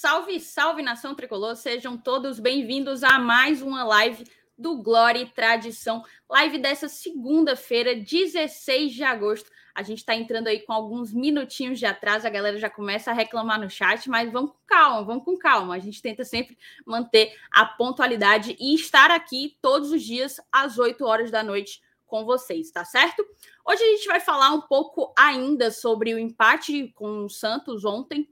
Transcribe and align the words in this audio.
Salve, 0.00 0.40
salve 0.40 0.80
nação 0.80 1.14
tricolor, 1.14 1.54
sejam 1.54 1.94
todos 1.94 2.40
bem-vindos 2.40 3.04
a 3.04 3.18
mais 3.18 3.60
uma 3.60 3.84
live 3.84 4.24
do 4.56 4.82
Glória 4.82 5.20
e 5.20 5.28
Tradição. 5.28 6.02
Live 6.26 6.56
dessa 6.56 6.88
segunda-feira, 6.88 7.94
16 7.94 8.94
de 8.94 9.04
agosto. 9.04 9.50
A 9.74 9.82
gente 9.82 9.98
está 9.98 10.14
entrando 10.14 10.46
aí 10.46 10.60
com 10.60 10.72
alguns 10.72 11.12
minutinhos 11.12 11.78
de 11.78 11.84
atraso, 11.84 12.26
a 12.26 12.30
galera 12.30 12.56
já 12.56 12.70
começa 12.70 13.10
a 13.10 13.14
reclamar 13.14 13.60
no 13.60 13.68
chat, 13.68 14.08
mas 14.08 14.32
vamos 14.32 14.52
com 14.52 14.58
calma, 14.66 15.04
vamos 15.04 15.22
com 15.22 15.36
calma. 15.36 15.74
A 15.74 15.78
gente 15.78 16.00
tenta 16.00 16.24
sempre 16.24 16.56
manter 16.86 17.38
a 17.50 17.66
pontualidade 17.66 18.56
e 18.58 18.74
estar 18.74 19.10
aqui 19.10 19.58
todos 19.60 19.92
os 19.92 20.02
dias 20.02 20.40
às 20.50 20.78
8 20.78 21.04
horas 21.04 21.30
da 21.30 21.42
noite 21.42 21.82
com 22.06 22.24
vocês, 22.24 22.70
tá 22.70 22.86
certo? 22.86 23.22
Hoje 23.66 23.82
a 23.82 23.86
gente 23.88 24.06
vai 24.06 24.18
falar 24.18 24.50
um 24.54 24.62
pouco 24.62 25.12
ainda 25.14 25.70
sobre 25.70 26.14
o 26.14 26.18
empate 26.18 26.90
com 26.94 27.26
o 27.26 27.28
Santos 27.28 27.84
ontem, 27.84 28.26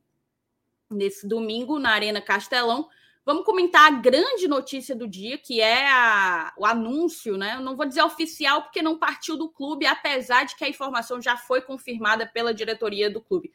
nesse 0.91 1.27
domingo 1.27 1.79
na 1.79 1.91
Arena 1.91 2.21
Castelão. 2.21 2.89
Vamos 3.25 3.45
comentar 3.45 3.87
a 3.87 3.97
grande 3.97 4.49
notícia 4.49 4.97
do 4.97 5.07
dia, 5.07 5.37
que 5.37 5.61
é 5.61 5.87
a, 5.91 6.53
o 6.57 6.65
anúncio, 6.65 7.37
né? 7.37 7.57
Eu 7.57 7.61
não 7.61 7.77
vou 7.77 7.85
dizer 7.85 8.03
oficial, 8.03 8.63
porque 8.63 8.81
não 8.81 8.99
partiu 8.99 9.37
do 9.37 9.51
clube, 9.51 9.85
apesar 9.85 10.45
de 10.45 10.57
que 10.57 10.65
a 10.65 10.69
informação 10.69 11.21
já 11.21 11.37
foi 11.37 11.61
confirmada 11.61 12.27
pela 12.27 12.55
diretoria 12.55 13.11
do 13.11 13.21
clube. 13.21 13.53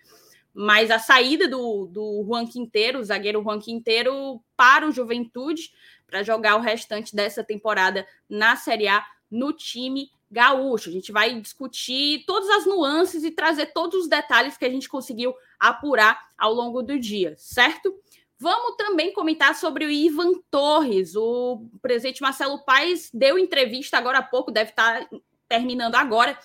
Mas 0.53 0.91
a 0.91 0.99
saída 0.99 1.47
do, 1.47 1.87
do 1.87 2.23
Juan 2.27 2.45
Quinteiro, 2.45 2.99
o 2.99 3.03
zagueiro 3.03 3.41
Juan 3.41 3.59
Quinteiro, 3.59 4.39
para 4.55 4.87
o 4.87 4.91
Juventude, 4.91 5.71
para 6.05 6.21
jogar 6.21 6.55
o 6.55 6.61
restante 6.61 7.15
dessa 7.15 7.43
temporada 7.43 8.05
na 8.29 8.55
Série 8.55 8.87
A 8.87 9.03
no 9.31 9.51
time 9.51 10.11
gaúcho. 10.33 10.89
A 10.89 10.91
gente 10.91 11.11
vai 11.11 11.39
discutir 11.39 12.25
todas 12.25 12.49
as 12.49 12.65
nuances 12.65 13.23
e 13.23 13.31
trazer 13.31 13.67
todos 13.67 14.01
os 14.01 14.09
detalhes 14.09 14.57
que 14.57 14.65
a 14.65 14.69
gente 14.69 14.89
conseguiu 14.89 15.33
apurar 15.59 16.19
ao 16.37 16.53
longo 16.53 16.81
do 16.81 16.99
dia, 16.99 17.35
certo? 17.37 17.93
Vamos 18.39 18.75
também 18.75 19.13
comentar 19.13 19.55
sobre 19.55 19.85
o 19.85 19.91
Ivan 19.91 20.33
Torres. 20.49 21.15
O 21.15 21.69
presidente 21.81 22.21
Marcelo 22.21 22.65
Paes 22.65 23.09
deu 23.13 23.37
entrevista 23.37 23.97
agora 23.97 24.17
há 24.17 24.23
pouco, 24.23 24.51
deve 24.51 24.71
estar 24.71 25.07
terminando 25.47 25.95
agora, 25.95 26.37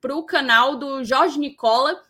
para 0.00 0.14
o 0.14 0.24
canal 0.24 0.76
do 0.76 1.04
Jorge 1.04 1.38
Nicola 1.38 2.02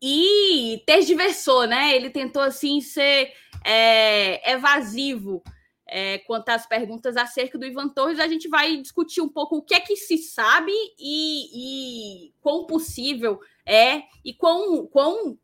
e 0.00 0.82
tergiversou, 0.86 1.66
né? 1.66 1.94
Ele 1.94 2.08
tentou 2.08 2.40
assim 2.40 2.80
ser 2.80 3.32
é, 3.64 4.52
evasivo 4.52 5.42
é, 5.86 6.18
quanto 6.18 6.48
às 6.48 6.66
perguntas 6.66 7.16
acerca 7.16 7.56
do 7.56 7.64
Ivan 7.64 7.88
Torres, 7.88 8.18
a 8.18 8.26
gente 8.26 8.48
vai 8.48 8.76
discutir 8.76 9.20
um 9.20 9.28
pouco 9.28 9.56
o 9.56 9.62
que 9.62 9.74
é 9.74 9.80
que 9.80 9.96
se 9.96 10.18
sabe 10.18 10.72
e, 10.98 12.26
e 12.26 12.32
quão 12.40 12.66
possível 12.66 13.40
é 13.64 14.02
e 14.24 14.34
quão, 14.34 14.86
quão 14.86 15.38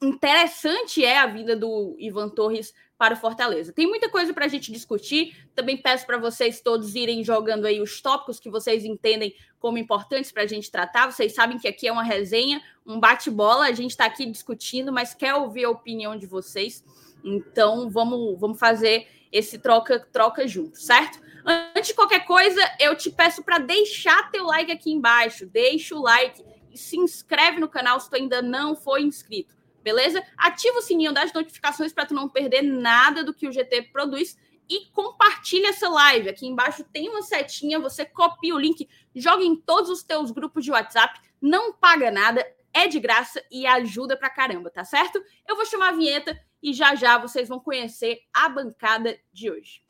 interessante 0.00 1.04
é 1.04 1.18
a 1.18 1.26
vida 1.26 1.56
do 1.56 1.96
Ivan 1.98 2.28
Torres 2.28 2.72
para 3.02 3.14
o 3.14 3.16
Fortaleza. 3.16 3.72
Tem 3.72 3.86
muita 3.86 4.08
coisa 4.08 4.32
para 4.32 4.44
a 4.44 4.48
gente 4.48 4.70
discutir. 4.70 5.36
Também 5.56 5.76
peço 5.76 6.06
para 6.06 6.18
vocês 6.18 6.60
todos 6.60 6.94
irem 6.94 7.24
jogando 7.24 7.66
aí 7.66 7.80
os 7.80 8.00
tópicos 8.00 8.38
que 8.38 8.48
vocês 8.48 8.84
entendem 8.84 9.34
como 9.58 9.76
importantes 9.78 10.30
para 10.30 10.44
a 10.44 10.46
gente 10.46 10.70
tratar. 10.70 11.10
Vocês 11.10 11.34
sabem 11.34 11.58
que 11.58 11.66
aqui 11.66 11.88
é 11.88 11.92
uma 11.92 12.04
resenha, 12.04 12.62
um 12.86 13.00
bate-bola. 13.00 13.66
A 13.66 13.72
gente 13.72 13.90
está 13.90 14.04
aqui 14.04 14.24
discutindo, 14.26 14.92
mas 14.92 15.14
quer 15.14 15.34
ouvir 15.34 15.64
a 15.64 15.70
opinião 15.70 16.16
de 16.16 16.26
vocês. 16.26 16.84
Então 17.24 17.90
vamos, 17.90 18.38
vamos 18.38 18.58
fazer 18.60 19.08
esse 19.32 19.58
troca-troca 19.58 20.46
junto, 20.46 20.78
certo? 20.78 21.20
Antes 21.44 21.88
de 21.88 21.94
qualquer 21.94 22.24
coisa, 22.24 22.60
eu 22.78 22.94
te 22.94 23.10
peço 23.10 23.42
para 23.42 23.58
deixar 23.58 24.30
teu 24.30 24.44
like 24.44 24.70
aqui 24.70 24.92
embaixo, 24.92 25.46
deixa 25.46 25.96
o 25.96 26.02
like 26.02 26.44
e 26.70 26.78
se 26.78 26.96
inscreve 26.96 27.58
no 27.58 27.68
canal 27.68 27.98
se 27.98 28.08
tu 28.08 28.14
ainda 28.14 28.40
não 28.40 28.76
foi 28.76 29.02
inscrito, 29.02 29.56
beleza? 29.82 30.22
Ativa 30.36 30.78
o 30.78 30.82
sininho 30.82 31.12
das 31.12 31.32
notificações 31.32 31.92
para 31.92 32.06
tu 32.06 32.14
não 32.14 32.28
perder 32.28 32.62
nada 32.62 33.24
do 33.24 33.34
que 33.34 33.48
o 33.48 33.52
GT 33.52 33.90
produz 33.92 34.36
e 34.68 34.86
compartilha 34.92 35.68
essa 35.68 35.88
live. 35.88 36.28
Aqui 36.28 36.46
embaixo 36.46 36.84
tem 36.92 37.08
uma 37.08 37.22
setinha, 37.22 37.80
você 37.80 38.04
copia 38.04 38.54
o 38.54 38.58
link, 38.58 38.88
joga 39.14 39.42
em 39.42 39.56
todos 39.56 39.90
os 39.90 40.02
teus 40.02 40.30
grupos 40.30 40.64
de 40.64 40.70
WhatsApp, 40.70 41.20
não 41.40 41.72
paga 41.72 42.10
nada, 42.10 42.46
é 42.72 42.86
de 42.86 43.00
graça 43.00 43.42
e 43.50 43.66
ajuda 43.66 44.16
pra 44.16 44.30
caramba, 44.30 44.70
tá 44.70 44.84
certo? 44.84 45.22
Eu 45.46 45.56
vou 45.56 45.66
chamar 45.66 45.88
a 45.88 45.96
vinheta 45.96 46.38
e 46.62 46.72
já 46.72 46.94
já 46.94 47.18
vocês 47.18 47.48
vão 47.48 47.58
conhecer 47.58 48.20
a 48.32 48.48
bancada 48.48 49.18
de 49.32 49.50
hoje. 49.50 49.82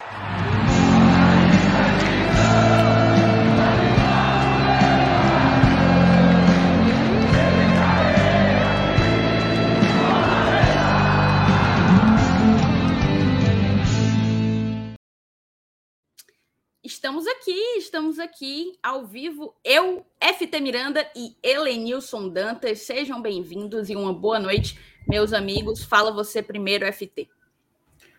Estamos 16.92 17.26
aqui, 17.26 17.58
estamos 17.78 18.18
aqui 18.18 18.78
ao 18.82 19.06
vivo. 19.06 19.54
Eu, 19.64 20.04
FT 20.20 20.60
Miranda 20.60 21.04
e 21.16 21.34
Helenilson 21.42 22.28
Dantas. 22.28 22.80
Sejam 22.80 23.20
bem-vindos 23.20 23.88
e 23.88 23.96
uma 23.96 24.12
boa 24.12 24.38
noite 24.38 24.78
meus 25.08 25.32
amigos. 25.32 25.82
Fala 25.82 26.12
você 26.12 26.42
primeiro, 26.42 26.84
FT. 26.92 27.30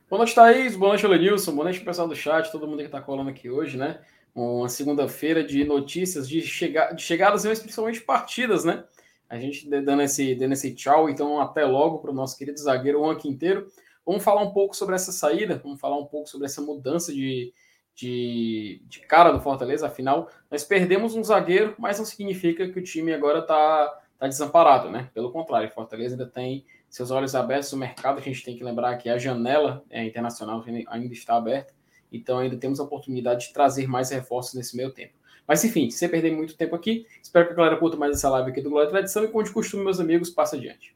Boa 0.10 0.18
noite, 0.18 0.34
Thaís. 0.34 0.76
Boa 0.76 0.90
noite, 0.90 1.06
Lenilson. 1.06 1.54
Boa 1.54 1.66
noite, 1.66 1.82
pessoal 1.82 2.08
do 2.08 2.16
chat, 2.16 2.52
todo 2.52 2.68
mundo 2.68 2.80
que 2.80 2.86
está 2.86 3.00
colando 3.00 3.30
aqui 3.30 3.48
hoje, 3.48 3.78
né? 3.78 4.02
Uma 4.34 4.68
segunda-feira 4.68 5.44
de 5.44 5.64
notícias, 5.64 6.28
de, 6.28 6.42
chega... 6.42 6.94
de 6.94 7.04
chegadas 7.04 7.46
e 7.46 7.50
principalmente 7.50 8.02
partidas, 8.02 8.66
né? 8.66 8.84
A 9.30 9.38
gente 9.38 9.70
dando 9.70 10.02
esse, 10.02 10.34
dando 10.34 10.54
esse 10.54 10.74
tchau, 10.74 11.08
então 11.08 11.40
até 11.40 11.64
logo 11.64 12.00
para 12.00 12.10
o 12.10 12.14
nosso 12.14 12.36
querido 12.36 12.60
zagueiro 12.60 13.02
Juan 13.02 13.16
Quinteiro. 13.18 13.68
Vamos 14.04 14.24
falar 14.24 14.42
um 14.42 14.52
pouco 14.52 14.76
sobre 14.76 14.96
essa 14.96 15.12
saída, 15.12 15.62
vamos 15.64 15.80
falar 15.80 15.98
um 15.98 16.06
pouco 16.06 16.28
sobre 16.28 16.48
essa 16.48 16.60
mudança 16.60 17.14
de, 17.14 17.54
de, 17.96 18.82
de 18.86 19.00
cara 19.02 19.32
do 19.32 19.40
Fortaleza. 19.40 19.88
Afinal, 19.88 20.30
nós 20.50 20.64
perdemos 20.64 21.16
um 21.16 21.24
zagueiro, 21.24 21.76
mas 21.78 21.98
não 21.98 22.06
significa 22.06 22.68
que 22.68 22.80
o 22.80 22.84
time 22.84 23.14
agora 23.14 23.40
está 23.40 24.00
tá 24.18 24.28
desamparado, 24.28 24.90
né? 24.90 25.10
Pelo 25.14 25.32
contrário, 25.32 25.72
Fortaleza 25.72 26.16
ainda 26.16 26.28
tem 26.28 26.66
seus 26.90 27.10
olhos 27.10 27.34
abertos, 27.34 27.74
o 27.74 27.78
mercado, 27.78 28.20
a 28.20 28.22
gente 28.22 28.44
tem 28.44 28.56
que 28.56 28.64
lembrar 28.64 28.96
que 28.98 29.10
a 29.10 29.18
janela 29.18 29.84
é, 29.90 30.06
internacional 30.06 30.64
ainda 30.88 31.14
está 31.14 31.36
aberta, 31.36 31.74
então 32.12 32.38
ainda 32.38 32.56
temos 32.56 32.80
a 32.80 32.84
oportunidade 32.84 33.48
de 33.48 33.54
trazer 33.54 33.88
mais 33.88 34.12
reforços 34.12 34.54
nesse 34.54 34.78
meio 34.78 34.92
tempo. 34.92 35.14
Mas 35.48 35.64
enfim, 35.64 35.90
sem 35.90 36.08
perder 36.08 36.32
muito 36.32 36.56
tempo 36.56 36.76
aqui, 36.76 37.08
espero 37.22 37.48
que 37.48 37.54
a 37.54 37.56
galera 37.56 37.78
curta 37.78 37.98
mais 37.98 38.16
essa 38.16 38.30
live 38.30 38.52
aqui 38.52 38.62
do 38.62 38.70
Glória 38.70 38.88
e 38.88 38.92
Tradição 38.92 39.24
e, 39.24 39.28
como 39.28 39.44
de 39.44 39.52
costume, 39.52 39.84
meus 39.84 40.00
amigos, 40.00 40.30
passa 40.30 40.56
adiante. 40.56 40.96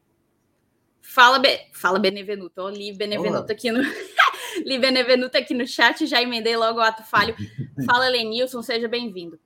Fala, 1.02 1.38
Be... 1.38 1.66
Fala 1.72 1.98
Benevenuto. 1.98 2.68
Li 2.68 2.92
Benevenuto 2.92 3.50
aqui 3.50 3.72
no. 3.72 3.82
Li 4.64 4.78
Benevenuto 4.78 5.36
aqui 5.36 5.54
no 5.54 5.66
chat, 5.66 6.06
já 6.06 6.22
emendei 6.22 6.56
logo 6.56 6.78
o 6.78 6.82
ato 6.82 7.02
falho. 7.02 7.34
Fala, 7.86 8.08
Lenilson, 8.08 8.62
seja 8.62 8.88
bem-vindo. 8.88 9.38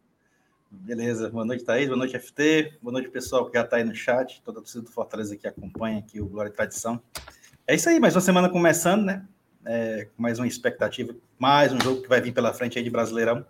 Beleza, 0.71 1.29
boa 1.29 1.45
noite, 1.45 1.65
Thaís, 1.65 1.87
boa 1.87 1.99
noite, 1.99 2.19
FT, 2.19 2.79
boa 2.81 2.93
noite, 2.93 3.11
pessoal 3.11 3.45
que 3.47 3.59
já 3.59 3.65
está 3.65 3.77
aí 3.77 3.85
no 3.85 3.95
chat, 3.95 4.41
toda 4.43 4.59
a 4.59 4.63
torcida 4.63 4.83
do 4.83 4.91
Fortaleza 4.91 5.37
que 5.37 5.47
acompanha 5.47 5.99
aqui 5.99 6.21
o 6.21 6.27
Glória 6.27 6.49
e 6.49 6.53
Tradição. 6.53 7.01
É 7.67 7.75
isso 7.75 7.89
aí, 7.89 8.01
mais 8.01 8.15
uma 8.15 8.23
semana 8.23 8.49
começando, 8.49 9.05
né? 9.05 9.23
É, 9.67 10.09
mais 10.17 10.39
uma 10.39 10.47
expectativa, 10.47 11.15
mais 11.39 11.73
um 11.73 11.81
jogo 11.81 12.03
que 12.03 12.09
vai 12.09 12.21
vir 12.21 12.33
pela 12.33 12.55
frente 12.55 12.79
aí 12.79 12.85
de 12.85 12.91
Brasileirão. 12.91 13.45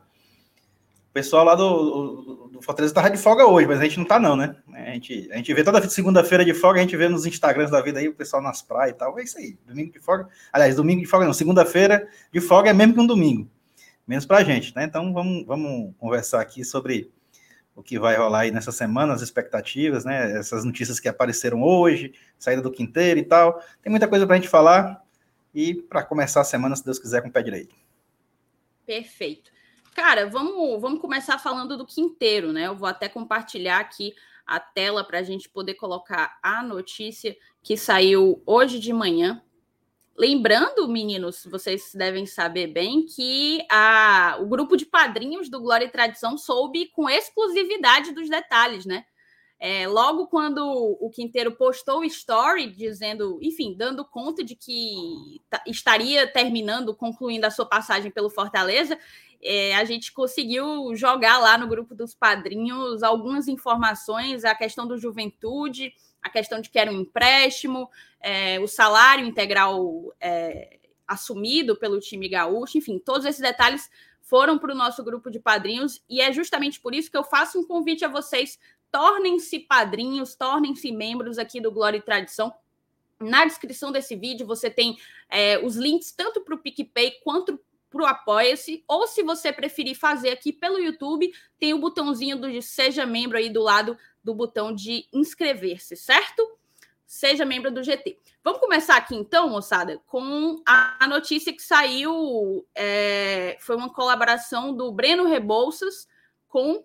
O 1.12 1.14
pessoal 1.14 1.44
lá 1.44 1.54
do, 1.54 2.48
do 2.50 2.62
Fortaleza 2.62 2.90
estava 2.90 3.10
de 3.10 3.18
folga 3.18 3.46
hoje, 3.46 3.66
mas 3.66 3.78
a 3.78 3.84
gente 3.84 3.98
não 3.98 4.06
tá 4.06 4.18
não, 4.18 4.34
né? 4.34 4.56
A 4.72 4.92
gente, 4.92 5.28
a 5.30 5.36
gente 5.36 5.52
vê 5.52 5.62
toda 5.62 5.86
segunda-feira 5.86 6.42
de 6.42 6.54
folga, 6.54 6.78
a 6.78 6.82
gente 6.82 6.96
vê 6.96 7.06
nos 7.06 7.26
Instagrams 7.26 7.70
da 7.70 7.82
vida 7.82 7.98
aí 7.98 8.08
o 8.08 8.14
pessoal 8.14 8.42
nas 8.42 8.62
praias 8.62 8.94
e 8.94 8.98
tal, 8.98 9.18
é 9.18 9.22
isso 9.22 9.36
aí, 9.36 9.58
domingo 9.66 9.92
de 9.92 10.00
folga. 10.00 10.26
Aliás, 10.50 10.74
domingo 10.74 11.02
de 11.02 11.06
folga 11.06 11.26
não, 11.26 11.34
segunda-feira 11.34 12.08
de 12.32 12.40
folga 12.40 12.70
é 12.70 12.72
mesmo 12.72 12.94
que 12.94 13.00
um 13.00 13.06
domingo 13.06 13.46
menos 14.06 14.24
para 14.24 14.38
a 14.38 14.44
gente, 14.44 14.74
né? 14.74 14.84
Então 14.84 15.12
vamos, 15.12 15.44
vamos 15.46 15.94
conversar 15.98 16.40
aqui 16.40 16.64
sobre 16.64 17.10
o 17.74 17.82
que 17.82 17.98
vai 17.98 18.16
rolar 18.16 18.40
aí 18.40 18.50
nessa 18.50 18.72
semana, 18.72 19.12
as 19.12 19.20
expectativas, 19.20 20.04
né? 20.04 20.38
Essas 20.38 20.64
notícias 20.64 20.98
que 20.98 21.08
apareceram 21.08 21.62
hoje, 21.62 22.14
saída 22.38 22.62
do 22.62 22.72
Quinteiro 22.72 23.20
e 23.20 23.22
tal. 23.22 23.62
Tem 23.82 23.90
muita 23.90 24.08
coisa 24.08 24.26
para 24.26 24.36
a 24.36 24.38
gente 24.38 24.48
falar 24.48 25.02
e 25.54 25.74
para 25.74 26.02
começar 26.02 26.40
a 26.40 26.44
semana, 26.44 26.74
se 26.74 26.82
Deus 26.84 26.98
quiser, 26.98 27.22
com 27.22 27.28
o 27.28 27.32
pé 27.32 27.42
direito. 27.42 27.74
Perfeito. 28.86 29.51
Cara, 29.94 30.26
vamos, 30.26 30.80
vamos 30.80 31.00
começar 31.00 31.38
falando 31.38 31.76
do 31.76 31.86
Quinteiro, 31.86 32.52
né? 32.52 32.66
Eu 32.66 32.74
vou 32.74 32.88
até 32.88 33.08
compartilhar 33.08 33.78
aqui 33.78 34.14
a 34.46 34.58
tela 34.58 35.04
para 35.04 35.18
a 35.18 35.22
gente 35.22 35.48
poder 35.48 35.74
colocar 35.74 36.38
a 36.42 36.62
notícia 36.62 37.36
que 37.62 37.76
saiu 37.76 38.42
hoje 38.46 38.78
de 38.78 38.92
manhã. 38.92 39.42
Lembrando, 40.16 40.88
meninos, 40.88 41.46
vocês 41.50 41.92
devem 41.94 42.26
saber 42.26 42.68
bem 42.68 43.04
que 43.04 43.66
a, 43.70 44.38
o 44.40 44.46
grupo 44.46 44.76
de 44.76 44.86
padrinhos 44.86 45.48
do 45.48 45.60
Glória 45.60 45.84
e 45.84 45.90
Tradição 45.90 46.38
soube 46.38 46.86
com 46.88 47.08
exclusividade 47.08 48.12
dos 48.12 48.28
detalhes, 48.28 48.86
né? 48.86 49.04
É, 49.64 49.86
logo 49.86 50.26
quando 50.26 50.58
o 51.00 51.08
Quinteiro 51.08 51.52
postou 51.52 52.00
o 52.00 52.04
story 52.04 52.66
dizendo, 52.66 53.38
enfim, 53.40 53.76
dando 53.78 54.04
conta 54.04 54.42
de 54.42 54.56
que 54.56 55.40
estaria 55.68 56.26
terminando, 56.26 56.92
concluindo 56.92 57.46
a 57.46 57.50
sua 57.50 57.64
passagem 57.64 58.10
pelo 58.10 58.28
Fortaleza, 58.28 58.98
é, 59.40 59.76
a 59.76 59.84
gente 59.84 60.10
conseguiu 60.10 60.92
jogar 60.96 61.38
lá 61.38 61.56
no 61.56 61.68
grupo 61.68 61.94
dos 61.94 62.12
padrinhos 62.12 63.04
algumas 63.04 63.46
informações, 63.46 64.44
a 64.44 64.52
questão 64.52 64.84
do 64.84 64.98
juventude, 64.98 65.94
a 66.20 66.28
questão 66.28 66.60
de 66.60 66.68
que 66.68 66.78
era 66.80 66.90
um 66.90 67.02
empréstimo, 67.02 67.88
é, 68.20 68.58
o 68.58 68.66
salário 68.66 69.24
integral 69.24 70.12
é, 70.20 70.80
assumido 71.06 71.76
pelo 71.76 72.00
time 72.00 72.28
gaúcho, 72.28 72.78
enfim, 72.78 72.98
todos 72.98 73.24
esses 73.24 73.40
detalhes 73.40 73.88
foram 74.32 74.58
para 74.58 74.72
o 74.72 74.74
nosso 74.74 75.04
grupo 75.04 75.30
de 75.30 75.38
padrinhos 75.38 76.02
e 76.08 76.20
é 76.20 76.32
justamente 76.32 76.80
por 76.80 76.94
isso 76.94 77.10
que 77.10 77.16
eu 77.16 77.22
faço 77.22 77.60
um 77.60 77.66
convite 77.66 78.04
a 78.04 78.08
vocês. 78.08 78.58
Tornem-se 78.92 79.58
padrinhos, 79.58 80.36
tornem-se 80.36 80.92
membros 80.92 81.38
aqui 81.38 81.60
do 81.60 81.72
Glória 81.72 81.98
e 81.98 82.02
Tradição. 82.02 82.54
Na 83.18 83.44
descrição 83.44 83.90
desse 83.90 84.14
vídeo 84.14 84.46
você 84.46 84.68
tem 84.68 84.98
é, 85.28 85.58
os 85.58 85.76
links 85.76 86.12
tanto 86.12 86.42
para 86.42 86.54
o 86.54 86.58
PicPay 86.58 87.20
quanto 87.24 87.58
para 87.88 88.02
o 88.02 88.06
Apoia-se, 88.06 88.82
ou 88.88 89.06
se 89.06 89.22
você 89.22 89.52
preferir 89.52 89.96
fazer 89.98 90.30
aqui 90.30 90.52
pelo 90.52 90.78
YouTube, 90.78 91.30
tem 91.58 91.74
o 91.74 91.78
botãozinho 91.78 92.40
do 92.40 92.62
Seja 92.62 93.04
Membro 93.04 93.36
aí 93.36 93.50
do 93.50 93.62
lado 93.62 93.98
do 94.24 94.34
botão 94.34 94.74
de 94.74 95.06
inscrever-se, 95.12 95.96
certo? 95.96 96.58
Seja 97.06 97.44
membro 97.44 97.70
do 97.70 97.82
GT. 97.82 98.18
Vamos 98.42 98.58
começar 98.58 98.96
aqui 98.96 99.14
então, 99.14 99.50
moçada, 99.50 100.00
com 100.06 100.62
a 100.64 101.06
notícia 101.06 101.52
que 101.52 101.62
saiu. 101.62 102.66
É, 102.74 103.58
foi 103.60 103.76
uma 103.76 103.92
colaboração 103.92 104.74
do 104.74 104.90
Breno 104.90 105.26
Rebouças 105.26 106.08
com 106.48 106.82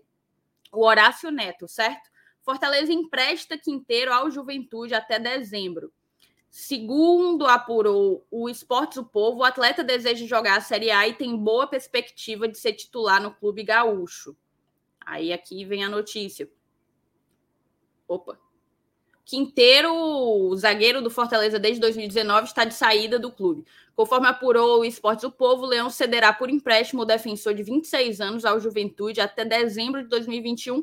o 0.77 0.85
Horácio 0.85 1.31
Neto, 1.31 1.67
certo? 1.67 2.09
Fortaleza 2.43 2.93
empresta 2.93 3.57
Quinteiro 3.57 4.13
ao 4.13 4.29
Juventude 4.29 4.93
até 4.93 5.19
dezembro. 5.19 5.91
Segundo 6.49 7.45
apurou 7.45 8.25
o 8.31 8.47
Esportes 8.47 8.97
do 8.97 9.05
Povo, 9.05 9.39
o 9.39 9.43
atleta 9.43 9.83
deseja 9.83 10.25
jogar 10.25 10.57
a 10.57 10.61
Série 10.61 10.91
A 10.91 11.07
e 11.07 11.15
tem 11.15 11.35
boa 11.35 11.67
perspectiva 11.67 12.47
de 12.47 12.57
ser 12.57 12.73
titular 12.73 13.21
no 13.21 13.33
clube 13.33 13.63
gaúcho. 13.63 14.37
Aí 15.05 15.33
aqui 15.33 15.65
vem 15.65 15.83
a 15.83 15.89
notícia. 15.89 16.49
Opa. 18.07 18.39
Quinteiro, 19.27 20.55
zagueiro 20.55 21.01
do 21.01 21.09
Fortaleza 21.11 21.59
desde 21.59 21.81
2019, 21.81 22.47
está 22.47 22.63
de 22.65 22.73
saída 22.73 23.19
do 23.19 23.31
clube. 23.31 23.65
Conforme 23.95 24.27
apurou 24.27 24.79
o 24.79 24.85
Esportes 24.85 25.23
do 25.23 25.31
Povo, 25.31 25.63
o 25.63 25.67
Leão 25.67 25.89
cederá 25.89 26.31
por 26.31 26.49
empréstimo 26.49 27.01
o 27.01 27.05
defensor 27.05 27.53
de 27.53 27.61
26 27.61 28.21
anos 28.21 28.45
ao 28.45 28.59
Juventude 28.59 29.19
até 29.19 29.43
dezembro 29.43 30.01
de 30.01 30.07
2021 30.07 30.81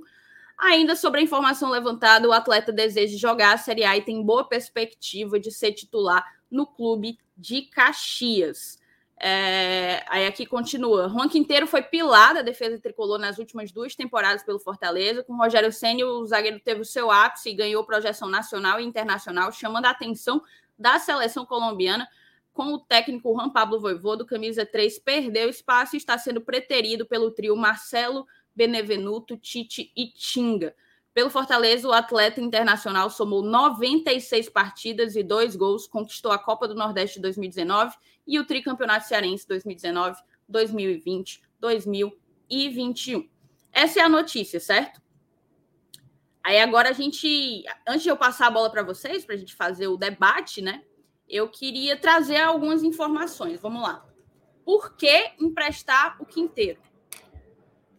Ainda 0.56 0.94
sobre 0.94 1.20
a 1.20 1.22
informação 1.22 1.70
levantada, 1.70 2.28
o 2.28 2.32
atleta 2.32 2.72
deseja 2.72 3.18
jogar 3.18 3.54
a 3.54 3.58
Série 3.58 3.84
A 3.84 3.96
e 3.96 4.02
tem 4.02 4.22
boa 4.22 4.48
perspectiva 4.48 5.38
de 5.38 5.50
ser 5.50 5.72
titular 5.72 6.24
no 6.50 6.66
clube 6.66 7.18
de 7.36 7.62
Caxias. 7.62 8.78
É, 9.16 10.04
aí 10.08 10.26
aqui 10.26 10.44
continua. 10.44 11.08
Juan 11.08 11.28
Quinteiro 11.28 11.66
foi 11.66 11.82
pilar 11.82 12.34
da 12.34 12.42
defesa 12.42 12.78
tricolor 12.78 13.18
nas 13.18 13.38
últimas 13.38 13.70
duas 13.70 13.94
temporadas 13.94 14.42
pelo 14.42 14.58
Fortaleza. 14.58 15.22
Com 15.22 15.36
Rogério 15.36 15.72
Senna, 15.72 16.04
o 16.04 16.26
zagueiro 16.26 16.60
teve 16.60 16.80
o 16.80 16.84
seu 16.84 17.10
ápice 17.10 17.50
e 17.50 17.54
ganhou 17.54 17.84
projeção 17.84 18.28
nacional 18.28 18.80
e 18.80 18.84
internacional, 18.84 19.52
chamando 19.52 19.86
a 19.86 19.90
atenção 19.90 20.42
da 20.78 20.98
seleção 20.98 21.46
colombiana. 21.46 22.08
Com 22.52 22.72
o 22.72 22.78
técnico 22.78 23.34
Juan 23.34 23.50
Pablo 23.50 23.80
Voivodo, 23.80 24.24
camisa 24.24 24.64
3, 24.64 24.98
perdeu 25.00 25.48
espaço 25.48 25.96
e 25.96 25.98
está 25.98 26.16
sendo 26.16 26.40
preterido 26.40 27.04
pelo 27.04 27.30
trio 27.30 27.56
Marcelo 27.56 28.26
Benevenuto, 28.54 29.36
Tite 29.36 29.90
e 29.96 30.08
Tinga. 30.08 30.74
Pelo 31.14 31.30
Fortaleza, 31.30 31.86
o 31.86 31.92
atleta 31.92 32.40
internacional 32.40 33.08
somou 33.08 33.40
96 33.40 34.48
partidas 34.48 35.14
e 35.14 35.22
dois 35.22 35.54
gols, 35.54 35.86
conquistou 35.86 36.32
a 36.32 36.38
Copa 36.38 36.66
do 36.66 36.74
Nordeste 36.74 37.16
de 37.16 37.22
2019 37.22 37.94
e 38.26 38.40
o 38.40 38.44
Tricampeonato 38.44 39.06
Cearense 39.06 39.46
2019, 39.46 40.20
2020, 40.48 41.40
2021. 41.60 43.28
Essa 43.72 44.00
é 44.00 44.02
a 44.02 44.08
notícia, 44.08 44.58
certo? 44.58 45.00
Aí 46.42 46.60
agora 46.60 46.88
a 46.88 46.92
gente, 46.92 47.64
antes 47.86 48.02
de 48.02 48.08
eu 48.08 48.16
passar 48.16 48.48
a 48.48 48.50
bola 48.50 48.68
para 48.68 48.82
vocês, 48.82 49.24
para 49.24 49.36
a 49.36 49.38
gente 49.38 49.54
fazer 49.54 49.86
o 49.86 49.96
debate, 49.96 50.60
né? 50.60 50.82
Eu 51.28 51.48
queria 51.48 51.96
trazer 51.96 52.38
algumas 52.38 52.82
informações. 52.82 53.60
Vamos 53.60 53.82
lá. 53.82 54.04
Por 54.64 54.96
que 54.96 55.32
emprestar 55.40 56.20
o 56.20 56.26
Quinteiro? 56.26 56.80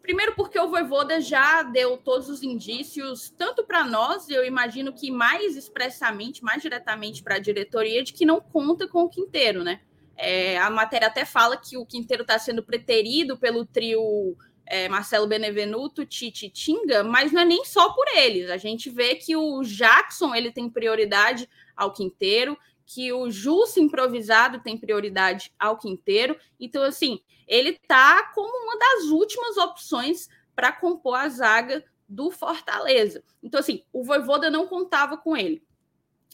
Primeiro, 0.06 0.36
porque 0.36 0.60
o 0.60 0.70
Voivoda 0.70 1.20
já 1.20 1.64
deu 1.64 1.98
todos 1.98 2.30
os 2.30 2.44
indícios, 2.44 3.34
tanto 3.36 3.64
para 3.64 3.84
nós, 3.84 4.30
eu 4.30 4.46
imagino 4.46 4.94
que 4.94 5.10
mais 5.10 5.58
expressamente, 5.58 6.44
mais 6.44 6.62
diretamente 6.62 7.24
para 7.24 7.38
a 7.38 7.40
diretoria, 7.40 8.04
de 8.04 8.14
que 8.14 8.24
não 8.24 8.40
conta 8.40 8.88
com 8.88 9.00
o 9.00 9.10
Quinteiro, 9.10 9.64
né? 9.64 9.82
É, 10.16 10.60
a 10.60 10.70
matéria 10.70 11.08
até 11.08 11.26
fala 11.26 11.58
que 11.58 11.76
o 11.76 11.88
Quinteiro 11.88 12.22
está 12.22 12.38
sendo 12.38 12.62
preterido 12.62 13.36
pelo 13.36 13.66
trio 13.66 14.38
é, 14.68 14.88
Marcelo 14.88 15.26
Benevenuto, 15.26 16.06
Tite 16.06 16.52
Tinga, 16.52 17.04
mas 17.04 17.32
não 17.32 17.42
é 17.42 17.46
nem 17.46 17.66
só 17.66 17.92
por 17.92 18.06
eles. 18.16 18.52
A 18.52 18.58
gente 18.58 18.92
vê 18.92 19.16
que 19.16 19.36
o 19.36 19.64
Jackson 19.64 20.36
ele 20.36 20.52
tem 20.52 20.70
prioridade 20.70 21.50
ao 21.76 21.92
Quinteiro, 21.92 22.56
que 22.86 23.12
o 23.12 23.30
Justo 23.32 23.80
improvisado 23.80 24.60
tem 24.60 24.78
prioridade 24.78 25.52
ao 25.60 25.78
Quinteiro. 25.78 26.38
Então, 26.60 26.84
assim, 26.84 27.20
ele 27.48 27.70
está 27.70 28.32
como 28.34 28.50
uma 28.64 28.78
das 28.78 29.06
últimas 29.06 29.58
opções 29.58 30.30
para 30.56 30.72
compor 30.72 31.16
a 31.16 31.28
zaga 31.30 31.84
do 32.08 32.30
Fortaleza. 32.32 33.24
Então, 33.42 33.60
assim, 33.60 33.84
o 33.92 34.04
Voivoda 34.04 34.50
não 34.50 34.68
contava 34.68 35.18
com 35.18 35.36
ele. 35.36 35.64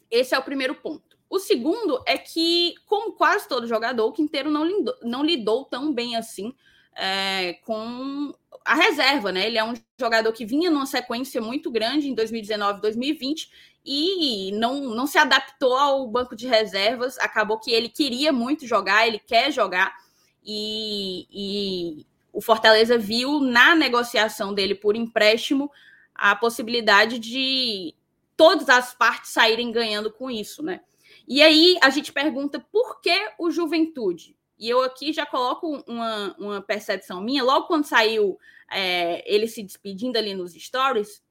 Esse 0.10 0.36
é 0.36 0.40
o 0.40 0.44
primeiro 0.44 0.76
ponto. 0.76 1.18
O 1.30 1.40
segundo 1.40 2.04
é 2.06 2.18
que, 2.18 2.76
como 2.86 3.14
quase 3.14 3.48
todo 3.48 3.66
jogador, 3.66 4.06
o 4.06 4.12
Quinteiro 4.12 4.52
não 4.52 4.66
lidou, 4.66 4.96
não 5.02 5.24
lidou 5.24 5.64
tão 5.64 5.94
bem 5.94 6.18
assim 6.18 6.54
é, 6.94 7.54
com 7.66 8.34
a 8.66 8.76
reserva, 8.76 9.32
né? 9.32 9.48
Ele 9.48 9.58
é 9.58 9.64
um 9.64 9.74
jogador 9.98 10.32
que 10.34 10.46
vinha 10.46 10.70
numa 10.70 10.86
sequência 10.86 11.42
muito 11.42 11.72
grande 11.72 12.10
em 12.10 12.14
2019, 12.14 12.82
2020 12.82 13.50
e 13.86 14.52
não, 14.54 14.82
não 14.82 15.08
se 15.08 15.18
adaptou 15.18 15.76
ao 15.76 16.08
banco 16.08 16.36
de 16.36 16.48
reservas. 16.48 17.18
Acabou 17.20 17.60
que 17.60 17.72
ele 17.72 17.90
queria 17.90 18.32
muito 18.32 18.66
jogar, 18.68 19.08
ele 19.08 19.20
quer 19.20 19.52
jogar, 19.52 19.96
e, 20.44 21.28
e 21.32 22.06
o 22.34 22.42
Fortaleza 22.42 22.98
viu 22.98 23.40
na 23.40 23.76
negociação 23.76 24.54
dele 24.54 24.76
por 24.76 24.96
empréstimo 24.96 25.72
a 26.14 26.36
possibilidade 26.36 27.20
de 27.20 27.94
todas 28.38 28.70
as 28.70 28.94
partes 28.94 29.32
saírem 29.32 29.72
ganhando 29.72 30.12
com 30.12 30.30
isso, 30.30 30.64
né? 30.64 30.82
E 31.28 31.42
aí 31.42 31.78
a 31.82 31.90
gente 31.90 32.12
pergunta 32.12 32.60
por 32.72 33.00
que 33.02 33.32
o 33.38 33.52
Juventude? 33.52 34.36
E 34.58 34.70
eu 34.70 34.82
aqui 34.84 35.12
já 35.12 35.26
coloco 35.26 35.84
uma, 35.88 36.36
uma 36.38 36.62
percepção 36.62 37.22
minha. 37.22 37.44
Logo 37.44 37.68
quando 37.68 37.86
saiu 37.86 38.38
é, 38.72 39.24
ele 39.32 39.48
se 39.48 39.64
despedindo 39.64 40.18
ali 40.18 40.34
nos 40.34 40.54
stories, 40.54 41.22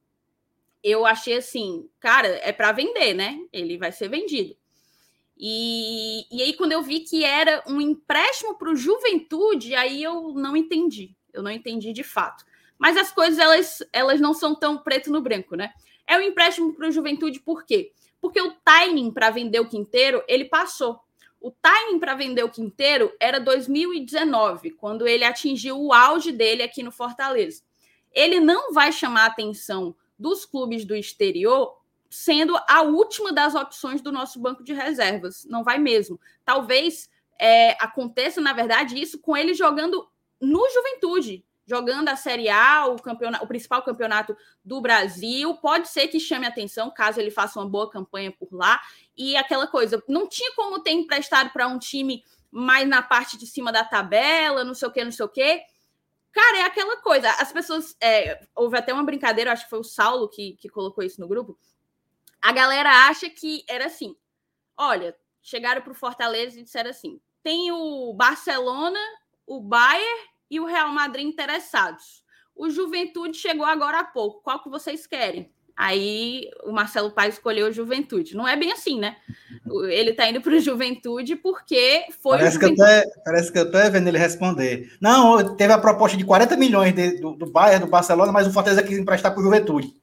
eu 0.82 1.04
achei 1.04 1.36
assim, 1.36 1.88
cara, 1.98 2.28
é 2.42 2.52
para 2.52 2.72
vender, 2.72 3.14
né? 3.14 3.38
Ele 3.52 3.76
vai 3.76 3.92
ser 3.92 4.08
vendido. 4.08 4.56
E, 5.42 6.26
e 6.30 6.42
aí, 6.42 6.52
quando 6.52 6.72
eu 6.72 6.82
vi 6.82 7.00
que 7.00 7.24
era 7.24 7.62
um 7.66 7.80
empréstimo 7.80 8.56
para 8.58 8.70
o 8.70 8.76
Juventude, 8.76 9.74
aí 9.74 10.02
eu 10.02 10.34
não 10.34 10.54
entendi. 10.56 11.16
Eu 11.32 11.42
não 11.42 11.50
entendi 11.50 11.92
de 11.92 12.04
fato. 12.04 12.44
Mas 12.78 12.96
as 12.96 13.10
coisas, 13.10 13.38
elas, 13.38 13.82
elas 13.92 14.20
não 14.20 14.34
são 14.34 14.54
tão 14.54 14.78
preto 14.78 15.10
no 15.10 15.22
branco, 15.22 15.56
né? 15.56 15.72
É 16.06 16.16
um 16.16 16.20
empréstimo 16.20 16.74
para 16.74 16.88
o 16.88 16.90
Juventude, 16.90 17.40
por 17.40 17.64
quê? 17.64 17.92
Porque 18.20 18.40
o 18.40 18.52
timing 18.64 19.10
para 19.10 19.30
vender 19.30 19.60
o 19.60 19.68
Quinteiro, 19.68 20.22
ele 20.28 20.44
passou. 20.44 21.00
O 21.40 21.50
timing 21.50 21.98
para 21.98 22.14
vender 22.14 22.42
o 22.42 22.50
Quinteiro 22.50 23.10
era 23.18 23.40
2019, 23.40 24.72
quando 24.72 25.06
ele 25.06 25.24
atingiu 25.24 25.80
o 25.80 25.92
auge 25.92 26.32
dele 26.32 26.62
aqui 26.62 26.82
no 26.82 26.92
Fortaleza. 26.92 27.62
Ele 28.12 28.40
não 28.40 28.74
vai 28.74 28.92
chamar 28.92 29.26
atenção 29.26 29.94
dos 30.20 30.44
clubes 30.44 30.84
do 30.84 30.94
exterior 30.94 31.80
sendo 32.10 32.56
a 32.68 32.82
última 32.82 33.32
das 33.32 33.54
opções 33.54 34.00
do 34.02 34.10
nosso 34.10 34.40
banco 34.40 34.64
de 34.64 34.72
reservas. 34.72 35.46
Não 35.48 35.62
vai 35.62 35.78
mesmo. 35.78 36.20
Talvez 36.44 37.08
é, 37.38 37.72
aconteça, 37.82 38.40
na 38.40 38.52
verdade, 38.52 39.00
isso 39.00 39.20
com 39.20 39.36
ele 39.36 39.54
jogando 39.54 40.08
no 40.40 40.68
Juventude, 40.70 41.44
jogando 41.64 42.08
a 42.08 42.16
Série 42.16 42.48
A, 42.48 42.86
o, 42.86 42.96
campeonato, 42.96 43.44
o 43.44 43.46
principal 43.46 43.82
campeonato 43.82 44.36
do 44.64 44.80
Brasil. 44.80 45.54
Pode 45.54 45.88
ser 45.88 46.08
que 46.08 46.18
chame 46.18 46.46
atenção 46.46 46.90
caso 46.90 47.20
ele 47.20 47.30
faça 47.30 47.60
uma 47.60 47.68
boa 47.68 47.88
campanha 47.88 48.32
por 48.32 48.48
lá. 48.52 48.80
E 49.16 49.36
aquela 49.36 49.68
coisa, 49.68 50.02
não 50.08 50.28
tinha 50.28 50.52
como 50.56 50.82
ter 50.82 50.90
emprestado 50.90 51.50
para 51.50 51.68
um 51.68 51.78
time 51.78 52.24
mais 52.50 52.88
na 52.88 53.00
parte 53.00 53.38
de 53.38 53.46
cima 53.46 53.70
da 53.70 53.84
tabela, 53.84 54.64
não 54.64 54.74
sei 54.74 54.88
o 54.88 54.90
que, 54.90 55.04
não 55.04 55.12
sei 55.12 55.24
o 55.24 55.28
que. 55.28 55.62
Cara, 56.32 56.58
é 56.58 56.62
aquela 56.62 56.96
coisa. 56.98 57.30
As 57.32 57.52
pessoas. 57.52 57.96
É, 58.00 58.46
houve 58.54 58.76
até 58.76 58.92
uma 58.92 59.04
brincadeira, 59.04 59.52
acho 59.52 59.64
que 59.64 59.70
foi 59.70 59.80
o 59.80 59.84
Saulo 59.84 60.28
que, 60.28 60.56
que 60.56 60.68
colocou 60.68 61.02
isso 61.02 61.20
no 61.20 61.28
grupo 61.28 61.58
a 62.40 62.52
galera 62.52 63.08
acha 63.08 63.28
que 63.28 63.64
era 63.68 63.86
assim. 63.86 64.16
Olha, 64.76 65.16
chegaram 65.42 65.82
para 65.82 65.92
o 65.92 65.96
Fortaleza 65.96 66.58
e 66.58 66.62
disseram 66.62 66.90
assim: 66.90 67.20
tem 67.42 67.70
o 67.70 68.12
Barcelona, 68.14 68.98
o 69.46 69.60
Bayern 69.60 70.28
e 70.50 70.58
o 70.58 70.64
Real 70.64 70.90
Madrid 70.90 71.26
interessados. 71.26 72.24
O 72.54 72.68
Juventude 72.70 73.36
chegou 73.36 73.66
agora 73.66 74.00
há 74.00 74.04
pouco. 74.04 74.42
Qual 74.42 74.62
que 74.62 74.68
vocês 74.68 75.06
querem? 75.06 75.52
Aí 75.82 76.50
o 76.62 76.72
Marcelo 76.72 77.10
Paes 77.10 77.36
escolheu 77.36 77.68
o 77.68 77.72
Juventude. 77.72 78.36
Não 78.36 78.46
é 78.46 78.54
bem 78.54 78.70
assim, 78.70 79.00
né? 79.00 79.16
Ele 79.88 80.10
está 80.10 80.28
indo 80.28 80.42
para 80.42 80.52
o 80.52 80.60
Juventude 80.60 81.36
porque 81.36 82.04
foi. 82.20 82.36
Parece, 82.36 82.58
que 82.58 82.66
eu 82.66 82.76
tô, 82.76 82.84
parece 83.24 83.50
que 83.50 83.58
eu 83.58 83.62
estou 83.62 83.90
vendo 83.90 84.06
ele 84.06 84.18
responder. 84.18 84.92
Não, 85.00 85.56
teve 85.56 85.72
a 85.72 85.78
proposta 85.78 86.18
de 86.18 86.24
40 86.26 86.54
milhões 86.58 86.94
de, 86.94 87.12
do, 87.18 87.32
do 87.32 87.46
Bayern, 87.46 87.86
do 87.86 87.90
Barcelona, 87.90 88.30
mas 88.30 88.46
o 88.46 88.52
Fortaleza 88.52 88.82
quis 88.82 88.98
emprestar 88.98 89.32
para 89.32 89.40
o 89.40 89.42
Juventude. 89.42 89.94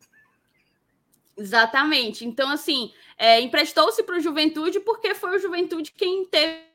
Exatamente. 1.38 2.26
Então, 2.26 2.50
assim, 2.50 2.92
é, 3.16 3.40
emprestou-se 3.40 4.02
para 4.02 4.18
o 4.18 4.20
Juventude 4.20 4.80
porque 4.80 5.14
foi 5.14 5.36
o 5.36 5.40
Juventude 5.40 5.94
quem 5.96 6.26
teve 6.26 6.66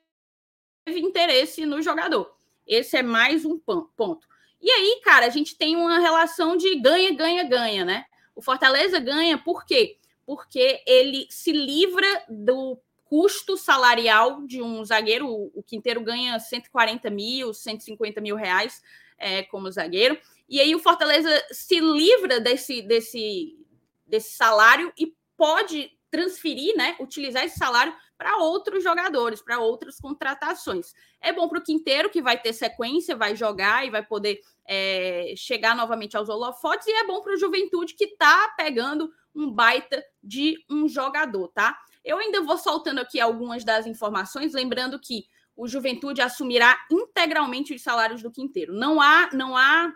interesse 1.01 1.67
no 1.67 1.83
jogador. 1.83 2.33
Esse 2.65 2.99
é 2.99 3.03
mais 3.03 3.45
um 3.45 3.59
ponto. 3.59 4.29
E 4.61 4.71
aí, 4.71 5.01
cara, 5.05 5.27
a 5.27 5.31
gente 5.31 5.57
tem 5.57 5.75
uma 5.75 5.99
relação 5.99 6.57
de 6.57 6.77
ganha, 6.77 7.13
ganha, 7.13 7.43
ganha, 7.43 7.85
né? 7.85 8.05
O 8.35 8.43
Fortaleza 8.43 8.99
ganha 8.99 9.39
por 9.39 9.65
quê? 9.65 9.99
Porque 10.25 10.83
ele 10.87 11.27
se 11.31 11.53
livra 11.53 12.07
do 12.29 12.79
custo 13.05 13.57
salarial 13.57 14.47
de 14.47 14.63
um 14.63 14.85
zagueiro. 14.85 15.29
O 15.55 15.63
Quinteiro 15.63 16.01
ganha 16.01 16.39
140 16.39 17.11
mil, 17.11 17.53
150 17.53 18.21
mil 18.21 18.37
reais 18.37 18.83
é, 19.19 19.43
como 19.43 19.71
zagueiro. 19.71 20.19
E 20.49 20.61
aí 20.61 20.75
o 20.75 20.79
Fortaleza 20.79 21.31
se 21.51 21.79
livra 21.79 22.41
desse, 22.41 22.83
desse, 22.83 23.59
desse 24.07 24.37
salário 24.37 24.93
e 24.99 25.15
pode 25.37 25.91
transferir, 26.11 26.77
né, 26.77 26.95
utilizar 27.01 27.43
esse 27.45 27.59
salário 27.59 27.95
para 28.19 28.37
outros 28.37 28.85
jogadores, 28.85 29.41
para 29.41 29.59
outras 29.59 29.99
contratações. 29.99 30.95
É 31.21 31.33
bom 31.33 31.49
para 31.49 31.59
o 31.59 31.63
Quinteiro, 31.63 32.11
que 32.11 32.21
vai 32.21 32.41
ter 32.41 32.53
sequência, 32.53 33.17
vai 33.17 33.35
jogar 33.35 33.87
e 33.87 33.91
vai 33.91 34.05
poder 34.05 34.41
é, 34.67 35.35
chegar 35.37 35.77
novamente 35.77 36.17
aos 36.17 36.29
holofotes, 36.29 36.87
e 36.87 36.93
é 36.93 37.07
bom 37.07 37.21
para 37.21 37.35
o 37.35 37.39
Juventude, 37.39 37.95
que 37.95 38.05
está 38.05 38.55
pegando 38.57 39.11
um 39.35 39.51
baita 39.51 40.05
de 40.23 40.65
um 40.71 40.89
jogador, 40.89 41.49
tá? 41.49 41.79
Eu 42.05 42.19
ainda 42.19 42.43
vou 42.43 42.59
soltando 42.59 43.01
aqui 43.01 43.21
algumas 43.21 43.65
das 43.65 43.87
informações, 43.87 44.53
lembrando 44.53 44.99
que 44.99 45.25
o 45.57 45.69
Juventude 45.69 46.21
assumirá 46.21 46.79
integralmente 46.91 47.75
os 47.75 47.83
salários 47.83 48.23
do 48.23 48.31
Quinteiro. 48.31 48.73
Não 48.73 49.01
há, 49.01 49.31
não 49.33 49.57
há 49.57 49.93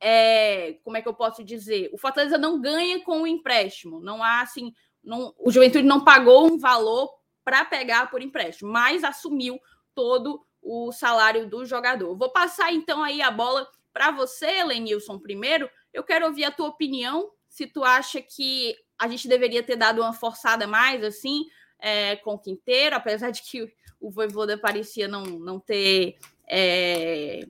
é, 0.00 0.78
como 0.82 0.96
é 0.96 1.02
que 1.02 1.08
eu 1.08 1.14
posso 1.14 1.44
dizer? 1.44 1.90
O 1.92 1.98
Fortaleza 1.98 2.38
não 2.38 2.60
ganha 2.60 3.00
com 3.04 3.22
o 3.22 3.26
empréstimo. 3.26 4.00
Não 4.00 4.22
há 4.22 4.40
assim. 4.40 4.72
Não, 5.04 5.34
o 5.38 5.50
Juventude 5.50 5.84
não 5.84 6.02
pagou 6.02 6.46
um 6.46 6.58
valor 6.58 7.10
para 7.44 7.64
pegar 7.64 8.10
por 8.10 8.22
empréstimo, 8.22 8.72
mas 8.72 9.04
assumiu 9.04 9.58
todo 9.94 10.44
o 10.62 10.92
salário 10.92 11.48
do 11.48 11.64
jogador. 11.64 12.16
Vou 12.16 12.30
passar 12.30 12.72
então 12.72 13.02
aí 13.02 13.20
a 13.20 13.30
bola 13.30 13.68
para 13.92 14.10
você, 14.10 14.62
Lenilson, 14.64 15.18
primeiro. 15.18 15.70
Eu 15.92 16.04
quero 16.04 16.26
ouvir 16.26 16.44
a 16.44 16.50
tua 16.50 16.68
opinião. 16.68 17.30
Se 17.48 17.66
tu 17.66 17.82
acha 17.84 18.22
que 18.22 18.76
a 18.98 19.08
gente 19.08 19.26
deveria 19.26 19.62
ter 19.62 19.76
dado 19.76 20.00
uma 20.00 20.12
forçada 20.12 20.66
mais 20.66 21.02
assim 21.02 21.44
é, 21.78 22.16
com 22.16 22.34
o 22.34 22.38
Quinteiro, 22.38 22.96
apesar 22.96 23.30
de 23.30 23.42
que 23.42 23.72
o 24.00 24.10
Voivoda 24.10 24.56
parecia 24.58 25.08
não, 25.08 25.24
não 25.24 25.58
ter 25.58 26.18
é, 26.46 27.46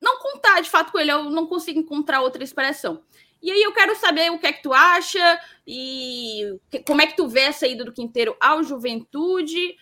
não 0.00 0.18
contar 0.18 0.60
de 0.60 0.70
fato 0.70 0.90
com 0.90 0.98
ele, 0.98 1.12
eu 1.12 1.24
não 1.24 1.46
consigo 1.46 1.78
encontrar 1.78 2.22
outra 2.22 2.42
expressão. 2.42 3.02
E 3.42 3.50
aí 3.50 3.62
eu 3.62 3.72
quero 3.72 3.96
saber 3.96 4.30
o 4.30 4.38
que 4.38 4.46
é 4.46 4.52
que 4.52 4.62
tu 4.62 4.72
acha 4.72 5.40
e 5.66 6.58
como 6.86 7.00
é 7.00 7.06
que 7.06 7.16
tu 7.16 7.26
vê 7.26 7.40
essa 7.40 7.66
ida 7.66 7.84
do 7.84 7.92
Quinteiro 7.92 8.36
ao 8.40 8.62
Juventude, 8.62 9.76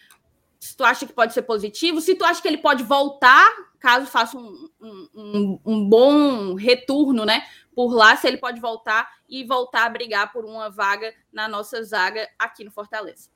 se 0.59 0.77
tu 0.77 0.85
acha 0.85 1.07
que 1.07 1.13
pode 1.13 1.33
ser 1.33 1.43
positivo, 1.43 2.01
se 2.01 2.15
tu 2.15 2.25
acha 2.25 2.43
que 2.43 2.49
ele 2.49 2.59
pode 2.59 2.83
voltar, 2.83 3.49
caso 3.79 4.07
faça 4.07 4.37
um, 4.37 4.69
um, 5.15 5.61
um 5.65 5.89
bom 5.89 6.55
retorno, 6.55 7.25
né, 7.25 7.43
por 7.75 7.93
lá, 7.93 8.17
se 8.17 8.27
ele 8.27 8.39
pode 8.39 8.61
voltar 8.61 9.09
e 9.29 9.45
voltar 9.45 9.87
a 9.87 9.89
brigar 9.89 10.33
por 10.33 10.45
uma 10.45 10.69
vaga 10.69 11.15
na 11.33 11.49
nossa 11.49 11.83
zaga 11.83 12.29
aqui 12.39 12.65
no 12.65 12.71
Fortaleza. 12.71 13.31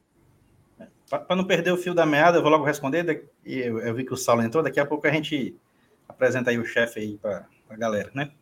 Para 1.09 1.37
não 1.37 1.45
perder 1.45 1.73
o 1.73 1.77
fio 1.77 1.95
da 1.95 2.07
meada, 2.07 2.39
eu 2.39 2.43
vou 2.43 2.51
logo 2.51 2.65
responder, 2.65 3.29
eu, 3.45 3.79
eu 3.79 3.95
vi 3.95 4.05
que 4.05 4.15
o 4.15 4.17
Saulo 4.17 4.43
entrou, 4.43 4.63
daqui 4.63 4.81
a 4.81 4.87
pouco 4.87 5.07
a 5.07 5.13
gente 5.13 5.55
apresenta 6.09 6.51
aí 6.51 6.59
o 6.59 6.65
chefe 6.65 7.01
aí 7.01 7.19
para 7.19 7.47
a 7.69 7.77
galera, 7.77 8.11
né? 8.15 8.33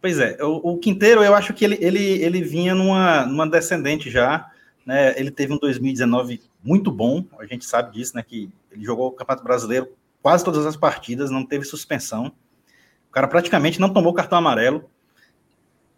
Pois 0.00 0.18
é, 0.18 0.36
o, 0.42 0.56
o, 0.56 0.78
Quinteiro, 0.78 1.22
eu 1.22 1.34
acho 1.34 1.54
que 1.54 1.64
ele, 1.64 1.78
ele, 1.80 2.24
ele 2.24 2.42
vinha 2.42 2.74
numa, 2.74 3.24
numa 3.24 3.48
descendente 3.48 4.10
já, 4.10 4.50
né? 4.84 5.18
Ele 5.18 5.30
teve 5.30 5.52
um 5.52 5.58
2019 5.58 6.40
muito 6.62 6.90
bom, 6.90 7.24
a 7.38 7.46
gente 7.46 7.64
sabe 7.64 7.92
disso, 7.92 8.16
né? 8.16 8.22
Que 8.22 8.50
ele 8.70 8.84
jogou 8.84 9.08
o 9.08 9.12
Campeonato 9.12 9.44
Brasileiro 9.44 9.88
quase 10.22 10.44
todas 10.44 10.64
as 10.64 10.76
partidas, 10.76 11.30
não 11.30 11.44
teve 11.44 11.64
suspensão. 11.64 12.32
O 13.08 13.12
cara 13.12 13.28
praticamente 13.28 13.80
não 13.80 13.92
tomou 13.92 14.14
cartão 14.14 14.38
amarelo. 14.38 14.88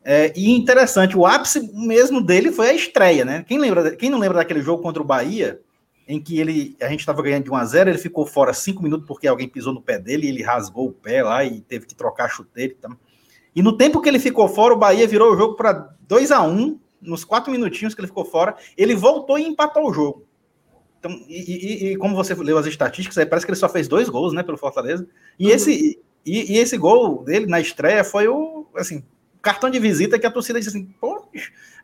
É, 0.02 0.32
e 0.36 0.50
interessante, 0.50 1.16
o 1.16 1.24
ápice 1.26 1.70
mesmo 1.72 2.20
dele 2.20 2.50
foi 2.52 2.70
a 2.70 2.74
estreia, 2.74 3.24
né? 3.24 3.44
Quem, 3.46 3.58
lembra, 3.58 3.94
quem 3.96 4.10
não 4.10 4.18
lembra 4.18 4.38
daquele 4.38 4.60
jogo 4.60 4.82
contra 4.82 5.02
o 5.02 5.06
Bahia, 5.06 5.60
em 6.06 6.20
que 6.20 6.38
ele 6.38 6.76
a 6.82 6.88
gente 6.88 7.00
estava 7.00 7.22
ganhando 7.22 7.44
de 7.44 7.50
1 7.50 7.56
a 7.56 7.64
0 7.64 7.90
ele 7.90 7.98
ficou 7.98 8.26
fora 8.26 8.52
cinco 8.52 8.82
minutos 8.82 9.06
porque 9.06 9.26
alguém 9.26 9.48
pisou 9.48 9.72
no 9.72 9.80
pé 9.80 9.98
dele 9.98 10.26
e 10.26 10.30
ele 10.30 10.42
rasgou 10.42 10.88
o 10.88 10.92
pé 10.92 11.22
lá 11.22 11.42
e 11.42 11.60
teve 11.62 11.86
que 11.86 11.94
trocar 11.94 12.26
a 12.26 12.28
chuteira 12.28 12.74
e 12.74 13.60
E 13.60 13.62
no 13.62 13.76
tempo 13.76 14.00
que 14.02 14.08
ele 14.08 14.18
ficou 14.18 14.46
fora, 14.48 14.74
o 14.74 14.78
Bahia 14.78 15.06
virou 15.06 15.32
o 15.32 15.36
jogo 15.36 15.54
para 15.54 15.72
2 16.06 16.30
a 16.30 16.42
1 16.42 16.78
nos 17.04 17.24
quatro 17.24 17.52
minutinhos 17.52 17.94
que 17.94 18.00
ele 18.00 18.08
ficou 18.08 18.24
fora, 18.24 18.56
ele 18.76 18.94
voltou 18.94 19.38
e 19.38 19.44
empatou 19.44 19.88
o 19.88 19.92
jogo. 19.92 20.26
Então, 20.98 21.12
e, 21.28 21.86
e, 21.88 21.92
e, 21.92 21.96
como 21.96 22.16
você 22.16 22.34
leu 22.34 22.56
as 22.56 22.66
estatísticas, 22.66 23.18
aí 23.18 23.26
parece 23.26 23.44
que 23.44 23.52
ele 23.52 23.58
só 23.58 23.68
fez 23.68 23.86
dois 23.86 24.08
gols, 24.08 24.32
né, 24.32 24.42
pelo 24.42 24.56
Fortaleza. 24.56 25.06
E 25.38 25.46
uhum. 25.46 25.52
esse 25.52 26.00
e, 26.24 26.54
e, 26.54 26.58
esse 26.58 26.78
gol 26.78 27.22
dele 27.22 27.46
na 27.46 27.60
estreia 27.60 28.02
foi 28.02 28.26
o 28.26 28.66
assim 28.74 29.04
cartão 29.42 29.68
de 29.68 29.78
visita 29.78 30.18
que 30.18 30.26
a 30.26 30.30
torcida 30.30 30.58
disse 30.58 30.70
assim, 30.70 30.86
pô, 30.98 31.28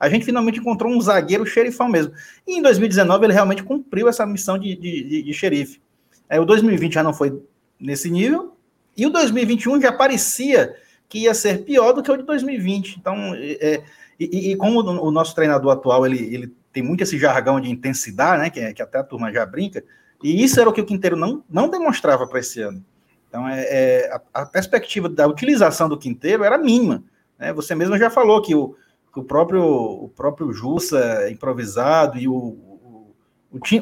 a 0.00 0.08
gente 0.08 0.24
finalmente 0.24 0.58
encontrou 0.58 0.90
um 0.90 0.98
zagueiro 0.98 1.44
xerifão 1.44 1.90
mesmo. 1.90 2.14
E 2.46 2.58
em 2.58 2.62
2019 2.62 3.26
ele 3.26 3.34
realmente 3.34 3.62
cumpriu 3.62 4.08
essa 4.08 4.24
missão 4.24 4.58
de, 4.58 4.74
de, 4.74 5.04
de, 5.04 5.22
de 5.22 5.34
xerife. 5.34 5.78
É, 6.26 6.40
o 6.40 6.46
2020 6.46 6.94
já 6.94 7.02
não 7.02 7.12
foi 7.12 7.38
nesse 7.78 8.10
nível, 8.10 8.56
e 8.96 9.06
o 9.06 9.10
2021 9.10 9.80
já 9.82 9.92
parecia 9.92 10.74
que 11.06 11.20
ia 11.20 11.34
ser 11.34 11.64
pior 11.64 11.92
do 11.92 12.02
que 12.02 12.10
o 12.10 12.16
de 12.16 12.22
2020. 12.22 12.96
Então, 12.98 13.34
é, 13.34 13.82
e, 14.20 14.52
e, 14.52 14.56
como 14.56 14.80
o 14.80 15.10
nosso 15.10 15.34
treinador 15.34 15.72
atual 15.72 16.04
ele, 16.04 16.34
ele 16.34 16.54
tem 16.72 16.82
muito 16.82 17.02
esse 17.02 17.18
jargão 17.18 17.58
de 17.58 17.70
intensidade, 17.70 18.42
né, 18.42 18.50
que, 18.50 18.60
é, 18.60 18.72
que 18.72 18.82
até 18.82 18.98
a 18.98 19.04
turma 19.04 19.32
já 19.32 19.46
brinca, 19.46 19.82
e 20.22 20.44
isso 20.44 20.60
era 20.60 20.68
o 20.68 20.72
que 20.72 20.80
o 20.80 20.86
Quinteiro 20.86 21.16
não, 21.16 21.42
não 21.48 21.70
demonstrava 21.70 22.26
para 22.26 22.40
esse 22.40 22.60
ano. 22.60 22.84
Então, 23.28 23.48
é, 23.48 23.62
é 23.62 24.12
a, 24.12 24.42
a, 24.42 24.46
perspectiva 24.46 25.08
da 25.08 25.26
utilização 25.26 25.88
do 25.88 25.96
Quinteiro 25.96 26.44
era 26.44 26.58
mínima. 26.58 27.02
Né? 27.38 27.52
Você 27.54 27.74
mesmo 27.74 27.96
já 27.96 28.10
falou 28.10 28.42
que 28.42 28.54
o, 28.54 28.76
que 29.12 29.20
o 29.20 29.24
próprio 29.24 29.62
o 29.64 30.08
próprio 30.08 30.52
Jussa 30.52 31.30
improvisado 31.30 32.18
e 32.18 32.28
o, 32.28 32.34
o, 32.34 33.14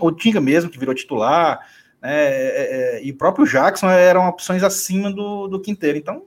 o 0.01 0.13
Tinga 0.13 0.41
mesmo, 0.41 0.71
que 0.71 0.79
virou 0.79 0.95
titular, 0.95 1.59
né, 2.01 2.13
é, 2.13 2.99
é, 2.99 3.05
e 3.05 3.11
o 3.11 3.17
próprio 3.17 3.47
Jackson 3.47 3.89
eram 3.91 4.29
opções 4.29 4.63
acima 4.63 5.11
do, 5.11 5.49
do 5.49 5.61
Quinteiro. 5.61 5.99
Então, 5.99 6.27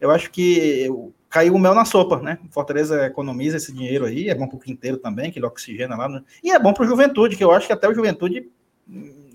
eu 0.00 0.10
acho 0.10 0.30
que 0.30 0.86
caiu 1.28 1.54
o 1.54 1.58
mel 1.58 1.74
na 1.74 1.84
sopa, 1.84 2.20
né? 2.20 2.38
O 2.48 2.52
Fortaleza 2.52 3.06
economiza 3.06 3.56
esse 3.56 3.72
dinheiro 3.72 4.04
aí, 4.04 4.28
é 4.28 4.34
bom 4.34 4.46
para 4.46 4.56
o 4.56 4.60
Quinteiro 4.60 4.96
também, 4.96 5.30
que 5.30 5.38
ele 5.38 5.46
oxigena 5.46 5.96
lá. 5.96 6.08
No... 6.08 6.24
E 6.42 6.50
é 6.50 6.58
bom 6.58 6.72
para 6.72 6.84
o 6.84 6.86
Juventude, 6.86 7.36
que 7.36 7.44
eu 7.44 7.52
acho 7.52 7.66
que 7.66 7.72
até 7.72 7.88
o 7.88 7.94
Juventude, 7.94 8.48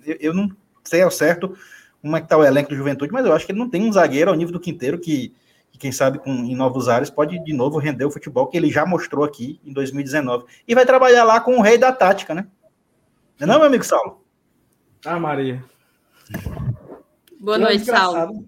eu, 0.05 0.17
eu 0.19 0.33
não 0.33 0.49
sei 0.83 1.01
ao 1.01 1.11
certo 1.11 1.55
como 2.01 2.17
é 2.17 2.19
que 2.19 2.25
está 2.25 2.37
o 2.37 2.43
elenco 2.43 2.69
do 2.69 2.75
Juventude, 2.75 3.13
mas 3.13 3.25
eu 3.25 3.33
acho 3.33 3.45
que 3.45 3.51
ele 3.51 3.59
não 3.59 3.69
tem 3.69 3.87
um 3.87 3.93
zagueiro 3.93 4.29
ao 4.29 4.35
nível 4.35 4.51
do 4.51 4.59
Quinteiro 4.59 4.99
que 4.99 5.33
que 5.73 5.79
quem 5.79 5.91
sabe 5.91 6.19
com, 6.19 6.29
em 6.29 6.55
novos 6.55 6.87
ares 6.87 7.09
pode 7.09 7.43
de 7.43 7.51
novo 7.51 7.79
render 7.79 8.05
o 8.05 8.11
futebol 8.11 8.45
que 8.45 8.55
ele 8.55 8.69
já 8.69 8.85
mostrou 8.85 9.25
aqui 9.25 9.59
em 9.65 9.73
2019. 9.73 10.45
E 10.67 10.75
vai 10.75 10.85
trabalhar 10.85 11.23
lá 11.23 11.41
com 11.41 11.57
o 11.57 11.61
rei 11.61 11.79
da 11.79 11.91
tática, 11.91 12.35
né? 12.35 12.47
Não, 13.39 13.45
é 13.45 13.47
não 13.47 13.57
meu 13.57 13.67
amigo 13.67 13.83
Saulo? 13.83 14.23
Ah, 15.03 15.19
Maria. 15.19 15.65
Boa 17.39 17.57
noite, 17.57 17.85
Saulo. 17.85 18.47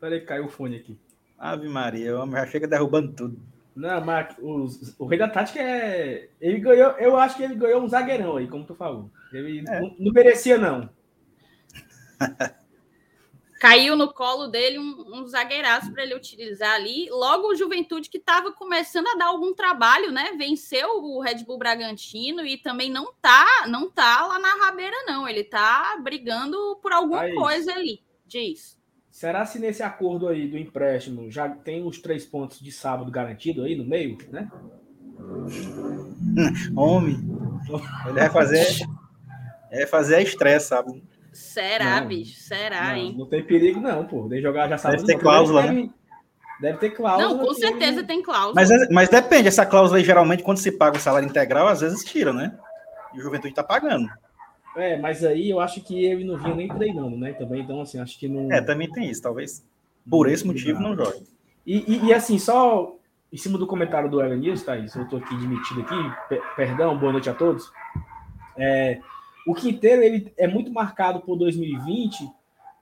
Peraí, 0.00 0.22
caiu 0.22 0.46
o 0.46 0.48
fone 0.48 0.76
aqui. 0.76 0.98
Ave 1.38 1.68
Maria, 1.68 2.16
o 2.16 2.22
homem 2.22 2.40
já 2.40 2.46
chega 2.46 2.66
derrubando 2.66 3.12
tudo. 3.12 3.40
Não, 3.74 4.02
mas 4.04 4.34
o, 4.38 4.66
o 4.98 5.06
rei 5.06 5.18
da 5.18 5.28
tática 5.28 5.60
é. 5.60 6.30
Ele 6.40 6.60
ganhou, 6.60 6.92
eu 6.92 7.16
acho 7.16 7.36
que 7.36 7.42
ele 7.42 7.54
ganhou 7.54 7.82
um 7.82 7.88
zagueirão 7.88 8.36
aí, 8.36 8.48
como 8.48 8.64
tu 8.64 8.74
falou. 8.74 9.10
Ele 9.32 9.64
é. 9.68 9.80
não, 9.80 9.94
não 9.98 10.12
merecia, 10.12 10.56
não. 10.56 10.88
caiu 13.58 13.96
no 13.96 14.12
colo 14.12 14.48
dele 14.48 14.78
um, 14.78 15.20
um 15.20 15.26
zagueiraço 15.26 15.92
para 15.92 16.02
ele 16.02 16.14
utilizar 16.14 16.74
ali. 16.74 17.08
Logo, 17.10 17.48
o 17.48 17.54
Juventude 17.54 18.08
que 18.08 18.18
estava 18.18 18.52
começando 18.52 19.08
a 19.08 19.14
dar 19.16 19.26
algum 19.26 19.54
trabalho, 19.54 20.12
né? 20.12 20.32
Venceu 20.36 21.02
o 21.02 21.20
Red 21.20 21.44
Bull 21.44 21.58
Bragantino 21.58 22.44
e 22.44 22.58
também 22.58 22.90
não 22.90 23.12
tá, 23.20 23.66
não 23.68 23.90
tá 23.90 24.26
lá 24.26 24.38
na 24.38 24.54
rabeira, 24.66 24.96
não. 25.06 25.28
Ele 25.28 25.42
tá 25.42 25.98
brigando 26.00 26.78
por 26.82 26.92
alguma 26.92 27.22
aí. 27.22 27.34
coisa 27.34 27.72
ali. 27.72 28.02
Diz. 28.26 28.75
Será 29.16 29.46
se 29.46 29.58
nesse 29.58 29.82
acordo 29.82 30.28
aí 30.28 30.46
do 30.46 30.58
empréstimo 30.58 31.30
já 31.30 31.48
tem 31.48 31.82
os 31.82 31.98
três 31.98 32.26
pontos 32.26 32.60
de 32.60 32.70
sábado 32.70 33.10
garantido 33.10 33.62
aí 33.62 33.74
no 33.74 33.82
meio, 33.82 34.18
né? 34.30 34.46
Homem, 36.76 37.18
ele 38.04 38.12
vai 38.12 38.28
fazer, 38.28 38.66
é 39.70 39.86
fazer 39.86 40.16
a 40.16 40.20
estresse, 40.20 40.68
sabe? 40.68 41.02
Será, 41.32 41.98
não, 41.98 42.08
bicho? 42.08 42.38
Será, 42.38 42.88
não, 42.88 42.96
hein? 42.96 43.14
Não 43.16 43.26
tem 43.26 43.42
perigo, 43.42 43.80
não, 43.80 44.06
pô. 44.06 44.28
Nem 44.28 44.42
jogar 44.42 44.68
já 44.68 44.76
sabe. 44.76 44.96
Deve 44.96 45.06
ter 45.06 45.18
cláusula, 45.18 45.62
deve, 45.62 45.74
né? 45.74 45.90
Deve 46.60 46.78
ter 46.78 46.90
cláusula. 46.90 47.30
Não, 47.30 47.38
com 47.38 47.54
certeza 47.54 48.04
tem 48.04 48.22
cláusula. 48.22 48.54
Mas, 48.54 48.68
mas 48.90 49.08
depende, 49.08 49.48
essa 49.48 49.64
cláusula 49.64 49.98
aí, 49.98 50.04
geralmente, 50.04 50.42
quando 50.42 50.58
se 50.58 50.70
paga 50.70 50.98
o 50.98 51.00
salário 51.00 51.26
integral, 51.26 51.68
às 51.68 51.80
vezes 51.80 52.04
tira, 52.04 52.34
né? 52.34 52.54
E 53.14 53.18
o 53.18 53.22
Juventude 53.22 53.54
tá 53.54 53.64
pagando. 53.64 54.10
É, 54.76 54.96
mas 54.98 55.24
aí 55.24 55.48
eu 55.48 55.58
acho 55.58 55.80
que 55.80 56.04
ele 56.04 56.22
não 56.22 56.36
vinha 56.36 56.54
nem 56.54 56.68
treinando, 56.68 57.16
né? 57.16 57.32
Também, 57.32 57.62
então, 57.62 57.80
assim, 57.80 57.98
acho 57.98 58.18
que 58.18 58.28
não. 58.28 58.52
É, 58.52 58.60
também 58.60 58.90
tem 58.90 59.08
isso, 59.10 59.22
talvez. 59.22 59.64
Por 60.08 60.28
esse 60.28 60.46
motivo, 60.46 60.80
não, 60.80 60.94
joga. 60.94 61.16
E, 61.66 61.78
e, 61.94 62.06
e, 62.06 62.14
assim, 62.14 62.38
só 62.38 62.94
em 63.32 63.36
cima 63.36 63.58
do 63.58 63.66
comentário 63.66 64.10
do 64.10 64.22
Ellen 64.22 64.38
News, 64.38 64.62
Thaís, 64.62 64.94
eu 64.94 65.02
estou 65.02 65.18
aqui 65.18 65.34
admitido 65.34 65.80
aqui, 65.80 66.40
perdão, 66.54 66.96
boa 66.96 67.12
noite 67.12 67.28
a 67.28 67.34
todos. 67.34 67.72
É, 68.56 69.00
o 69.46 69.54
Quinteiro 69.54 70.02
ele 70.02 70.32
é 70.36 70.46
muito 70.46 70.72
marcado 70.72 71.20
por 71.20 71.36
2020 71.36 72.28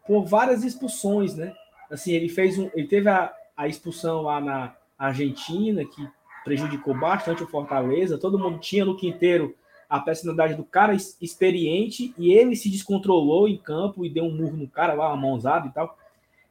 por 0.06 0.24
várias 0.24 0.64
expulsões, 0.64 1.34
né? 1.34 1.54
Assim, 1.90 2.12
ele 2.12 2.28
fez 2.28 2.58
um, 2.58 2.70
ele 2.74 2.86
teve 2.86 3.08
a, 3.08 3.32
a 3.56 3.68
expulsão 3.68 4.22
lá 4.22 4.40
na 4.40 4.74
Argentina 4.98 5.84
que 5.84 6.06
prejudicou 6.44 6.98
bastante 6.98 7.42
o 7.42 7.48
Fortaleza. 7.48 8.18
Todo 8.18 8.38
mundo 8.38 8.58
tinha 8.58 8.84
no 8.84 8.96
Quinteiro 8.96 9.54
a 9.88 10.00
personalidade 10.00 10.54
do 10.54 10.64
cara 10.64 10.94
experiente 10.94 12.14
e 12.18 12.32
ele 12.32 12.56
se 12.56 12.70
descontrolou 12.70 13.48
em 13.48 13.56
campo 13.56 14.04
e 14.04 14.10
deu 14.10 14.24
um 14.24 14.34
murro 14.34 14.56
no 14.56 14.68
cara 14.68 14.94
lá, 14.94 15.08
uma 15.08 15.16
mãozada 15.16 15.66
e 15.66 15.70
tal. 15.70 15.96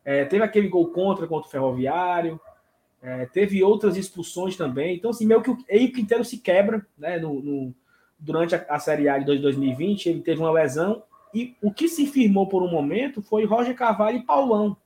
É, 0.06 0.25
teve 0.25 0.44
aquele 0.44 0.68
gol 0.68 0.88
contra 0.88 1.28
contra 1.28 1.48
o 1.48 1.52
Ferroviário. 1.52 2.40
É, 3.02 3.25
teve 3.25 3.63
outras 3.63 3.98
expulsões 3.98 4.56
também. 4.56 4.96
Então, 4.96 5.12
assim, 5.12 5.25
meio 5.25 5.42
que 5.42 5.56
ele 5.68 5.88
o 5.88 5.92
Quinteiro 5.92 6.24
se 6.24 6.38
quebra, 6.38 6.86
né? 6.98 7.20
No, 7.20 7.42
no 7.42 7.75
durante 8.18 8.56
a, 8.56 8.66
a 8.70 8.80
Série 8.80 9.10
A 9.10 9.18
de 9.18 9.38
2020, 9.40 10.08
ele 10.08 10.22
teve 10.22 10.40
uma 10.40 10.52
lesão 10.52 11.04
e 11.34 11.56
o 11.62 11.74
que 11.74 11.90
se 11.90 12.06
firmou 12.06 12.48
por 12.48 12.62
um 12.62 12.70
momento 12.70 13.22
foi 13.22 13.44
Roger 13.44 13.75
Carvalho 13.75 14.18
e 14.18 14.24
Paulão, 14.24 14.78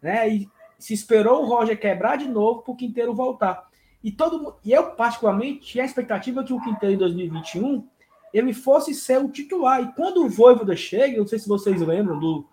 né? 0.00 0.28
E 0.28 0.48
se 0.78 0.94
esperou 0.94 1.42
o 1.42 1.46
Roger 1.46 1.78
quebrar 1.78 2.16
de 2.16 2.28
novo 2.28 2.62
para 2.62 2.72
o 2.72 2.76
Quinteiro 2.76 3.14
voltar. 3.14 3.68
E 4.02 4.10
todo 4.10 4.56
e 4.64 4.72
eu 4.72 4.90
particularmente 4.90 5.60
tinha 5.60 5.84
a 5.84 5.86
expectativa 5.86 6.42
que 6.42 6.52
o 6.52 6.60
Quinteiro 6.60 6.94
em 6.94 6.98
2021 6.98 7.86
ele 8.32 8.52
fosse 8.52 8.94
ser 8.94 9.18
o 9.18 9.28
titular. 9.28 9.82
E 9.82 9.92
quando 9.92 10.24
o 10.24 10.28
Voivoda 10.28 10.74
chega, 10.74 11.18
não 11.18 11.26
sei 11.26 11.38
se 11.38 11.48
vocês 11.48 11.80
lembram 11.80 12.18
do, 12.18 12.46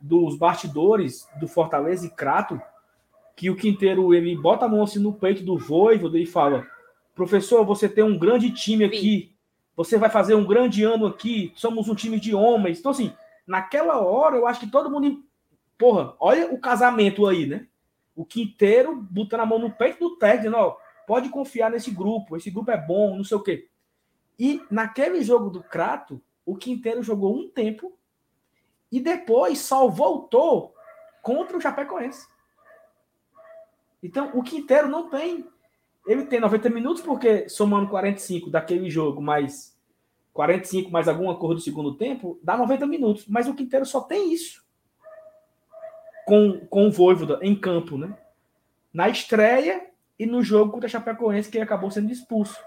dos 0.00 0.36
bastidores 0.36 1.26
do 1.40 1.48
Fortaleza 1.48 2.06
e 2.06 2.10
Crato, 2.10 2.60
que 3.34 3.50
o 3.50 3.56
Quinteiro 3.56 4.14
ele 4.14 4.36
bota 4.36 4.66
a 4.66 4.68
mão 4.68 4.82
assim 4.82 4.98
no 4.98 5.12
peito 5.12 5.42
do 5.42 5.58
Voivoda 5.58 6.18
e 6.18 6.26
fala: 6.26 6.66
"Professor, 7.14 7.64
você 7.64 7.88
tem 7.88 8.04
um 8.04 8.18
grande 8.18 8.50
time 8.50 8.84
aqui 8.84 9.36
você 9.76 9.98
vai 9.98 10.08
fazer 10.08 10.34
um 10.34 10.46
grande 10.46 10.82
ano 10.82 11.06
aqui, 11.06 11.52
somos 11.54 11.88
um 11.88 11.94
time 11.94 12.18
de 12.18 12.34
homens. 12.34 12.78
Então, 12.78 12.90
assim, 12.90 13.12
naquela 13.46 14.00
hora, 14.00 14.36
eu 14.36 14.46
acho 14.46 14.60
que 14.60 14.70
todo 14.70 14.90
mundo. 14.90 15.22
Porra, 15.76 16.14
olha 16.18 16.50
o 16.52 16.58
casamento 16.58 17.26
aí, 17.26 17.46
né? 17.46 17.66
O 18.16 18.24
Quinteiro 18.24 18.96
botando 18.96 19.40
a 19.40 19.46
mão 19.46 19.58
no 19.58 19.70
peito 19.70 20.00
do 20.00 20.16
técnico, 20.16 20.56
ó, 20.56 20.76
pode 21.06 21.28
confiar 21.28 21.70
nesse 21.70 21.90
grupo, 21.90 22.36
esse 22.36 22.50
grupo 22.50 22.70
é 22.70 22.76
bom, 22.76 23.16
não 23.16 23.22
sei 23.22 23.36
o 23.36 23.42
quê. 23.42 23.68
E 24.38 24.60
naquele 24.70 25.22
jogo 25.22 25.50
do 25.50 25.62
Crato, 25.62 26.20
o 26.44 26.56
Quinteiro 26.56 27.02
jogou 27.02 27.36
um 27.36 27.48
tempo 27.48 27.96
e 28.90 29.00
depois 29.00 29.58
só 29.60 29.86
voltou 29.86 30.74
contra 31.22 31.56
o 31.56 31.60
Chapecoense. 31.60 32.26
Então, 34.02 34.30
o 34.34 34.42
Quinteiro 34.42 34.88
não 34.88 35.08
tem 35.08 35.46
ele 36.06 36.24
tem 36.24 36.40
90 36.40 36.70
minutos, 36.70 37.02
porque 37.02 37.48
somando 37.48 37.88
45 37.88 38.48
daquele 38.48 38.88
jogo, 38.88 39.20
mais 39.20 39.76
45 40.32 40.90
mais 40.90 41.08
alguma 41.08 41.36
cor 41.36 41.54
do 41.54 41.60
segundo 41.60 41.96
tempo, 41.96 42.38
dá 42.42 42.56
90 42.56 42.86
minutos. 42.86 43.26
Mas 43.26 43.48
o 43.48 43.54
Quinteiro 43.54 43.84
só 43.84 44.00
tem 44.00 44.32
isso. 44.32 44.64
Com, 46.26 46.60
com 46.66 46.88
o 46.88 46.92
Voivoda 46.92 47.38
em 47.40 47.54
campo, 47.54 47.96
né? 47.96 48.14
Na 48.92 49.08
estreia 49.08 49.86
e 50.18 50.26
no 50.26 50.42
jogo 50.42 50.72
contra 50.72 50.86
a 50.86 50.90
Chapecoense, 50.90 51.50
que 51.50 51.56
ele 51.56 51.64
acabou 51.64 51.90
sendo 51.90 52.12
expulso. 52.12 52.58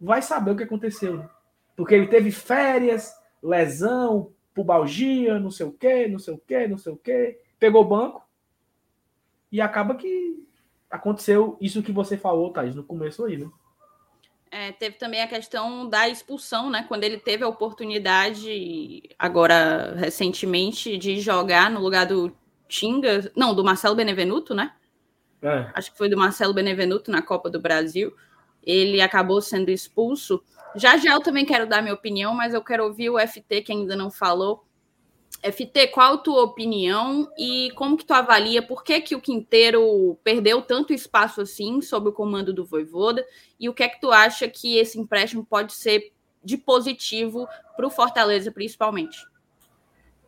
Vai 0.00 0.22
saber 0.22 0.52
o 0.52 0.56
que 0.56 0.62
aconteceu. 0.62 1.18
Né? 1.18 1.28
Porque 1.76 1.94
ele 1.94 2.06
teve 2.06 2.30
férias, 2.30 3.12
lesão, 3.42 4.32
pubalgia, 4.54 5.38
não 5.38 5.50
sei 5.50 5.66
o 5.66 5.72
quê, 5.72 6.06
não 6.08 6.18
sei 6.18 6.34
o 6.34 6.38
quê, 6.38 6.68
não 6.68 6.78
sei 6.78 6.92
o 6.92 6.96
quê. 6.96 7.40
Pegou 7.58 7.84
banco 7.84 8.26
e 9.50 9.60
acaba 9.60 9.94
que 9.94 10.46
aconteceu 10.90 11.56
isso 11.60 11.82
que 11.82 11.92
você 11.92 12.16
falou, 12.16 12.52
Thaís, 12.52 12.74
no 12.74 12.84
começo 12.84 13.24
aí, 13.24 13.36
né? 13.36 13.50
É, 14.52 14.72
teve 14.72 14.96
também 14.96 15.22
a 15.22 15.28
questão 15.28 15.88
da 15.88 16.08
expulsão, 16.08 16.68
né? 16.68 16.84
Quando 16.88 17.04
ele 17.04 17.18
teve 17.18 17.44
a 17.44 17.48
oportunidade, 17.48 19.02
agora 19.16 19.94
recentemente, 19.94 20.98
de 20.98 21.20
jogar 21.20 21.70
no 21.70 21.80
lugar 21.80 22.04
do 22.04 22.36
Tinga, 22.70 23.30
não, 23.36 23.54
do 23.54 23.64
Marcelo 23.64 23.96
Benevenuto, 23.96 24.54
né? 24.54 24.72
É. 25.42 25.70
Acho 25.74 25.90
que 25.92 25.98
foi 25.98 26.08
do 26.08 26.16
Marcelo 26.16 26.54
Benevenuto 26.54 27.10
na 27.10 27.20
Copa 27.20 27.50
do 27.50 27.60
Brasil. 27.60 28.14
Ele 28.62 29.00
acabou 29.00 29.40
sendo 29.42 29.70
expulso. 29.70 30.42
Já 30.76 30.96
já 30.96 31.12
eu 31.12 31.20
também 31.20 31.44
quero 31.44 31.66
dar 31.66 31.82
minha 31.82 31.94
opinião, 31.94 32.32
mas 32.32 32.54
eu 32.54 32.62
quero 32.62 32.84
ouvir 32.84 33.10
o 33.10 33.18
FT 33.18 33.62
que 33.62 33.72
ainda 33.72 33.96
não 33.96 34.10
falou 34.10 34.64
FT, 35.42 35.88
qual 35.88 36.14
a 36.14 36.18
tua 36.18 36.42
opinião 36.42 37.30
e 37.38 37.70
como 37.74 37.96
que 37.96 38.04
tu 38.04 38.12
avalia 38.12 38.60
por 38.60 38.84
que, 38.84 39.00
que 39.00 39.14
o 39.14 39.20
Quinteiro 39.20 40.18
perdeu 40.22 40.60
tanto 40.60 40.92
espaço 40.92 41.40
assim 41.40 41.80
sob 41.80 42.10
o 42.10 42.12
comando 42.12 42.52
do 42.52 42.64
Voivoda 42.64 43.24
e 43.58 43.68
o 43.68 43.72
que 43.72 43.82
é 43.82 43.88
que 43.88 44.00
tu 44.00 44.10
acha 44.10 44.48
que 44.48 44.76
esse 44.76 44.98
empréstimo 44.98 45.44
pode 45.44 45.72
ser 45.72 46.12
de 46.44 46.58
positivo 46.58 47.48
para 47.74 47.86
o 47.86 47.90
Fortaleza, 47.90 48.52
principalmente? 48.52 49.18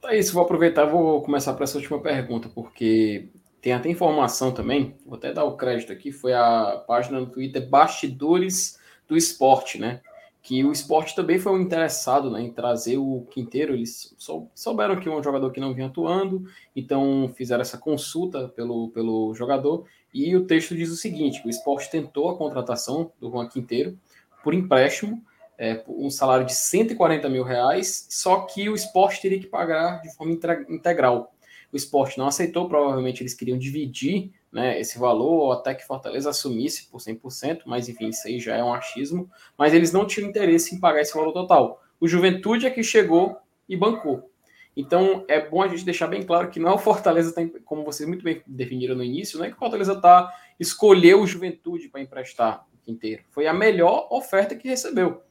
É 0.05 0.19
isso, 0.19 0.33
vou 0.33 0.43
aproveitar 0.43 0.85
vou 0.85 1.23
começar 1.23 1.55
por 1.55 1.63
essa 1.63 1.79
última 1.79 2.01
pergunta, 2.01 2.49
porque 2.49 3.29
tem 3.61 3.73
até 3.73 3.89
informação 3.89 4.53
também, 4.53 4.97
vou 5.07 5.17
até 5.17 5.33
dar 5.33 5.45
o 5.45 5.57
crédito 5.57 5.93
aqui, 5.93 6.11
foi 6.11 6.33
a 6.33 6.83
página 6.87 7.21
no 7.21 7.27
Twitter 7.27 7.69
Bastidores 7.69 8.79
do 9.07 9.17
Esporte, 9.17 9.79
né? 9.79 10.01
que 10.43 10.65
o 10.65 10.73
esporte 10.73 11.15
também 11.15 11.39
foi 11.39 11.53
um 11.53 11.61
interessado 11.61 12.29
né, 12.29 12.43
em 12.43 12.53
trazer 12.53 12.99
o 12.99 13.25
Quinteiro. 13.31 13.75
Eles 13.75 14.15
souberam 14.55 14.99
que 14.99 15.09
um 15.09 15.23
jogador 15.23 15.53
que 15.53 15.61
não 15.61 15.73
vinha 15.73 15.87
atuando, 15.87 16.45
então 16.75 17.33
fizeram 17.37 17.63
essa 17.63 17.79
consulta 17.79 18.49
pelo, 18.49 18.91
pelo 18.91 19.33
jogador. 19.35 19.87
E 20.13 20.35
o 20.35 20.45
texto 20.45 20.75
diz 20.75 20.91
o 20.91 20.97
seguinte: 20.97 21.41
o 21.47 21.49
esporte 21.49 21.89
tentou 21.89 22.29
a 22.29 22.37
contratação 22.37 23.13
do 23.21 23.31
Juan 23.31 23.49
Quinteiro 23.49 23.97
por 24.43 24.53
empréstimo, 24.53 25.25
é, 25.63 25.81
um 25.87 26.11
salário 26.11 26.45
de 26.45 26.57
140 26.57 27.29
mil 27.29 27.45
reais, 27.45 28.09
só 28.11 28.41
que 28.41 28.69
o 28.69 28.75
esporte 28.75 29.23
teria 29.23 29.39
que 29.39 29.47
pagar 29.47 30.03
de 30.03 30.13
forma 30.13 30.37
integral. 30.69 31.33
O 31.73 31.77
esporte 31.77 32.19
não 32.19 32.27
aceitou, 32.27 32.69
provavelmente 32.69 33.23
eles 33.23 33.33
queriam 33.33 33.57
dividir 33.57 34.33
né, 34.51 34.81
esse 34.81 34.99
valor, 34.99 35.31
ou 35.31 35.53
até 35.53 35.73
que 35.73 35.87
Fortaleza 35.87 36.31
assumisse 36.31 36.91
por 36.91 36.99
100%, 36.99 37.61
mas 37.65 37.89
enfim, 37.89 38.09
isso 38.09 38.27
aí 38.27 38.41
já 38.41 38.57
é 38.57 38.65
um 38.65 38.75
achismo, 38.75 39.31
mas 39.57 39.73
eles 39.73 39.93
não 39.93 40.05
tinham 40.05 40.29
interesse 40.29 40.75
em 40.75 40.81
pagar 40.81 41.01
esse 41.01 41.15
valor 41.15 41.33
total. 41.33 41.81
O 42.01 42.09
Juventude 42.09 42.67
é 42.67 42.71
que 42.71 42.83
chegou 42.83 43.37
e 43.69 43.77
bancou. 43.77 44.29
Então 44.77 45.25
é 45.29 45.49
bom 45.49 45.63
a 45.63 45.69
gente 45.69 45.85
deixar 45.85 46.09
bem 46.09 46.25
claro 46.25 46.51
que 46.51 46.59
não 46.59 46.71
é 46.71 46.75
o 46.75 46.79
Fortaleza, 46.79 47.33
tá, 47.33 47.43
como 47.65 47.85
vocês 47.85 48.09
muito 48.09 48.25
bem 48.25 48.43
definiram 48.49 48.97
no 48.97 49.05
início, 49.05 49.39
não 49.39 49.47
é 49.47 49.49
que 49.49 49.55
o 49.55 49.61
Fortaleza 49.61 49.95
tá, 49.95 50.29
escolheu 50.59 51.23
o 51.23 51.27
Juventude 51.27 51.89
para 51.89 52.01
emprestar 52.01 52.67
o. 52.85 53.25
Foi 53.31 53.47
a 53.47 53.55
melhor 53.55 54.09
oferta 54.11 54.57
que 54.57 54.67
recebeu. 54.67 55.23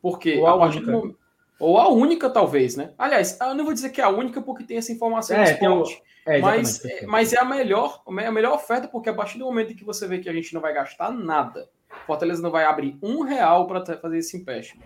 Porque 0.00 0.38
ou 0.38 0.46
a, 0.46 0.50
a 0.50 0.56
única. 0.56 0.92
Do, 0.92 1.18
ou 1.60 1.78
a 1.78 1.88
única, 1.88 2.30
talvez, 2.30 2.76
né? 2.76 2.92
Aliás, 2.96 3.36
eu 3.40 3.54
não 3.54 3.64
vou 3.64 3.74
dizer 3.74 3.90
que 3.90 4.00
é 4.00 4.04
a 4.04 4.08
única 4.08 4.40
porque 4.40 4.62
tem 4.62 4.76
essa 4.76 4.92
informação 4.92 5.36
é, 5.36 5.52
esporte. 5.52 6.02
É, 6.24 6.38
mas, 6.40 6.84
é, 6.84 7.06
mas 7.06 7.32
é 7.32 7.38
a 7.40 7.44
melhor, 7.44 8.02
a 8.06 8.30
melhor 8.30 8.54
oferta, 8.54 8.86
porque 8.86 9.08
a 9.08 9.14
partir 9.14 9.38
do 9.38 9.44
momento 9.44 9.72
em 9.72 9.76
que 9.76 9.84
você 9.84 10.06
vê 10.06 10.18
que 10.18 10.28
a 10.28 10.32
gente 10.32 10.54
não 10.54 10.60
vai 10.60 10.72
gastar 10.72 11.10
nada, 11.10 11.68
Fortaleza 12.06 12.40
não 12.40 12.50
vai 12.50 12.64
abrir 12.64 12.96
um 13.02 13.22
real 13.22 13.66
para 13.66 13.84
fazer 13.96 14.18
esse 14.18 14.36
empréstimo. 14.36 14.82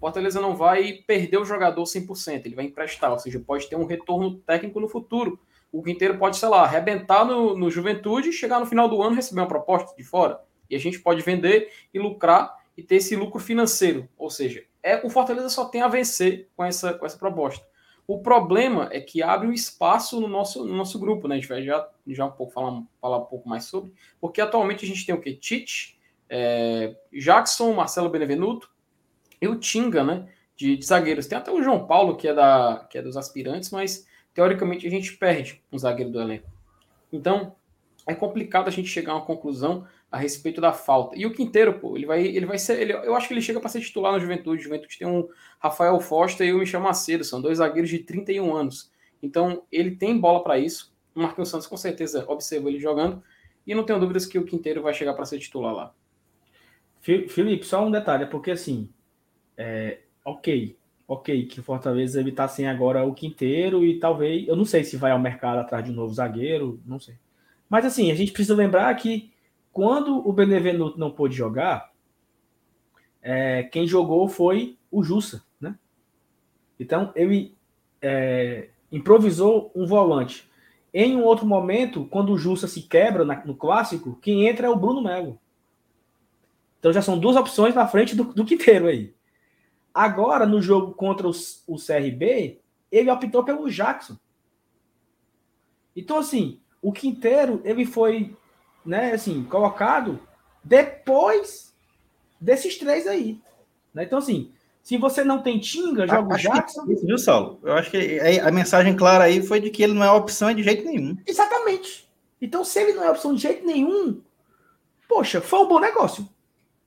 Fortaleza 0.00 0.40
não 0.40 0.54
vai 0.56 0.94
perder 1.06 1.38
o 1.38 1.44
jogador 1.44 1.82
100%, 1.82 2.46
ele 2.46 2.54
vai 2.54 2.64
emprestar, 2.64 3.12
ou 3.12 3.18
seja, 3.18 3.40
pode 3.40 3.68
ter 3.68 3.76
um 3.76 3.86
retorno 3.86 4.36
técnico 4.38 4.80
no 4.80 4.88
futuro. 4.88 5.38
O 5.72 5.82
Quinteiro 5.82 6.18
pode, 6.18 6.36
sei 6.36 6.48
lá, 6.48 6.62
arrebentar 6.62 7.24
no, 7.24 7.56
no 7.56 7.70
Juventude, 7.70 8.32
chegar 8.32 8.58
no 8.58 8.66
final 8.66 8.88
do 8.88 9.02
ano 9.02 9.14
receber 9.14 9.40
uma 9.40 9.48
proposta 9.48 9.94
de 9.96 10.02
fora. 10.02 10.40
E 10.68 10.74
a 10.74 10.78
gente 10.78 10.98
pode 10.98 11.22
vender 11.22 11.70
e 11.92 11.98
lucrar 11.98 12.54
e 12.76 12.82
ter 12.82 12.96
esse 12.96 13.16
lucro 13.16 13.40
financeiro. 13.40 14.08
Ou 14.16 14.30
seja, 14.30 14.64
é 14.82 15.04
o 15.04 15.10
Fortaleza 15.10 15.48
só 15.48 15.64
tem 15.64 15.82
a 15.82 15.88
vencer 15.88 16.48
com 16.56 16.64
essa, 16.64 16.94
com 16.94 17.06
essa 17.06 17.18
proposta. 17.18 17.66
O 18.06 18.20
problema 18.20 18.88
é 18.92 19.00
que 19.00 19.22
abre 19.22 19.48
um 19.48 19.52
espaço 19.52 20.20
no 20.20 20.28
nosso, 20.28 20.64
no 20.64 20.76
nosso 20.76 20.98
grupo, 20.98 21.26
né? 21.26 21.34
A 21.34 21.38
gente 21.38 21.48
vai 21.48 21.62
já, 21.62 21.88
já 22.06 22.24
um 22.24 22.30
pouco 22.30 22.52
falar, 22.52 22.82
falar 23.00 23.18
um 23.18 23.24
pouco 23.24 23.48
mais 23.48 23.64
sobre, 23.64 23.92
porque 24.20 24.40
atualmente 24.40 24.84
a 24.84 24.88
gente 24.88 25.04
tem 25.04 25.14
o 25.14 25.20
que? 25.20 25.34
Tite, 25.34 25.98
é, 26.28 26.94
Jackson, 27.12 27.72
Marcelo 27.72 28.08
Benevenuto 28.08 28.70
e 29.40 29.48
o 29.48 29.56
Tinga, 29.56 30.04
né? 30.04 30.28
De, 30.54 30.76
de, 30.76 30.86
zagueiros. 30.86 31.26
Tem 31.26 31.36
até 31.36 31.50
o 31.50 31.62
João 31.62 31.86
Paulo, 31.86 32.16
que 32.16 32.28
é, 32.28 32.32
da, 32.32 32.86
que 32.88 32.96
é 32.96 33.02
dos 33.02 33.16
aspirantes, 33.16 33.70
mas 33.70 34.06
teoricamente 34.32 34.86
a 34.86 34.90
gente 34.90 35.16
perde 35.16 35.62
um 35.72 35.78
zagueiro 35.78 36.10
do 36.10 36.20
elenco. 36.20 36.48
Então, 37.12 37.56
é 38.06 38.14
complicado 38.14 38.68
a 38.68 38.70
gente 38.70 38.88
chegar 38.88 39.12
a 39.12 39.16
uma 39.16 39.26
conclusão 39.26 39.86
a 40.16 40.18
respeito 40.18 40.60
da 40.60 40.72
falta. 40.72 41.14
E 41.16 41.26
o 41.26 41.32
Quinteiro, 41.32 41.78
pô, 41.78 41.94
ele 41.94 42.06
vai, 42.06 42.26
ele 42.26 42.46
vai 42.46 42.58
ser. 42.58 42.80
Ele, 42.80 42.92
eu 42.94 43.14
acho 43.14 43.28
que 43.28 43.34
ele 43.34 43.42
chega 43.42 43.60
para 43.60 43.68
ser 43.68 43.80
titular 43.80 44.12
no 44.12 44.18
Juventude. 44.18 44.62
Juventude 44.62 44.98
tem 44.98 45.06
um 45.06 45.28
Rafael 45.60 46.00
Foster 46.00 46.46
e 46.46 46.54
o 46.54 46.58
Michel 46.58 46.80
Macedo, 46.80 47.22
são 47.22 47.40
dois 47.40 47.58
zagueiros 47.58 47.90
de 47.90 47.98
31 47.98 48.54
anos. 48.56 48.90
Então, 49.22 49.62
ele 49.70 49.94
tem 49.94 50.18
bola 50.18 50.42
para 50.42 50.58
isso. 50.58 50.94
O 51.14 51.20
Marquinhos 51.20 51.50
Santos 51.50 51.66
com 51.66 51.76
certeza 51.76 52.24
observou 52.28 52.70
ele 52.70 52.80
jogando. 52.80 53.22
E 53.66 53.74
não 53.74 53.84
tenho 53.84 54.00
dúvidas 54.00 54.24
que 54.24 54.38
o 54.38 54.44
Quinteiro 54.44 54.82
vai 54.82 54.94
chegar 54.94 55.12
para 55.12 55.26
ser 55.26 55.38
titular 55.38 55.74
lá. 55.74 55.94
Felipe, 57.00 57.64
só 57.64 57.86
um 57.86 57.90
detalhe, 57.90 58.24
é 58.24 58.26
porque 58.26 58.50
assim, 58.50 58.88
é, 59.56 60.00
ok, 60.24 60.76
ok, 61.06 61.46
que 61.46 61.62
Fortaleza 61.62 62.18
ele 62.18 62.32
tá 62.32 62.48
sem 62.48 62.66
agora 62.66 63.04
o 63.04 63.14
Quinteiro 63.14 63.84
e 63.84 64.00
talvez, 64.00 64.48
eu 64.48 64.56
não 64.56 64.64
sei 64.64 64.82
se 64.82 64.96
vai 64.96 65.12
ao 65.12 65.18
mercado 65.18 65.58
atrás 65.58 65.84
de 65.84 65.92
um 65.92 65.94
novo 65.94 66.12
zagueiro, 66.12 66.80
não 66.84 66.98
sei. 66.98 67.14
Mas 67.68 67.84
assim, 67.84 68.10
a 68.10 68.14
gente 68.14 68.32
precisa 68.32 68.56
lembrar 68.56 68.92
que 68.96 69.30
quando 69.76 70.26
o 70.26 70.32
Benevenuto 70.32 70.98
não 70.98 71.10
pôde 71.10 71.36
jogar, 71.36 71.92
é, 73.20 73.62
quem 73.64 73.86
jogou 73.86 74.26
foi 74.26 74.78
o 74.90 75.02
Jussa, 75.02 75.44
né? 75.60 75.78
Então 76.80 77.12
ele 77.14 77.54
é, 78.00 78.70
improvisou 78.90 79.70
um 79.74 79.84
volante. 79.84 80.50
Em 80.94 81.14
um 81.14 81.22
outro 81.22 81.44
momento, 81.44 82.06
quando 82.06 82.32
o 82.32 82.38
Jussa 82.38 82.66
se 82.66 82.84
quebra 82.84 83.22
na, 83.22 83.44
no 83.44 83.54
clássico, 83.54 84.18
quem 84.22 84.48
entra 84.48 84.66
é 84.66 84.70
o 84.70 84.76
Bruno 84.76 85.02
Melo. 85.02 85.38
Então 86.78 86.90
já 86.90 87.02
são 87.02 87.18
duas 87.18 87.36
opções 87.36 87.74
na 87.74 87.86
frente 87.86 88.16
do, 88.16 88.24
do 88.32 88.46
Quinteiro 88.46 88.86
aí. 88.86 89.14
Agora, 89.92 90.46
no 90.46 90.62
jogo 90.62 90.94
contra 90.94 91.28
o, 91.28 91.32
o 91.66 91.76
CRB, 91.76 92.62
ele 92.90 93.10
optou 93.10 93.44
pelo 93.44 93.70
Jackson. 93.70 94.16
Então, 95.94 96.16
assim, 96.16 96.62
o 96.80 96.90
Quinteiro, 96.90 97.60
ele 97.62 97.84
foi, 97.84 98.34
né, 98.86 99.12
assim, 99.12 99.44
colocado 99.44 100.20
depois 100.62 101.74
desses 102.40 102.76
três 102.76 103.06
aí. 103.06 103.40
Né? 103.92 104.04
Então, 104.04 104.18
assim, 104.18 104.50
se 104.82 104.96
você 104.96 105.24
não 105.24 105.42
tem 105.42 105.58
Tinga, 105.58 106.06
joga 106.06 106.34
o 106.34 106.38
Jackson. 106.38 106.84
Isso, 106.88 107.06
viu, 107.06 107.18
Saulo? 107.18 107.58
Eu 107.62 107.74
acho 107.74 107.90
que 107.90 108.20
a 108.20 108.50
mensagem 108.50 108.94
clara 108.94 109.24
aí 109.24 109.42
foi 109.42 109.60
de 109.60 109.70
que 109.70 109.82
ele 109.82 109.94
não 109.94 110.04
é 110.04 110.10
opção 110.10 110.52
de 110.54 110.62
jeito 110.62 110.84
nenhum. 110.84 111.16
Exatamente. 111.26 112.08
Então, 112.40 112.62
se 112.62 112.78
ele 112.78 112.92
não 112.92 113.02
é 113.02 113.10
opção 113.10 113.34
de 113.34 113.42
jeito 113.42 113.66
nenhum, 113.66 114.20
poxa, 115.08 115.40
foi 115.40 115.58
um 115.60 115.68
bom 115.68 115.80
negócio. 115.80 116.28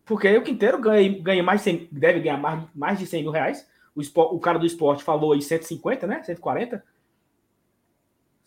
Porque 0.06 0.28
aí 0.28 0.38
o 0.38 0.44
Quinteiro 0.44 0.80
ganha, 0.80 1.22
ganha 1.22 1.44
mais 1.44 1.62
100, 1.62 1.90
deve 1.92 2.20
ganhar 2.22 2.38
mais, 2.38 2.64
mais 2.74 3.00
de 3.00 3.06
100 3.06 3.24
mil 3.24 3.32
reais. 3.32 3.68
O, 3.96 4.02
o 4.36 4.40
cara 4.40 4.58
do 4.58 4.66
esporte 4.66 5.04
falou 5.04 5.34
aí 5.34 5.42
150, 5.42 6.08
né? 6.08 6.24
140. 6.24 6.84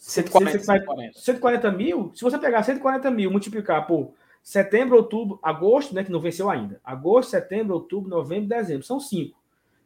140, 0.02 0.58
140. 0.58 1.18
140 1.18 1.72
mil. 1.72 2.12
Se 2.14 2.22
você 2.22 2.38
pegar 2.38 2.62
140 2.62 3.10
mil 3.10 3.30
multiplicar 3.30 3.86
por 3.86 4.14
setembro, 4.42 4.96
outubro, 4.96 5.38
agosto, 5.42 5.94
né? 5.94 6.02
Que 6.02 6.10
não 6.10 6.20
venceu 6.20 6.50
ainda. 6.50 6.80
Agosto, 6.84 7.30
setembro, 7.30 7.74
outubro, 7.74 8.10
novembro, 8.10 8.48
dezembro. 8.48 8.84
São 8.84 8.98
cinco 8.98 9.42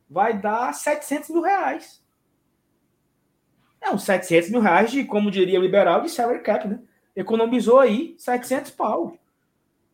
vai 0.09 0.39
dar 0.39 0.73
700 0.73 1.31
mil 1.31 1.43
reais. 1.43 2.03
É 3.81 3.91
uns 3.91 4.05
700 4.05 4.51
mil 4.51 4.61
reais 4.61 4.91
de, 4.91 5.05
como 5.05 5.31
diria 5.31 5.59
o 5.59 5.63
liberal, 5.63 6.03
de 6.03 6.09
salary 6.09 6.43
cap, 6.43 6.67
né? 6.67 6.81
Economizou 7.15 7.79
aí 7.79 8.15
700 8.19 8.71
pau. 8.73 9.17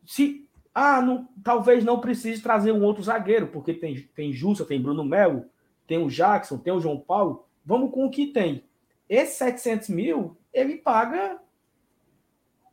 Se, 0.05 0.47
ah, 0.75 1.01
não, 1.01 1.29
talvez 1.43 1.85
não 1.85 2.01
precise 2.01 2.43
trazer 2.43 2.73
um 2.73 2.83
outro 2.83 3.03
zagueiro, 3.03 3.49
porque 3.49 3.73
tem, 3.73 4.09
tem 4.15 4.33
Justa, 4.33 4.65
tem 4.65 4.81
Bruno 4.81 5.05
Melo, 5.05 5.45
tem 5.87 5.99
o 5.99 6.09
Jackson, 6.09 6.59
tem 6.59 6.73
o 6.73 6.81
João 6.81 6.99
Paulo. 6.99 7.47
Vamos 7.65 7.93
com 7.93 8.07
o 8.07 8.11
que 8.11 8.27
tem. 8.27 8.65
Esse 9.12 9.37
700 9.38 9.88
mil, 9.90 10.38
ele 10.53 10.77
paga 10.77 11.40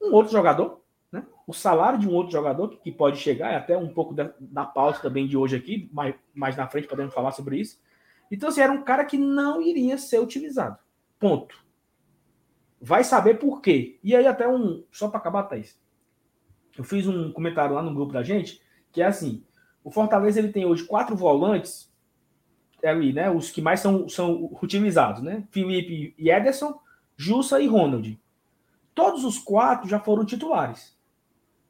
um 0.01 0.13
outro 0.13 0.31
jogador 0.31 0.79
o 1.49 1.53
salário 1.53 1.97
de 1.97 2.07
um 2.07 2.13
outro 2.13 2.31
jogador 2.31 2.77
que 2.77 2.91
pode 2.91 3.17
chegar, 3.17 3.51
é 3.51 3.55
até 3.55 3.75
um 3.75 3.91
pouco 3.91 4.13
da, 4.13 4.31
da 4.39 4.65
também 5.01 5.25
de 5.25 5.35
hoje 5.35 5.55
aqui, 5.55 5.89
mais, 5.91 6.13
mais 6.31 6.55
na 6.55 6.67
frente 6.67 6.87
podemos 6.87 7.11
falar 7.11 7.31
sobre 7.31 7.57
isso. 7.57 7.81
Então, 8.29 8.49
assim, 8.49 8.61
era 8.61 8.71
um 8.71 8.83
cara 8.83 9.03
que 9.03 9.17
não 9.17 9.59
iria 9.59 9.97
ser 9.97 10.19
utilizado. 10.19 10.77
Ponto. 11.17 11.57
Vai 12.79 13.03
saber 13.03 13.39
por 13.39 13.61
quê. 13.63 13.97
E 14.03 14.15
aí, 14.15 14.27
até 14.27 14.47
um. 14.47 14.83
Só 14.91 15.07
para 15.07 15.17
acabar, 15.17 15.41
Thaís. 15.45 15.75
Eu 16.77 16.83
fiz 16.83 17.07
um 17.07 17.31
comentário 17.31 17.73
lá 17.73 17.81
no 17.81 17.95
grupo 17.95 18.13
da 18.13 18.21
gente, 18.21 18.61
que 18.91 19.01
é 19.01 19.07
assim: 19.07 19.43
o 19.83 19.89
Fortaleza 19.89 20.37
ele 20.37 20.53
tem 20.53 20.67
hoje 20.67 20.83
quatro 20.83 21.15
volantes 21.15 21.88
ali, 22.87 23.13
né? 23.13 23.29
Os 23.29 23.51
que 23.51 23.61
mais 23.61 23.79
são, 23.79 24.07
são 24.07 24.49
utilizados, 24.61 25.21
né? 25.21 25.43
Felipe 25.51 26.13
e 26.17 26.29
Ederson, 26.29 26.79
Jussa 27.17 27.59
e 27.59 27.67
Ronald. 27.67 28.19
Todos 28.95 29.23
os 29.23 29.37
quatro 29.37 29.87
já 29.87 29.99
foram 29.99 30.25
titulares 30.25 30.97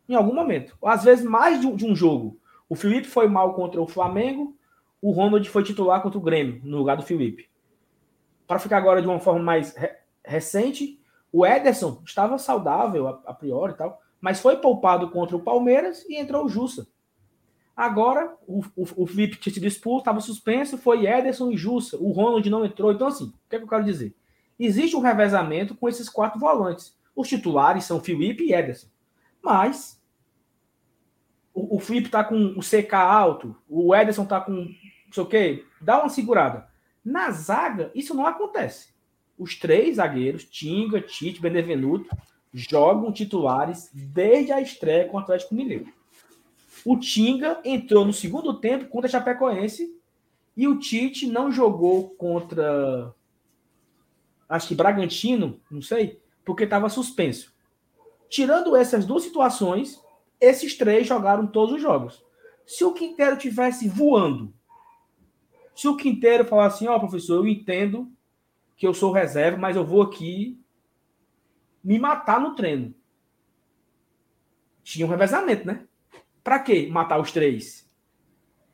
em 0.09 0.15
algum 0.15 0.33
momento. 0.33 0.75
Às 0.83 1.03
vezes, 1.03 1.23
mais 1.23 1.61
de 1.61 1.67
um, 1.67 1.75
de 1.75 1.85
um 1.85 1.95
jogo. 1.95 2.39
O 2.67 2.75
Felipe 2.75 3.07
foi 3.07 3.27
mal 3.27 3.53
contra 3.53 3.79
o 3.79 3.87
Flamengo, 3.87 4.57
o 5.01 5.11
Ronald 5.11 5.47
foi 5.47 5.63
titular 5.63 6.01
contra 6.01 6.17
o 6.17 6.21
Grêmio, 6.21 6.59
no 6.63 6.77
lugar 6.77 6.97
do 6.97 7.03
Felipe. 7.03 7.47
Para 8.47 8.59
ficar 8.59 8.77
agora 8.77 9.01
de 9.01 9.07
uma 9.07 9.19
forma 9.19 9.41
mais 9.41 9.75
re 9.75 9.89
recente, 10.25 10.99
o 11.31 11.45
Ederson 11.45 12.01
estava 12.05 12.37
saudável 12.37 13.07
a, 13.07 13.21
a, 13.27 13.33
priori 13.33 13.73
e 13.73 13.75
tal, 13.75 14.01
mas 14.19 14.41
foi 14.41 14.57
poupado 14.57 15.09
contra 15.09 15.35
o 15.35 15.41
Palmeiras 15.41 16.05
e 16.09 16.19
entrou 16.19 16.45
o 16.45 16.49
Jussa. 16.49 16.87
Agora, 17.79 18.35
o, 18.45 18.59
o, 18.75 19.03
o 19.03 19.07
Felipe 19.07 19.37
tinha 19.37 19.53
sido 19.53 19.65
expulso, 19.65 19.99
estava 19.99 20.19
suspenso, 20.19 20.77
foi 20.77 21.07
Ederson 21.07 21.49
e 21.49 21.55
Jussa. 21.55 21.95
O 21.95 22.11
Ronald 22.11 22.49
não 22.49 22.65
entrou. 22.65 22.91
Então, 22.91 23.07
assim, 23.07 23.27
o 23.27 23.33
que, 23.49 23.55
é 23.55 23.57
que 23.57 23.63
eu 23.63 23.69
quero 23.69 23.85
dizer? 23.85 24.13
Existe 24.59 24.97
um 24.97 24.99
revezamento 24.99 25.73
com 25.73 25.87
esses 25.87 26.09
quatro 26.09 26.37
volantes. 26.37 26.93
Os 27.15 27.29
titulares 27.29 27.85
são 27.85 28.01
Felipe 28.01 28.43
e 28.43 28.53
Ederson. 28.53 28.89
Mas 29.41 29.97
o, 31.53 31.77
o 31.77 31.79
Felipe 31.79 32.09
tá 32.09 32.21
com 32.21 32.53
o 32.57 32.59
CK 32.59 32.95
alto, 32.95 33.55
o 33.69 33.95
Ederson 33.95 34.25
tá 34.25 34.41
com 34.41 34.51
não 34.51 35.13
sei 35.13 35.23
o 35.23 35.25
quê, 35.25 35.65
dá 35.79 36.01
uma 36.01 36.09
segurada. 36.09 36.67
Na 37.03 37.31
zaga, 37.31 37.91
isso 37.95 38.13
não 38.13 38.25
acontece. 38.25 38.89
Os 39.37 39.55
três 39.55 39.95
zagueiros, 39.95 40.43
Tinga, 40.43 40.99
Tite, 40.99 41.41
Benevenuto, 41.41 42.13
jogam 42.53 43.13
titulares 43.13 43.89
desde 43.93 44.51
a 44.51 44.59
estreia 44.59 45.07
com 45.07 45.15
o 45.15 45.19
Atlético 45.21 45.55
Mineiro. 45.55 45.97
O 46.85 46.97
Tinga 46.97 47.59
entrou 47.63 48.05
no 48.05 48.13
segundo 48.13 48.59
tempo 48.59 48.87
contra 48.87 49.07
a 49.07 49.11
Chapecoense 49.11 49.95
e 50.55 50.67
o 50.67 50.79
Tite 50.79 51.27
não 51.27 51.51
jogou 51.51 52.09
contra 52.11 53.13
acho 54.49 54.67
que 54.67 54.75
Bragantino, 54.75 55.61
não 55.69 55.81
sei, 55.81 56.19
porque 56.43 56.63
estava 56.63 56.89
suspenso. 56.89 57.53
Tirando 58.27 58.75
essas 58.75 59.05
duas 59.05 59.23
situações, 59.23 60.01
esses 60.41 60.75
três 60.75 61.07
jogaram 61.07 61.45
todos 61.45 61.75
os 61.75 61.81
jogos. 61.81 62.23
Se 62.65 62.83
o 62.83 62.93
Quinteiro 62.93 63.37
tivesse 63.37 63.87
voando, 63.87 64.53
se 65.75 65.87
o 65.87 65.95
Quinteiro 65.95 66.43
falasse 66.45 66.77
assim, 66.77 66.87
ó, 66.87 66.95
oh, 66.95 66.99
professor, 66.99 67.35
eu 67.35 67.47
entendo 67.47 68.11
que 68.75 68.87
eu 68.87 68.93
sou 68.93 69.11
reserva, 69.11 69.57
mas 69.57 69.75
eu 69.75 69.85
vou 69.85 70.01
aqui 70.01 70.59
me 71.83 71.99
matar 71.99 72.41
no 72.41 72.55
treino. 72.55 72.93
Tinha 74.83 75.05
um 75.05 75.09
revezamento, 75.09 75.65
né? 75.67 75.87
Para 76.43 76.59
quê? 76.59 76.87
Matar 76.91 77.19
os 77.19 77.31
três. 77.31 77.89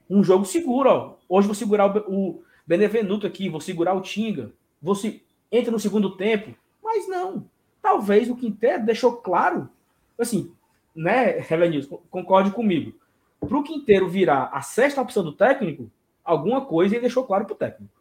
Um 0.10 0.24
jogo 0.24 0.46
seguro, 0.46 0.90
ó. 0.90 1.16
Hoje 1.28 1.48
vou 1.48 1.56
segurar 1.56 1.96
o 2.10 2.44
Benevenuto 2.66 3.26
aqui, 3.26 3.50
vou 3.50 3.62
segurar 3.62 3.94
o 3.94 4.02
Tinga. 4.02 4.52
Você 4.82 5.22
entra 5.52 5.72
no 5.72 5.80
segundo 5.80 6.16
tempo, 6.16 6.56
mas 6.84 7.08
não. 7.08 7.50
Talvez 7.82 8.30
o 8.30 8.36
Quinteiro 8.36 8.86
deixou 8.86 9.18
claro, 9.18 9.70
assim, 10.18 10.54
né, 10.96 11.40
Revenilson, 11.40 12.02
concorde 12.10 12.52
comigo. 12.52 12.94
Para 13.40 13.58
o 13.58 13.64
Quinteiro 13.64 14.10
virar 14.10 14.50
a 14.52 14.62
sexta 14.62 15.02
opção 15.02 15.24
do 15.24 15.34
técnico, 15.34 15.92
alguma 16.24 16.66
coisa 16.66 16.96
ele 16.96 17.02
deixou 17.02 17.24
claro 17.24 17.46
para 17.46 17.54
o 17.54 17.58
técnico. 17.58 17.94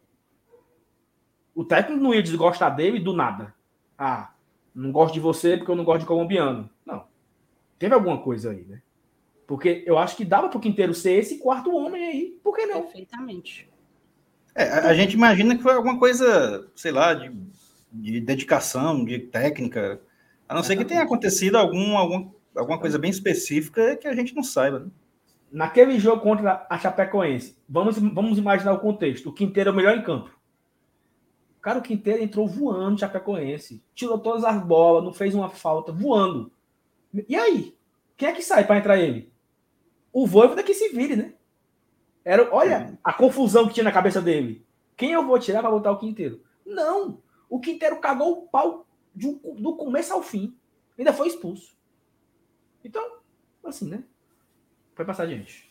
O 1.53 1.63
técnico 1.63 2.01
não 2.01 2.13
ia 2.13 2.23
desgostar 2.23 2.75
dele 2.75 2.99
do 2.99 3.13
nada. 3.13 3.53
Ah, 3.97 4.33
não 4.73 4.91
gosto 4.91 5.13
de 5.13 5.19
você 5.19 5.55
porque 5.55 5.71
eu 5.71 5.75
não 5.75 5.85
gosto 5.85 6.01
de 6.01 6.07
colombiano. 6.07 6.69
Não. 6.85 7.05
Teve 7.77 7.93
alguma 7.93 8.17
coisa 8.17 8.51
aí, 8.51 8.63
né? 8.63 8.81
Porque 9.47 9.83
eu 9.85 9.97
acho 9.97 10.17
que 10.17 10.25
dava 10.25 10.49
para 10.49 10.57
o 10.57 10.61
Quinteiro 10.61 10.93
ser 10.93 11.13
esse 11.13 11.37
quarto 11.37 11.75
homem 11.75 12.05
aí. 12.05 12.39
Por 12.43 12.55
que 12.55 12.65
não? 12.65 12.81
Perfeitamente. 12.81 13.69
É, 14.55 14.63
a, 14.63 14.89
a 14.89 14.93
gente 14.93 15.13
imagina 15.13 15.55
que 15.55 15.63
foi 15.63 15.73
alguma 15.73 15.99
coisa, 15.99 16.67
sei 16.75 16.91
lá, 16.91 17.13
de, 17.13 17.31
de 17.91 18.19
dedicação, 18.19 19.03
de 19.05 19.19
técnica. 19.19 20.01
A 20.47 20.55
não 20.55 20.63
ser 20.63 20.77
que 20.77 20.85
tenha 20.85 21.03
acontecido 21.03 21.57
algum, 21.57 21.97
algum 21.97 22.31
alguma 22.55 22.79
coisa 22.79 22.97
bem 22.97 23.11
específica 23.11 23.97
que 23.97 24.07
a 24.07 24.15
gente 24.15 24.33
não 24.33 24.43
saiba. 24.43 24.79
Né? 24.79 24.87
Naquele 25.51 25.99
jogo 25.99 26.21
contra 26.21 26.65
a 26.69 26.77
Chapecoense, 26.77 27.57
vamos, 27.67 27.97
vamos 27.97 28.37
imaginar 28.37 28.73
o 28.73 28.79
contexto. 28.79 29.29
O 29.29 29.33
Quinteiro 29.33 29.69
é 29.69 29.73
o 29.73 29.75
melhor 29.75 29.97
em 29.97 30.03
campo. 30.03 30.33
Cara, 31.61 31.79
o 31.79 31.81
Quinteiro 31.81 32.23
entrou 32.23 32.47
voando 32.47 32.91
no 32.91 32.97
Chapecoense. 32.97 33.83
Tirou 33.93 34.19
todas 34.19 34.43
as 34.43 34.61
bolas, 34.63 35.03
não 35.03 35.13
fez 35.13 35.33
uma 35.33 35.49
falta, 35.49 35.91
voando. 35.91 36.51
E 37.27 37.35
aí? 37.35 37.75
Quem 38.17 38.29
é 38.29 38.33
que 38.33 38.41
sai 38.41 38.65
para 38.65 38.77
entrar 38.77 38.97
ele? 38.97 39.31
O 40.15 40.25
Voivoda 40.25 40.63
que 40.63 40.73
se 40.73 40.93
vire, 40.93 41.17
né? 41.17 41.33
Era, 42.23 42.49
olha 42.55 42.97
a 43.03 43.11
confusão 43.11 43.67
que 43.67 43.73
tinha 43.73 43.83
na 43.83 43.91
cabeça 43.91 44.21
dele. 44.21 44.65
Quem 44.95 45.11
eu 45.11 45.27
vou 45.27 45.37
tirar 45.37 45.59
para 45.59 45.69
botar 45.69 45.91
o 45.91 45.99
Quinteiro? 45.99 46.41
Não! 46.65 47.21
O 47.49 47.59
Quinteiro 47.59 47.99
cagou 47.99 48.31
o 48.31 48.47
pau 48.47 48.87
um, 49.13 49.61
do 49.61 49.75
começo 49.75 50.13
ao 50.13 50.23
fim. 50.23 50.57
Ainda 50.97 51.11
foi 51.11 51.27
expulso. 51.27 51.75
Então, 52.81 53.17
assim, 53.65 53.89
né? 53.89 54.05
Vai 54.95 55.05
passar 55.05 55.23
adiante. 55.23 55.69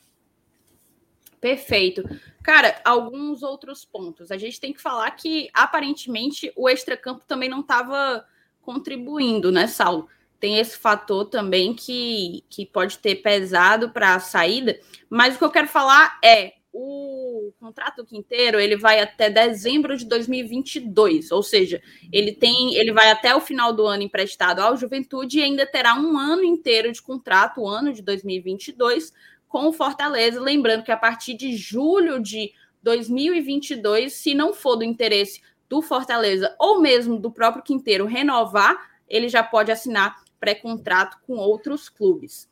Perfeito. 1.40 2.02
Cara, 2.42 2.78
alguns 2.85 3.42
outros 3.42 3.87
pontos. 3.87 4.30
A 4.30 4.37
gente 4.37 4.61
tem 4.61 4.74
que 4.74 4.83
falar 4.83 5.11
que, 5.12 5.48
aparentemente, 5.54 6.52
o 6.54 6.68
extracampo 6.68 7.24
também 7.24 7.48
não 7.48 7.61
estava 7.61 8.28
contribuindo, 8.61 9.50
né, 9.50 9.66
Saulo? 9.66 10.07
Tem 10.40 10.59
esse 10.59 10.77
fator 10.77 11.25
também 11.27 11.75
que, 11.75 12.44
que 12.51 12.66
pode 12.66 12.99
ter 12.99 13.16
pesado 13.16 13.90
para 13.90 14.14
a 14.14 14.20
saída. 14.20 14.79
Mas 15.09 15.35
o 15.35 15.38
que 15.38 15.44
eu 15.44 15.51
quero 15.51 15.68
falar 15.68 16.18
é 16.23 16.55
o 16.77 17.53
contrato 17.61 18.05
Quinteiro 18.05 18.59
ele 18.59 18.77
vai 18.77 19.01
até 19.01 19.31
dezembro 19.31 19.97
de 19.97 20.05
2022, 20.07 21.31
ou 21.31 21.40
seja, 21.40 21.81
ele 22.12 22.33
tem, 22.33 22.75
ele 22.75 22.92
vai 22.92 23.12
até 23.12 23.33
o 23.33 23.40
final 23.40 23.73
do 23.73 23.87
ano 23.87 24.03
emprestado 24.03 24.59
ao 24.59 24.77
Juventude 24.77 25.38
e 25.38 25.42
ainda 25.44 25.64
terá 25.64 25.94
um 25.94 26.18
ano 26.18 26.42
inteiro 26.42 26.90
de 26.90 27.01
contrato, 27.01 27.61
o 27.61 27.68
ano 27.68 27.92
de 27.92 28.03
2022, 28.03 29.12
com 29.47 29.68
o 29.68 29.73
Fortaleza. 29.73 30.40
Lembrando 30.40 30.83
que 30.83 30.90
a 30.90 30.97
partir 30.97 31.35
de 31.35 31.57
julho 31.57 32.20
de 32.20 32.53
2022, 32.83 34.12
se 34.12 34.35
não 34.35 34.53
for 34.53 34.75
do 34.75 34.83
interesse 34.83 35.40
do 35.68 35.81
Fortaleza 35.81 36.57
ou 36.59 36.81
mesmo 36.81 37.20
do 37.20 37.31
próprio 37.31 37.62
Quinteiro 37.62 38.05
renovar, 38.05 38.90
ele 39.09 39.29
já 39.29 39.44
pode 39.44 39.70
assinar 39.70 40.23
pré-contrato 40.44 41.18
com 41.26 41.37
outros 41.37 41.88
clubes. 41.88 42.50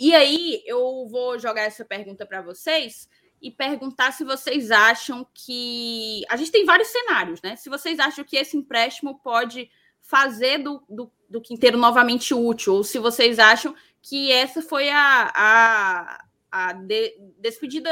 E 0.00 0.14
aí 0.14 0.62
eu 0.64 1.06
vou 1.06 1.38
jogar 1.38 1.62
essa 1.62 1.84
pergunta 1.84 2.24
para 2.24 2.40
vocês 2.40 3.06
e 3.42 3.50
perguntar 3.50 4.12
se 4.12 4.24
vocês 4.24 4.70
acham 4.70 5.26
que. 5.34 6.22
A 6.30 6.36
gente 6.36 6.50
tem 6.50 6.64
vários 6.64 6.88
cenários, 6.88 7.42
né? 7.42 7.56
Se 7.56 7.68
vocês 7.68 8.00
acham 8.00 8.24
que 8.24 8.36
esse 8.36 8.56
empréstimo 8.56 9.20
pode 9.22 9.70
fazer 10.00 10.58
do, 10.58 10.82
do, 10.88 11.12
do 11.28 11.42
Quinteiro 11.42 11.76
novamente 11.76 12.32
útil, 12.32 12.74
ou 12.74 12.84
se 12.84 12.98
vocês 12.98 13.38
acham 13.38 13.74
que 14.00 14.32
essa 14.32 14.62
foi 14.62 14.88
a, 14.88 15.30
a, 15.34 16.24
a 16.50 16.72
de, 16.72 17.16
despedida 17.38 17.90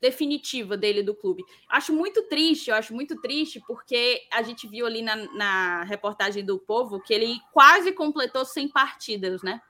definitiva 0.00 0.76
dele 0.76 1.02
do 1.02 1.14
clube. 1.14 1.42
Acho 1.68 1.92
muito 1.92 2.22
triste, 2.24 2.70
eu 2.70 2.76
acho 2.76 2.94
muito 2.94 3.20
triste, 3.20 3.60
porque 3.66 4.22
a 4.32 4.42
gente 4.42 4.68
viu 4.68 4.86
ali 4.86 5.02
na, 5.02 5.16
na 5.32 5.84
reportagem 5.84 6.44
do 6.44 6.58
Povo 6.58 7.00
que 7.00 7.14
ele 7.14 7.38
quase 7.52 7.92
completou 7.92 8.44
100 8.44 8.68
partidas, 8.68 9.42
né? 9.42 9.60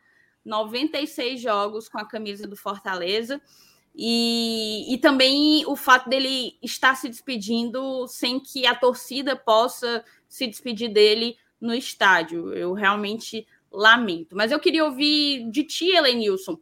96 0.44 1.40
jogos 1.40 1.88
com 1.88 1.98
a 1.98 2.04
camisa 2.04 2.46
do 2.46 2.56
Fortaleza. 2.56 3.40
E, 3.94 4.92
e 4.92 4.98
também 4.98 5.64
o 5.66 5.74
fato 5.74 6.08
dele 6.08 6.58
estar 6.62 6.94
se 6.96 7.08
despedindo 7.08 8.06
sem 8.06 8.38
que 8.38 8.66
a 8.66 8.74
torcida 8.74 9.34
possa 9.34 10.04
se 10.28 10.46
despedir 10.46 10.92
dele 10.92 11.36
no 11.60 11.74
estádio. 11.74 12.52
Eu 12.52 12.74
realmente 12.74 13.46
lamento. 13.72 14.36
Mas 14.36 14.52
eu 14.52 14.60
queria 14.60 14.84
ouvir 14.84 15.50
de 15.50 15.64
ti, 15.64 15.90
Elenilson, 15.90 16.58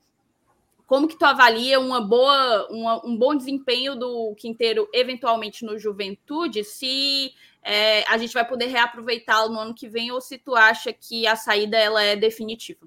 como 0.86 1.08
que 1.08 1.18
tu 1.18 1.24
avalia 1.24 1.80
uma 1.80 2.00
boa, 2.00 2.68
uma, 2.70 3.06
um 3.06 3.16
bom 3.16 3.34
desempenho 3.34 3.96
do 3.96 4.34
Quinteiro 4.36 4.88
eventualmente 4.92 5.64
no 5.64 5.78
Juventude, 5.78 6.62
se 6.62 7.32
é, 7.62 8.02
a 8.08 8.18
gente 8.18 8.34
vai 8.34 8.46
poder 8.46 8.66
reaproveitá-lo 8.66 9.52
no 9.52 9.60
ano 9.60 9.74
que 9.74 9.88
vem 9.88 10.12
ou 10.12 10.20
se 10.20 10.36
tu 10.36 10.54
acha 10.54 10.92
que 10.92 11.26
a 11.26 11.34
saída 11.34 11.78
ela 11.78 12.02
é 12.02 12.14
definitiva? 12.14 12.86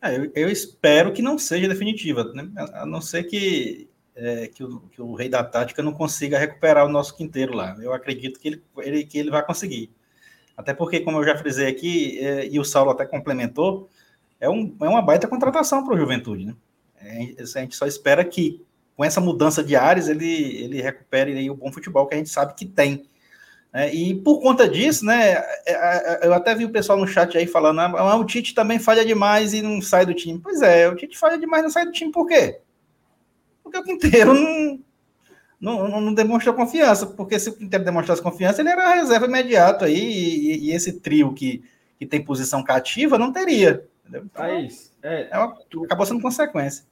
É, 0.00 0.16
eu, 0.16 0.32
eu, 0.34 0.48
espero 0.48 1.12
que 1.12 1.22
não 1.22 1.38
seja 1.38 1.68
definitiva, 1.68 2.24
né? 2.32 2.50
a 2.74 2.86
não 2.86 3.00
ser 3.00 3.24
que, 3.24 3.88
é, 4.14 4.48
que, 4.48 4.64
o, 4.64 4.80
que, 4.90 5.00
o, 5.00 5.14
rei 5.14 5.28
da 5.28 5.44
tática 5.44 5.82
não 5.82 5.92
consiga 5.92 6.38
recuperar 6.38 6.86
o 6.86 6.90
nosso 6.90 7.16
quinteiro 7.16 7.54
lá. 7.54 7.76
Eu 7.80 7.92
acredito 7.92 8.40
que 8.40 8.48
ele, 8.48 8.62
ele, 8.78 9.04
que 9.04 9.18
ele 9.18 9.30
vai 9.30 9.44
conseguir. 9.44 9.90
Até 10.56 10.72
porque, 10.72 11.00
como 11.00 11.18
eu 11.18 11.24
já 11.24 11.36
frisei 11.36 11.66
aqui, 11.66 12.18
é, 12.20 12.46
e 12.46 12.58
o 12.60 12.64
Saulo 12.64 12.90
até 12.90 13.04
complementou, 13.04 13.90
é, 14.44 14.50
um, 14.50 14.76
é 14.80 14.88
uma 14.88 15.02
baita 15.02 15.26
contratação 15.26 15.84
para 15.84 15.94
o 15.94 15.98
Juventude, 15.98 16.44
né? 16.44 16.54
É, 17.00 17.42
a 17.42 17.60
gente 17.60 17.74
só 17.74 17.86
espera 17.86 18.24
que, 18.24 18.62
com 18.96 19.04
essa 19.04 19.20
mudança 19.20 19.62
de 19.64 19.74
áreas, 19.74 20.08
ele, 20.08 20.62
ele 20.62 20.82
recupere 20.82 21.50
o 21.50 21.54
bom 21.54 21.72
futebol 21.72 22.06
que 22.06 22.14
a 22.14 22.18
gente 22.18 22.28
sabe 22.28 22.54
que 22.54 22.66
tem. 22.66 23.08
É, 23.72 23.92
e 23.92 24.14
por 24.14 24.40
conta 24.40 24.68
disso, 24.68 25.04
né, 25.04 25.32
é, 25.32 25.72
é, 25.72 26.20
eu 26.26 26.32
até 26.32 26.54
vi 26.54 26.64
o 26.64 26.70
pessoal 26.70 26.98
no 26.98 27.06
chat 27.06 27.36
aí 27.36 27.46
falando, 27.46 27.80
ah, 27.80 28.16
o 28.16 28.24
Tite 28.24 28.54
também 28.54 28.78
falha 28.78 29.04
demais 29.04 29.52
e 29.52 29.62
não 29.62 29.80
sai 29.80 30.06
do 30.06 30.14
time. 30.14 30.38
Pois 30.38 30.62
é, 30.62 30.88
o 30.88 30.94
Tite 30.94 31.18
falha 31.18 31.38
demais 31.38 31.62
e 31.62 31.64
não 31.64 31.72
sai 31.72 31.86
do 31.86 31.92
time 31.92 32.12
por 32.12 32.26
quê? 32.26 32.60
Porque 33.62 33.78
o 33.78 33.82
Quinteiro 33.82 34.32
não, 35.58 35.88
não, 35.88 36.00
não 36.00 36.14
demonstrou 36.14 36.54
confiança, 36.54 37.06
porque 37.06 37.38
se 37.40 37.48
o 37.48 37.54
Quinteiro 37.54 37.84
demonstrasse 37.84 38.22
confiança, 38.22 38.60
ele 38.60 38.68
era 38.68 38.94
reserva 38.94 39.26
imediato 39.26 39.86
aí, 39.86 39.98
e, 39.98 40.68
e, 40.68 40.72
esse 40.72 41.00
trio 41.00 41.32
que, 41.32 41.64
que 41.98 42.06
tem 42.06 42.22
posição 42.22 42.62
cativa 42.62 43.18
não 43.18 43.32
teria. 43.32 43.84
Entendeu? 44.04 44.24
Então, 44.24 44.44
é 44.44 44.60
isso. 44.60 44.92
É, 45.02 45.28
é 45.30 45.38
uma, 45.38 45.56
acabou 45.84 46.04
sendo 46.04 46.20
consequência. 46.20 46.84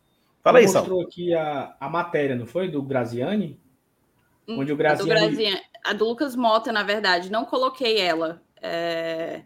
Fala 0.42 0.58
aí, 0.58 0.66
Sal. 0.66 0.82
mostrou 0.82 1.02
aqui 1.02 1.34
a, 1.34 1.76
a 1.78 1.88
matéria, 1.88 2.34
não 2.34 2.46
foi? 2.46 2.68
Do 2.68 2.82
Graziani? 2.82 3.60
Hum, 4.48 4.60
onde 4.60 4.72
o 4.72 4.76
Graziani... 4.76 5.12
A 5.12 5.14
do, 5.14 5.20
Graziani, 5.20 5.60
a 5.84 5.92
do 5.92 6.04
Lucas 6.04 6.34
Mota, 6.34 6.72
na 6.72 6.82
verdade. 6.82 7.30
Não 7.30 7.44
coloquei 7.44 8.00
ela. 8.00 8.42
É... 8.60 9.42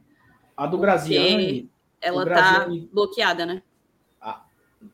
A 0.56 0.66
do 0.66 0.78
Graziani... 0.78 1.70
Ela 2.00 2.24
tá 2.24 2.30
Graziani... 2.30 2.80
tá 2.82 2.88
bloqueada, 2.92 3.44
né? 3.44 3.62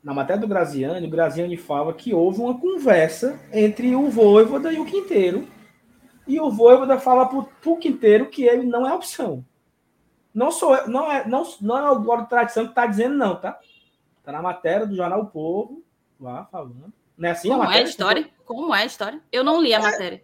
Na 0.01 0.13
matéria 0.13 0.41
do 0.41 0.47
Graziani, 0.47 1.05
o 1.05 1.09
Graziani 1.09 1.57
fala 1.57 1.93
que 1.93 2.13
houve 2.13 2.39
uma 2.39 2.57
conversa 2.57 3.39
entre 3.51 3.95
o 3.95 4.09
Voivoda 4.09 4.71
e 4.71 4.79
o 4.79 4.85
Quinteiro. 4.85 5.47
E 6.25 6.39
o 6.39 6.49
Voivoda 6.49 6.99
fala 6.99 7.27
pro, 7.27 7.43
pro 7.61 7.77
Quinteiro 7.77 8.29
que 8.29 8.43
ele 8.43 8.63
não 8.65 8.87
é 8.87 8.93
opção. 8.93 9.45
Não 10.33 10.51
sou 10.51 10.87
não 10.87 11.11
é, 11.11 11.27
não, 11.27 11.43
não 11.61 11.77
é 11.77 11.91
o 11.91 11.99
Glória 11.99 12.23
de 12.23 12.29
Tradição 12.29 12.67
que 12.67 12.73
tá 12.73 12.85
dizendo, 12.85 13.15
não, 13.15 13.35
tá? 13.35 13.59
Tá 14.23 14.31
na 14.31 14.41
matéria 14.41 14.87
do 14.87 14.95
Jornal 14.95 15.21
o 15.21 15.27
Povo, 15.27 15.83
lá 16.19 16.45
falando. 16.45 16.91
Não 17.17 17.29
é 17.29 17.31
assim 17.31 17.49
Como 17.49 17.61
a 17.61 17.65
matéria? 17.65 17.83
é 17.83 17.85
a 17.85 17.89
história? 17.89 18.29
Como 18.45 18.75
é 18.75 18.81
a 18.81 18.85
história? 18.85 19.21
Eu 19.31 19.43
não 19.43 19.61
li 19.61 19.73
a 19.73 19.79
é, 19.79 19.81
matéria. 19.81 20.23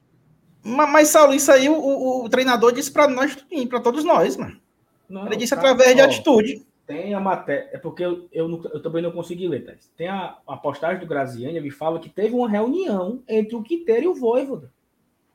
Mas, 0.63 0.91
mas, 0.91 1.08
Saulo, 1.10 1.34
isso 1.34 1.52
aí 1.52 1.69
o, 1.69 1.74
o, 1.74 2.26
o 2.26 2.30
treinador 2.30 2.72
disse 2.72 2.91
para 2.91 3.08
nós, 3.08 3.36
para 3.69 3.80
todos 3.80 4.04
nós, 4.04 4.36
mano. 4.36 4.60
Não, 5.08 5.26
Ele 5.26 5.36
disse 5.36 5.56
cara, 5.56 5.72
através 5.72 5.91
ó, 5.91 5.95
de 5.95 6.02
atitude. 6.02 6.65
Tem 6.86 7.13
a 7.13 7.19
matéria, 7.19 7.69
é 7.72 7.78
porque 7.78 8.04
eu, 8.04 8.28
eu, 8.32 8.50
eu 8.74 8.82
também 8.82 9.02
não 9.02 9.12
consegui 9.12 9.48
ler, 9.48 9.63
tá? 9.63 9.74
Tem 9.95 10.08
a, 10.08 10.38
a 10.48 10.58
postagem 10.58 11.00
do 11.00 11.06
Graziani, 11.06 11.58
ele 11.58 11.69
fala 11.69 12.00
que 12.00 12.10
teve 12.10 12.34
uma 12.34 12.50
reunião 12.50 13.22
entre 13.28 13.56
o 13.56 13.62
Quinteiro 13.62 14.06
e 14.06 14.08
o 14.08 14.15
Voivoda. 14.15 14.72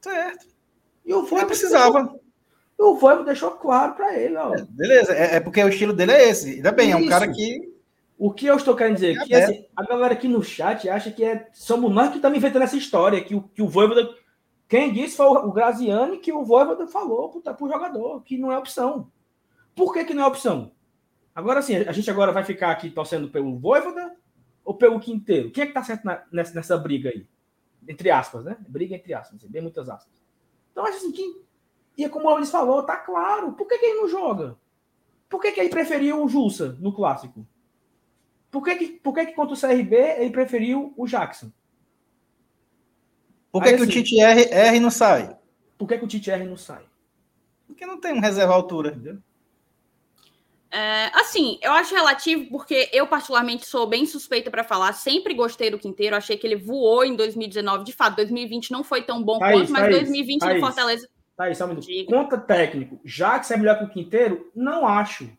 Certo. 0.00 0.46
E 1.04 1.14
o 1.14 1.20
Voivoda 1.20 1.46
precisava. 1.46 2.12
O 2.78 2.96
Voivoda 2.96 3.24
deixou 3.24 3.52
claro 3.52 3.94
para 3.94 4.18
ele, 4.18 4.36
ó. 4.36 4.54
É, 4.54 4.62
beleza, 4.68 5.12
é, 5.14 5.36
é, 5.36 5.40
porque 5.40 5.62
o 5.62 5.68
estilo 5.68 5.92
dele 5.92 6.12
é 6.12 6.28
esse. 6.28 6.54
Ainda 6.54 6.72
bem, 6.72 6.88
Isso. 6.88 6.98
é 6.98 7.00
um 7.00 7.08
cara 7.08 7.30
que 7.30 7.74
o 8.18 8.32
que 8.32 8.46
eu 8.46 8.56
estou 8.56 8.76
querendo 8.76 8.94
dizer 8.94 9.18
aqui 9.18 9.34
é 9.34 9.44
assim, 9.44 9.66
a 9.74 9.82
galera 9.84 10.14
aqui 10.14 10.28
no 10.28 10.42
chat 10.42 10.88
acha 10.88 11.10
que 11.10 11.24
é, 11.24 11.48
somos 11.52 11.92
nós 11.92 12.10
que 12.10 12.16
estamos 12.16 12.38
inventando 12.38 12.62
essa 12.62 12.76
história, 12.76 13.22
que 13.22 13.34
o, 13.34 13.42
que 13.42 13.62
o 13.62 13.68
Voivoda. 13.68 14.08
Quem 14.68 14.92
disse 14.92 15.16
foi 15.16 15.26
o, 15.26 15.48
o 15.48 15.52
Graziani 15.52 16.18
que 16.18 16.32
o 16.32 16.44
Voivoda 16.44 16.86
falou 16.86 17.40
para 17.40 17.56
o 17.64 17.68
jogador, 17.68 18.22
que 18.22 18.38
não 18.38 18.50
é 18.50 18.58
opção. 18.58 19.10
Por 19.74 19.92
que, 19.92 20.04
que 20.04 20.14
não 20.14 20.24
é 20.24 20.26
opção? 20.26 20.72
Agora 21.34 21.60
sim, 21.60 21.76
a 21.76 21.92
gente 21.92 22.10
agora 22.10 22.32
vai 22.32 22.44
ficar 22.44 22.70
aqui 22.70 22.88
torcendo 22.90 23.28
pelo 23.28 23.58
Voivoda 23.58 24.14
ou 24.64 24.74
pelo 24.74 25.00
Quinteiro? 25.00 25.50
Quem 25.50 25.62
é 25.62 25.66
que 25.66 25.72
está 25.72 25.82
certo 25.82 26.04
na, 26.04 26.22
nessa, 26.32 26.54
nessa 26.54 26.78
briga 26.78 27.10
aí? 27.10 27.26
Entre 27.88 28.10
aspas, 28.10 28.44
né? 28.44 28.56
Briga 28.68 28.94
entre 28.94 29.12
aspas, 29.12 29.44
bem 29.44 29.60
muitas 29.60 29.88
aspas. 29.88 30.14
Então, 30.70 30.86
acho 30.86 30.98
assim 30.98 31.12
que. 31.12 31.42
E 31.96 32.04
é 32.04 32.08
como 32.08 32.28
o 32.28 32.36
Luiz 32.36 32.50
falou, 32.50 32.82
tá 32.82 32.96
claro. 32.96 33.52
Por 33.52 33.66
que, 33.66 33.78
que 33.78 33.86
ele 33.86 34.00
não 34.00 34.08
joga? 34.08 34.56
Por 35.28 35.40
que, 35.40 35.52
que 35.52 35.60
ele 35.60 35.68
preferiu 35.68 36.22
o 36.22 36.28
Jussa 36.28 36.76
no 36.80 36.92
clássico? 36.92 37.46
Por 38.50 38.62
que, 38.62 38.76
que, 38.76 38.86
por 38.86 39.14
que, 39.14 39.26
que 39.26 39.32
contra 39.32 39.54
o 39.54 39.60
CRB 39.60 39.96
ele 39.96 40.30
preferiu 40.30 40.92
o 40.96 41.06
Jackson? 41.06 41.50
Por 43.50 43.62
que, 43.62 43.68
Aí, 43.68 43.76
que 43.76 43.82
assim, 43.82 43.90
o 43.90 43.92
Tite 43.92 44.20
R, 44.20 44.42
R 44.50 44.80
não 44.80 44.90
sai? 44.90 45.36
Por 45.78 45.88
que, 45.88 45.98
que 45.98 46.04
o 46.04 46.08
Tite 46.08 46.30
R 46.30 46.44
não 46.44 46.56
sai? 46.56 46.84
Porque 47.66 47.86
não 47.86 48.00
tem 48.00 48.12
um 48.12 48.20
reserva 48.20 48.54
altura. 48.54 48.90
Entendeu? 48.90 49.18
É, 50.70 51.06
assim, 51.14 51.58
eu 51.62 51.70
acho 51.72 51.94
relativo 51.94 52.48
porque 52.50 52.90
eu, 52.92 53.06
particularmente, 53.06 53.64
sou 53.64 53.86
bem 53.86 54.06
suspeita 54.06 54.50
para 54.50 54.64
falar. 54.64 54.92
Sempre 54.92 55.32
gostei 55.32 55.70
do 55.70 55.78
Quinteiro, 55.78 56.16
achei 56.16 56.36
que 56.36 56.46
ele 56.46 56.56
voou 56.56 57.04
em 57.04 57.14
2019. 57.14 57.84
De 57.84 57.92
fato, 57.92 58.16
2020 58.16 58.72
não 58.72 58.82
foi 58.82 59.02
tão 59.02 59.22
bom 59.22 59.38
Thaís, 59.38 59.60
quanto, 59.60 59.72
mas 59.72 59.82
Thaís, 59.82 59.96
2020 59.98 60.40
Thaís, 60.40 60.54
no 60.54 60.66
Fortaleza. 60.66 61.08
Thaís, 61.36 61.58
só 61.58 61.64
um 61.64 61.68
minuto. 61.68 61.86
Conta 62.06 62.38
técnico. 62.38 63.00
Já 63.04 63.38
que 63.38 63.46
você 63.46 63.54
é 63.54 63.56
melhor 63.56 63.78
que 63.78 63.84
o 63.84 63.90
Quinteiro, 63.90 64.50
não 64.54 64.86
acho. 64.86 65.36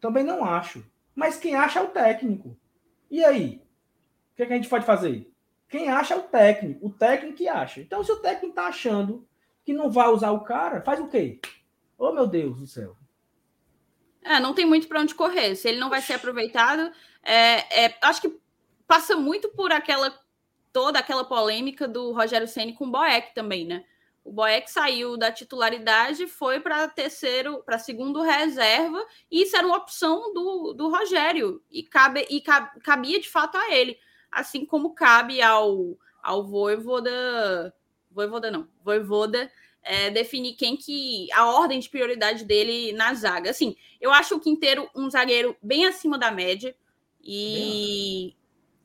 Também 0.00 0.22
não 0.22 0.44
acho. 0.44 0.84
Mas 1.14 1.38
quem 1.38 1.54
acha 1.54 1.80
é 1.80 1.82
o 1.82 1.88
técnico. 1.88 2.56
E 3.10 3.24
aí? 3.24 3.62
O 4.32 4.36
que, 4.36 4.42
é 4.42 4.46
que 4.46 4.52
a 4.52 4.56
gente 4.56 4.68
pode 4.68 4.84
fazer? 4.84 5.30
Quem 5.68 5.88
acha 5.88 6.14
é 6.14 6.16
o 6.16 6.22
técnico. 6.22 6.86
O 6.86 6.90
técnico 6.90 7.36
que 7.36 7.48
acha. 7.48 7.80
Então, 7.80 8.04
se 8.04 8.12
o 8.12 8.16
técnico 8.16 8.48
está 8.48 8.66
achando 8.66 9.26
que 9.64 9.72
não 9.72 9.90
vai 9.90 10.08
usar 10.08 10.32
o 10.32 10.44
cara, 10.44 10.82
faz 10.82 11.00
o 11.00 11.08
quê? 11.08 11.40
Oh, 11.96 12.12
meu 12.12 12.26
Deus 12.26 12.58
do 12.58 12.66
céu. 12.66 12.96
É, 14.24 14.38
não 14.40 14.54
tem 14.54 14.66
muito 14.66 14.88
para 14.88 15.00
onde 15.00 15.14
correr. 15.14 15.54
Se 15.56 15.68
ele 15.68 15.78
não 15.78 15.90
vai 15.90 16.00
ser 16.00 16.14
aproveitado, 16.14 16.92
é, 17.22 17.86
é, 17.86 17.98
acho 18.02 18.20
que 18.20 18.40
passa 18.86 19.16
muito 19.16 19.48
por 19.50 19.72
aquela 19.72 20.12
toda 20.72 20.98
aquela 20.98 21.24
polêmica 21.24 21.86
do 21.86 22.12
Rogério 22.12 22.48
Ceni 22.48 22.72
com 22.72 22.86
o 22.86 22.90
Boeck 22.90 23.34
também, 23.34 23.66
né? 23.66 23.84
O 24.24 24.32
Boeck 24.32 24.70
saiu 24.70 25.16
da 25.16 25.32
titularidade, 25.32 26.28
foi 26.28 26.60
para 26.60 26.86
terceiro, 26.86 27.62
para 27.64 27.78
segundo 27.78 28.22
reserva, 28.22 29.04
e 29.30 29.42
isso 29.42 29.56
era 29.56 29.66
uma 29.66 29.76
opção 29.76 30.32
do, 30.32 30.72
do 30.72 30.88
Rogério, 30.88 31.60
e, 31.70 31.82
cabe, 31.82 32.26
e 32.30 32.40
cabia 32.40 33.20
de 33.20 33.28
fato 33.28 33.56
a 33.56 33.74
ele, 33.74 33.98
assim 34.30 34.64
como 34.64 34.94
cabe 34.94 35.42
ao, 35.42 35.98
ao 36.22 36.46
Voivoda, 36.46 37.74
Voivoda 38.12 38.50
não, 38.50 38.68
Voivoda 38.84 39.50
é, 39.82 40.08
definir 40.10 40.54
quem 40.54 40.76
que, 40.76 41.26
a 41.32 41.46
ordem 41.46 41.80
de 41.80 41.88
prioridade 41.88 42.44
dele 42.44 42.92
na 42.92 43.12
zaga. 43.14 43.50
Assim, 43.50 43.74
eu 44.00 44.12
acho 44.12 44.36
o 44.36 44.40
Quinteiro 44.40 44.88
um 44.94 45.10
zagueiro 45.10 45.56
bem 45.60 45.84
acima 45.84 46.16
da 46.16 46.30
média, 46.30 46.76
e, 47.24 48.36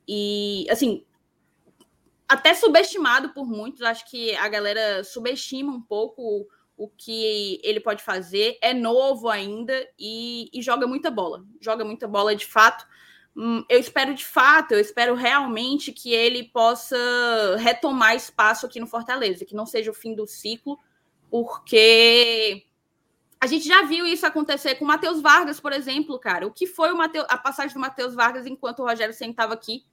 e 0.08 0.68
assim, 0.70 1.06
até 2.28 2.54
subestimado 2.54 3.30
por 3.30 3.48
muitos. 3.48 3.82
Acho 3.82 4.10
que 4.10 4.36
a 4.36 4.48
galera 4.50 5.04
subestima 5.04 5.72
um 5.72 5.82
pouco 5.82 6.48
o 6.76 6.88
que 6.88 7.60
ele 7.64 7.80
pode 7.80 8.04
fazer. 8.04 8.58
É 8.62 8.74
novo 8.74 9.30
ainda 9.30 9.74
e, 9.98 10.50
e 10.54 10.62
joga 10.62 10.86
muita 10.86 11.10
bola. 11.10 11.44
Joga 11.60 11.84
muita 11.84 12.08
bola 12.08 12.36
de 12.36 12.46
fato. 12.46 12.86
Hum, 13.36 13.64
eu 13.70 13.80
espero 13.80 14.16
de 14.16 14.26
fato, 14.26 14.74
eu 14.74 14.80
espero 14.80 15.14
realmente 15.14 15.92
que 15.92 16.12
ele 16.12 16.46
possa 16.46 16.98
retomar 17.60 18.16
espaço 18.16 18.66
aqui 18.66 18.80
no 18.80 18.88
Fortaleza, 18.88 19.46
que 19.46 19.56
não 19.56 19.66
seja 19.66 19.92
o 19.92 19.94
fim 19.94 20.16
do 20.16 20.26
ciclo, 20.26 20.80
porque 21.30 22.66
a 23.40 23.46
gente 23.46 23.68
já 23.68 23.84
viu 23.84 24.08
isso 24.08 24.26
acontecer 24.26 24.74
com 24.76 24.86
o 24.86 24.88
Matheus 24.88 25.22
Vargas, 25.22 25.60
por 25.60 25.72
exemplo, 25.72 26.18
cara. 26.18 26.48
O 26.48 26.52
que 26.52 26.66
foi 26.66 26.92
o 26.92 26.98
Mateus, 26.98 27.28
a 27.30 27.38
passagem 27.38 27.76
do 27.76 27.80
Matheus 27.80 28.16
Vargas 28.16 28.48
enquanto 28.48 28.80
o 28.80 28.86
Rogério 28.86 29.14
sentava 29.14 29.54
aqui? 29.54 29.86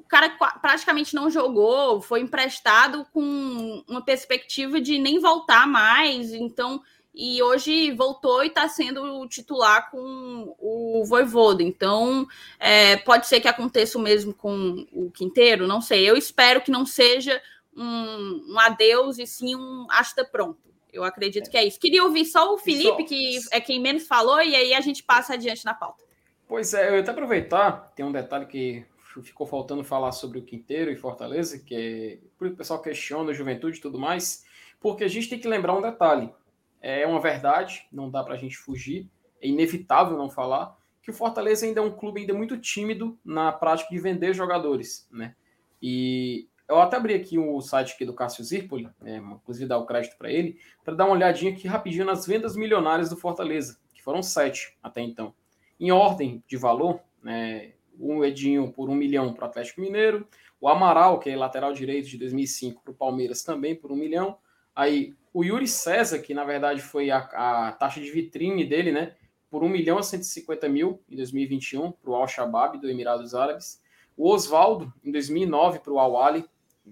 O 0.00 0.08
cara 0.08 0.30
praticamente 0.60 1.14
não 1.14 1.30
jogou, 1.30 2.00
foi 2.00 2.20
emprestado 2.20 3.06
com 3.12 3.84
uma 3.86 4.02
perspectiva 4.02 4.80
de 4.80 4.98
nem 4.98 5.20
voltar 5.20 5.66
mais. 5.66 6.32
Então, 6.32 6.82
e 7.14 7.42
hoje 7.42 7.92
voltou 7.92 8.42
e 8.42 8.48
está 8.48 8.68
sendo 8.68 9.26
titular 9.28 9.90
com 9.90 10.54
o 10.58 11.04
Voivoda. 11.04 11.62
Então, 11.62 12.26
é, 12.58 12.96
pode 12.96 13.26
ser 13.26 13.40
que 13.40 13.48
aconteça 13.48 13.98
o 13.98 14.00
mesmo 14.00 14.32
com 14.32 14.86
o 14.92 15.10
Quinteiro, 15.10 15.66
não 15.66 15.80
sei. 15.80 16.08
Eu 16.08 16.16
espero 16.16 16.60
que 16.60 16.70
não 16.70 16.86
seja 16.86 17.40
um, 17.76 18.52
um 18.52 18.58
adeus 18.58 19.18
e 19.18 19.26
sim 19.26 19.54
um 19.54 19.86
hasta 19.90 20.24
pronto. 20.24 20.58
Eu 20.92 21.04
acredito 21.04 21.48
é. 21.48 21.50
que 21.50 21.56
é 21.56 21.64
isso. 21.64 21.78
Queria 21.78 22.02
ouvir 22.04 22.24
só 22.24 22.54
o 22.54 22.58
Felipe, 22.58 23.02
só... 23.02 23.08
que 23.08 23.38
é 23.52 23.60
quem 23.60 23.80
menos 23.80 24.06
falou, 24.06 24.40
e 24.40 24.54
aí 24.54 24.74
a 24.74 24.80
gente 24.80 25.02
passa 25.02 25.34
adiante 25.34 25.64
na 25.64 25.74
pauta. 25.74 26.04
Pois 26.48 26.74
é, 26.74 26.88
eu 26.88 26.94
ia 26.94 27.00
até 27.00 27.12
aproveitar, 27.12 27.92
tem 27.94 28.04
um 28.04 28.10
detalhe 28.10 28.46
que 28.46 28.84
ficou 29.22 29.46
faltando 29.46 29.84
falar 29.84 30.12
sobre 30.12 30.38
o 30.38 30.42
Quinteiro 30.42 30.90
e 30.90 30.96
Fortaleza, 30.96 31.58
que 31.58 32.20
é, 32.40 32.44
o 32.44 32.50
pessoal 32.56 32.80
questiona 32.80 33.30
a 33.30 33.34
juventude 33.34 33.78
e 33.78 33.80
tudo 33.80 33.98
mais, 33.98 34.44
porque 34.80 35.04
a 35.04 35.08
gente 35.08 35.28
tem 35.28 35.38
que 35.38 35.48
lembrar 35.48 35.76
um 35.76 35.82
detalhe. 35.82 36.32
É 36.80 37.06
uma 37.06 37.20
verdade, 37.20 37.86
não 37.92 38.10
dá 38.10 38.22
para 38.22 38.34
a 38.34 38.38
gente 38.38 38.56
fugir, 38.56 39.08
é 39.40 39.48
inevitável 39.48 40.16
não 40.16 40.30
falar, 40.30 40.78
que 41.02 41.10
o 41.10 41.14
Fortaleza 41.14 41.66
ainda 41.66 41.80
é 41.80 41.84
um 41.84 41.90
clube 41.90 42.20
ainda 42.20 42.34
muito 42.34 42.58
tímido 42.58 43.18
na 43.24 43.52
prática 43.52 43.90
de 43.90 43.98
vender 43.98 44.34
jogadores, 44.34 45.08
né? 45.10 45.34
E 45.82 46.46
eu 46.68 46.78
até 46.78 46.96
abri 46.96 47.14
aqui 47.14 47.36
o 47.36 47.60
site 47.60 47.94
aqui 47.94 48.04
do 48.04 48.14
Cássio 48.14 48.44
Zirpoli, 48.44 48.88
né, 49.00 49.16
inclusive 49.16 49.66
dar 49.66 49.78
o 49.78 49.86
crédito 49.86 50.16
para 50.16 50.30
ele, 50.30 50.58
para 50.84 50.94
dar 50.94 51.06
uma 51.06 51.14
olhadinha 51.14 51.52
aqui 51.52 51.66
rapidinho 51.66 52.04
nas 52.04 52.26
vendas 52.26 52.54
milionárias 52.54 53.10
do 53.10 53.16
Fortaleza, 53.16 53.78
que 53.92 54.00
foram 54.00 54.22
sete 54.22 54.78
até 54.80 55.00
então. 55.00 55.34
Em 55.80 55.90
ordem 55.90 56.44
de 56.46 56.56
valor, 56.56 57.00
né, 57.22 57.72
o 57.98 58.24
Edinho 58.24 58.72
por 58.72 58.88
um 58.88 58.94
milhão 58.94 59.32
para 59.32 59.44
o 59.44 59.48
Atlético 59.48 59.80
Mineiro, 59.80 60.26
o 60.60 60.68
Amaral, 60.68 61.18
que 61.18 61.30
é 61.30 61.36
lateral 61.36 61.72
direito 61.72 62.08
de 62.08 62.18
2005 62.18 62.82
para 62.82 62.92
o 62.92 62.94
Palmeiras 62.94 63.42
também 63.42 63.74
por 63.74 63.90
um 63.90 63.96
milhão, 63.96 64.36
aí 64.74 65.14
o 65.32 65.44
Yuri 65.44 65.66
César, 65.66 66.18
que 66.18 66.34
na 66.34 66.44
verdade 66.44 66.82
foi 66.82 67.10
a, 67.10 67.18
a 67.18 67.72
taxa 67.72 68.00
de 68.00 68.10
vitrine 68.10 68.64
dele, 68.64 68.92
né, 68.92 69.14
por 69.50 69.64
1 69.64 69.68
milhão 69.68 69.98
a 69.98 70.02
150 70.02 70.68
mil 70.68 71.02
em 71.08 71.16
2021 71.16 71.92
para 71.92 72.10
o 72.10 72.14
Al-Shabaab 72.14 72.78
do 72.78 72.88
Emirados 72.88 73.34
Árabes, 73.34 73.82
o 74.16 74.28
Oswaldo 74.28 74.92
em 75.02 75.10
2009 75.10 75.80
para 75.80 75.92
o 75.92 75.98
Al-Ali, 75.98 76.44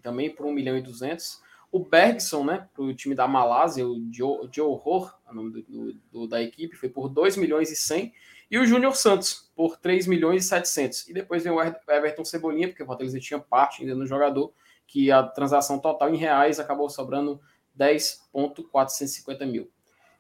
também 0.02 0.30
por 0.30 0.46
1 0.46 0.52
milhão 0.52 0.76
e 0.76 0.82
200. 0.82 1.42
O 1.70 1.80
Bergson, 1.80 2.44
né, 2.44 2.68
para 2.72 2.82
o 2.82 2.94
time 2.94 3.14
da 3.14 3.28
Malásia, 3.28 3.86
o 3.86 4.08
Joe 4.10 4.48
Horror, 4.58 5.14
o 5.28 5.34
nome 5.34 5.62
do, 5.62 5.92
do, 6.10 6.26
da 6.26 6.42
equipe, 6.42 6.76
foi 6.76 6.88
por 6.88 7.08
2 7.08 7.36
milhões 7.36 7.70
e 7.70 7.76
100. 7.76 8.12
E 8.50 8.58
o 8.58 8.66
Júnior 8.66 8.96
Santos, 8.96 9.50
por 9.54 9.76
3 9.76 10.06
milhões 10.06 10.44
e 10.44 10.48
700. 10.48 11.08
E 11.08 11.12
depois 11.12 11.42
vem 11.42 11.52
o 11.52 11.60
Everton 11.60 12.24
Cebolinha, 12.24 12.68
porque 12.68 12.82
o 12.82 12.86
Fortaleza 12.86 13.20
tinha 13.20 13.38
parte 13.38 13.82
ainda 13.82 13.94
no 13.94 14.06
jogador, 14.06 14.52
que 14.86 15.10
a 15.10 15.22
transação 15.22 15.78
total 15.78 16.12
em 16.14 16.16
reais 16.16 16.58
acabou 16.58 16.88
sobrando 16.88 17.40
10,450 17.74 19.44
mil. 19.44 19.70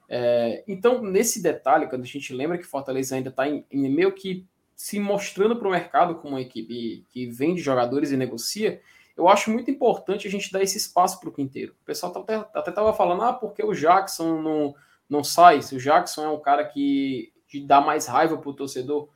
É, 0.08 0.64
então, 0.66 1.02
nesse 1.02 1.42
detalhe, 1.42 1.86
quando 1.86 2.02
a 2.02 2.06
gente 2.06 2.32
lembra 2.32 2.58
que 2.58 2.64
Fortaleza 2.64 3.14
ainda 3.14 3.30
está 3.30 3.48
em, 3.48 3.64
em 3.70 3.88
meio 3.90 4.12
que 4.12 4.46
se 4.74 5.00
mostrando 5.00 5.56
para 5.56 5.66
o 5.66 5.70
mercado 5.70 6.14
como 6.16 6.34
uma 6.34 6.40
equipe 6.40 7.04
que 7.10 7.26
vende 7.26 7.60
jogadores 7.60 8.12
e 8.12 8.16
negocia, 8.16 8.80
eu 9.16 9.28
acho 9.28 9.50
muito 9.50 9.70
importante 9.70 10.28
a 10.28 10.30
gente 10.30 10.52
dar 10.52 10.62
esse 10.62 10.78
espaço 10.78 11.18
para 11.18 11.28
o 11.28 11.32
Quinteiro. 11.32 11.74
O 11.82 11.84
pessoal 11.84 12.12
tá 12.12 12.48
até 12.54 12.70
estava 12.70 12.92
falando, 12.92 13.22
ah, 13.22 13.32
porque 13.32 13.64
o 13.64 13.74
Jackson 13.74 14.40
não, 14.40 14.74
não 15.10 15.24
sai, 15.24 15.60
se 15.60 15.74
o 15.74 15.80
Jackson 15.80 16.24
é 16.24 16.28
um 16.28 16.40
cara 16.40 16.64
que, 16.64 17.32
que 17.48 17.60
dá 17.60 17.80
mais 17.80 18.06
raiva 18.06 18.36
para 18.36 18.50
o 18.50 18.54
torcedor. 18.54 19.08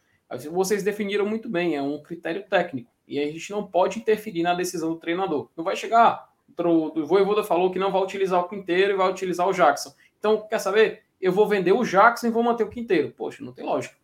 Vocês 0.50 0.82
definiram 0.82 1.26
muito 1.26 1.48
bem, 1.48 1.76
é 1.76 1.82
um 1.82 2.02
critério 2.02 2.44
técnico. 2.48 2.90
E 3.06 3.18
a 3.18 3.26
gente 3.30 3.50
não 3.50 3.66
pode 3.66 3.98
interferir 3.98 4.42
na 4.42 4.54
decisão 4.54 4.90
do 4.90 4.98
treinador. 4.98 5.50
Não 5.56 5.62
vai 5.62 5.76
chegar, 5.76 6.28
o 6.58 7.06
Voivoda 7.06 7.44
falou 7.44 7.70
que 7.70 7.78
não 7.78 7.92
vai 7.92 8.02
utilizar 8.02 8.40
o 8.40 8.48
Quinteiro 8.48 8.94
e 8.94 8.96
vai 8.96 9.10
utilizar 9.10 9.46
o 9.46 9.52
Jackson. 9.52 9.94
Então, 10.18 10.46
quer 10.48 10.58
saber? 10.58 11.02
Eu 11.20 11.32
vou 11.32 11.46
vender 11.46 11.72
o 11.72 11.84
Jackson 11.84 12.28
e 12.28 12.30
vou 12.30 12.42
manter 12.42 12.64
o 12.64 12.70
Quinteiro. 12.70 13.12
Poxa, 13.12 13.44
não 13.44 13.52
tem 13.52 13.64
lógica 13.64 14.02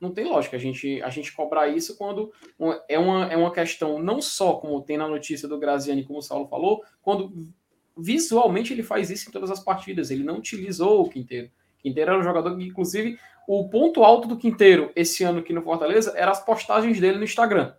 não 0.00 0.12
tem 0.12 0.24
lógica 0.24 0.56
a 0.56 0.60
gente, 0.60 1.02
a 1.02 1.08
gente 1.08 1.32
cobrar 1.32 1.68
isso 1.68 1.96
quando 1.96 2.32
é 2.88 2.98
uma, 2.98 3.32
é 3.32 3.36
uma 3.36 3.52
questão 3.52 3.98
não 3.98 4.20
só 4.20 4.54
como 4.54 4.82
tem 4.82 4.96
na 4.96 5.08
notícia 5.08 5.48
do 5.48 5.58
Graziani, 5.58 6.04
como 6.04 6.18
o 6.18 6.22
Saulo 6.22 6.46
falou, 6.46 6.82
quando 7.00 7.50
visualmente 7.96 8.72
ele 8.72 8.82
faz 8.82 9.10
isso 9.10 9.28
em 9.28 9.32
todas 9.32 9.50
as 9.50 9.60
partidas. 9.60 10.10
Ele 10.10 10.22
não 10.22 10.38
utilizou 10.38 11.02
o 11.02 11.08
Quinteiro. 11.08 11.50
Quinteiro 11.88 12.10
era 12.10 12.20
um 12.20 12.24
jogador 12.24 12.56
que, 12.56 12.64
inclusive, 12.64 13.18
o 13.46 13.68
ponto 13.68 14.02
alto 14.02 14.26
do 14.26 14.36
Quinteiro 14.36 14.90
esse 14.96 15.22
ano 15.22 15.38
aqui 15.38 15.52
no 15.52 15.62
Fortaleza 15.62 16.12
era 16.16 16.30
as 16.30 16.44
postagens 16.44 17.00
dele 17.00 17.18
no 17.18 17.24
Instagram. 17.24 17.74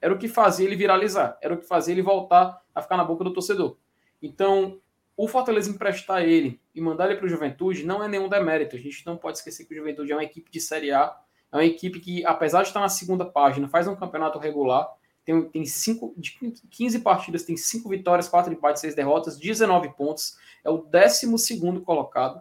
Era 0.00 0.14
o 0.14 0.18
que 0.18 0.28
fazia 0.28 0.66
ele 0.66 0.76
viralizar, 0.76 1.38
era 1.40 1.54
o 1.54 1.58
que 1.58 1.66
fazia 1.66 1.94
ele 1.94 2.02
voltar 2.02 2.62
a 2.74 2.82
ficar 2.82 2.96
na 2.96 3.04
boca 3.04 3.24
do 3.24 3.32
torcedor. 3.32 3.76
Então, 4.22 4.78
o 5.16 5.26
Fortaleza 5.26 5.70
emprestar 5.70 6.22
ele 6.22 6.60
e 6.74 6.80
mandar 6.80 7.06
ele 7.06 7.16
para 7.16 7.26
o 7.26 7.28
Juventude 7.28 7.84
não 7.84 8.04
é 8.04 8.08
nenhum 8.08 8.28
demérito. 8.28 8.76
A 8.76 8.78
gente 8.78 9.04
não 9.06 9.16
pode 9.16 9.38
esquecer 9.38 9.64
que 9.64 9.74
o 9.74 9.76
Juventude 9.76 10.12
é 10.12 10.14
uma 10.14 10.24
equipe 10.24 10.50
de 10.50 10.60
Série 10.60 10.92
A 10.92 11.16
é 11.50 11.56
uma 11.56 11.64
equipe 11.64 11.98
que, 11.98 12.24
apesar 12.26 12.62
de 12.62 12.68
estar 12.68 12.80
na 12.80 12.88
segunda 12.88 13.24
página, 13.24 13.68
faz 13.68 13.88
um 13.88 13.96
campeonato 13.96 14.38
regular. 14.38 14.86
Tem, 15.24 15.42
tem 15.48 15.64
cinco, 15.64 16.14
de 16.16 16.38
15 16.70 17.00
partidas, 17.00 17.42
tem 17.42 17.56
5 17.56 17.88
vitórias, 17.88 18.28
4 18.28 18.52
empates, 18.52 18.80
6 18.80 18.94
derrotas, 18.94 19.38
19 19.38 19.90
pontos. 19.94 20.36
É 20.64 20.70
o 20.70 20.78
12 20.78 21.60
colocado. 21.84 22.40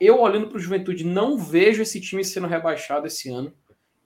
Eu, 0.00 0.20
olhando 0.20 0.48
para 0.48 0.56
o 0.56 0.60
Juventude, 0.60 1.04
não 1.04 1.36
vejo 1.36 1.82
esse 1.82 2.00
time 2.00 2.24
sendo 2.24 2.46
rebaixado 2.46 3.06
esse 3.06 3.28
ano. 3.28 3.52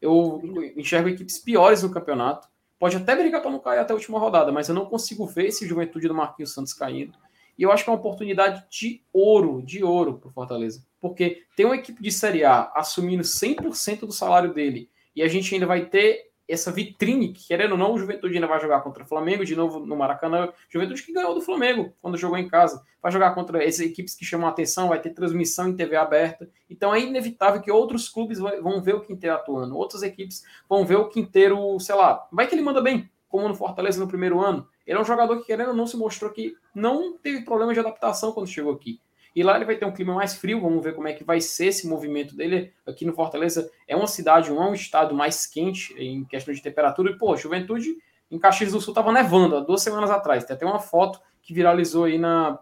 Eu 0.00 0.42
enxergo 0.76 1.08
equipes 1.08 1.38
piores 1.38 1.82
no 1.82 1.90
campeonato. 1.90 2.48
Pode 2.78 2.96
até 2.96 3.14
brigar 3.14 3.40
para 3.40 3.50
não 3.50 3.60
cair 3.60 3.78
até 3.78 3.92
a 3.92 3.96
última 3.96 4.18
rodada, 4.18 4.50
mas 4.50 4.68
eu 4.68 4.74
não 4.74 4.86
consigo 4.86 5.24
ver 5.26 5.46
esse 5.46 5.66
Juventude 5.66 6.08
do 6.08 6.14
Marquinhos 6.14 6.52
Santos 6.52 6.72
caindo. 6.72 7.16
E 7.56 7.62
eu 7.62 7.70
acho 7.70 7.84
que 7.84 7.90
é 7.90 7.92
uma 7.92 7.98
oportunidade 7.98 8.64
de 8.68 9.04
ouro, 9.12 9.62
de 9.62 9.84
ouro 9.84 10.18
para 10.18 10.28
o 10.28 10.32
Fortaleza. 10.32 10.84
Porque 11.00 11.44
tem 11.54 11.64
uma 11.64 11.76
equipe 11.76 12.02
de 12.02 12.10
Série 12.10 12.44
A 12.44 12.72
assumindo 12.74 13.22
100% 13.22 14.00
do 14.00 14.12
salário 14.12 14.52
dele 14.52 14.90
e 15.14 15.22
a 15.22 15.28
gente 15.28 15.54
ainda 15.54 15.66
vai 15.66 15.84
ter 15.86 16.31
essa 16.48 16.70
vitrine, 16.70 17.32
que 17.32 17.46
querendo 17.46 17.72
ou 17.72 17.78
não, 17.78 17.94
o 17.94 17.98
Juventude 17.98 18.34
ainda 18.34 18.46
vai 18.46 18.60
jogar 18.60 18.80
contra 18.80 19.04
o 19.04 19.06
Flamengo 19.06 19.44
de 19.44 19.56
novo 19.56 19.80
no 19.80 19.96
Maracanã. 19.96 20.52
Juventude 20.68 21.02
que 21.02 21.12
ganhou 21.12 21.34
do 21.34 21.40
Flamengo 21.40 21.92
quando 22.00 22.16
jogou 22.16 22.36
em 22.36 22.48
casa. 22.48 22.82
Vai 23.00 23.10
jogar 23.10 23.34
contra 23.34 23.62
essas 23.64 23.80
equipes 23.80 24.14
que 24.14 24.24
chamam 24.24 24.46
a 24.46 24.50
atenção, 24.50 24.88
vai 24.88 25.00
ter 25.00 25.10
transmissão 25.10 25.68
em 25.68 25.76
TV 25.76 25.96
aberta. 25.96 26.50
Então 26.68 26.94
é 26.94 27.00
inevitável 27.00 27.60
que 27.60 27.70
outros 27.70 28.08
clubes 28.08 28.38
vão 28.38 28.82
ver 28.82 28.94
o 28.94 29.00
Quinteiro 29.00 29.36
atuando, 29.36 29.76
outras 29.76 30.02
equipes 30.02 30.44
vão 30.68 30.84
ver 30.84 30.96
o 30.96 31.08
Quinteiro, 31.08 31.78
sei 31.80 31.94
lá, 31.94 32.26
vai 32.30 32.46
que 32.46 32.54
ele 32.54 32.62
manda 32.62 32.80
bem, 32.80 33.10
como 33.28 33.48
no 33.48 33.54
Fortaleza 33.54 34.00
no 34.00 34.08
primeiro 34.08 34.40
ano. 34.40 34.68
Ele 34.86 34.98
é 34.98 35.00
um 35.00 35.04
jogador 35.04 35.38
que, 35.38 35.46
querendo 35.46 35.70
ou 35.70 35.74
não, 35.74 35.86
se 35.86 35.96
mostrou 35.96 36.30
que 36.30 36.54
não 36.74 37.16
teve 37.16 37.44
problema 37.44 37.72
de 37.72 37.80
adaptação 37.80 38.32
quando 38.32 38.48
chegou 38.48 38.72
aqui. 38.72 39.00
E 39.34 39.42
lá 39.42 39.56
ele 39.56 39.64
vai 39.64 39.76
ter 39.76 39.84
um 39.84 39.92
clima 39.92 40.14
mais 40.14 40.34
frio, 40.34 40.60
vamos 40.60 40.82
ver 40.82 40.94
como 40.94 41.08
é 41.08 41.12
que 41.12 41.24
vai 41.24 41.40
ser 41.40 41.66
esse 41.66 41.86
movimento 41.86 42.36
dele. 42.36 42.72
Aqui 42.86 43.04
no 43.04 43.12
Fortaleza 43.12 43.70
é 43.88 43.96
uma 43.96 44.06
cidade, 44.06 44.50
não 44.50 44.62
é 44.62 44.70
um 44.70 44.74
estado 44.74 45.14
mais 45.14 45.46
quente 45.46 45.94
em 45.98 46.24
questão 46.24 46.52
de 46.52 46.62
temperatura. 46.62 47.10
E, 47.10 47.18
pô, 47.18 47.36
Juventude 47.36 47.96
em 48.30 48.38
Caxias 48.38 48.72
do 48.72 48.80
Sul 48.80 48.92
estava 48.92 49.12
nevando 49.12 49.56
há 49.56 49.60
duas 49.60 49.82
semanas 49.82 50.10
atrás. 50.10 50.44
Tem 50.44 50.54
até 50.54 50.66
uma 50.66 50.78
foto 50.78 51.20
que 51.42 51.54
viralizou 51.54 52.04
aí 52.04 52.18
na, 52.18 52.58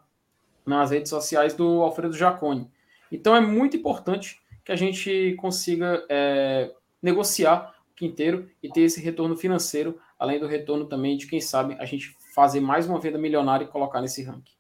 nas 0.65 0.91
redes 0.91 1.11
sociais 1.11 1.55
do 1.55 1.83
Alfredo 1.83 2.17
Jaconi. 2.17 2.71
Então 3.11 3.35
é 3.35 3.41
muito 3.41 3.77
importante 3.77 4.41
que 4.65 4.73
a 4.73 4.77
gente 4.77 5.35
consiga 5.39 6.05
é, 6.09 6.73
negociar 7.03 7.75
o 7.93 7.95
Quinteiro 7.97 8.49
e 8.63 8.69
ter 8.69 8.83
esse 8.83 9.01
retorno 9.01 9.37
financeiro 9.37 9.99
além 10.21 10.39
do 10.39 10.47
retorno 10.47 10.85
também 10.85 11.17
de, 11.17 11.27
quem 11.27 11.41
sabe, 11.41 11.75
a 11.81 11.87
gente 11.87 12.15
fazer 12.35 12.61
mais 12.61 12.87
uma 12.87 13.01
venda 13.01 13.17
milionária 13.17 13.65
e 13.65 13.69
colocar 13.69 14.03
nesse 14.03 14.23
ranking. 14.23 14.53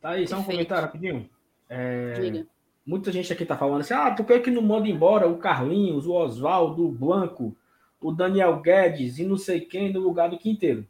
Tá 0.00 0.10
aí, 0.10 0.26
só 0.26 0.38
um 0.38 0.44
comentário 0.44 0.84
rapidinho. 0.84 1.28
É, 1.68 2.44
muita 2.86 3.12
gente 3.12 3.32
aqui 3.32 3.44
tá 3.44 3.56
falando 3.56 3.80
assim, 3.80 3.94
ah, 3.94 4.14
por 4.14 4.24
que, 4.24 4.40
que 4.40 4.50
não 4.50 4.62
manda 4.62 4.88
embora 4.88 5.28
o 5.28 5.38
Carlinhos, 5.38 6.06
o 6.06 6.12
Oswaldo, 6.12 6.86
o 6.86 6.92
Blanco, 6.92 7.56
o 8.00 8.12
Daniel 8.12 8.60
Guedes 8.60 9.18
e 9.18 9.24
não 9.24 9.36
sei 9.36 9.60
quem 9.60 9.92
no 9.92 10.00
lugar 10.00 10.30
do 10.30 10.38
Quinteiro? 10.38 10.86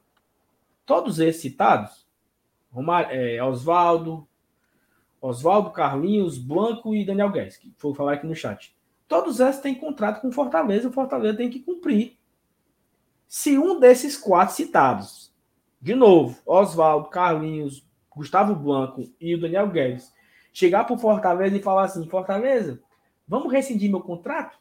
Todos 0.84 1.18
esses 1.18 1.40
citados, 1.40 2.06
é, 3.10 3.42
Oswaldo, 3.42 4.28
Oswaldo, 5.20 5.70
Carlinhos, 5.70 6.38
Blanco 6.38 6.94
e 6.94 7.04
Daniel 7.04 7.30
Guedes, 7.30 7.56
que 7.56 7.72
foi 7.76 7.94
falar 7.94 8.14
aqui 8.14 8.26
no 8.26 8.36
chat. 8.36 8.76
Todos 9.08 9.40
esses 9.40 9.60
têm 9.60 9.74
contrato 9.74 10.20
com 10.20 10.30
Fortaleza, 10.30 10.88
o 10.88 10.92
Fortaleza 10.92 11.38
tem 11.38 11.48
que 11.48 11.60
cumprir. 11.60 12.18
Se 13.26 13.58
um 13.58 13.80
desses 13.80 14.16
quatro 14.16 14.54
citados, 14.54 15.34
de 15.80 15.94
novo, 15.94 16.38
Oswaldo, 16.46 17.08
Carlinhos, 17.08 17.87
Gustavo 18.18 18.54
Blanco 18.54 19.08
e 19.20 19.34
o 19.34 19.40
Daniel 19.40 19.68
Guedes, 19.68 20.12
chegar 20.52 20.84
para 20.84 20.94
o 20.94 20.98
Fortaleza 20.98 21.56
e 21.56 21.62
falar 21.62 21.84
assim: 21.84 22.08
Fortaleza, 22.08 22.82
vamos 23.26 23.52
rescindir 23.52 23.88
meu 23.88 24.00
contrato? 24.00 24.58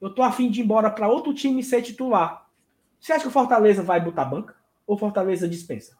Eu 0.00 0.14
tô 0.14 0.22
afim 0.22 0.50
de 0.50 0.60
ir 0.60 0.64
embora 0.64 0.90
para 0.90 1.08
outro 1.08 1.34
time 1.34 1.62
ser 1.62 1.82
titular. 1.82 2.48
Você 2.98 3.12
acha 3.12 3.22
que 3.22 3.28
o 3.28 3.32
Fortaleza 3.32 3.82
vai 3.82 4.00
botar 4.00 4.24
banca? 4.24 4.56
Ou 4.86 4.98
Fortaleza 4.98 5.46
dispensa? 5.46 5.96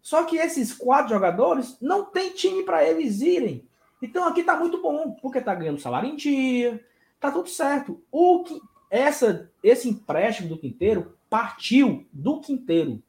Só 0.00 0.24
que 0.24 0.36
esses 0.36 0.74
quatro 0.74 1.14
jogadores 1.14 1.78
não 1.80 2.04
tem 2.04 2.34
time 2.34 2.64
para 2.64 2.84
eles 2.84 3.20
irem. 3.20 3.64
Então 4.00 4.26
aqui 4.26 4.42
tá 4.42 4.58
muito 4.58 4.82
bom, 4.82 5.12
porque 5.22 5.40
tá 5.40 5.54
ganhando 5.54 5.80
salário 5.80 6.08
em 6.10 6.16
dia, 6.16 6.84
tá 7.20 7.30
tudo 7.30 7.48
certo. 7.48 8.02
O 8.10 8.42
que 8.42 8.60
essa 8.90 9.50
esse 9.62 9.88
empréstimo 9.88 10.48
do 10.48 10.58
Quinteiro 10.58 11.16
partiu 11.30 12.06
do 12.12 12.40
Quinteiro. 12.40 13.00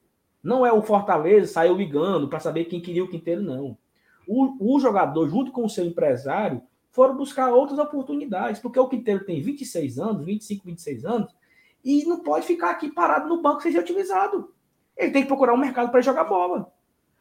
Não 0.43 0.65
é 0.65 0.73
o 0.73 0.81
Fortaleza 0.81 1.53
saiu 1.53 1.75
ligando 1.75 2.27
para 2.27 2.39
saber 2.39 2.65
quem 2.65 2.81
queria 2.81 3.03
o 3.03 3.09
Quinteiro 3.09 3.41
não. 3.41 3.77
O, 4.27 4.75
o 4.75 4.79
jogador 4.79 5.29
junto 5.29 5.51
com 5.51 5.63
o 5.63 5.69
seu 5.69 5.85
empresário 5.85 6.61
foram 6.91 7.15
buscar 7.15 7.51
outras 7.51 7.79
oportunidades, 7.79 8.61
porque 8.61 8.79
o 8.79 8.87
Quinteiro 8.87 9.25
tem 9.25 9.41
26 9.41 9.97
anos, 9.97 10.25
25, 10.25 10.65
26 10.65 11.05
anos, 11.05 11.35
e 11.83 12.05
não 12.05 12.19
pode 12.19 12.45
ficar 12.45 12.71
aqui 12.71 12.91
parado 12.91 13.27
no 13.27 13.41
banco 13.41 13.61
sem 13.61 13.71
ser 13.71 13.79
utilizado. 13.79 14.53
Ele 14.95 15.11
tem 15.11 15.23
que 15.23 15.27
procurar 15.27 15.53
um 15.53 15.57
mercado 15.57 15.89
para 15.89 16.01
jogar 16.01 16.25
bola. 16.25 16.71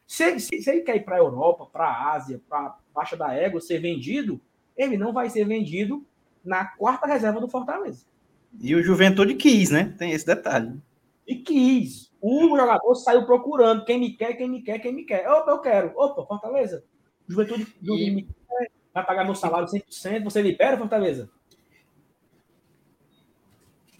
Se, 0.05 0.39
se, 0.39 0.61
se, 0.61 0.69
ele 0.69 0.81
quer 0.81 0.97
ir 0.97 1.03
para 1.03 1.15
a 1.15 1.19
Europa, 1.19 1.65
para 1.65 1.85
a 1.85 2.13
Ásia, 2.13 2.41
para 2.47 2.77
baixa 2.93 3.17
da 3.17 3.33
égua, 3.33 3.59
ser 3.59 3.79
vendido, 3.79 4.39
ele 4.77 4.97
não 4.97 5.11
vai 5.11 5.29
ser 5.29 5.45
vendido 5.45 6.05
na 6.43 6.65
quarta 6.65 7.07
reserva 7.07 7.39
do 7.39 7.47
Fortaleza. 7.47 8.05
E 8.61 8.75
o 8.75 8.83
Juventude 8.83 9.33
quis, 9.33 9.71
né? 9.71 9.95
Tem 9.97 10.11
esse 10.11 10.25
detalhe. 10.25 10.79
E 11.25 11.35
quis. 11.35 12.12
O 12.25 12.55
jogador 12.55 12.95
saiu 12.95 13.25
procurando 13.25 13.83
quem 13.83 13.99
me 13.99 14.11
quer, 14.11 14.33
quem 14.35 14.49
me 14.49 14.61
quer, 14.61 14.79
quem 14.79 14.93
me 14.93 15.03
quer. 15.03 15.29
Opa, 15.29 15.51
eu 15.51 15.59
quero. 15.59 15.91
Opa, 15.93 16.25
Fortaleza. 16.25 16.81
Juventude 17.27 17.67
e... 17.83 18.25
vai 18.93 19.05
pagar 19.05 19.25
meu 19.25 19.35
salário 19.35 19.67
100%. 19.67 20.23
Você 20.23 20.41
libera, 20.41 20.77
Fortaleza? 20.77 21.29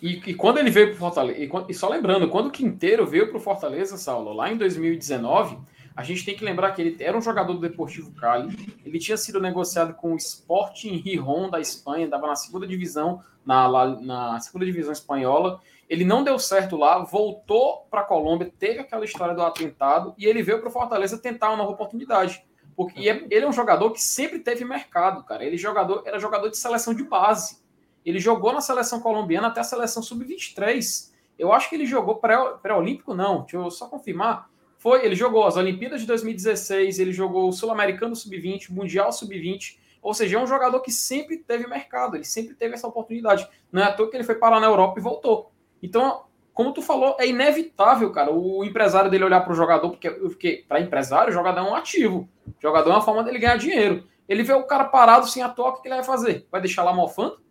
E, 0.01 0.21
e, 0.26 0.34
quando 0.36 0.59
ele 0.59 0.71
veio 0.71 0.88
para 0.88 0.95
o 0.95 0.99
Fortaleza, 0.99 1.38
e, 1.38 1.51
e, 1.67 1.74
só 1.74 1.89
lembrando, 1.89 2.30
quando 2.30 2.47
o 2.47 2.51
Quinteiro 2.51 3.05
veio 3.05 3.28
para 3.28 3.38
o 3.38 3.41
Fortaleza, 3.41 3.97
Saulo, 3.97 4.32
lá 4.32 4.49
em 4.49 4.55
2019, 4.57 5.57
a 5.93 6.01
gente 6.01 6.24
tem 6.24 6.36
que 6.36 6.45
lembrar 6.45 6.71
que 6.71 6.82
ele 6.82 7.03
era 7.03 7.17
um 7.17 7.21
jogador 7.21 7.53
do 7.53 7.59
Deportivo 7.59 8.13
Cali, 8.13 8.55
ele 8.86 8.99
tinha 8.99 9.17
sido 9.17 9.41
negociado 9.41 9.95
com 9.95 10.13
o 10.13 10.17
Sporting 10.17 10.95
Rijon 10.95 11.49
da 11.49 11.59
Espanha, 11.59 12.05
estava 12.05 12.28
na 12.28 12.38
segunda 12.38 12.65
divisão, 12.65 13.21
na, 13.45 13.99
na 14.01 14.39
segunda 14.39 14.65
divisão 14.65 14.93
espanhola. 14.93 15.61
Ele 15.94 16.04
não 16.04 16.24
deu 16.24 16.39
certo 16.39 16.76
lá, 16.76 16.98
voltou 17.04 17.86
para 17.91 18.02
a 18.02 18.04
Colômbia, 18.04 18.52
teve 18.58 18.80
aquela 18.80 19.06
história 19.06 19.36
do 19.36 19.44
atentado 19.44 20.16
e 20.18 20.26
ele 20.26 20.41
veio 20.41 20.60
para 20.60 20.68
o 20.68 20.72
Fortaleza 20.72 21.20
tentar 21.20 21.50
uma 21.50 21.58
nova 21.58 21.74
oportunidade. 21.74 22.44
Porque 22.76 23.08
é, 23.08 23.28
ele 23.30 23.46
é 23.46 23.48
um 23.48 23.54
jogador 23.54 23.91
que 23.91 24.02
sempre 24.02 24.39
teve 24.39 24.66
mercado, 24.66 25.24
cara. 25.24 25.46
Ele 25.46 25.56
jogador, 25.56 26.02
era 26.04 26.18
jogador 26.18 26.50
de 26.50 26.58
seleção 26.58 26.96
de 26.96 27.04
base. 27.04 27.60
Ele 28.04 28.18
jogou 28.18 28.52
na 28.52 28.60
seleção 28.60 29.02
colombiana 29.02 29.50
até 29.50 29.60
a 29.60 29.64
seleção 29.64 30.02
sub-23. 30.02 31.12
Eu 31.38 31.54
acho 31.54 31.70
que 31.70 31.76
ele 31.76 31.86
jogou 31.86 32.16
pré-olímpico, 32.16 33.14
não. 33.14 33.41
Deixa 33.41 33.58
eu 33.58 33.70
só 33.70 33.88
confirmar. 33.88 34.50
Foi, 34.80 35.06
ele 35.06 35.14
jogou 35.14 35.46
as 35.46 35.58
Olimpíadas 35.58 36.02
de 36.02 36.08
2016, 36.08 36.98
ele 36.98 37.14
jogou 37.14 37.48
o 37.50 37.54
Sul-Americano 37.54 38.16
Sub-20, 38.16 38.72
Mundial 38.72 39.12
Sub-20. 39.12 39.78
Ou 40.02 40.12
seja, 40.16 40.39
é 40.39 40.41
um 40.41 40.48
jogador 40.48 40.80
que 40.80 40.91
sempre 40.91 41.38
teve 41.38 41.68
mercado, 41.68 42.18
ele 42.18 42.26
sempre 42.26 42.56
teve 42.56 42.74
essa 42.74 42.88
oportunidade. 42.88 43.48
Não 43.72 43.84
é 43.84 43.86
à 43.86 43.94
toa 43.94 44.10
que 44.10 44.18
ele 44.18 44.24
foi 44.24 44.34
parar 44.34 44.60
na 44.60 44.66
Europa 44.66 45.00
e 45.00 45.04
voltou. 45.04 45.53
Então, 45.84 46.24
como 46.54 46.72
tu 46.72 46.82
falou, 46.82 47.18
é 47.20 47.28
inevitável, 47.28 48.10
cara, 48.12 48.32
o 48.32 48.64
empresário 48.64 49.12
dele 49.12 49.26
olhar 49.26 49.42
para 49.42 49.52
o 49.52 49.56
jogador, 49.56 49.90
porque, 49.90 50.10
porque 50.10 50.66
para 50.68 50.80
empresário, 50.80 51.30
o 51.30 51.34
jogador 51.34 51.60
é 51.60 51.64
um 51.64 51.76
ativo. 51.76 52.30
O 52.48 52.62
jogador 52.62 52.90
é 52.90 52.94
uma 52.94 53.02
forma 53.02 53.22
dele 53.22 53.38
ganhar 53.38 53.58
dinheiro. 53.58 54.08
Ele 54.30 54.44
vê 54.44 54.54
o 54.54 54.64
cara 54.64 54.86
parado 54.86 55.28
sem 55.28 55.44
a 55.44 55.50
toca, 55.50 55.80
o 55.80 55.82
que 55.82 55.90
ele 55.90 55.96
vai 55.96 56.04
fazer? 56.06 56.48
Vai 56.50 56.62
deixar 56.62 56.84
lá 56.84 56.94
mofando? 56.94 57.42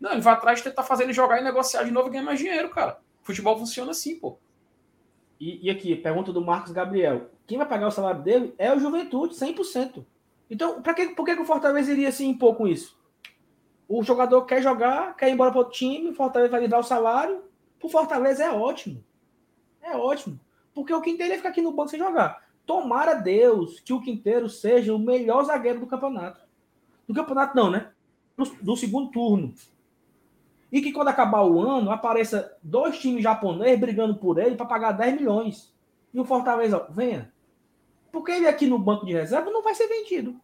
Não, 0.00 0.10
ele 0.12 0.20
vai 0.20 0.34
atrás 0.34 0.60
tentar 0.60 0.82
fazer 0.82 1.04
ele 1.04 1.12
jogar 1.12 1.40
e 1.40 1.44
negociar 1.44 1.84
de 1.84 1.92
novo 1.92 2.08
e 2.08 2.10
ganhar 2.10 2.24
mais 2.24 2.38
dinheiro, 2.40 2.68
cara. 2.70 2.98
Futebol 3.22 3.56
funciona 3.56 3.92
assim, 3.92 4.18
pô. 4.18 4.38
E, 5.38 5.66
e, 5.66 5.70
aqui, 5.70 5.94
pergunta 5.94 6.32
do 6.32 6.40
Marcos 6.40 6.72
Gabriel. 6.72 7.30
Quem 7.46 7.58
vai 7.58 7.66
pagar 7.66 7.86
o 7.86 7.92
salário 7.92 8.22
dele 8.22 8.54
é 8.58 8.74
o 8.74 8.80
Juventude, 8.80 9.34
100%. 9.34 10.04
Então, 10.50 10.82
pra 10.82 10.94
que, 10.94 11.08
por 11.10 11.24
que, 11.24 11.36
que 11.36 11.42
o 11.42 11.44
Fortaleza 11.44 11.92
iria 11.92 12.10
se 12.10 12.24
impor 12.24 12.56
com 12.56 12.66
isso? 12.66 12.98
O 13.88 14.02
jogador 14.02 14.42
quer 14.46 14.60
jogar, 14.60 15.14
quer 15.16 15.28
ir 15.28 15.32
embora 15.32 15.52
para 15.52 15.60
o 15.60 15.70
time, 15.70 16.10
o 16.10 16.14
Fortaleza 16.14 16.50
vai 16.50 16.62
lhe 16.62 16.68
dar 16.68 16.78
o 16.78 16.82
salário. 16.82 17.47
Pro 17.78 17.88
Fortaleza 17.88 18.44
é 18.44 18.50
ótimo. 18.50 19.04
É 19.80 19.96
ótimo. 19.96 20.38
Porque 20.74 20.92
o 20.92 21.00
Quinteiro 21.00 21.32
ia 21.32 21.38
ficar 21.38 21.50
aqui 21.50 21.62
no 21.62 21.72
banco 21.72 21.90
sem 21.90 21.98
jogar. 21.98 22.46
Tomara 22.66 23.14
Deus 23.14 23.80
que 23.80 23.92
o 23.92 24.00
Quinteiro 24.00 24.48
seja 24.48 24.94
o 24.94 24.98
melhor 24.98 25.44
zagueiro 25.44 25.80
do 25.80 25.86
campeonato. 25.86 26.40
Do 27.06 27.14
campeonato, 27.14 27.56
não, 27.56 27.70
né? 27.70 27.90
Do, 28.36 28.44
do 28.62 28.76
segundo 28.76 29.10
turno. 29.10 29.54
E 30.70 30.82
que 30.82 30.92
quando 30.92 31.08
acabar 31.08 31.42
o 31.44 31.60
ano, 31.60 31.90
apareça 31.90 32.56
dois 32.62 32.98
times 32.98 33.22
japoneses 33.22 33.80
brigando 33.80 34.16
por 34.16 34.38
ele 34.38 34.54
para 34.54 34.66
pagar 34.66 34.92
10 34.92 35.14
milhões. 35.14 35.74
E 36.12 36.20
o 36.20 36.24
Fortaleza, 36.24 36.86
venha. 36.90 37.32
Porque 38.12 38.32
ele 38.32 38.46
aqui 38.46 38.66
no 38.66 38.78
banco 38.78 39.06
de 39.06 39.12
reserva 39.12 39.50
não 39.50 39.62
vai 39.62 39.74
ser 39.74 39.86
vendido. 39.88 40.38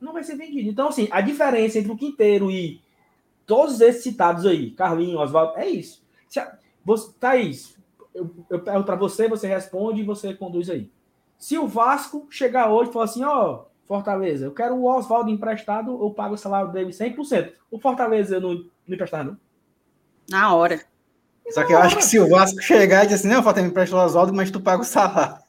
Não 0.00 0.12
vai 0.12 0.24
ser 0.24 0.36
vendido. 0.36 0.68
Então, 0.68 0.88
assim, 0.88 1.08
a 1.10 1.20
diferença 1.20 1.78
entre 1.78 1.92
o 1.92 1.96
Quinteiro 1.96 2.50
e 2.50 2.80
todos 3.46 3.80
esses 3.80 4.02
citados 4.02 4.44
aí, 4.44 4.72
Carlinhos, 4.72 5.20
Oswaldo, 5.20 5.56
é 5.56 5.68
isso. 5.68 6.01
Você, 6.84 7.12
Thaís, 7.18 7.78
eu, 8.14 8.30
eu 8.50 8.60
pergunto 8.60 8.86
para 8.86 8.96
você, 8.96 9.28
você 9.28 9.46
responde 9.46 10.00
e 10.00 10.04
você 10.04 10.34
conduz 10.34 10.68
aí. 10.68 10.90
Se 11.38 11.58
o 11.58 11.66
Vasco 11.66 12.26
chegar 12.30 12.70
hoje 12.70 12.90
e 12.90 12.92
falar 12.92 13.06
assim, 13.06 13.24
ó, 13.24 13.64
Fortaleza, 13.86 14.46
eu 14.46 14.52
quero 14.52 14.74
o 14.74 14.84
Oswaldo 14.84 15.30
emprestado, 15.30 15.90
eu 15.90 16.10
pago 16.10 16.34
o 16.34 16.38
salário 16.38 16.70
dele 16.72 16.90
100%. 16.90 17.52
O 17.70 17.78
Fortaleza 17.78 18.38
não 18.38 18.54
me 18.86 18.94
emprestar, 18.94 19.24
não? 19.24 19.36
Na 20.30 20.54
hora. 20.54 20.80
Só 21.50 21.64
que 21.64 21.72
eu 21.72 21.78
acho 21.78 21.96
que 21.96 22.04
se 22.04 22.18
o 22.18 22.28
Vasco 22.28 22.60
chegar 22.62 23.02
e 23.02 23.06
dizer 23.08 23.16
assim, 23.16 23.28
não, 23.28 23.42
falta 23.42 23.60
me 23.60 23.68
emprestar 23.68 24.00
o 24.00 24.04
Oswaldo, 24.04 24.32
mas 24.32 24.50
tu 24.50 24.60
paga 24.60 24.82
o 24.82 24.84
salário. 24.84 25.42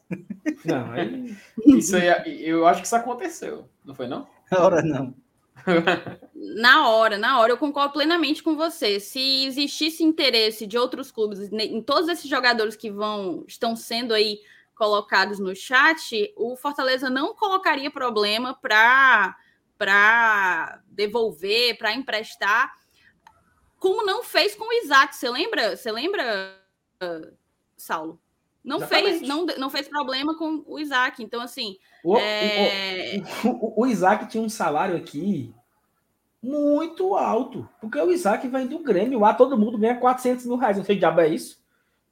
Não, 0.65 0.91
aí... 0.91 1.37
isso 1.65 1.95
aí, 1.95 2.07
eu 2.45 2.65
acho 2.67 2.81
que 2.81 2.87
isso 2.87 2.95
aconteceu, 2.95 3.69
não 3.85 3.95
foi 3.95 4.07
não? 4.07 4.27
Na 4.51 4.59
hora 4.59 4.81
não. 4.81 5.13
na 6.35 6.89
hora, 6.89 7.17
na 7.17 7.39
hora, 7.39 7.51
eu 7.51 7.57
concordo 7.57 7.93
plenamente 7.93 8.43
com 8.43 8.55
você. 8.55 8.99
Se 8.99 9.45
existisse 9.45 10.03
interesse 10.03 10.67
de 10.67 10.77
outros 10.77 11.11
clubes 11.11 11.51
em 11.51 11.81
todos 11.81 12.09
esses 12.09 12.29
jogadores 12.29 12.75
que 12.75 12.91
vão 12.91 13.43
estão 13.47 13.75
sendo 13.75 14.13
aí 14.13 14.39
colocados 14.75 15.39
no 15.39 15.55
chat, 15.55 16.33
o 16.35 16.55
Fortaleza 16.55 17.09
não 17.09 17.33
colocaria 17.35 17.91
problema 17.91 18.53
para 18.53 19.35
para 19.77 20.81
devolver, 20.87 21.77
para 21.77 21.93
emprestar 21.93 22.71
como 23.83 24.05
não 24.05 24.23
fez 24.23 24.55
com 24.55 24.63
o 24.63 24.73
Isaac. 24.81 25.13
Você 25.13 25.29
lembra? 25.29 25.75
Você 25.75 25.91
lembra, 25.91 26.57
Saulo? 27.75 28.17
Não 28.63 28.79
fez, 28.79 29.21
não, 29.21 29.45
não 29.45 29.69
fez 29.69 29.87
problema 29.89 30.37
com 30.37 30.63
o 30.65 30.79
Isaac. 30.79 31.21
Então, 31.21 31.41
assim. 31.41 31.77
O, 32.03 32.17
é... 32.17 33.21
o, 33.43 33.49
o, 33.49 33.81
o, 33.81 33.87
Isaac 33.87 34.27
tinha 34.27 34.41
um 34.41 34.49
salário 34.49 34.95
aqui 34.95 35.53
muito 36.41 37.15
alto. 37.15 37.67
Porque 37.81 37.99
o 37.99 38.11
Isaac 38.11 38.47
vem 38.47 38.67
do 38.67 38.79
Grêmio. 38.79 39.19
Lá 39.19 39.33
todo 39.33 39.57
mundo 39.57 39.77
ganha 39.77 39.97
400 39.97 40.45
mil 40.45 40.55
reais. 40.55 40.77
Não 40.77 40.85
sei 40.85 40.97
diabo 40.97 41.19
é 41.19 41.27
isso. 41.27 41.61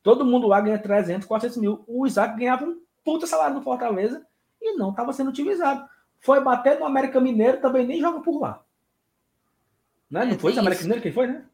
Todo 0.03 0.25
mundo 0.25 0.47
lá 0.47 0.59
ganha 0.59 0.77
300, 0.77 1.27
400 1.27 1.57
mil. 1.57 1.83
O 1.87 2.05
Isaac 2.05 2.37
ganhava 2.37 2.65
um 2.65 2.81
puta 3.03 3.25
salário 3.25 3.55
no 3.55 3.61
Fortaleza 3.61 4.25
e 4.61 4.75
não 4.75 4.89
estava 4.89 5.13
sendo 5.13 5.29
utilizado. 5.29 5.87
Foi 6.19 6.39
bater 6.41 6.79
no 6.79 6.85
América 6.85 7.19
Mineiro, 7.19 7.61
também 7.61 7.85
nem 7.85 7.99
joga 7.99 8.19
por 8.19 8.39
lá. 8.39 8.61
Né? 10.09 10.25
Não 10.25 10.33
é, 10.33 10.37
foi 10.37 10.53
o 10.53 10.59
América 10.59 10.83
Mineiro 10.83 11.01
quem 11.01 11.11
foi, 11.11 11.27
né? 11.27 11.45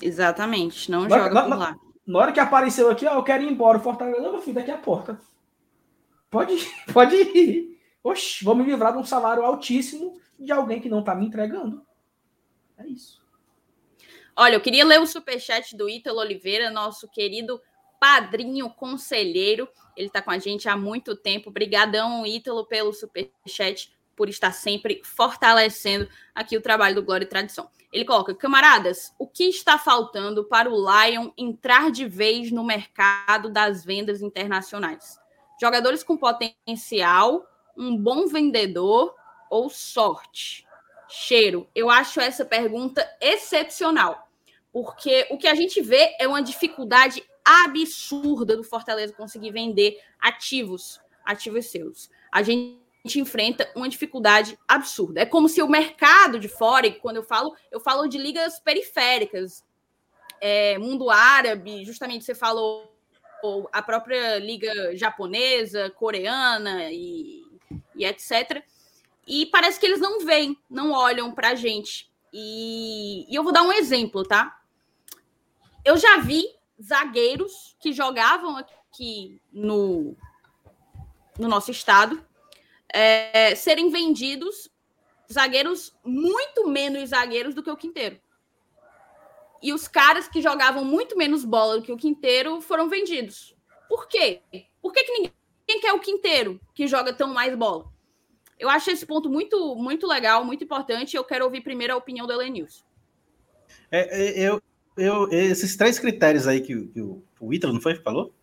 Exatamente, 0.00 0.90
não 0.90 1.02
na, 1.02 1.18
joga 1.18 1.34
na, 1.34 1.42
por 1.42 1.58
lá. 1.58 1.76
Na 2.08 2.20
hora 2.20 2.32
que 2.32 2.40
apareceu 2.40 2.90
aqui, 2.90 3.06
ó, 3.06 3.16
eu 3.16 3.22
quero 3.22 3.42
ir 3.42 3.52
embora. 3.52 3.76
O 3.76 3.82
Fortaleza, 3.82 4.22
meu 4.22 4.40
filho, 4.40 4.54
daqui 4.54 4.70
a 4.70 4.78
porta. 4.78 5.20
Pode 6.30 6.54
ir, 6.54 6.66
pode 6.90 7.14
ir. 7.14 7.78
Oxi, 8.02 8.42
vou 8.42 8.54
me 8.54 8.64
livrar 8.64 8.94
de 8.94 8.98
um 8.98 9.04
salário 9.04 9.44
altíssimo 9.44 10.18
de 10.38 10.50
alguém 10.50 10.80
que 10.80 10.88
não 10.88 11.04
tá 11.04 11.14
me 11.14 11.26
entregando. 11.26 11.84
É 12.78 12.86
isso. 12.86 13.20
Olha, 14.34 14.54
eu 14.54 14.60
queria 14.60 14.86
ler 14.86 14.98
o 14.98 15.06
superchat 15.06 15.76
do 15.76 15.86
Ítalo 15.86 16.20
Oliveira, 16.20 16.70
nosso 16.70 17.06
querido 17.10 17.60
padrinho 18.00 18.70
conselheiro. 18.70 19.68
Ele 19.94 20.06
está 20.06 20.22
com 20.22 20.30
a 20.30 20.38
gente 20.38 20.66
há 20.66 20.78
muito 20.78 21.14
tempo. 21.14 21.50
Obrigadão, 21.50 22.24
Ítalo, 22.24 22.64
pelo 22.64 22.94
superchat, 22.94 23.92
por 24.16 24.30
estar 24.30 24.52
sempre 24.52 25.02
fortalecendo 25.04 26.08
aqui 26.34 26.56
o 26.56 26.62
trabalho 26.62 26.94
do 26.94 27.02
Glória 27.02 27.26
e 27.26 27.28
Tradição. 27.28 27.68
Ele 27.92 28.04
coloca: 28.04 28.34
camaradas, 28.34 29.14
o 29.18 29.26
que 29.26 29.44
está 29.44 29.78
faltando 29.78 30.44
para 30.44 30.70
o 30.70 30.76
Lion 30.76 31.30
entrar 31.36 31.90
de 31.90 32.06
vez 32.06 32.50
no 32.50 32.64
mercado 32.64 33.50
das 33.50 33.84
vendas 33.84 34.22
internacionais? 34.22 35.18
Jogadores 35.60 36.02
com 36.02 36.16
potencial, 36.16 37.46
um 37.76 37.96
bom 37.96 38.26
vendedor 38.26 39.14
ou 39.50 39.70
sorte? 39.70 40.66
Cheiro, 41.08 41.66
eu 41.74 41.88
acho 41.88 42.20
essa 42.20 42.44
pergunta 42.44 43.06
excepcional, 43.20 44.28
Porque 44.70 45.26
o 45.30 45.38
que 45.38 45.48
a 45.48 45.54
gente 45.54 45.80
vê 45.80 46.14
é 46.20 46.28
uma 46.28 46.42
dificuldade 46.42 47.24
absurda 47.42 48.54
do 48.54 48.62
Fortaleza 48.62 49.14
conseguir 49.14 49.50
vender 49.50 49.98
ativos, 50.20 51.00
ativos 51.24 51.66
seus. 51.66 52.10
A 52.30 52.42
gente 52.42 52.78
enfrenta 53.20 53.70
uma 53.74 53.88
dificuldade 53.88 54.58
absurda. 54.66 55.20
É 55.20 55.26
como 55.26 55.48
se 55.48 55.62
o 55.62 55.68
mercado 55.68 56.38
de 56.38 56.48
fora, 56.48 56.90
quando 56.90 57.16
eu 57.16 57.22
falo, 57.22 57.54
eu 57.70 57.80
falo 57.80 58.08
de 58.08 58.18
ligas 58.18 58.58
periféricas, 58.58 59.64
é, 60.40 60.78
mundo 60.78 61.10
árabe, 61.10 61.84
justamente 61.84 62.24
você 62.24 62.34
falou 62.34 62.92
a 63.72 63.82
própria 63.82 64.38
liga 64.38 64.96
japonesa, 64.96 65.90
coreana 65.90 66.90
e, 66.90 67.44
e 67.94 68.04
etc. 68.04 68.62
E 69.26 69.46
parece 69.46 69.78
que 69.78 69.86
eles 69.86 70.00
não 70.00 70.24
veem, 70.24 70.58
não 70.68 70.92
olham 70.92 71.32
para 71.32 71.50
a 71.50 71.54
gente. 71.54 72.10
E, 72.32 73.26
e 73.30 73.34
eu 73.34 73.44
vou 73.44 73.52
dar 73.52 73.62
um 73.62 73.72
exemplo, 73.72 74.24
tá? 74.24 74.60
Eu 75.84 75.96
já 75.96 76.18
vi 76.18 76.44
zagueiros 76.82 77.76
que 77.80 77.92
jogavam 77.92 78.56
aqui 78.56 79.40
no, 79.52 80.16
no 81.38 81.48
nosso 81.48 81.70
estado 81.70 82.27
é, 82.92 83.54
serem 83.54 83.90
vendidos 83.90 84.70
zagueiros 85.32 85.94
muito 86.04 86.68
menos 86.68 87.10
zagueiros 87.10 87.54
do 87.54 87.62
que 87.62 87.70
o 87.70 87.76
Quinteiro. 87.76 88.18
E 89.62 89.72
os 89.72 89.88
caras 89.88 90.28
que 90.28 90.40
jogavam 90.40 90.84
muito 90.84 91.16
menos 91.16 91.44
bola 91.44 91.76
do 91.78 91.82
que 91.82 91.92
o 91.92 91.96
Quinteiro 91.96 92.60
foram 92.60 92.88
vendidos. 92.88 93.54
Por 93.88 94.06
quê? 94.06 94.40
Por 94.80 94.92
que, 94.92 95.04
que 95.04 95.12
ninguém 95.12 95.80
quer 95.80 95.92
o 95.92 96.00
Quinteiro, 96.00 96.60
que 96.74 96.86
joga 96.86 97.12
tão 97.12 97.34
mais 97.34 97.54
bola? 97.56 97.90
Eu 98.58 98.68
acho 98.68 98.90
esse 98.90 99.06
ponto 99.06 99.28
muito, 99.28 99.76
muito 99.76 100.06
legal, 100.06 100.44
muito 100.44 100.64
importante. 100.64 101.16
Eu 101.16 101.24
quero 101.24 101.44
ouvir 101.44 101.60
primeiro 101.60 101.92
a 101.92 101.96
opinião 101.96 102.26
do 102.26 102.32
Elenilson. 102.32 102.84
É, 103.90 104.42
é, 104.42 104.48
eu, 104.48 104.62
eu, 104.96 105.28
esses 105.30 105.76
três 105.76 105.98
critérios 105.98 106.46
aí 106.46 106.60
que, 106.60 106.86
que 106.88 107.00
o, 107.00 107.22
o 107.40 107.52
Ítalo, 107.52 107.72
não 107.72 107.80
foi? 107.80 107.96
Falou? 107.96 108.34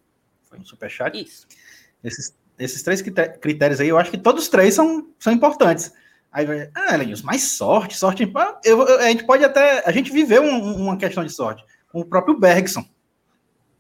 Foi 0.44 0.58
no 0.58 0.66
superchat? 0.66 1.22
Isso. 1.22 1.48
Esses, 2.04 2.36
esses 2.58 2.82
três 2.84 3.02
critérios 3.02 3.80
aí, 3.80 3.90
eu 3.90 3.98
acho 3.98 4.12
que 4.12 4.18
todos 4.18 4.48
três 4.48 4.74
são, 4.74 5.08
são 5.20 5.34
importantes. 5.34 5.92
Aí 6.32 6.46
vai, 6.46 6.70
ah, 6.76 6.94
Elenilson, 6.94 7.26
mais 7.26 7.44
sorte, 7.44 7.96
sorte. 7.96 8.30
Eu, 8.64 8.82
eu, 8.82 9.00
a 9.00 9.08
gente 9.10 9.24
pode 9.24 9.44
até. 9.44 9.84
A 9.86 9.92
gente 9.92 10.12
viveu 10.12 10.44
um, 10.44 10.76
uma 10.76 10.98
questão 10.98 11.24
de 11.24 11.32
sorte 11.32 11.64
com 11.92 12.02
o 12.02 12.06
próprio 12.06 12.38
Bergson. 12.38 12.84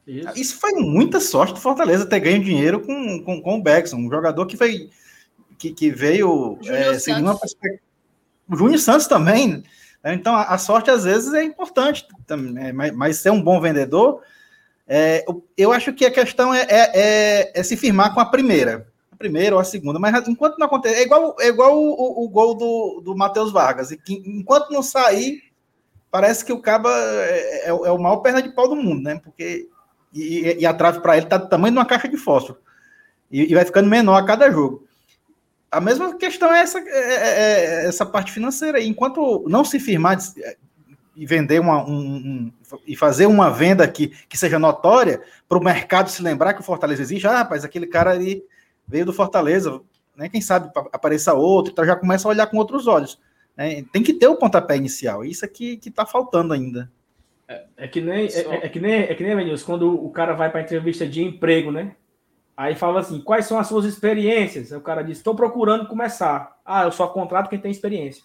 Isso. 0.07 0.31
Isso 0.35 0.59
foi 0.59 0.71
muita 0.73 1.19
sorte 1.19 1.53
do 1.53 1.59
Fortaleza 1.59 2.05
ter 2.05 2.19
ganho 2.19 2.43
dinheiro 2.43 2.79
com, 2.79 3.23
com, 3.23 3.41
com 3.41 3.57
o 3.57 3.61
Bergson, 3.61 3.97
um 3.97 4.09
jogador 4.09 4.45
que 4.45 4.55
foi 4.55 4.89
que, 5.57 5.71
que 5.71 5.89
veio 5.89 6.57
é, 6.65 6.97
seguindo 6.99 7.25
uma 7.25 7.39
perspectiva. 7.39 7.83
O 8.47 8.55
Júnior 8.55 8.79
Santos 8.79 9.07
também. 9.07 9.63
Né? 10.03 10.13
Então, 10.13 10.35
a, 10.35 10.43
a, 10.43 10.57
sorte 10.57 10.91
às 10.91 11.03
vezes 11.03 11.33
é 11.33 11.43
importante, 11.43 12.07
também, 12.27 12.71
mas, 12.71 12.93
mas 12.93 13.17
ser 13.17 13.31
um 13.31 13.41
bom 13.41 13.59
vendedor. 13.59 14.21
É, 14.87 15.25
eu 15.57 15.71
acho 15.71 15.93
que 15.93 16.05
a 16.05 16.11
questão 16.11 16.53
é, 16.53 16.61
é, 16.61 16.91
é, 16.93 17.51
é 17.59 17.63
se 17.63 17.75
firmar 17.75 18.13
com 18.13 18.19
a 18.19 18.25
primeira 18.25 18.87
a 19.15 19.17
primeira 19.17 19.55
ou 19.55 19.61
a 19.61 19.63
segunda, 19.63 19.97
mas 19.97 20.27
enquanto 20.27 20.57
não 20.57 20.67
acontecer, 20.67 20.95
é 20.95 21.03
igual, 21.03 21.35
é 21.39 21.47
igual 21.47 21.75
o, 21.75 21.89
o, 21.89 22.25
o 22.25 22.29
gol 22.29 22.53
do, 22.53 23.01
do 23.03 23.15
Matheus 23.15 23.51
Vargas, 23.51 23.89
e 23.89 23.97
que, 23.97 24.21
enquanto 24.25 24.71
não 24.71 24.83
sair, 24.83 25.41
parece 26.11 26.43
que 26.43 26.51
o 26.51 26.61
Caba 26.61 26.91
é, 26.91 27.65
é, 27.65 27.69
é, 27.69 27.73
o 27.73 27.97
maior 27.97 28.17
perna 28.17 28.41
de 28.41 28.49
pau 28.49 28.67
do 28.67 28.75
mundo, 28.75 29.01
né? 29.01 29.19
Porque 29.23 29.69
e, 30.13 30.57
e 30.59 30.65
a 30.65 30.73
trave 30.73 30.99
para 30.99 31.17
ele 31.17 31.25
tá 31.25 31.37
do 31.37 31.49
tamanho 31.49 31.73
de 31.73 31.79
uma 31.79 31.85
caixa 31.85 32.07
de 32.07 32.17
fósforo 32.17 32.59
e, 33.31 33.51
e, 33.51 33.53
vai 33.55 33.65
ficando 33.65 33.89
menor 33.89 34.15
a 34.15 34.25
cada 34.25 34.51
jogo. 34.51 34.85
A 35.71 35.81
mesma 35.81 36.15
questão 36.15 36.53
é 36.53 36.59
essa, 36.59 36.79
é, 36.79 36.83
é, 36.83 37.83
é 37.83 37.87
essa 37.87 38.05
parte 38.05 38.31
financeira. 38.31 38.81
Enquanto 38.81 39.45
não 39.47 39.65
se 39.65 39.79
firmar 39.79 40.17
e 41.15 41.25
vender 41.25 41.59
uma, 41.59 41.83
um, 41.83 41.97
um, 41.97 42.51
e 42.85 42.95
fazer 42.95 43.25
uma 43.25 43.49
venda 43.49 43.87
que, 43.87 44.09
que 44.27 44.37
seja 44.37 44.59
notória 44.59 45.21
para 45.47 45.57
o 45.57 45.63
mercado 45.63 46.09
se 46.09 46.21
lembrar 46.21 46.53
que 46.53 46.61
o 46.61 46.63
Fortaleza 46.63 47.01
existe, 47.01 47.25
ah, 47.27 47.39
rapaz, 47.39 47.63
aquele 47.63 47.87
cara 47.87 48.11
ali 48.11 48.43
veio 48.87 49.05
do 49.05 49.13
Fortaleza, 49.13 49.81
né? 50.15 50.29
Quem 50.29 50.41
sabe 50.41 50.69
apareça 50.91 51.33
outro, 51.33 51.71
então 51.71 51.85
já 51.85 51.95
começa 51.95 52.27
a 52.27 52.31
olhar 52.31 52.47
com 52.47 52.57
outros 52.57 52.87
olhos. 52.87 53.19
Né? 53.55 53.83
Tem 53.91 54.03
que 54.03 54.13
ter 54.13 54.27
o 54.27 54.35
pontapé 54.35 54.75
inicial, 54.75 55.23
isso 55.23 55.45
aqui 55.45 55.77
que 55.77 55.89
está 55.89 56.05
faltando 56.05 56.53
ainda. 56.53 56.91
É, 57.47 57.63
é, 57.77 57.87
que 57.87 58.01
nem, 58.01 58.25
é, 58.25 58.65
é, 58.65 58.69
que 58.69 58.79
nem, 58.79 58.93
é 59.03 59.13
que 59.13 59.23
nem, 59.23 59.57
quando 59.59 59.93
o 59.93 60.09
cara 60.09 60.33
vai 60.33 60.51
para 60.51 60.61
entrevista 60.61 61.07
de 61.07 61.23
emprego, 61.23 61.71
né? 61.71 61.95
Aí 62.57 62.73
fala 62.73 63.01
assim: 63.01 63.21
quais 63.21 63.45
são 63.45 63.59
as 63.59 63.67
suas 63.67 63.85
experiências? 63.85 64.71
Aí 64.71 64.77
o 64.77 64.81
cara 64.81 65.03
diz: 65.03 65.17
estou 65.17 65.35
procurando 65.35 65.87
começar. 65.87 66.57
Ah, 66.65 66.83
eu 66.83 66.91
só 66.91 67.07
contrato 67.07 67.49
quem 67.49 67.59
tem 67.59 67.71
experiência. 67.71 68.23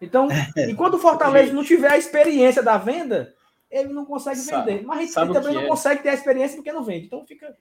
Então, 0.00 0.28
é. 0.56 0.70
enquanto 0.70 0.94
o 0.94 0.98
Fortaleza 0.98 1.52
não 1.52 1.64
tiver 1.64 1.90
a 1.90 1.98
experiência 1.98 2.62
da 2.62 2.76
venda, 2.76 3.34
ele 3.70 3.92
não 3.92 4.04
consegue 4.04 4.40
vender. 4.40 4.82
Mas 4.84 5.16
ele 5.16 5.32
também 5.32 5.54
não 5.54 5.62
é? 5.62 5.66
consegue 5.66 6.02
ter 6.02 6.10
a 6.10 6.14
experiência 6.14 6.56
porque 6.56 6.72
não 6.72 6.82
vende. 6.82 7.06
Então 7.06 7.24
fica. 7.26 7.56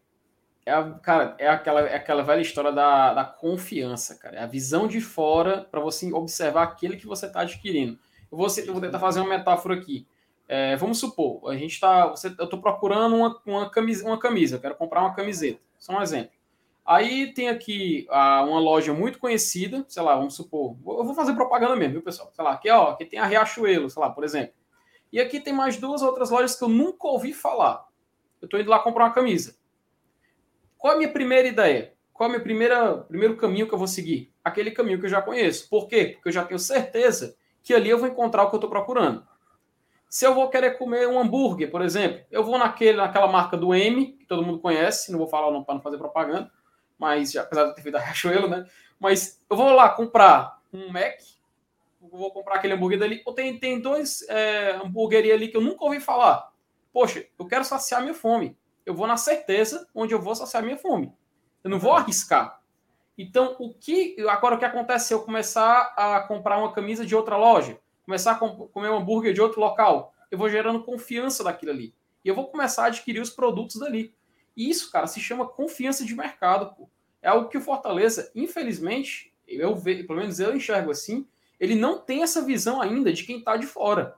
É 0.65 0.71
a, 0.73 0.91
cara, 0.91 1.35
é 1.37 1.47
aquela, 1.47 1.81
é 1.81 1.95
aquela 1.95 2.23
velha 2.23 2.41
história 2.41 2.71
da, 2.71 3.13
da 3.13 3.23
confiança, 3.23 4.15
cara. 4.15 4.37
É 4.37 4.43
a 4.43 4.47
visão 4.47 4.87
de 4.87 4.99
fora 4.99 5.65
para 5.69 5.79
você 5.79 6.11
observar 6.11 6.63
aquele 6.63 6.97
que 6.97 7.07
você 7.07 7.25
está 7.25 7.41
adquirindo. 7.41 7.97
Eu 8.31 8.37
vou, 8.37 8.47
eu 8.47 8.73
vou 8.73 8.81
tentar 8.81 8.99
fazer 8.99 9.21
uma 9.21 9.29
metáfora 9.29 9.75
aqui. 9.75 10.05
É, 10.49 10.77
vamos 10.77 10.97
supor, 10.97 11.49
a 11.51 11.57
gente 11.57 11.73
está. 11.73 12.13
Eu 12.37 12.45
estou 12.45 12.61
procurando 12.61 13.15
uma, 13.17 13.41
uma, 13.45 13.69
camisa, 13.69 14.05
uma 14.05 14.17
camisa, 14.17 14.55
eu 14.55 14.61
quero 14.61 14.75
comprar 14.75 15.01
uma 15.01 15.13
camiseta. 15.13 15.59
Só 15.77 15.93
um 15.93 16.01
exemplo. 16.01 16.31
Aí 16.87 17.33
tem 17.33 17.49
aqui 17.49 18.07
ah, 18.09 18.45
uma 18.47 18.61
loja 18.61 18.93
muito 18.93 19.19
conhecida, 19.19 19.83
sei 19.89 20.01
lá, 20.01 20.15
vamos 20.15 20.35
supor. 20.35 20.77
Eu 20.87 21.03
vou 21.03 21.13
fazer 21.13 21.33
propaganda 21.33 21.75
mesmo, 21.75 21.95
viu, 21.95 22.01
pessoal? 22.01 22.31
Sei 22.33 22.41
lá, 22.41 22.53
aqui, 22.53 22.69
ó, 22.69 22.91
aqui 22.91 23.03
tem 23.03 23.19
a 23.19 23.25
Riachuelo, 23.25 23.89
sei 23.89 24.01
lá, 24.01 24.09
por 24.09 24.23
exemplo. 24.23 24.53
E 25.11 25.19
aqui 25.19 25.41
tem 25.41 25.51
mais 25.51 25.75
duas 25.75 26.01
outras 26.01 26.29
lojas 26.29 26.57
que 26.57 26.63
eu 26.63 26.69
nunca 26.69 27.05
ouvi 27.09 27.33
falar. 27.33 27.85
Eu 28.41 28.45
estou 28.45 28.57
indo 28.57 28.69
lá 28.69 28.79
comprar 28.79 29.03
uma 29.03 29.13
camisa. 29.13 29.57
Qual 30.77 30.93
é 30.93 30.95
a 30.95 30.97
minha 30.97 31.11
primeira 31.11 31.45
ideia? 31.45 31.93
Qual 32.13 32.27
é 32.27 32.29
o 32.29 32.31
meu 32.31 32.41
primeiro 32.41 33.35
caminho 33.35 33.67
que 33.67 33.73
eu 33.73 33.77
vou 33.77 33.87
seguir? 33.87 34.31
Aquele 34.41 34.71
caminho 34.71 34.97
que 34.97 35.07
eu 35.07 35.09
já 35.09 35.21
conheço. 35.21 35.67
Por 35.69 35.89
quê? 35.89 36.13
Porque 36.15 36.29
eu 36.29 36.33
já 36.33 36.45
tenho 36.45 36.57
certeza 36.57 37.35
que 37.61 37.73
ali 37.73 37.89
eu 37.89 37.99
vou 37.99 38.07
encontrar 38.07 38.43
o 38.43 38.49
que 38.49 38.55
eu 38.55 38.59
estou 38.59 38.69
procurando. 38.69 39.27
Se 40.09 40.25
eu 40.25 40.33
vou 40.33 40.49
querer 40.49 40.77
comer 40.77 41.05
um 41.09 41.19
hambúrguer, 41.19 41.69
por 41.69 41.81
exemplo, 41.81 42.21
eu 42.31 42.45
vou 42.45 42.57
naquele, 42.57 42.95
naquela 42.95 43.27
marca 43.27 43.57
do 43.57 43.75
M, 43.75 44.13
que 44.13 44.25
todo 44.25 44.41
mundo 44.41 44.59
conhece, 44.59 45.11
não 45.11 45.19
vou 45.19 45.27
falar 45.27 45.51
não 45.51 45.65
para 45.65 45.75
não 45.75 45.81
fazer 45.81 45.97
propaganda, 45.97 46.49
mas 46.97 47.35
apesar 47.35 47.65
de 47.65 47.75
ter 47.75 47.81
feito 47.81 47.95
a 47.95 47.99
Riachuelo, 48.01 48.47
né? 48.47 48.65
Mas 48.99 49.41
eu 49.49 49.55
vou 49.55 49.71
lá 49.71 49.89
comprar 49.89 50.59
um 50.73 50.91
Mac, 50.91 51.19
vou 52.01 52.31
comprar 52.31 52.55
aquele 52.55 52.73
hambúrguer 52.73 52.99
dali, 52.99 53.21
ou 53.25 53.33
tem, 53.33 53.59
tem 53.59 53.79
dois 53.79 54.21
é, 54.29 54.71
hambúrgueres 54.83 55.31
ali 55.31 55.47
que 55.49 55.57
eu 55.57 55.61
nunca 55.61 55.83
ouvi 55.85 55.99
falar. 55.99 56.51
Poxa, 56.91 57.25
eu 57.37 57.45
quero 57.45 57.63
saciar 57.63 58.01
minha 58.01 58.13
fome 58.13 58.57
eu 58.87 58.95
vou 58.95 59.05
na 59.05 59.17
certeza 59.17 59.85
onde 59.93 60.13
eu 60.13 60.21
vou 60.21 60.33
saciar 60.33 60.63
minha 60.63 60.77
fome. 60.77 61.13
Eu 61.61 61.69
não 61.69 61.77
vou 61.77 61.91
arriscar. 61.91 62.61
Então, 63.17 63.57
o 63.59 63.73
que 63.73 64.15
agora 64.29 64.55
o 64.55 64.57
que 64.57 64.63
acontece 64.63 65.07
se 65.07 65.13
eu 65.13 65.21
começar 65.21 65.93
a 65.97 66.21
comprar 66.21 66.57
uma 66.57 66.71
camisa 66.71 67.05
de 67.05 67.13
outra 67.13 67.35
loja, 67.35 67.77
começar 68.05 68.31
a 68.31 68.35
comer 68.35 68.89
um 68.89 68.95
hambúrguer 68.95 69.33
de 69.33 69.41
outro 69.41 69.59
local, 69.59 70.13
eu 70.31 70.37
vou 70.37 70.49
gerando 70.49 70.85
confiança 70.85 71.43
daquilo 71.43 71.71
ali. 71.71 71.93
E 72.23 72.29
eu 72.29 72.35
vou 72.35 72.47
começar 72.47 72.83
a 72.83 72.87
adquirir 72.87 73.19
os 73.19 73.29
produtos 73.29 73.77
dali. 73.77 74.15
E 74.57 74.67
isso, 74.69 74.91
cara, 74.91 75.05
se 75.05 75.19
chama 75.19 75.47
confiança 75.47 76.03
de 76.03 76.15
mercado. 76.15 76.75
Pô. 76.75 76.89
É 77.21 77.29
algo 77.29 77.47
que 77.47 77.57
o 77.57 77.61
Fortaleza, 77.61 78.31
infelizmente, 78.33 79.31
eu 79.47 79.75
vejo, 79.75 80.07
pelo 80.07 80.19
menos 80.19 80.39
eu 80.39 80.55
enxergo 80.55 80.89
assim, 80.89 81.27
ele 81.59 81.75
não 81.75 81.99
tem 81.99 82.23
essa 82.23 82.43
visão 82.43 82.81
ainda 82.81 83.13
de 83.13 83.23
quem 83.23 83.37
está 83.37 83.55
de 83.55 83.67
fora. 83.67 84.15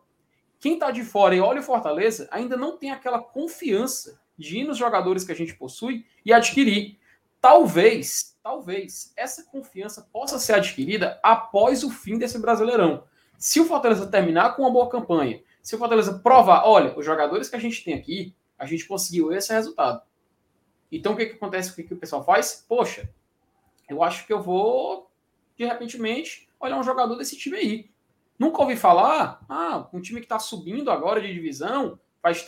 Quem 0.59 0.73
está 0.73 0.91
de 0.91 1.03
fora 1.03 1.35
e 1.35 1.41
olha 1.41 1.59
o 1.59 1.63
Fortaleza 1.63 2.27
ainda 2.31 2.55
não 2.55 2.77
tem 2.77 2.91
aquela 2.91 3.19
confiança 3.19 4.19
de 4.37 4.59
ir 4.59 4.63
nos 4.63 4.77
jogadores 4.77 5.25
que 5.25 5.31
a 5.31 5.35
gente 5.35 5.55
possui 5.55 6.05
e 6.25 6.31
adquirir. 6.31 6.97
Talvez, 7.41 8.37
talvez, 8.41 9.13
essa 9.15 9.43
confiança 9.43 10.07
possa 10.11 10.39
ser 10.39 10.53
adquirida 10.53 11.19
após 11.21 11.83
o 11.83 11.89
fim 11.89 12.17
desse 12.17 12.39
Brasileirão. 12.39 13.03
Se 13.37 13.59
o 13.59 13.65
Fortaleza 13.65 14.07
terminar 14.07 14.55
com 14.55 14.63
uma 14.63 14.71
boa 14.71 14.89
campanha, 14.89 15.41
se 15.61 15.75
o 15.75 15.77
Fortaleza 15.77 16.19
provar, 16.19 16.63
olha, 16.65 16.97
os 16.97 17.05
jogadores 17.05 17.49
que 17.49 17.55
a 17.55 17.59
gente 17.59 17.83
tem 17.83 17.93
aqui, 17.93 18.33
a 18.57 18.65
gente 18.65 18.85
conseguiu 18.85 19.31
esse 19.31 19.53
resultado. 19.53 20.01
Então 20.91 21.13
o 21.13 21.15
que, 21.15 21.27
que 21.27 21.35
acontece? 21.35 21.71
O 21.71 21.75
que, 21.75 21.83
que 21.83 21.93
o 21.93 21.97
pessoal 21.97 22.23
faz? 22.23 22.65
Poxa, 22.67 23.09
eu 23.87 24.03
acho 24.03 24.25
que 24.25 24.33
eu 24.33 24.41
vou, 24.41 25.09
de 25.57 25.65
repente, 25.65 25.97
olhar 26.59 26.77
um 26.77 26.83
jogador 26.83 27.15
desse 27.15 27.37
time 27.37 27.57
aí. 27.57 27.91
Nunca 28.37 28.61
ouvi 28.61 28.75
falar, 28.75 29.43
ah, 29.49 29.87
um 29.91 30.01
time 30.01 30.19
que 30.19 30.25
está 30.25 30.39
subindo 30.39 30.89
agora 30.89 31.21
de 31.21 31.33
divisão, 31.33 31.99
Faz 32.21 32.45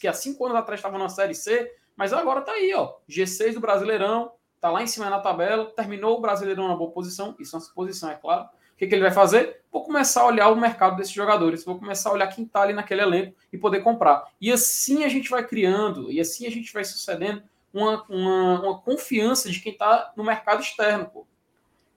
que 0.00 0.08
há 0.08 0.12
cinco 0.12 0.46
anos 0.46 0.56
atrás 0.56 0.78
estava 0.78 0.96
na 0.96 1.08
Série 1.08 1.34
C, 1.34 1.74
mas 1.94 2.12
agora 2.12 2.40
está 2.40 2.52
aí, 2.52 2.72
ó. 2.74 2.94
G6 3.08 3.54
do 3.54 3.60
Brasileirão, 3.60 4.32
está 4.54 4.70
lá 4.70 4.82
em 4.82 4.86
cima 4.86 5.10
na 5.10 5.20
tabela, 5.20 5.66
terminou 5.66 6.16
o 6.16 6.20
Brasileirão 6.20 6.68
na 6.68 6.76
boa 6.76 6.90
posição, 6.90 7.34
isso 7.38 7.54
é 7.54 7.58
uma 7.58 7.64
suposição, 7.64 8.10
é 8.10 8.14
claro. 8.14 8.44
O 8.44 8.78
que, 8.78 8.86
que 8.86 8.94
ele 8.94 9.02
vai 9.02 9.12
fazer? 9.12 9.62
Vou 9.70 9.84
começar 9.84 10.22
a 10.22 10.26
olhar 10.26 10.48
o 10.48 10.56
mercado 10.56 10.96
desses 10.96 11.12
jogadores, 11.12 11.64
vou 11.64 11.78
começar 11.78 12.10
a 12.10 12.12
olhar 12.12 12.26
quem 12.28 12.44
está 12.44 12.62
ali 12.62 12.72
naquele 12.72 13.02
elenco 13.02 13.36
e 13.52 13.58
poder 13.58 13.80
comprar. 13.80 14.24
E 14.40 14.50
assim 14.50 15.04
a 15.04 15.08
gente 15.08 15.30
vai 15.30 15.46
criando, 15.46 16.10
e 16.10 16.20
assim 16.20 16.46
a 16.46 16.50
gente 16.50 16.72
vai 16.72 16.84
sucedendo 16.84 17.42
uma, 17.76 18.02
uma, 18.08 18.60
uma 18.60 18.78
confiança 18.78 19.50
de 19.50 19.60
quem 19.60 19.72
está 19.72 20.12
no 20.16 20.24
mercado 20.24 20.62
externo, 20.62 21.06
pô. 21.06 21.26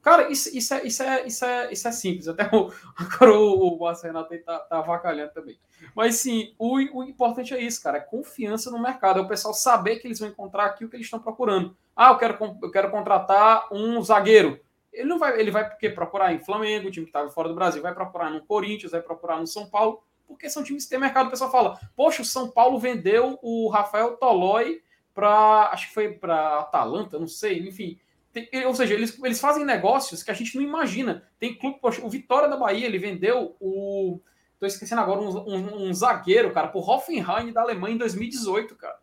Cara, 0.02 0.32
isso, 0.32 0.56
isso, 0.58 0.74
é, 0.74 0.84
isso, 0.86 1.04
é, 1.04 1.28
isso, 1.28 1.46
é, 1.46 1.74
isso 1.74 1.88
é 1.88 1.92
simples. 1.92 2.28
Até 2.28 2.44
o, 2.56 2.72
agora 2.96 3.34
o, 3.38 3.76
o 3.76 3.80
Márcio 3.80 4.08
Renato 4.08 4.38
tá, 4.44 4.60
tá 4.60 4.78
avacalhando 4.80 5.34
também. 5.34 5.58
Mas 5.94 6.16
sim, 6.16 6.54
o, 6.58 6.76
o 7.00 7.04
importante 7.04 7.54
é 7.54 7.62
isso, 7.62 7.82
cara. 7.82 7.98
É 7.98 8.02
confiança 8.02 8.72
no 8.72 8.82
mercado. 8.82 9.20
É 9.20 9.22
o 9.22 9.28
pessoal 9.28 9.54
saber 9.54 9.98
que 9.98 10.08
eles 10.08 10.20
vão 10.20 10.30
encontrar 10.30 10.66
aqui 10.66 10.86
o 10.86 10.90
que 10.90 10.96
eles 10.96 11.08
estão 11.08 11.20
procurando. 11.20 11.76
Ah, 11.96 12.12
eu 12.12 12.18
quero, 12.18 12.58
eu 12.62 12.72
quero 12.72 12.92
contratar 12.92 13.68
um 13.72 14.02
zagueiro. 14.02 14.60
Ele 14.92 15.08
não 15.08 15.20
vai, 15.20 15.40
ele 15.40 15.52
vai 15.52 15.70
porque 15.70 15.90
procurar 15.90 16.34
em 16.34 16.40
Flamengo, 16.40 16.88
o 16.88 16.92
time 16.92 17.06
que 17.06 17.10
estava 17.10 17.30
fora 17.30 17.50
do 17.50 17.56
Brasil, 17.56 17.82
vai 17.82 17.94
procurar 17.94 18.30
no 18.30 18.42
Corinthians, 18.42 18.92
vai 18.92 19.02
procurar 19.02 19.40
no 19.40 19.46
São 19.46 19.70
Paulo, 19.70 20.02
porque 20.28 20.50
são 20.50 20.64
times 20.64 20.86
que 20.86 20.90
têm 20.90 21.00
mercado. 21.00 21.28
O 21.28 21.30
pessoal 21.30 21.52
fala, 21.52 21.80
poxa, 21.96 22.22
o 22.22 22.26
São 22.26 22.50
Paulo 22.50 22.80
vendeu 22.80 23.38
o 23.42 23.70
Rafael 23.70 24.16
Tolói 24.18 24.82
para, 25.14 25.70
acho 25.72 25.88
que 25.88 25.94
foi 25.94 26.14
para 26.14 26.60
Atalanta, 26.60 27.20
não 27.20 27.28
sei, 27.28 27.60
enfim 27.60 28.00
tem, 28.32 28.66
ou 28.66 28.76
seja, 28.76 28.94
eles, 28.94 29.18
eles 29.24 29.40
fazem 29.40 29.66
negócios 29.66 30.22
que 30.22 30.32
a 30.32 30.34
gente 30.34 30.56
não 30.56 30.64
imagina. 30.64 31.24
Tem 31.40 31.56
clube, 31.56 31.80
poxa, 31.82 32.06
o 32.06 32.10
Vitória 32.10 32.48
da 32.48 32.58
Bahia, 32.58 32.86
ele 32.86 33.00
vendeu 33.00 33.56
o. 33.60 34.20
Tô 34.60 34.66
esquecendo 34.66 35.02
agora, 35.02 35.22
um, 35.22 35.30
um, 35.30 35.88
um 35.88 35.94
zagueiro, 35.94 36.52
cara, 36.52 36.68
pro 36.68 36.82
Hoffenheim 36.82 37.54
da 37.54 37.62
Alemanha 37.62 37.96
em 37.96 37.98
2018, 37.98 38.76
cara. 38.76 39.00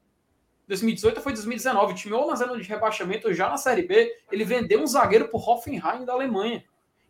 2018 0.68 1.20
foi 1.20 1.32
2019. 1.32 1.92
O 1.92 1.96
time 1.96 2.14
ou 2.14 2.26
na 2.26 2.36
zona 2.36 2.56
de 2.56 2.68
rebaixamento, 2.68 3.28
ou 3.28 3.34
já 3.34 3.48
na 3.48 3.56
Série 3.56 3.82
B, 3.82 4.12
ele 4.30 4.44
vendeu 4.44 4.82
um 4.82 4.86
zagueiro 4.86 5.28
pro 5.28 5.38
Hoffenheim 5.38 6.04
da 6.04 6.12
Alemanha. 6.12 6.62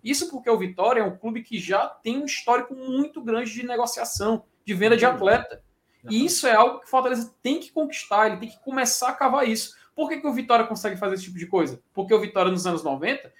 Isso 0.02 0.30
porque 0.30 0.48
o 0.48 0.56
Vitória 0.56 1.00
é 1.00 1.04
um 1.04 1.16
clube 1.16 1.42
que 1.42 1.58
já 1.58 1.88
tem 1.88 2.18
um 2.18 2.24
histórico 2.24 2.74
muito 2.74 3.20
grande 3.20 3.52
de 3.52 3.66
negociação, 3.66 4.44
de 4.64 4.72
venda 4.72 4.96
de 4.96 5.04
atleta. 5.04 5.62
E 6.10 6.24
isso 6.24 6.46
é 6.46 6.54
algo 6.54 6.80
que 6.80 6.86
o 6.86 6.88
Fortaleza 6.88 7.34
tem 7.42 7.60
que 7.60 7.70
conquistar, 7.72 8.26
ele 8.26 8.36
tem 8.38 8.48
que 8.48 8.58
começar 8.60 9.10
a 9.10 9.14
cavar 9.14 9.48
isso. 9.48 9.74
Por 9.94 10.08
que, 10.08 10.18
que 10.18 10.26
o 10.26 10.32
Vitória 10.32 10.66
consegue 10.66 10.96
fazer 10.96 11.14
esse 11.14 11.24
tipo 11.24 11.38
de 11.38 11.46
coisa? 11.46 11.80
Porque 11.94 12.12
o 12.12 12.20
Vitória, 12.20 12.50
nos 12.50 12.66
anos 12.66 12.82
90, 12.82 13.32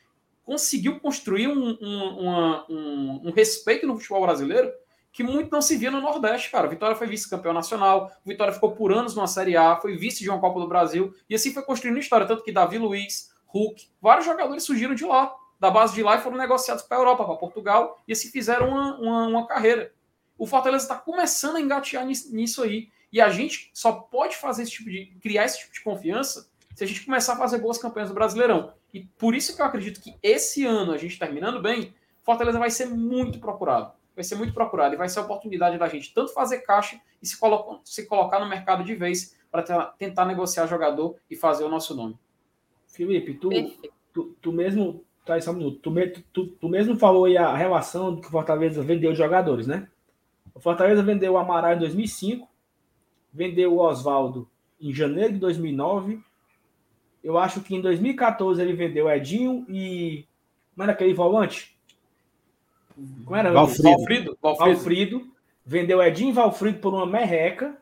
conseguiu 0.44 0.98
construir 1.00 1.48
um, 1.48 1.76
um, 1.80 2.64
um, 2.68 3.20
um 3.24 3.32
respeito 3.32 3.86
no 3.86 3.96
futebol 3.96 4.22
brasileiro 4.22 4.72
que 5.16 5.22
muito 5.22 5.50
não 5.50 5.62
se 5.62 5.78
via 5.78 5.90
no 5.90 5.98
Nordeste, 5.98 6.50
cara. 6.50 6.68
Vitória 6.68 6.94
foi 6.94 7.06
vice-campeão 7.06 7.54
nacional, 7.54 8.12
Vitória 8.22 8.52
ficou 8.52 8.72
por 8.72 8.92
anos 8.92 9.14
numa 9.14 9.26
Série 9.26 9.56
A, 9.56 9.74
foi 9.76 9.96
vice 9.96 10.22
de 10.22 10.28
uma 10.28 10.38
Copa 10.38 10.60
do 10.60 10.68
Brasil, 10.68 11.14
e 11.26 11.34
assim 11.34 11.54
foi 11.54 11.62
construindo 11.62 11.98
história. 11.98 12.26
Tanto 12.26 12.42
que 12.42 12.52
Davi 12.52 12.76
Luiz, 12.76 13.30
Hulk, 13.46 13.88
vários 13.98 14.26
jogadores 14.26 14.62
surgiram 14.62 14.94
de 14.94 15.06
lá, 15.06 15.34
da 15.58 15.70
base 15.70 15.94
de 15.94 16.02
lá 16.02 16.16
e 16.16 16.20
foram 16.20 16.36
negociados 16.36 16.82
para 16.82 16.98
a 16.98 17.00
Europa, 17.00 17.24
para 17.24 17.34
Portugal, 17.36 17.98
e 18.06 18.12
assim 18.12 18.28
fizeram 18.28 18.68
uma, 18.68 18.98
uma, 18.98 19.26
uma 19.26 19.46
carreira. 19.46 19.90
O 20.38 20.46
Fortaleza 20.46 20.84
está 20.84 20.96
começando 20.96 21.56
a 21.56 21.60
engatear 21.60 22.06
nisso 22.06 22.62
aí. 22.62 22.88
E 23.12 23.20
a 23.20 23.30
gente 23.30 23.70
só 23.72 23.92
pode 23.92 24.36
fazer 24.36 24.64
esse 24.64 24.72
tipo 24.72 24.90
de 24.90 25.06
criar 25.22 25.44
esse 25.44 25.60
tipo 25.60 25.72
de 25.72 25.80
confiança 25.80 26.48
se 26.74 26.84
a 26.84 26.86
gente 26.86 27.04
começar 27.06 27.32
a 27.32 27.36
fazer 27.36 27.58
boas 27.58 27.78
campanhas 27.78 28.10
no 28.10 28.14
Brasileirão. 28.14 28.72
E 28.92 29.00
por 29.00 29.34
isso 29.34 29.56
que 29.56 29.62
eu 29.62 29.66
acredito 29.66 30.00
que 30.00 30.14
esse 30.22 30.66
ano, 30.66 30.92
a 30.92 30.98
gente 30.98 31.18
terminando 31.18 31.62
bem, 31.62 31.94
Fortaleza 32.22 32.58
vai 32.58 32.70
ser 32.70 32.86
muito 32.86 33.38
procurado. 33.38 33.92
Vai 34.14 34.24
ser 34.24 34.34
muito 34.34 34.52
procurado 34.52 34.94
e 34.94 34.98
vai 34.98 35.08
ser 35.08 35.20
a 35.20 35.22
oportunidade 35.22 35.78
da 35.78 35.88
gente 35.88 36.12
tanto 36.12 36.34
fazer 36.34 36.58
caixa 36.58 37.00
e 37.22 37.26
se, 37.26 37.38
colocar, 37.38 37.80
se 37.84 38.06
colocar 38.06 38.40
no 38.40 38.48
mercado 38.48 38.84
de 38.84 38.94
vez 38.94 39.36
para 39.50 39.62
tentar 39.98 40.26
negociar 40.26 40.66
jogador 40.66 41.16
e 41.30 41.36
fazer 41.36 41.64
o 41.64 41.68
nosso 41.68 41.94
nome. 41.94 42.18
Felipe, 42.88 43.34
tu, 43.34 43.50
tu, 44.12 44.36
tu 44.40 44.52
mesmo. 44.52 45.04
Tá, 45.24 45.40
só 45.40 45.50
um 45.50 45.54
minuto. 45.54 45.80
Tu, 45.80 46.22
tu, 46.32 46.46
tu 46.46 46.68
mesmo 46.68 46.98
falou 46.98 47.24
aí 47.24 47.36
a 47.36 47.54
relação 47.56 48.20
que 48.20 48.28
o 48.28 48.30
Fortaleza 48.30 48.82
vendeu 48.82 49.12
os 49.12 49.18
jogadores, 49.18 49.66
né? 49.66 49.88
O 50.56 50.60
Fortaleza 50.60 51.02
vendeu 51.02 51.34
o 51.34 51.36
Amaral 51.36 51.74
em 51.74 51.78
2005, 51.78 52.48
vendeu 53.30 53.74
o 53.74 53.78
Oswaldo 53.78 54.48
em 54.80 54.90
janeiro 54.90 55.34
de 55.34 55.38
2009. 55.38 56.18
Eu 57.22 57.36
acho 57.36 57.60
que 57.60 57.76
em 57.76 57.80
2014 57.82 58.62
ele 58.62 58.72
vendeu 58.72 59.10
Edinho 59.10 59.66
e. 59.68 60.24
Como 60.74 60.82
era 60.82 60.92
aquele 60.92 61.12
volante? 61.12 61.78
Como 63.22 63.36
era? 63.36 63.52
Valfrido. 63.52 63.82
Valfrido. 63.82 64.38
Valfrido. 64.40 64.74
Valfrido. 64.74 65.36
Vendeu 65.64 66.02
Edinho 66.02 66.30
e 66.30 66.32
Valfrido 66.32 66.78
por 66.78 66.94
uma 66.94 67.04
merreca. 67.04 67.76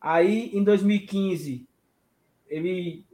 Aí 0.00 0.50
em 0.52 0.64
2015 0.64 1.64
ele 2.48 3.04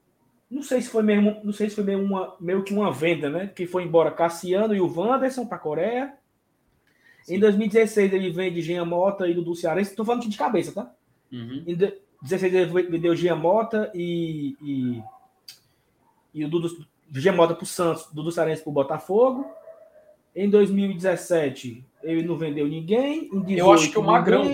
não 0.51 0.63
sei 0.63 0.81
se 0.81 0.89
foi 0.89 1.03
mesmo, 1.03 1.39
não 1.45 1.53
sei 1.53 1.69
se 1.69 1.75
foi 1.75 1.85
meio, 1.85 2.03
uma, 2.03 2.35
meio 2.41 2.65
que 2.65 2.73
uma 2.73 2.91
venda, 2.91 3.29
né? 3.29 3.47
Que 3.47 3.67
foi 3.67 3.83
embora 3.83 4.11
Cassiano 4.11 4.75
e 4.75 4.81
o 4.81 4.91
Wanderson 4.91 5.45
para 5.45 5.59
a 5.59 5.61
Coreia. 5.61 6.18
Sim. 7.29 7.37
Em 7.37 7.41
2016 7.41 8.13
ele 8.13 8.31
vende 8.31 8.63
Jean 8.63 8.87
Mota 8.87 9.29
e 9.29 9.35
Dudu 9.35 9.55
Cearense. 9.55 9.91
Estou 9.91 10.05
falando 10.05 10.27
de 10.27 10.37
cabeça, 10.37 10.73
tá? 10.73 10.91
Uhum. 11.31 11.63
Em 11.67 11.77
16 12.23 12.55
ele 12.55 12.91
vendeu 12.91 13.15
Gia 13.15 13.37
Mota 13.37 13.93
e, 13.95 14.57
e, 14.63 15.03
e 16.35 16.45
o 16.45 16.49
Dudu 16.49 16.87
Gia 17.13 17.33
Mota 17.33 17.55
para 17.55 17.65
o 17.65 17.67
Santos, 17.67 18.09
Dudu 18.13 18.33
Sarense 18.33 18.63
para 18.63 18.71
o 18.71 18.75
Botafogo. 18.75 19.47
Em 20.35 20.49
2017 20.49 21.85
ele 22.03 22.23
não 22.23 22.37
vendeu 22.37 22.67
ninguém. 22.67 23.29
Em 23.33 23.41
18, 23.41 23.59
Eu 23.59 23.73
acho 23.73 23.91
que 23.91 23.99
o 23.99 24.03
Magrão, 24.03 24.45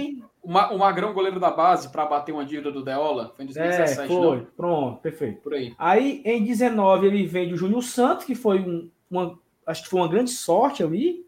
o, 0.42 0.48
o 0.48 0.78
Magrão, 0.78 1.12
goleiro 1.12 1.38
da 1.38 1.50
base, 1.50 1.90
para 1.90 2.04
bater 2.06 2.32
uma 2.32 2.44
dívida 2.44 2.72
do 2.72 2.82
Deola, 2.82 3.32
foi 3.36 3.44
em 3.44 3.48
2017. 3.48 4.00
É, 4.00 4.06
foi. 4.06 4.36
Não? 4.36 4.46
Pronto, 4.56 5.00
perfeito. 5.00 5.40
Por 5.42 5.54
aí. 5.54 5.74
Aí 5.78 6.22
em 6.24 6.44
19 6.44 7.06
ele 7.06 7.24
vende 7.24 7.54
o 7.54 7.56
Júnior 7.56 7.82
Santos, 7.84 8.24
que 8.24 8.34
foi 8.34 8.58
um, 8.58 8.90
uma, 9.08 9.38
acho 9.64 9.84
que 9.84 9.88
foi 9.88 10.00
uma 10.00 10.08
grande 10.08 10.30
sorte 10.30 10.82
ali, 10.82 11.23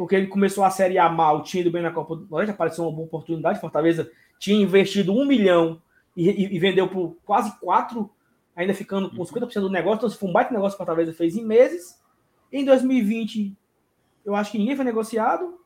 porque 0.00 0.16
ele 0.16 0.28
começou 0.28 0.64
a 0.64 0.70
Série 0.70 0.96
A 0.96 1.10
mal, 1.10 1.42
tinha 1.42 1.60
ido 1.60 1.70
bem 1.70 1.82
na 1.82 1.90
Copa 1.90 2.16
do 2.16 2.26
Nordeste, 2.26 2.54
apareceu 2.54 2.84
uma 2.84 2.90
boa 2.90 3.04
oportunidade. 3.04 3.60
Fortaleza 3.60 4.10
tinha 4.38 4.58
investido 4.58 5.12
um 5.12 5.26
milhão 5.26 5.78
e, 6.16 6.30
e, 6.30 6.56
e 6.56 6.58
vendeu 6.58 6.88
por 6.88 7.18
quase 7.22 7.54
quatro, 7.60 8.10
ainda 8.56 8.72
ficando 8.72 9.10
com 9.10 9.22
50% 9.22 9.56
uhum. 9.56 9.62
do 9.64 9.68
negócio. 9.68 9.98
Então, 9.98 10.08
se 10.08 10.16
foi 10.16 10.30
um 10.30 10.32
baita 10.32 10.54
negócio 10.54 10.72
que 10.72 10.82
Fortaleza 10.82 11.12
fez 11.12 11.36
em 11.36 11.44
meses. 11.44 12.00
Em 12.50 12.64
2020, 12.64 13.54
eu 14.24 14.34
acho 14.34 14.50
que 14.50 14.56
ninguém 14.56 14.74
foi 14.74 14.86
negociado. 14.86 15.60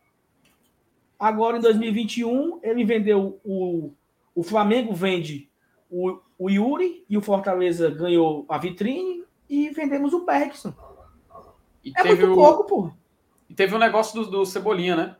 Agora, 1.17 1.57
em 1.57 1.61
2021, 1.61 2.59
ele 2.61 2.85
vendeu 2.85 3.39
o, 3.45 3.93
o 4.35 4.43
Flamengo 4.43 4.93
vende 4.93 5.49
o, 5.89 6.19
o 6.37 6.51
Yuri 6.51 7.05
e 7.09 7.17
o 7.17 7.23
Fortaleza 7.23 7.89
ganhou 7.89 8.45
a 8.49 8.59
vitrine 8.59 9.23
e 9.49 9.71
vendemos 9.71 10.13
o 10.13 10.25
Bergson. 10.25 10.75
é 11.95 12.03
muito 12.03 12.33
o... 12.33 12.35
pouco, 12.35 12.65
pô. 12.65 13.04
E 13.49 13.55
teve 13.55 13.75
um 13.75 13.79
negócio 13.79 14.21
do, 14.21 14.31
do 14.31 14.47
Cebolinha, 14.47 14.97
né? 14.97 15.17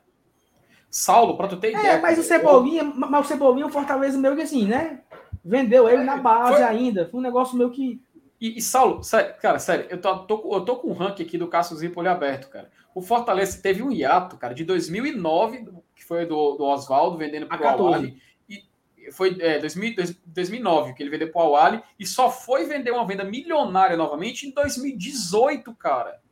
Saulo, 0.91 1.37
para 1.37 1.49
tu 1.49 1.57
ter 1.57 1.69
é, 1.69 1.71
ideia. 1.71 1.93
É, 1.95 2.01
mas 2.01 2.19
o 2.19 2.23
Cebolinha, 2.23 2.83
eu... 2.83 2.95
mas 2.95 3.27
o 3.27 3.29
Cebolinha, 3.29 3.67
o 3.67 3.71
Fortaleza 3.71 4.17
meio 4.17 4.37
que 4.37 4.43
assim, 4.43 4.67
né? 4.67 5.01
Vendeu 5.45 5.89
ele 5.89 6.05
na 6.05 6.17
base 6.17 6.55
Foi... 6.55 6.63
ainda. 6.63 7.09
Foi 7.09 7.19
um 7.19 7.23
negócio 7.23 7.59
meio 7.59 7.71
que. 7.71 8.01
E, 8.41 8.59
e 8.59 8.63
Saulo, 8.63 9.03
sério, 9.03 9.35
cara, 9.41 9.59
sério, 9.59 9.87
eu 9.91 10.01
tô, 10.01 10.19
tô, 10.21 10.55
eu 10.55 10.61
tô 10.61 10.77
com 10.77 10.89
o 10.89 10.93
ranking 10.93 11.25
aqui 11.25 11.37
do 11.37 11.49
Cássio 11.49 11.77
Zipoli 11.77 12.07
aberto, 12.07 12.49
cara. 12.49 12.71
O 12.95 13.01
Fortaleza 13.01 13.61
teve 13.61 13.83
um 13.83 13.91
hiato, 13.91 14.37
cara, 14.37 14.55
de 14.55 14.65
2009, 14.65 15.67
que 15.97 16.05
foi 16.05 16.27
do, 16.27 16.55
do 16.55 16.65
Oswaldo 16.65 17.19
vendendo 17.19 17.47
pro 17.47 17.69
Awali. 17.69 18.17
E 18.49 18.63
foi 19.11 19.37
é, 19.41 19.59
2000, 19.59 19.97
2009 20.27 20.95
que 20.95 21.03
ele 21.03 21.11
vendeu 21.11 21.33
pro 21.33 21.41
Awali. 21.41 21.83
E 21.99 22.07
só 22.07 22.31
foi 22.31 22.67
vender 22.67 22.93
uma 22.93 23.05
venda 23.05 23.25
milionária 23.25 23.97
novamente 23.97 24.47
em 24.47 24.53
2018, 24.53 25.75
cara 25.75 26.23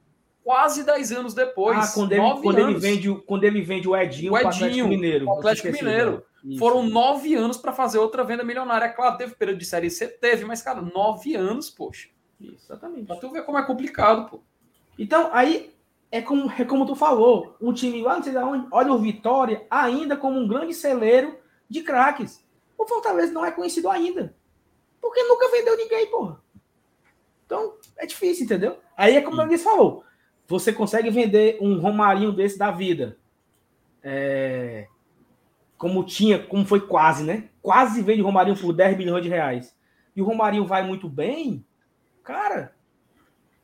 quase 0.45 0.84
10 0.84 1.12
anos 1.12 1.34
depois. 1.34 1.78
Ah, 1.78 1.93
quando, 1.95 2.12
ele, 2.12 2.22
quando 2.43 2.59
ele, 2.59 2.74
vende, 2.74 3.14
quando 3.26 3.45
ele 3.45 3.62
vende 3.62 3.88
o 3.88 3.97
Edinho, 3.97 4.32
o 4.32 4.36
Edinho 4.36 4.49
Atlético 4.49 4.88
Mineiro. 4.88 5.26
O 5.26 5.38
Atlético 5.38 5.72
Mineiro. 5.72 6.24
Isso. 6.45 6.59
Foram 6.59 6.82
nove 6.82 7.34
anos 7.34 7.57
para 7.57 7.72
fazer 7.72 7.99
outra 7.99 8.24
venda 8.24 8.43
milionária. 8.43 8.88
Claro, 8.88 9.16
teve 9.16 9.34
período 9.34 9.59
de 9.59 9.64
série 9.64 9.90
C, 9.90 10.09
teve, 10.09 10.45
mas, 10.45 10.61
cara, 10.61 10.82
nove 10.82 11.34
anos, 11.36 11.70
poxa. 11.70 12.09
Exatamente. 12.40 13.07
Pra 13.07 13.16
tu 13.16 13.30
ver 13.30 13.45
como 13.45 13.59
é 13.59 13.64
complicado, 13.64 14.28
pô. 14.28 14.40
Então, 14.99 15.30
aí 15.32 15.72
é 16.11 16.20
como, 16.20 16.53
é 16.59 16.64
como 16.64 16.84
tu 16.84 16.97
falou, 16.97 17.57
um 17.61 17.72
time 17.72 18.03
lá 18.03 18.16
não 18.16 18.22
sei 18.22 18.32
de 18.32 18.38
onde, 18.38 18.66
olha 18.70 18.93
o 18.93 18.99
Vitória 18.99 19.64
ainda 19.70 20.16
como 20.16 20.38
um 20.38 20.49
grande 20.49 20.74
celeiro 20.74 21.38
de 21.68 21.82
craques. 21.82 22.45
O 22.76 22.86
Fortaleza 22.86 23.32
não 23.32 23.45
é 23.45 23.53
conhecido 23.53 23.88
ainda. 23.88 24.34
Porque 25.01 25.22
nunca 25.22 25.49
vendeu 25.51 25.76
ninguém, 25.76 26.07
porra. 26.11 26.43
Então, 27.47 27.74
é 27.97 28.05
difícil, 28.05 28.45
entendeu? 28.45 28.78
Aí 28.97 29.16
é 29.16 29.20
como 29.20 29.40
o 29.40 29.47
Luiz 29.47 29.62
falou 29.62 30.05
você 30.47 30.72
consegue 30.72 31.11
vender 31.11 31.59
um 31.61 31.78
Romarinho 31.78 32.32
desse 32.32 32.59
da 32.59 32.70
vida. 32.70 33.18
É, 34.03 34.86
como 35.78 36.05
tinha, 36.05 36.38
como 36.38 36.64
foi 36.64 36.80
quase, 36.80 37.24
né? 37.24 37.49
Quase 37.61 38.03
vende 38.03 38.22
Romarinho 38.22 38.57
por 38.57 38.72
10 38.72 38.97
milhões 38.97 39.22
de 39.22 39.28
reais. 39.28 39.74
E 40.14 40.22
o 40.22 40.24
Romarinho 40.24 40.66
vai 40.66 40.82
muito 40.82 41.09
bem, 41.09 41.64
cara. 42.22 42.74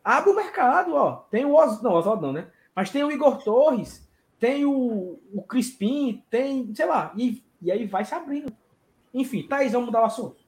Abre 0.02 0.30
o 0.30 0.36
mercado, 0.36 0.94
ó. 0.94 1.16
Tem 1.30 1.44
o 1.44 1.54
Os... 1.56 1.82
não, 1.82 1.92
Oswaldo 1.92 2.26
não, 2.26 2.32
né? 2.32 2.48
Mas 2.74 2.90
tem 2.90 3.04
o 3.04 3.10
Igor 3.10 3.42
Torres, 3.42 4.08
tem 4.38 4.64
o, 4.64 5.20
o 5.32 5.42
Crispim, 5.42 6.24
tem, 6.30 6.74
sei 6.74 6.86
lá, 6.86 7.12
e, 7.16 7.42
e 7.60 7.70
aí 7.70 7.86
vai 7.86 8.04
se 8.04 8.14
abrindo. 8.14 8.52
Enfim, 9.12 9.42
Thaís, 9.42 9.72
vamos 9.72 9.86
mudar 9.86 10.02
o 10.02 10.06
assunto. 10.06 10.47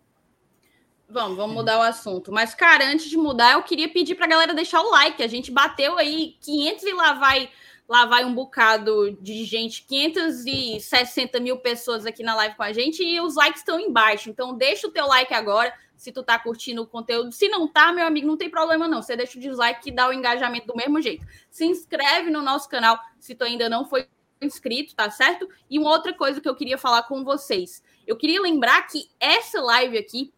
Vamos, 1.10 1.36
vamos 1.36 1.56
mudar 1.56 1.78
o 1.78 1.82
assunto. 1.82 2.30
Mas, 2.30 2.54
cara, 2.54 2.86
antes 2.86 3.10
de 3.10 3.16
mudar, 3.16 3.54
eu 3.54 3.62
queria 3.64 3.88
pedir 3.88 4.14
para 4.14 4.26
a 4.26 4.28
galera 4.28 4.54
deixar 4.54 4.80
o 4.80 4.90
like. 4.90 5.22
A 5.22 5.26
gente 5.26 5.50
bateu 5.50 5.98
aí 5.98 6.36
500 6.40 6.84
e 6.84 6.92
lá 6.92 7.14
vai, 7.14 7.50
lá 7.88 8.06
vai 8.06 8.24
um 8.24 8.32
bocado 8.32 9.10
de 9.20 9.44
gente, 9.44 9.84
560 9.86 11.40
mil 11.40 11.58
pessoas 11.58 12.06
aqui 12.06 12.22
na 12.22 12.36
live 12.36 12.54
com 12.54 12.62
a 12.62 12.72
gente 12.72 13.02
e 13.02 13.20
os 13.20 13.34
likes 13.34 13.60
estão 13.60 13.80
embaixo. 13.80 14.30
Então, 14.30 14.56
deixa 14.56 14.86
o 14.86 14.90
teu 14.92 15.06
like 15.06 15.34
agora. 15.34 15.74
se 15.96 16.12
tu 16.12 16.22
tá 16.22 16.38
curtindo 16.38 16.82
o 16.82 16.86
conteúdo. 16.86 17.32
Se 17.32 17.48
não 17.48 17.66
tá, 17.66 17.92
meu 17.92 18.06
amigo, 18.06 18.26
não 18.26 18.36
tem 18.36 18.48
problema 18.48 18.86
não. 18.86 19.02
Você 19.02 19.16
deixa 19.16 19.36
o 19.36 19.40
dislike 19.40 19.82
que 19.82 19.90
dá 19.90 20.08
o 20.08 20.12
engajamento 20.12 20.68
do 20.68 20.76
mesmo 20.76 21.02
jeito. 21.02 21.26
Se 21.50 21.66
inscreve 21.66 22.30
no 22.30 22.40
nosso 22.40 22.68
canal 22.68 22.98
se 23.18 23.34
tu 23.34 23.42
ainda 23.42 23.68
não 23.68 23.84
foi 23.84 24.06
inscrito, 24.40 24.94
tá 24.94 25.10
certo? 25.10 25.48
E 25.68 25.78
uma 25.78 25.90
outra 25.90 26.14
coisa 26.14 26.40
que 26.40 26.48
eu 26.48 26.54
queria 26.54 26.78
falar 26.78 27.02
com 27.02 27.24
vocês. 27.24 27.82
Eu 28.06 28.16
queria 28.16 28.40
lembrar 28.40 28.86
que 28.86 29.10
essa 29.20 29.60
live 29.60 29.98
aqui 29.98 30.32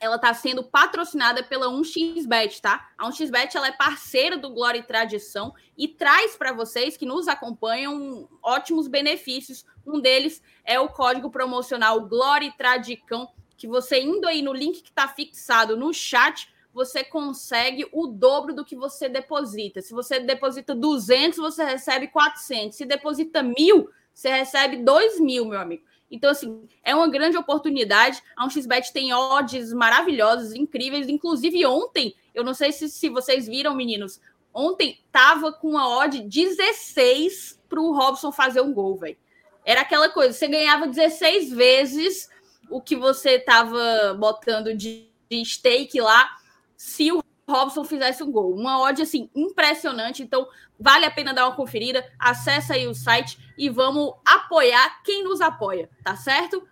ela 0.00 0.16
está 0.16 0.32
sendo 0.34 0.62
patrocinada 0.62 1.42
pela 1.42 1.68
1xBet, 1.68 2.60
tá? 2.60 2.90
A 2.96 3.08
1xBet 3.08 3.54
ela 3.54 3.68
é 3.68 3.72
parceira 3.72 4.36
do 4.36 4.50
Glória 4.50 4.78
e 4.78 4.82
Tradição 4.82 5.54
e 5.76 5.88
traz 5.88 6.36
para 6.36 6.52
vocês 6.52 6.96
que 6.96 7.06
nos 7.06 7.28
acompanham 7.28 8.28
ótimos 8.42 8.88
benefícios. 8.88 9.64
Um 9.86 10.00
deles 10.00 10.42
é 10.64 10.78
o 10.78 10.88
código 10.88 11.30
promocional 11.30 12.06
Glória 12.06 12.46
e 12.46 12.52
Tradicão, 12.52 13.28
que 13.56 13.66
você 13.66 14.00
indo 14.00 14.26
aí 14.26 14.42
no 14.42 14.52
link 14.52 14.82
que 14.82 14.90
está 14.90 15.08
fixado 15.08 15.76
no 15.76 15.92
chat, 15.92 16.48
você 16.72 17.02
consegue 17.02 17.88
o 17.90 18.06
dobro 18.06 18.54
do 18.54 18.64
que 18.64 18.76
você 18.76 19.08
deposita. 19.08 19.80
Se 19.80 19.94
você 19.94 20.20
deposita 20.20 20.74
200, 20.74 21.38
você 21.38 21.64
recebe 21.64 22.08
400. 22.08 22.76
Se 22.76 22.84
deposita 22.84 23.42
mil, 23.42 23.88
você 24.12 24.28
recebe 24.30 24.76
2 24.78 25.18
mil, 25.20 25.46
meu 25.46 25.58
amigo. 25.58 25.84
Então, 26.10 26.30
assim, 26.30 26.68
é 26.84 26.94
uma 26.94 27.08
grande 27.08 27.36
oportunidade. 27.36 28.22
A 28.36 28.46
1xBet 28.46 28.92
tem 28.92 29.12
odds 29.12 29.72
maravilhosas, 29.72 30.54
incríveis. 30.54 31.08
Inclusive, 31.08 31.66
ontem, 31.66 32.14
eu 32.34 32.44
não 32.44 32.54
sei 32.54 32.72
se, 32.72 32.88
se 32.88 33.08
vocês 33.08 33.46
viram, 33.46 33.74
meninos, 33.74 34.20
ontem 34.54 35.00
tava 35.10 35.52
com 35.52 35.70
uma 35.70 35.88
odd 35.98 36.20
16 36.22 37.60
para 37.68 37.80
o 37.80 37.92
Robson 37.92 38.30
fazer 38.30 38.60
um 38.60 38.72
gol, 38.72 38.96
velho. 38.96 39.16
Era 39.64 39.80
aquela 39.80 40.08
coisa, 40.08 40.32
você 40.32 40.46
ganhava 40.46 40.86
16 40.86 41.50
vezes 41.50 42.30
o 42.70 42.80
que 42.80 42.94
você 42.94 43.38
tava 43.38 44.14
botando 44.18 44.74
de, 44.74 45.08
de 45.28 45.44
stake 45.44 46.00
lá, 46.00 46.36
se 46.76 47.10
o 47.10 47.22
Robson 47.48 47.84
fizesse 47.84 48.22
um 48.22 48.32
gol. 48.32 48.54
Uma 48.54 48.80
odd, 48.80 49.00
assim, 49.00 49.30
impressionante. 49.34 50.22
Então, 50.22 50.48
vale 50.78 51.04
a 51.04 51.10
pena 51.10 51.32
dar 51.32 51.46
uma 51.46 51.56
conferida. 51.56 52.04
Acesse 52.18 52.72
aí 52.72 52.86
o 52.86 52.94
site 52.94 53.38
e 53.56 53.68
vamos 53.68 54.12
apoiar 54.24 55.02
quem 55.04 55.22
nos 55.22 55.40
apoia, 55.40 55.88
tá 56.02 56.16
certo? 56.16 56.66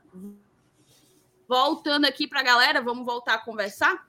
Voltando 1.48 2.06
aqui 2.06 2.26
para 2.26 2.40
a 2.40 2.44
galera, 2.44 2.82
vamos 2.82 3.06
voltar 3.06 3.34
a 3.34 3.38
conversar. 3.38 4.06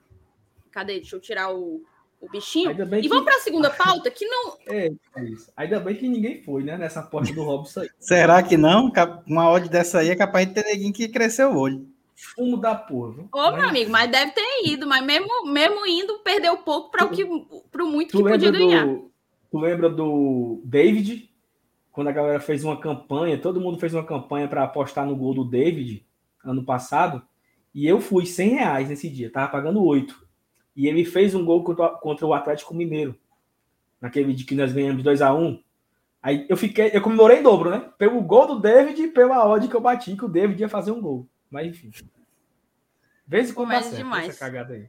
Cadê? 0.72 0.94
Deixa 0.94 1.16
eu 1.16 1.20
tirar 1.20 1.54
o, 1.54 1.82
o 2.20 2.28
bichinho. 2.28 2.70
E 2.70 2.74
que... 2.74 3.08
vamos 3.08 3.24
para 3.24 3.36
a 3.36 3.40
segunda 3.40 3.70
pauta, 3.70 4.10
que 4.10 4.26
não. 4.26 4.56
É, 4.66 4.90
é, 5.16 5.24
isso. 5.24 5.52
Ainda 5.56 5.78
bem 5.78 5.94
que 5.94 6.08
ninguém 6.08 6.42
foi, 6.42 6.64
né? 6.64 6.76
Nessa 6.76 7.02
porta 7.02 7.32
do 7.32 7.44
Robson 7.44 7.80
aí. 7.80 7.90
Será 8.00 8.42
que 8.42 8.56
não? 8.56 8.90
Uma 9.26 9.50
odd 9.50 9.68
dessa 9.68 10.00
aí 10.00 10.10
é 10.10 10.16
capaz 10.16 10.46
de 10.48 10.54
ter 10.54 10.64
ninguém 10.64 10.92
que 10.92 11.08
cresceu 11.08 11.52
o 11.52 11.58
olho. 11.58 11.95
Fumo 12.16 12.56
da 12.56 12.74
porra. 12.74 13.24
Ô, 13.30 13.50
mas... 13.50 13.56
meu 13.56 13.68
amigo, 13.68 13.90
mas 13.90 14.10
deve 14.10 14.32
ter 14.32 14.66
ido, 14.66 14.86
mas 14.86 15.04
mesmo, 15.04 15.46
mesmo 15.46 15.86
indo, 15.86 16.18
perdeu 16.20 16.56
pouco 16.58 16.90
para 16.90 17.04
o 17.04 17.10
que 17.10 17.24
para 17.70 17.84
o 17.84 17.88
muito 17.88 18.16
que 18.16 18.22
podia 18.22 18.50
ganhar. 18.50 18.86
Do, 18.86 19.12
tu 19.50 19.58
lembra 19.58 19.90
do 19.90 20.62
David? 20.64 21.30
Quando 21.92 22.08
a 22.08 22.12
galera 22.12 22.40
fez 22.40 22.64
uma 22.64 22.78
campanha, 22.78 23.38
todo 23.38 23.60
mundo 23.60 23.78
fez 23.78 23.92
uma 23.94 24.04
campanha 24.04 24.48
para 24.48 24.64
apostar 24.64 25.06
no 25.06 25.16
gol 25.16 25.34
do 25.34 25.44
David 25.44 26.06
ano 26.44 26.64
passado, 26.64 27.22
e 27.74 27.86
eu 27.86 28.00
fui 28.00 28.24
100 28.24 28.50
reais 28.50 28.88
nesse 28.88 29.10
dia, 29.10 29.30
tava 29.30 29.50
pagando 29.50 29.84
8. 29.84 30.26
E 30.76 30.86
ele 30.86 31.04
fez 31.04 31.34
um 31.34 31.44
gol 31.44 31.64
contra, 31.64 31.88
contra 31.88 32.26
o 32.26 32.32
Atlético 32.32 32.74
Mineiro, 32.74 33.14
naquele 34.00 34.32
dia 34.32 34.46
que 34.46 34.54
nós 34.54 34.72
ganhamos 34.72 35.02
2 35.02 35.22
a 35.22 35.34
1 35.34 35.60
Aí 36.22 36.44
eu 36.48 36.56
fiquei, 36.56 36.90
eu 36.92 37.00
comemorei 37.00 37.38
em 37.38 37.42
dobro, 37.42 37.70
né? 37.70 37.88
Pelo 37.96 38.20
gol 38.20 38.48
do 38.48 38.58
David 38.58 39.00
e 39.00 39.08
pela 39.08 39.46
odd 39.48 39.68
que 39.68 39.76
eu 39.76 39.80
bati, 39.80 40.16
que 40.16 40.24
o 40.24 40.28
David 40.28 40.60
ia 40.60 40.68
fazer 40.68 40.90
um 40.90 41.00
gol. 41.00 41.28
Mas 41.50 41.68
enfim. 41.68 41.90
Vez 43.26 43.50
em 43.50 43.54
quando 43.54 43.70
certo 43.70 43.96
demais. 43.96 44.28
essa 44.28 44.38
cagada 44.38 44.74
aí. 44.74 44.88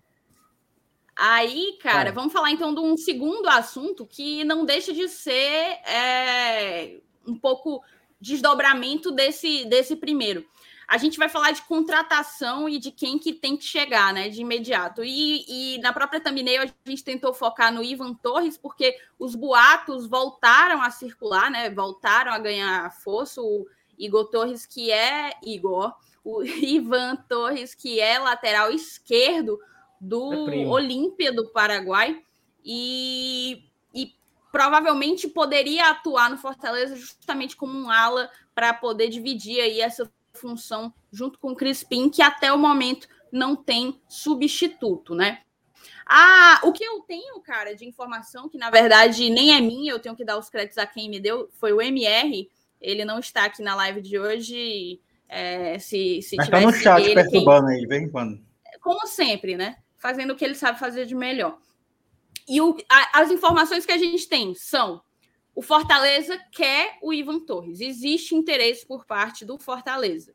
Aí, 1.15 1.79
cara, 1.81 2.11
vamos 2.11 2.31
falar 2.31 2.51
então 2.51 2.75
de 2.75 2.79
um 2.79 2.95
segundo 2.95 3.47
assunto 3.49 4.05
que 4.05 4.43
não 4.43 4.63
deixa 4.63 4.93
de 4.93 5.09
ser 5.09 5.79
é, 5.83 6.99
um 7.25 7.35
pouco 7.35 7.83
desdobramento 8.21 9.11
desse, 9.11 9.65
desse 9.65 9.95
primeiro. 9.95 10.45
A 10.87 10.97
gente 10.97 11.17
vai 11.17 11.27
falar 11.27 11.51
de 11.51 11.63
contratação 11.63 12.69
e 12.69 12.79
de 12.79 12.91
quem 12.91 13.19
que 13.19 13.33
tem 13.33 13.57
que 13.57 13.65
chegar, 13.65 14.13
né, 14.13 14.29
de 14.29 14.41
imediato. 14.41 15.03
E, 15.03 15.43
e 15.75 15.79
na 15.79 15.91
própria 15.91 16.21
thumbnail 16.21 16.61
a 16.61 16.89
gente 16.89 17.03
tentou 17.03 17.33
focar 17.33 17.73
no 17.73 17.83
Ivan 17.83 18.13
Torres, 18.13 18.57
porque 18.57 18.95
os 19.19 19.35
boatos 19.35 20.07
voltaram 20.07 20.81
a 20.81 20.91
circular, 20.91 21.51
né, 21.51 21.69
voltaram 21.69 22.31
a 22.31 22.39
ganhar 22.39 22.89
força. 23.01 23.41
O 23.41 23.67
Igor 23.97 24.29
Torres, 24.29 24.65
que 24.65 24.91
é 24.91 25.33
Igor, 25.43 25.93
o 26.27 26.43
Ivan 26.43 27.15
Torres, 27.29 27.73
que 27.73 28.01
é 28.01 28.19
lateral 28.19 28.69
esquerdo 28.69 29.57
do 29.99 30.49
é 30.51 30.67
Olímpia 30.67 31.31
do 31.31 31.49
Paraguai, 31.51 32.21
e, 32.63 33.63
e 33.93 34.13
provavelmente 34.51 35.29
poderia 35.29 35.89
atuar 35.89 36.29
no 36.29 36.37
Fortaleza 36.37 36.97
justamente 36.97 37.55
como 37.55 37.79
um 37.79 37.89
ala 37.89 38.29
para 38.53 38.73
poder 38.73 39.07
dividir 39.07 39.61
aí 39.61 39.79
essa 39.79 40.11
função 40.33 40.93
junto 41.11 41.39
com 41.39 41.51
o 41.51 41.55
Crispim, 41.55 42.09
que 42.09 42.21
até 42.21 42.51
o 42.51 42.57
momento 42.57 43.07
não 43.31 43.55
tem 43.55 43.99
substituto, 44.07 45.15
né? 45.15 45.41
Ah, 46.05 46.59
o 46.63 46.71
que 46.71 46.83
eu 46.83 47.01
tenho, 47.01 47.39
cara, 47.41 47.73
de 47.73 47.85
informação, 47.85 48.49
que 48.49 48.57
na 48.57 48.69
verdade 48.69 49.29
nem 49.29 49.55
é 49.55 49.61
minha, 49.61 49.91
eu 49.91 49.99
tenho 49.99 50.15
que 50.15 50.25
dar 50.25 50.37
os 50.37 50.49
créditos 50.49 50.77
a 50.77 50.85
quem 50.85 51.09
me 51.09 51.19
deu, 51.19 51.49
foi 51.53 51.73
o 51.73 51.81
MR. 51.81 52.49
Ele 52.79 53.03
não 53.03 53.19
está 53.19 53.45
aqui 53.45 53.61
na 53.61 53.75
live 53.75 54.01
de 54.01 54.19
hoje. 54.19 55.01
É, 55.29 55.77
se, 55.79 56.21
se 56.21 56.35
Mas 56.35 56.49
tá 56.49 56.61
no 56.61 56.71
chat 56.71 57.03
ele, 57.03 57.15
perturbando 57.15 57.67
quem... 57.67 57.77
aí, 57.77 57.85
vem 57.85 58.09
quando. 58.09 58.39
Como 58.81 59.05
sempre, 59.07 59.57
né? 59.57 59.77
Fazendo 59.97 60.31
o 60.31 60.35
que 60.35 60.45
ele 60.45 60.55
sabe 60.55 60.79
fazer 60.79 61.05
de 61.05 61.15
melhor. 61.15 61.57
E 62.47 62.61
o, 62.61 62.77
a, 62.89 63.21
as 63.21 63.31
informações 63.31 63.85
que 63.85 63.91
a 63.91 63.97
gente 63.97 64.27
tem 64.27 64.55
são: 64.55 65.01
o 65.53 65.61
Fortaleza 65.61 66.39
quer 66.51 66.97
o 67.01 67.13
Ivan 67.13 67.39
Torres, 67.39 67.81
existe 67.81 68.35
interesse 68.35 68.85
por 68.85 69.05
parte 69.05 69.43
do 69.43 69.57
Fortaleza. 69.57 70.33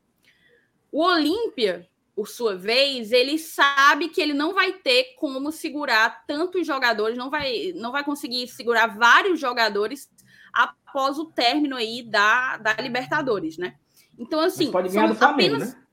O 0.91 1.03
Olímpia, 1.03 1.89
por 2.15 2.27
sua 2.27 2.55
vez, 2.55 3.11
ele 3.11 3.39
sabe 3.39 4.09
que 4.09 4.21
ele 4.21 4.33
não 4.33 4.53
vai 4.53 4.73
ter 4.73 5.15
como 5.15 5.51
segurar 5.51 6.23
tantos 6.27 6.67
jogadores, 6.67 7.17
não 7.17 7.31
vai, 7.31 7.73
não 7.75 7.91
vai 7.91 8.03
conseguir 8.03 8.47
segurar 8.47 8.95
vários 8.95 9.39
jogadores 9.39 10.07
após 10.53 11.17
o 11.17 11.25
término 11.25 11.75
aí 11.75 12.03
da, 12.03 12.57
da 12.57 12.73
Libertadores, 12.75 13.57
né? 13.57 13.75
Então, 14.17 14.39
assim. 14.39 14.65
Mas 14.65 14.71
pode 14.71 14.89
ganhar 14.89 15.07
do 15.07 15.15
Flamengo, 15.15 15.55
apenas... 15.55 15.73
né? 15.73 15.83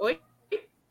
Oi? 0.00 0.20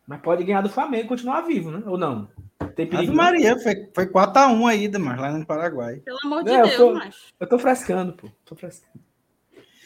Mas 0.07 0.21
pode 0.21 0.43
ganhar 0.43 0.61
do 0.61 0.69
Flamengo 0.69 1.05
e 1.05 1.07
continuar 1.07 1.41
vivo, 1.41 1.71
né? 1.71 1.83
Ou 1.85 1.97
não? 1.97 2.29
Tem 2.75 2.87
perigo. 2.87 3.13
Maria, 3.13 3.57
foi, 3.59 3.89
foi 3.93 4.07
4x1 4.07 4.69
ainda, 4.69 4.99
mas 4.99 5.19
lá 5.19 5.31
no 5.31 5.45
Paraguai. 5.45 5.97
Pelo 5.97 6.17
amor 6.23 6.43
de 6.43 6.51
Deus, 6.51 6.71
eu 6.71 6.77
tô, 6.77 6.93
macho. 6.93 7.33
Eu 7.39 7.49
tô 7.49 7.59
frescando, 7.59 8.13
pô. 8.13 8.29
Tô 8.45 8.55
frescando. 8.55 9.03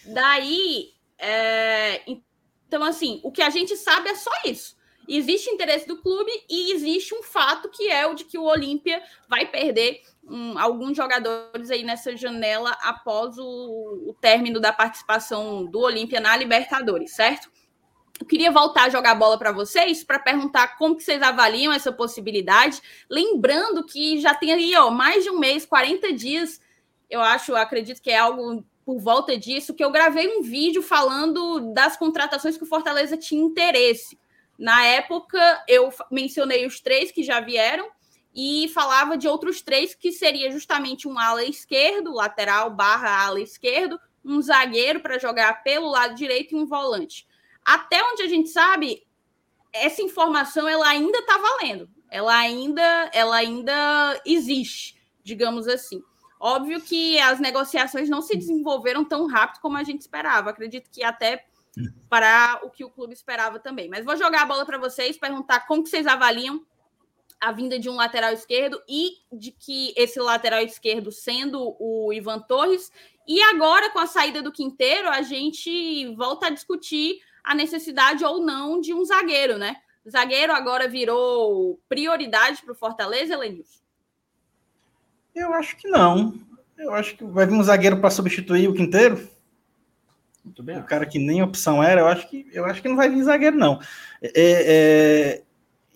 Daí, 0.06 0.92
é... 1.18 2.02
então, 2.06 2.84
assim, 2.84 3.20
o 3.24 3.32
que 3.32 3.42
a 3.42 3.50
gente 3.50 3.76
sabe 3.76 4.10
é 4.10 4.16
só 4.16 4.32
isso. 4.46 4.76
Existe 5.08 5.50
interesse 5.50 5.88
do 5.88 6.02
clube 6.02 6.32
e 6.50 6.74
existe 6.74 7.14
um 7.14 7.24
fato 7.24 7.70
que 7.70 7.90
é 7.90 8.08
o 8.08 8.14
de 8.14 8.24
que 8.24 8.38
o 8.38 8.44
Olímpia 8.44 9.02
vai 9.28 9.46
perder 9.46 10.02
um, 10.30 10.58
alguns 10.58 10.96
jogadores 10.96 11.70
aí 11.70 11.84
nessa 11.84 12.16
janela 12.16 12.72
após 12.82 13.38
o, 13.38 14.10
o 14.10 14.16
término 14.20 14.60
da 14.60 14.72
participação 14.72 15.66
do 15.66 15.80
Olímpia 15.80 16.20
na 16.20 16.36
Libertadores, 16.36 17.16
certo? 17.16 17.52
Eu 18.20 18.28
queria 18.28 18.52
voltar 18.52 18.86
a 18.86 18.90
jogar 18.90 19.16
bola 19.16 19.38
para 19.38 19.52
vocês 19.52 20.04
para 20.04 20.20
perguntar 20.20 20.78
como 20.78 20.96
que 20.96 21.04
vocês 21.04 21.22
avaliam 21.22 21.74
essa 21.74 21.92
possibilidade, 21.92 22.82
lembrando 23.10 23.86
que 23.86 24.22
já 24.22 24.34
tem 24.34 24.54
aí 24.54 24.76
ó, 24.76 24.90
mais 24.90 25.24
de 25.24 25.30
um 25.30 25.40
mês, 25.40 25.66
40 25.66 26.14
dias, 26.14 26.62
eu 27.10 27.22
acho, 27.22 27.56
acredito 27.56 28.02
que 28.02 28.12
é 28.12 28.18
algo 28.18 28.64
por 28.86 29.00
volta 29.00 29.38
disso, 29.38 29.74
que 29.74 29.84
eu 29.84 29.92
gravei 29.92 30.28
um 30.28 30.42
vídeo 30.42 30.82
falando 30.82 31.74
das 31.74 31.98
contratações 31.98 32.58
que 32.58 32.64
o 32.64 32.68
Fortaleza 32.68 33.18
tinha 33.18 33.42
interesse. 33.42 34.20
Na 34.58 34.86
época, 34.86 35.64
eu 35.68 35.90
mencionei 36.12 36.66
os 36.66 36.80
três 36.80 37.12
que 37.12 37.24
já 37.24 37.40
vieram, 37.40 37.90
e 38.34 38.68
falava 38.70 39.18
de 39.18 39.28
outros 39.28 39.62
três, 39.62 39.94
que 39.94 40.12
seria 40.12 40.52
justamente 40.52 41.08
um 41.08 41.20
ala 41.20 41.44
esquerdo, 41.44 42.14
lateral 42.14 42.72
barra 42.72 43.26
ala 43.26 43.40
esquerdo, 43.40 44.00
um 44.26 44.42
zagueiro 44.42 45.00
para 45.02 45.20
jogar 45.20 45.64
pelo 45.64 45.90
lado 45.90 46.16
direito 46.16 46.54
e 46.54 46.58
um 46.58 46.66
volante. 46.66 47.28
Até 47.64 48.04
onde 48.04 48.24
a 48.24 48.28
gente 48.28 48.50
sabe, 48.50 49.06
essa 49.72 50.02
informação 50.02 50.68
ela 50.68 50.88
ainda 50.88 51.20
está 51.20 51.38
valendo, 51.38 51.90
ela 52.10 52.36
ainda, 52.36 53.10
ela 53.14 53.36
ainda 53.36 54.22
existe, 54.26 55.00
digamos 55.24 55.68
assim. 55.68 56.02
Óbvio 56.40 56.82
que 56.82 57.20
as 57.20 57.40
negociações 57.40 58.10
não 58.10 58.22
se 58.22 58.36
desenvolveram 58.36 59.06
tão 59.06 59.28
rápido 59.28 59.62
como 59.62 59.78
a 59.78 59.84
gente 59.84 60.02
esperava. 60.02 60.50
Acredito 60.50 60.90
que 60.92 61.02
até 61.02 61.46
para 62.10 62.60
o 62.64 62.70
que 62.70 62.84
o 62.84 62.90
clube 62.90 63.14
esperava 63.14 63.60
também. 63.60 63.90
Mas 63.90 64.04
vou 64.04 64.18
jogar 64.18 64.42
a 64.42 64.46
bola 64.46 64.66
para 64.66 64.78
vocês, 64.78 65.18
perguntar 65.18 65.66
como 65.66 65.84
que 65.84 65.90
vocês 65.90 66.06
avaliam 66.06 66.62
a 67.40 67.52
vinda 67.52 67.80
de 67.80 67.90
um 67.90 67.96
lateral 67.96 68.34
esquerdo 68.34 68.82
e 68.88 69.18
de 69.32 69.52
que 69.52 69.94
esse 69.96 70.20
lateral 70.20 70.62
esquerdo 70.62 71.12
sendo 71.12 71.76
o 71.80 72.12
Ivan 72.14 72.40
Torres. 72.40 72.92
E 73.28 73.42
agora, 73.42 73.90
com 73.90 74.00
a 74.00 74.08
saída 74.08 74.42
do 74.42 74.52
Quinteiro, 74.52 75.10
a 75.10 75.22
gente 75.22 76.14
volta 76.16 76.48
a 76.48 76.50
discutir 76.50 77.20
a 77.44 77.54
necessidade 77.54 78.24
ou 78.24 78.40
não 78.40 78.80
de 78.80 78.94
um 78.94 79.04
zagueiro, 79.04 79.58
né? 79.58 79.78
Zagueiro 80.10 80.52
agora 80.52 80.88
virou 80.88 81.80
prioridade 81.88 82.62
para 82.62 82.74
o 82.74 82.76
Fortaleza, 82.76 83.38
Lenilson? 83.38 83.82
Eu 85.34 85.54
acho 85.54 85.78
que 85.78 85.88
não. 85.88 86.34
Eu 86.78 86.94
acho 86.94 87.16
que 87.16 87.24
vai 87.24 87.46
vir 87.46 87.54
um 87.54 87.64
zagueiro 87.64 88.00
para 88.00 88.10
substituir 88.10 88.68
o 88.68 88.74
Quinteiro. 88.74 89.28
Muito 90.44 90.62
bem. 90.62 90.78
O 90.78 90.84
cara 90.84 91.06
que 91.06 91.18
nem 91.18 91.42
opção 91.42 91.82
era, 91.82 92.02
eu 92.02 92.08
acho 92.08 92.28
que, 92.30 92.46
eu 92.52 92.66
acho 92.66 92.82
que 92.82 92.90
não 92.90 92.98
vai 92.98 93.10
vir 93.10 93.24
zagueiro, 93.24 93.58
não. 93.58 93.80
É, 94.22 94.32
é, 94.36 95.44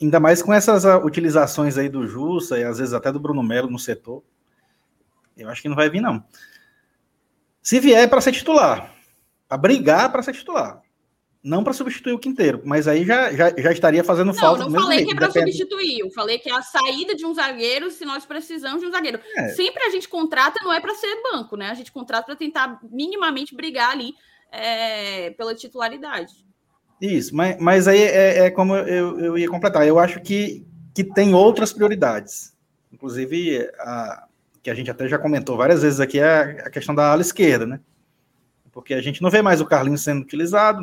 ainda 0.02 0.20
mais 0.20 0.42
com 0.42 0.54
essas 0.54 0.84
utilizações 1.04 1.78
aí 1.78 1.90
do 1.90 2.08
Jussa 2.08 2.58
e 2.58 2.64
às 2.64 2.78
vezes 2.78 2.94
até 2.94 3.12
do 3.12 3.20
Bruno 3.20 3.44
Melo 3.44 3.70
no 3.70 3.80
setor. 3.80 4.24
Eu 5.36 5.50
acho 5.50 5.62
que 5.62 5.70
não 5.70 5.76
vai 5.76 5.90
vir, 5.90 6.02
não. 6.02 6.24
Se 7.62 7.80
vier 7.80 8.04
é 8.04 8.08
para 8.08 8.22
ser 8.22 8.32
titular, 8.32 8.94
para 9.48 9.58
brigar 9.58 10.12
para 10.12 10.24
ser 10.24 10.34
titular. 10.34 10.82
Não 11.44 11.64
para 11.64 11.72
substituir 11.72 12.14
o 12.14 12.20
Quinteiro, 12.20 12.62
mas 12.66 12.88
aí 12.88 13.06
já, 13.06 13.32
já, 13.32 13.50
já 13.58 13.72
estaria 13.72 14.04
fazendo 14.04 14.28
não, 14.28 14.34
falta. 14.34 14.64
Não, 14.64 14.70
não 14.70 14.82
falei 14.82 15.06
que 15.06 15.12
é 15.12 15.16
para 15.16 15.32
substituir, 15.32 16.00
eu 16.00 16.10
falei 16.12 16.40
que 16.40 16.50
é 16.50 16.54
a 16.54 16.62
saída 16.62 17.16
de 17.16 17.26
um 17.26 17.34
zagueiro 17.34 17.90
se 17.92 18.04
nós 18.04 18.26
precisamos 18.26 18.82
de 18.82 18.88
um 18.88 18.92
zagueiro. 18.92 19.20
É. 19.36 19.50
Sempre 19.50 19.84
a 19.84 19.90
gente 19.90 20.10
contrata, 20.10 20.60
não 20.64 20.74
é 20.74 20.82
para 20.82 20.96
ser 20.96 21.22
banco, 21.32 21.56
né? 21.56 21.70
A 21.70 21.74
gente 21.74 21.92
contrata 21.92 22.26
para 22.26 22.36
tentar 22.36 22.80
minimamente 22.92 23.56
brigar 23.56 23.92
ali 23.92 24.14
é, 24.52 25.30
pela 25.32 25.56
titularidade. 25.56 26.47
Isso, 27.02 27.36
mas, 27.36 27.58
mas 27.60 27.88
aí 27.88 28.02
é, 28.02 28.46
é 28.46 28.52
como 28.52 28.76
eu, 28.76 29.20
eu 29.20 29.38
ia 29.38 29.50
completar. 29.50 29.88
Eu 29.88 30.00
acho 30.00 30.20
que, 30.20 30.66
que 30.94 31.04
tem 31.04 31.34
outras 31.34 31.72
prioridades. 31.72 32.56
Inclusive, 32.92 33.70
a, 33.80 34.28
que 34.64 34.70
a 34.70 34.74
gente 34.74 34.90
até 34.90 35.08
já 35.08 35.18
comentou 35.18 35.56
várias 35.56 35.82
vezes 35.82 36.00
aqui, 36.00 36.20
é 36.20 36.64
a 36.66 36.70
questão 36.70 36.96
da 36.96 37.12
ala 37.12 37.22
esquerda, 37.22 37.66
né? 37.66 37.80
Porque 38.72 38.94
a 38.94 39.02
gente 39.02 39.22
não 39.22 39.30
vê 39.30 39.42
mais 39.42 39.62
o 39.62 39.66
Carlinhos 39.66 40.04
sendo 40.04 40.22
utilizado, 40.22 40.82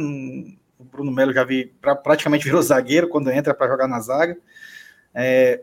o 0.79 0.85
Bruno 0.85 1.13
Melo 1.13 1.33
já 1.33 1.45
vi, 1.45 1.67
pra, 1.81 1.95
praticamente 1.95 2.45
virou 2.45 2.63
zagueiro 2.63 3.09
quando 3.09 3.31
entra 3.31 3.55
para 3.55 3.71
jogar 3.71 3.89
na 3.89 4.01
zaga. 4.01 4.37
É, 5.13 5.63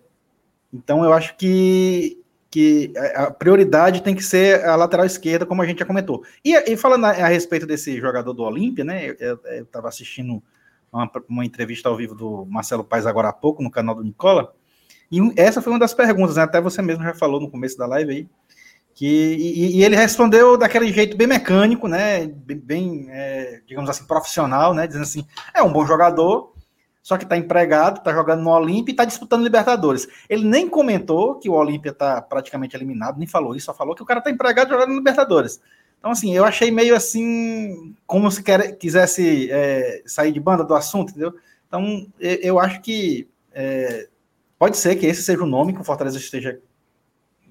então 0.74 1.04
eu 1.04 1.14
acho 1.14 1.36
que 1.36 2.20
que 2.52 2.91
a 3.16 3.32
prioridade 3.32 4.04
tem 4.04 4.14
que 4.14 4.22
ser 4.22 4.66
a 4.66 4.76
lateral 4.76 5.06
esquerda, 5.06 5.45
como 5.45 5.62
a 5.62 5.66
gente 5.66 5.80
já 5.80 5.86
comentou. 5.86 6.22
E, 6.43 6.54
e 6.70 6.76
falando 6.76 7.06
a, 7.06 7.12
a, 7.12 7.28
respeito 7.28 7.66
desse 7.66 7.97
jogador 7.97 8.34
do 8.34 8.43
Olímpia, 8.43 8.84
né? 8.84 9.16
Eu 9.18 9.39
estava 9.64 9.88
assistindo 9.88 10.43
uma, 10.91 11.10
uma, 11.30 11.45
entrevista 11.45 11.88
ao 11.88 11.95
vivo 11.95 12.14
do 12.14 12.45
Marcelo 12.49 12.84
Paes 12.84 13.06
agora 13.06 13.30
há 13.30 13.34
pouco 13.34 13.64
no 13.64 13.72
canal 13.72 13.95
do 13.95 14.04
Nicola. 14.04 14.54
E 15.10 15.20
essa 15.38 15.62
foi 15.62 15.72
uma 15.72 15.80
das 15.80 15.93
perguntas, 15.93 16.36
né? 16.36 16.43
Até 16.43 16.60
você 16.60 16.82
mesmo 16.82 17.06
já 17.06 17.14
falou 17.14 17.39
no 17.39 17.49
começo 17.49 17.78
da 17.78 17.86
live 17.86 18.12
aí. 18.12 18.30
Que, 18.93 19.06
e, 19.08 19.78
e 19.78 19.84
ele 19.86 19.95
respondeu 19.95 20.58
daquele 20.58 20.91
jeito 20.91 21.16
bem 21.16 21.28
mecânico, 21.28 21.88
né? 21.88 22.28
Bem, 22.28 22.58
bem 22.58 23.08
é, 23.10 23.62
digamos 23.66 23.89
assim, 23.89 24.06
profissional, 24.06 24.74
né? 24.74 24.86
Dizendo 24.86 25.04
assim: 25.04 25.26
é 25.54 25.64
um 25.64 25.72
bom 25.72 25.86
jogador, 25.86 26.51
só 27.02 27.18
que 27.18 27.24
está 27.24 27.36
empregado, 27.36 27.97
está 27.97 28.14
jogando 28.14 28.43
no 28.43 28.52
Olímpia 28.52 28.91
e 28.91 28.93
está 28.93 29.06
disputando 29.06 29.43
Libertadores. 29.43 30.08
Ele 30.30 30.45
nem 30.45 30.70
comentou 30.70 31.36
que 31.36 31.49
o 31.49 31.54
Olímpia 31.54 31.91
está 31.91 32.22
praticamente 32.22 32.76
eliminado, 32.76 33.18
nem 33.18 33.28
falou 33.28 33.56
isso, 33.56 33.66
só 33.66 33.74
falou 33.74 33.95
que 33.95 34.04
o 34.04 34.06
cara 34.06 34.20
está 34.20 34.30
empregado 34.30 34.70
jogando 34.70 34.89
no 34.89 34.97
Libertadores. 34.97 35.60
Então, 35.97 36.12
assim, 36.12 36.36
eu 36.36 36.45
achei 36.45 36.72
meio 36.72 36.95
assim, 36.95 37.95
como 38.06 38.30
se 38.32 38.41
quer, 38.43 38.76
quisesse 38.78 39.52
é, 39.52 40.02
sair 40.06 40.32
de 40.32 40.39
banda 40.39 40.64
do 40.64 40.76
assunto, 40.76 41.10
entendeu? 41.10 41.36
Então, 41.68 42.08
eu 42.20 42.60
acho 42.60 42.82
que 42.82 43.30
é, 43.54 44.08
pode 44.58 44.78
ser 44.78 44.95
que 44.95 45.06
esse 45.06 45.24
seja 45.24 45.43
o 45.43 45.47
nome 45.47 45.74
que 45.74 45.82
o 45.82 45.84
Fortaleza 45.84 46.18
esteja 46.18 46.60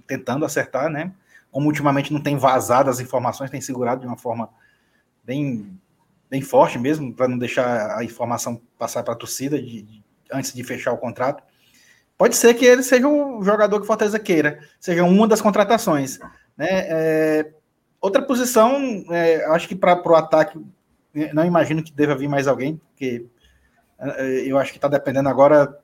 tentando 0.06 0.44
acertar, 0.44 0.90
né? 0.90 1.12
Como 1.50 1.66
ultimamente 1.66 2.12
não 2.12 2.20
tem 2.20 2.36
vazado 2.36 2.90
as 2.90 3.00
informações, 3.00 3.50
tem 3.50 3.60
segurado 3.60 4.00
de 4.00 4.06
uma 4.06 4.16
forma 4.16 4.48
bem 5.24 5.78
bem 6.30 6.40
forte 6.40 6.78
mesmo, 6.78 7.12
para 7.12 7.26
não 7.26 7.36
deixar 7.36 7.98
a 7.98 8.04
informação 8.04 8.62
passar 8.78 9.02
para 9.02 9.14
a 9.14 9.16
torcida 9.16 9.60
de, 9.60 9.82
de, 9.82 10.04
antes 10.32 10.52
de 10.52 10.62
fechar 10.62 10.92
o 10.92 10.98
contrato. 10.98 11.42
Pode 12.16 12.36
ser 12.36 12.54
que 12.54 12.64
ele 12.64 12.82
seja 12.82 13.08
o 13.08 13.42
jogador 13.42 13.80
que 13.80 13.86
Fortaleza 13.86 14.18
queira, 14.18 14.60
seja 14.78 15.02
uma 15.02 15.26
das 15.26 15.40
contratações. 15.40 16.20
Né? 16.56 16.68
É, 16.70 17.50
outra 18.00 18.22
posição, 18.22 19.04
é, 19.10 19.44
acho 19.46 19.66
que 19.66 19.74
para 19.74 20.00
o 20.06 20.14
ataque, 20.14 20.60
não 21.34 21.44
imagino 21.44 21.82
que 21.82 21.92
deva 21.92 22.14
vir 22.14 22.28
mais 22.28 22.46
alguém, 22.46 22.80
porque 22.90 23.26
é, 23.98 24.42
eu 24.46 24.56
acho 24.56 24.70
que 24.70 24.78
está 24.78 24.86
dependendo 24.86 25.28
agora. 25.28 25.76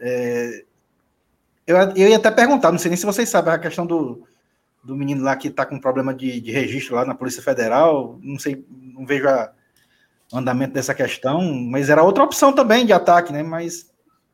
É, 0.00 0.64
eu, 1.66 1.76
eu 1.76 2.08
ia 2.08 2.16
até 2.16 2.30
perguntar, 2.30 2.72
não 2.72 2.78
sei 2.78 2.88
nem 2.88 2.96
se 2.96 3.06
vocês 3.06 3.28
sabem 3.28 3.52
a 3.52 3.58
questão 3.58 3.86
do, 3.86 4.26
do 4.82 4.96
menino 4.96 5.22
lá 5.22 5.36
que 5.36 5.48
está 5.48 5.64
com 5.64 5.78
problema 5.78 6.12
de, 6.12 6.40
de 6.40 6.50
registro 6.50 6.96
lá 6.96 7.04
na 7.04 7.14
Polícia 7.14 7.42
Federal, 7.42 8.18
não 8.22 8.38
sei, 8.38 8.64
não 8.68 9.06
vejo 9.06 9.28
a, 9.28 9.52
andamento 10.32 10.74
dessa 10.74 10.94
questão, 10.94 11.42
mas 11.52 11.90
era 11.90 12.02
outra 12.02 12.24
opção 12.24 12.52
também 12.52 12.86
de 12.86 12.92
ataque, 12.92 13.32
né? 13.32 13.42
Mas 13.42 13.90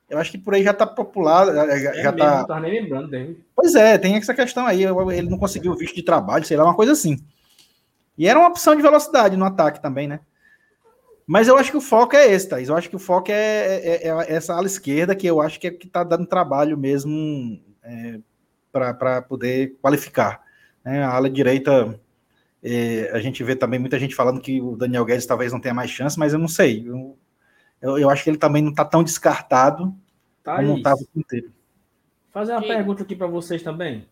eu 0.09 0.19
acho 0.19 0.31
que 0.31 0.39
por 0.39 0.55
aí 0.55 0.63
já 0.63 0.71
está 0.71 0.87
popular, 0.87 1.47
já, 1.47 1.65
é 1.75 2.03
já 2.03 2.13
mesmo, 2.13 2.47
tá. 2.47 2.61
nem 2.61 2.83
lembrando 2.83 3.09
dele. 3.09 3.45
Pois 3.55 3.75
é, 3.75 3.99
tem 3.99 4.15
essa 4.17 4.35
questão 4.35 4.67
aí. 4.67 4.85
Ele 4.85 5.29
não 5.29 5.39
conseguiu 5.39 5.75
visto 5.75 5.95
de 5.97 6.03
trabalho, 6.03 6.45
sei 6.45 6.57
lá, 6.57 6.65
uma 6.65 6.75
coisa 6.75 6.93
assim. 6.93 7.19
E 8.17 8.29
era 8.29 8.39
uma 8.39 8.49
opção 8.49 8.77
de 8.77 8.83
velocidade 8.83 9.37
no 9.37 9.45
ataque 9.45 9.83
também, 9.83 10.07
né? 10.07 10.21
Mas 11.27 11.49
eu 11.49 11.57
acho 11.59 11.73
que 11.73 11.77
o 11.77 11.81
foco 11.81 12.15
é 12.15 12.31
esse, 12.31 12.49
Thaís. 12.49 12.69
Eu 12.69 12.77
acho 12.77 12.89
que 12.89 12.95
o 12.95 13.01
foco 13.01 13.33
é, 13.33 13.35
é, 13.35 14.09
é 14.09 14.33
essa 14.33 14.55
ala 14.55 14.67
esquerda, 14.67 15.15
que 15.15 15.27
eu 15.27 15.41
acho 15.41 15.59
que 15.59 15.67
é 15.67 15.71
que 15.73 15.87
está 15.89 16.05
dando 16.05 16.25
trabalho 16.25 16.79
mesmo 16.79 17.61
é, 17.83 18.21
para 18.71 19.21
poder 19.23 19.77
qualificar. 19.83 20.41
Né? 20.85 21.03
A 21.03 21.11
ala 21.11 21.29
direita 21.29 21.99
é, 22.69 23.11
a 23.13 23.21
gente 23.21 23.45
vê 23.45 23.55
também 23.55 23.79
muita 23.79 23.97
gente 23.97 24.15
falando 24.15 24.41
que 24.41 24.61
o 24.61 24.75
Daniel 24.75 25.05
Guedes 25.05 25.25
talvez 25.25 25.53
não 25.53 25.61
tenha 25.61 25.73
mais 25.73 25.89
chance, 25.89 26.19
mas 26.19 26.33
eu 26.33 26.39
não 26.39 26.49
sei. 26.49 26.83
Eu, 26.85 27.17
eu, 27.81 27.97
eu 27.97 28.11
acho 28.11 28.25
que 28.25 28.31
ele 28.31 28.39
também 28.39 28.61
não 28.61 28.71
está 28.71 28.85
tão 28.85 29.05
descartado 29.05 29.95
tá 30.43 30.57
como 30.57 30.77
estava 30.77 30.99
o 30.99 31.21
inteiro. 31.21 31.53
Fazer 32.33 32.53
uma 32.53 32.63
pergunta 32.63 33.05
aqui 33.05 33.15
para 33.15 33.29
vocês 33.29 33.63
também. 33.63 34.09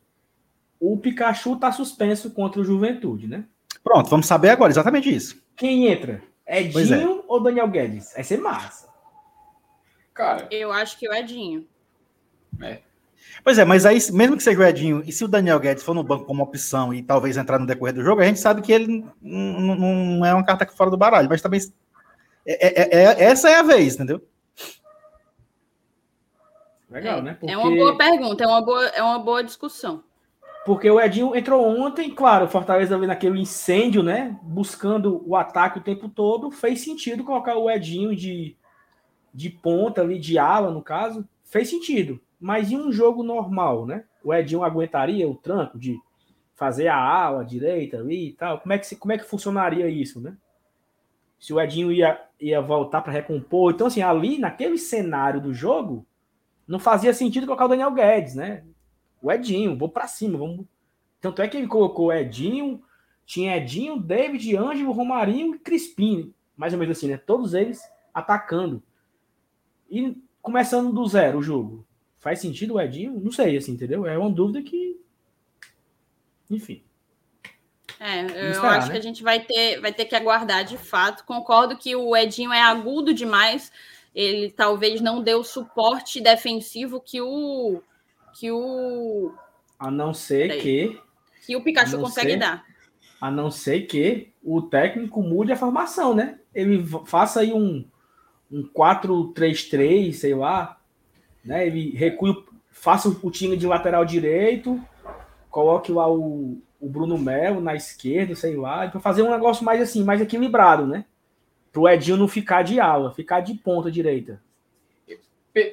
O 0.79 0.97
Pikachu 0.97 1.55
está 1.55 1.73
suspenso 1.73 2.31
contra 2.31 2.61
o 2.61 2.65
Juventude, 2.65 3.27
né? 3.27 3.45
Pronto, 3.83 4.09
vamos 4.09 4.27
saber 4.27 4.51
agora 4.51 4.71
exatamente 4.71 5.13
isso. 5.13 5.43
Quem 5.57 5.89
entra? 5.89 6.23
Edinho 6.47 7.21
é. 7.21 7.25
ou 7.27 7.43
Daniel 7.43 7.69
Guedes? 7.69 8.13
Vai 8.15 8.23
ser 8.23 8.39
massa. 8.39 8.89
Cara, 10.13 10.47
eu 10.53 10.73
acho 10.73 10.97
que 10.97 11.09
o 11.09 11.13
Edinho. 11.13 11.67
É. 12.63 12.79
Pois 13.43 13.59
é, 13.59 13.65
mas 13.65 13.85
aí, 13.85 13.99
mesmo 14.13 14.37
que 14.37 14.43
seja 14.43 14.59
o 14.59 14.65
Edinho, 14.65 15.03
e 15.05 15.13
se 15.13 15.25
o 15.25 15.29
Daniel 15.29 15.61
Guedes 15.61 15.83
for 15.83 15.95
no 15.95 16.03
banco 16.03 16.25
como 16.25 16.43
opção 16.43 16.95
e 16.95 17.03
talvez 17.03 17.37
entrar 17.37 17.59
no 17.59 17.67
decorrer 17.67 17.95
do 17.95 18.03
jogo, 18.03 18.23
a 18.23 18.25
gente 18.25 18.41
sabe 18.41 18.63
que 18.63 18.73
ele 18.73 19.05
não 19.21 20.25
é 20.25 20.33
uma 20.33 20.45
carta 20.45 20.67
fora 20.67 20.91
do 20.91 20.97
baralho, 20.97 21.29
mas 21.29 21.43
também. 21.43 21.61
É, 22.47 22.83
é, 22.83 23.05
é, 23.05 23.25
essa 23.25 23.51
é 23.51 23.57
a 23.57 23.63
vez, 23.63 23.95
entendeu? 23.95 24.23
Legal, 26.89 27.21
né? 27.21 27.35
Porque... 27.35 27.53
É 27.53 27.59
uma 27.59 27.71
boa 27.71 27.99
pergunta, 27.99 28.45
é 28.45 28.47
uma 28.47 28.63
boa, 28.63 28.87
é 28.87 29.03
uma 29.03 29.19
boa 29.19 29.43
discussão. 29.43 30.05
Porque 30.65 30.91
o 30.91 30.99
Edinho 30.99 31.37
entrou 31.37 31.67
ontem, 31.67 32.11
claro, 32.11 32.47
o 32.47 32.49
Fortaleza 32.49 32.95
ali 32.97 33.07
naquele 33.07 33.39
incêndio, 33.39 34.03
né? 34.03 34.39
Buscando 34.43 35.23
o 35.29 35.37
ataque 35.37 35.79
o 35.79 35.83
tempo 35.83 36.09
todo, 36.09 36.51
fez 36.51 36.81
sentido 36.81 37.25
colocar 37.25 37.57
o 37.57 37.71
Edinho 37.71 38.17
de, 38.17 38.57
de 39.33 39.51
ponta 39.51 40.01
ali, 40.01 40.19
de 40.19 40.39
ala, 40.39 40.71
no 40.71 40.81
caso, 40.81 41.29
fez 41.45 41.69
sentido. 41.69 42.19
Mas 42.41 42.71
em 42.71 42.77
um 42.77 42.93
jogo 42.93 43.23
normal, 43.23 43.87
né? 43.87 44.05
O 44.23 44.33
Edinho 44.33 44.63
aguentaria 44.63 45.29
o 45.29 45.35
tranco 45.35 45.79
de 45.79 45.99
fazer 46.55 46.89
a 46.89 46.97
ala 46.97 47.45
direita 47.45 47.99
ali 47.99 48.29
e 48.29 48.33
tal? 48.33 48.61
Como 48.61 48.73
é 48.73 48.79
que, 48.79 48.97
como 48.97 49.13
é 49.13 49.19
que 49.19 49.25
funcionaria 49.25 49.89
isso, 49.89 50.21
né? 50.21 50.37
Se 51.39 51.53
o 51.53 51.61
Edinho 51.61 51.93
ia, 51.93 52.21
ia 52.41 52.61
voltar 52.61 53.03
para 53.03 53.13
recompor. 53.13 53.73
Então, 53.73 53.87
assim, 53.87 54.03
ali, 54.03 54.39
naquele 54.39 54.79
cenário 54.79 55.41
do 55.41 55.53
jogo, 55.53 56.07
não 56.67 56.79
fazia 56.79 57.13
sentido 57.13 57.47
colocar 57.47 57.67
o 57.67 57.69
Daniel 57.69 57.93
Guedes, 57.93 58.35
né? 58.35 58.65
O 59.21 59.31
Edinho, 59.31 59.77
vou 59.77 59.89
para 59.89 60.07
cima, 60.07 60.39
vamos. 60.39 60.67
Tanto 61.21 61.43
é 61.43 61.49
que 61.49 61.57
ele 61.57 61.67
colocou 61.67 62.13
Edinho, 62.13 62.83
tinha 63.27 63.57
Edinho, 63.57 63.99
David, 63.99 64.57
Ângelo, 64.57 64.93
Romarinho 64.93 65.55
e 65.55 65.59
Crispim, 65.59 66.35
mais 66.57 66.73
ou 66.73 66.79
menos 66.79 66.97
assim, 66.97 67.09
né? 67.09 67.17
Todos 67.17 67.55
eles 67.55 67.83
atacando. 68.13 68.83
E 69.91 70.17
começando 70.41 70.93
do 70.93 71.07
zero 71.07 71.39
o 71.39 71.43
jogo. 71.43 71.87
Faz 72.25 72.39
sentido 72.39 72.75
o 72.75 72.81
Edinho? 72.81 73.21
Não 73.21 73.31
sei, 73.31 73.55
assim, 73.55 73.73
entendeu? 73.73 74.07
É 74.07 74.17
uma 74.17 74.31
dúvida 74.31 74.63
que. 74.63 74.99
Enfim. 76.51 76.83
É, 78.01 78.23
eu 78.23 78.51
esperar, 78.51 78.79
acho 78.79 78.87
né? 78.87 78.93
que 78.95 78.99
a 78.99 79.03
gente 79.03 79.23
vai 79.23 79.41
ter, 79.41 79.79
vai 79.79 79.93
ter 79.93 80.07
que 80.07 80.17
aguardar 80.17 80.65
de 80.65 80.79
fato. 80.79 81.27
Concordo 81.27 81.77
que 81.77 81.95
o 81.95 82.17
Edinho 82.17 82.51
é 82.51 82.63
agudo 82.63 83.13
demais. 83.13 83.71
Ele 84.15 84.51
talvez 84.51 85.03
não 85.03 85.23
dê 85.23 85.35
o 85.35 85.45
suporte 85.45 86.19
defensivo 86.19 86.99
que 86.99 87.21
o. 87.21 87.83
que 88.33 88.51
o. 88.51 89.35
A 89.79 89.91
não 89.91 90.15
ser 90.15 90.63
que. 90.63 90.99
Que 91.45 91.55
o 91.55 91.63
Pikachu 91.63 92.01
consegue 92.01 92.33
ser, 92.33 92.39
dar. 92.39 92.65
A 93.21 93.31
não 93.31 93.51
ser 93.51 93.83
que 93.83 94.33
o 94.43 94.63
técnico 94.63 95.23
mude 95.23 95.53
a 95.53 95.57
formação, 95.57 96.15
né? 96.15 96.39
Ele 96.55 96.83
faça 97.05 97.41
aí 97.41 97.53
um, 97.53 97.85
um 98.51 98.67
4-3-3, 98.75 100.15
sei 100.15 100.35
lá, 100.35 100.81
né? 101.45 101.67
Ele 101.67 101.93
faça 102.71 103.09
o 103.09 103.31
time 103.31 103.57
de 103.57 103.67
lateral 103.67 104.05
direito, 104.05 104.81
coloque 105.51 105.93
lá 105.93 106.11
o, 106.11 106.61
o 106.81 106.89
Bruno 106.89 107.17
Melo 107.17 107.61
na 107.61 107.75
esquerda, 107.75 108.35
sei 108.35 108.57
lá, 108.57 108.89
para 108.89 109.01
fazer 109.01 109.23
um 109.23 109.31
negócio 109.31 109.65
mais 109.65 109.81
assim, 109.81 110.03
mais 110.03 110.21
equilibrado, 110.21 110.87
né? 110.87 111.05
Para 111.73 111.81
o 111.81 111.89
Edinho 111.89 112.17
não 112.17 112.29
ficar 112.29 112.63
de 112.63 112.81
ala, 112.81 113.13
ficar 113.13 113.41
de 113.41 113.55
ponta 113.55 113.91
direita. 113.91 114.41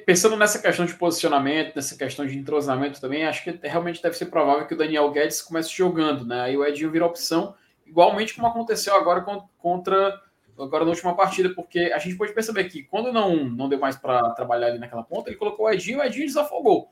pensando 0.06 0.38
nessa 0.38 0.60
questão 0.60 0.86
de 0.86 0.94
posicionamento, 0.94 1.76
nessa 1.76 1.98
questão 1.98 2.26
de 2.26 2.38
entrosamento 2.38 3.02
também, 3.02 3.26
acho 3.26 3.44
que 3.44 3.60
realmente 3.68 4.02
deve 4.02 4.16
ser 4.16 4.28
provável 4.28 4.68
que 4.68 4.74
o 4.74 4.78
Daniel 4.78 5.12
Guedes 5.12 5.42
comece 5.42 5.70
jogando, 5.76 6.26
né? 6.26 6.42
Aí 6.42 6.58
o 6.58 6.66
Edinho 6.66 6.92
vira 6.92 7.06
opção, 7.06 7.56
igualmente 7.86 8.36
como 8.36 8.48
aconteceu 8.48 8.96
agora 8.96 9.26
contra 9.58 10.22
agora 10.64 10.84
na 10.86 10.91
última 10.91 11.16
partida, 11.16 11.53
porque 11.53 11.91
a 11.93 11.97
gente 11.97 12.16
pode 12.16 12.34
perceber 12.34 12.66
que 12.66 12.84
quando 12.84 13.12
não, 13.12 13.45
não 13.45 13.70
deu 13.70 13.80
mais 13.80 13.95
para 13.95 14.32
trabalhar 14.32 14.68
ali 14.68 14.80
naquela 14.80 15.03
ponta, 15.03 15.30
ele 15.30 15.38
colocou 15.38 15.66
o 15.66 15.70
Edinho 15.70 15.99
e 15.99 16.01
o 16.01 16.03
Edinho 16.03 16.26
desafogou. 16.26 16.91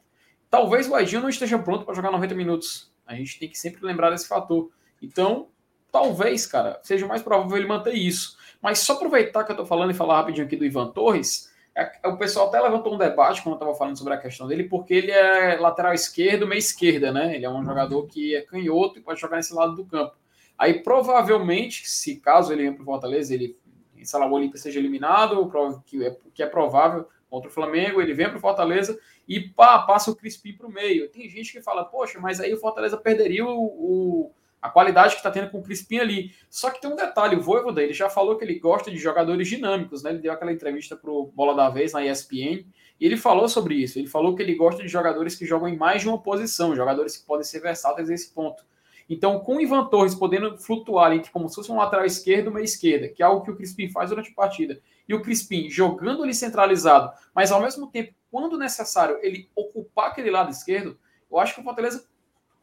Talvez 0.49 0.89
o 0.89 0.97
Edinho 0.97 1.22
não 1.22 1.30
esteja 1.30 1.57
pronto 1.59 1.86
para 1.86 1.93
jogar 1.93 2.11
90 2.11 2.34
minutos. 2.36 2.91
A 3.05 3.15
gente 3.15 3.39
tem 3.39 3.49
que 3.49 3.57
sempre 3.57 3.86
lembrar 3.86 4.09
desse 4.09 4.28
fator. 4.28 4.72
Então, 5.01 5.47
talvez, 5.91 6.45
cara, 6.45 6.80
seja 6.84 7.07
mais 7.07 7.22
provável 7.22 7.57
ele 7.57 7.67
manter 7.67 7.93
isso. 7.93 8.38
Mas 8.61 8.80
só 8.80 8.93
aproveitar 8.93 9.43
que 9.43 9.51
eu 9.51 9.53
estou 9.53 9.65
falando 9.65 9.91
e 9.91 9.95
falar 9.95 10.17
rapidinho 10.17 10.45
aqui 10.45 10.55
do 10.55 10.65
Ivan 10.65 10.88
Torres, 10.91 11.49
é, 11.76 12.07
o 12.07 12.17
pessoal 12.17 12.47
até 12.47 12.59
levantou 12.59 12.93
um 12.93 12.97
debate 12.97 13.41
quando 13.41 13.53
eu 13.53 13.59
estava 13.59 13.76
falando 13.76 13.97
sobre 13.97 14.13
a 14.13 14.17
questão 14.17 14.47
dele, 14.47 14.65
porque 14.65 14.93
ele 14.93 15.11
é 15.11 15.55
lateral 15.57 15.93
esquerdo, 15.93 16.47
meia 16.47 16.59
esquerda, 16.59 17.11
né? 17.11 17.36
Ele 17.36 17.45
é 17.45 17.49
um 17.49 17.63
jogador 17.63 18.05
que 18.07 18.36
é 18.36 18.41
canhoto 18.41 18.99
e 18.99 19.01
pode 19.01 19.20
jogar 19.20 19.38
nesse 19.38 19.53
lado 19.53 19.76
do 19.76 19.86
campo. 19.86 20.15
Aí 20.60 20.84
provavelmente, 20.84 21.89
se 21.89 22.18
caso 22.18 22.51
ele 22.51 22.64
venha 22.64 22.74
para 22.74 22.82
o 22.82 22.86
Fortaleza, 22.86 23.34
ele, 23.34 23.57
sei 24.03 24.20
lá, 24.20 24.28
o 24.28 24.34
Olímpia 24.34 24.60
seja 24.60 24.78
eliminado, 24.78 25.49
que 25.86 26.05
é, 26.05 26.18
que 26.34 26.43
é 26.43 26.45
provável 26.45 27.07
contra 27.30 27.49
o 27.49 27.53
Flamengo, 27.53 28.01
ele 28.01 28.14
vem 28.14 28.28
para 28.28 28.38
o 28.38 28.41
Fortaleza 28.41 28.99
e 29.26 29.39
pá, 29.39 29.80
passa 29.80 30.12
o 30.12 30.16
Crispim 30.16 30.51
para 30.51 30.68
o 30.68 30.72
meio. 30.72 31.07
Tem 31.10 31.30
gente 31.30 31.53
que 31.53 31.62
fala, 31.62 31.86
poxa, 31.86 32.20
mas 32.20 32.41
aí 32.41 32.53
o 32.53 32.57
Fortaleza 32.57 32.97
perderia 32.97 33.45
o, 33.45 33.57
o 33.57 34.32
a 34.62 34.70
qualidade 34.70 35.14
que 35.14 35.20
está 35.20 35.32
tendo 35.32 35.49
com 35.49 35.60
o 35.60 35.64
Crispim 35.64 35.99
ali. 35.99 36.34
Só 36.49 36.70
que 36.70 36.82
tem 36.82 36.91
um 36.91 36.95
detalhe, 36.95 37.38
o 37.38 37.41
Voivoda, 37.41 37.82
ele 37.82 37.93
já 37.93 38.10
falou 38.10 38.36
que 38.36 38.43
ele 38.43 38.60
gosta 38.60 38.91
de 38.91 38.97
jogadores 38.97 39.47
dinâmicos, 39.47 40.03
né? 40.03 40.10
Ele 40.10 40.20
deu 40.20 40.34
aquela 40.34 40.51
entrevista 40.51 40.97
para 40.97 41.10
o 41.10 41.28
Bola 41.28 41.55
da 41.55 41.70
Vez 41.70 41.93
na 41.93 42.05
ESPN, 42.05 42.66
e 42.99 43.05
ele 43.05 43.16
falou 43.16 43.47
sobre 43.47 43.76
isso. 43.76 43.97
Ele 43.97 44.07
falou 44.07 44.36
que 44.36 44.41
ele 44.41 44.55
gosta 44.55 44.82
de 44.82 44.89
jogadores 44.89 45.36
que 45.36 45.45
jogam 45.45 45.70
em 45.70 45.78
mais 45.78 46.01
de 46.01 46.10
uma 46.10 46.22
posição, 46.22 46.76
jogadores 46.76 47.16
que 47.16 47.26
podem 47.26 47.45
ser 47.45 47.62
versáteis 47.62 48.10
nesse 48.10 48.34
ponto. 48.34 48.66
Então, 49.10 49.39
com 49.39 49.55
o 49.55 49.62
Ivan 49.62 49.86
Torres 49.86 50.14
podendo 50.14 50.57
flutuar 50.57 51.12
entre 51.12 51.32
como 51.32 51.49
se 51.49 51.55
fosse 51.55 51.72
um 51.72 51.78
lateral 51.78 52.05
esquerdo 52.05 52.47
e 52.47 52.49
uma 52.49 52.62
esquerda, 52.62 53.10
que 53.10 53.24
é 53.24 53.26
algo 53.26 53.43
que 53.43 53.51
o 53.51 53.55
Crispim 53.55 53.89
faz 53.89 54.12
durante 54.12 54.32
a 54.32 54.36
partida, 54.36 54.80
e 55.07 55.14
o 55.14 55.22
Crispim 55.22 55.70
jogando 55.70 56.24
ali 56.24 56.34
centralizado, 56.34 57.12
mas 57.34 57.51
ao 57.51 57.62
mesmo 57.62 57.88
tempo, 57.88 58.14
quando 58.30 58.57
necessário, 58.57 59.18
ele 59.24 59.49
ocupar 59.55 60.12
aquele 60.12 60.30
lado 60.30 60.51
esquerdo, 60.51 60.99
eu 61.32 61.39
acho 61.39 61.55
que 61.55 61.62
o 61.62 61.64
Fortaleza 61.64 62.07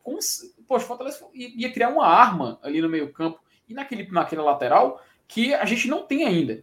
com, 0.07 0.17
poxa, 0.69 0.85
o 0.85 0.89
Fortaleza 0.89 1.27
ia 1.35 1.73
criar 1.73 1.89
uma 1.89 2.07
arma 2.07 2.61
ali 2.63 2.81
no 2.81 2.89
meio-campo 2.89 3.41
e 3.69 3.75
naquele, 3.75 4.09
naquele 4.09 4.41
lateral 4.41 5.03
que 5.27 5.53
a 5.53 5.65
gente 5.65 5.89
não 5.89 6.07
tem 6.07 6.25
ainda. 6.25 6.63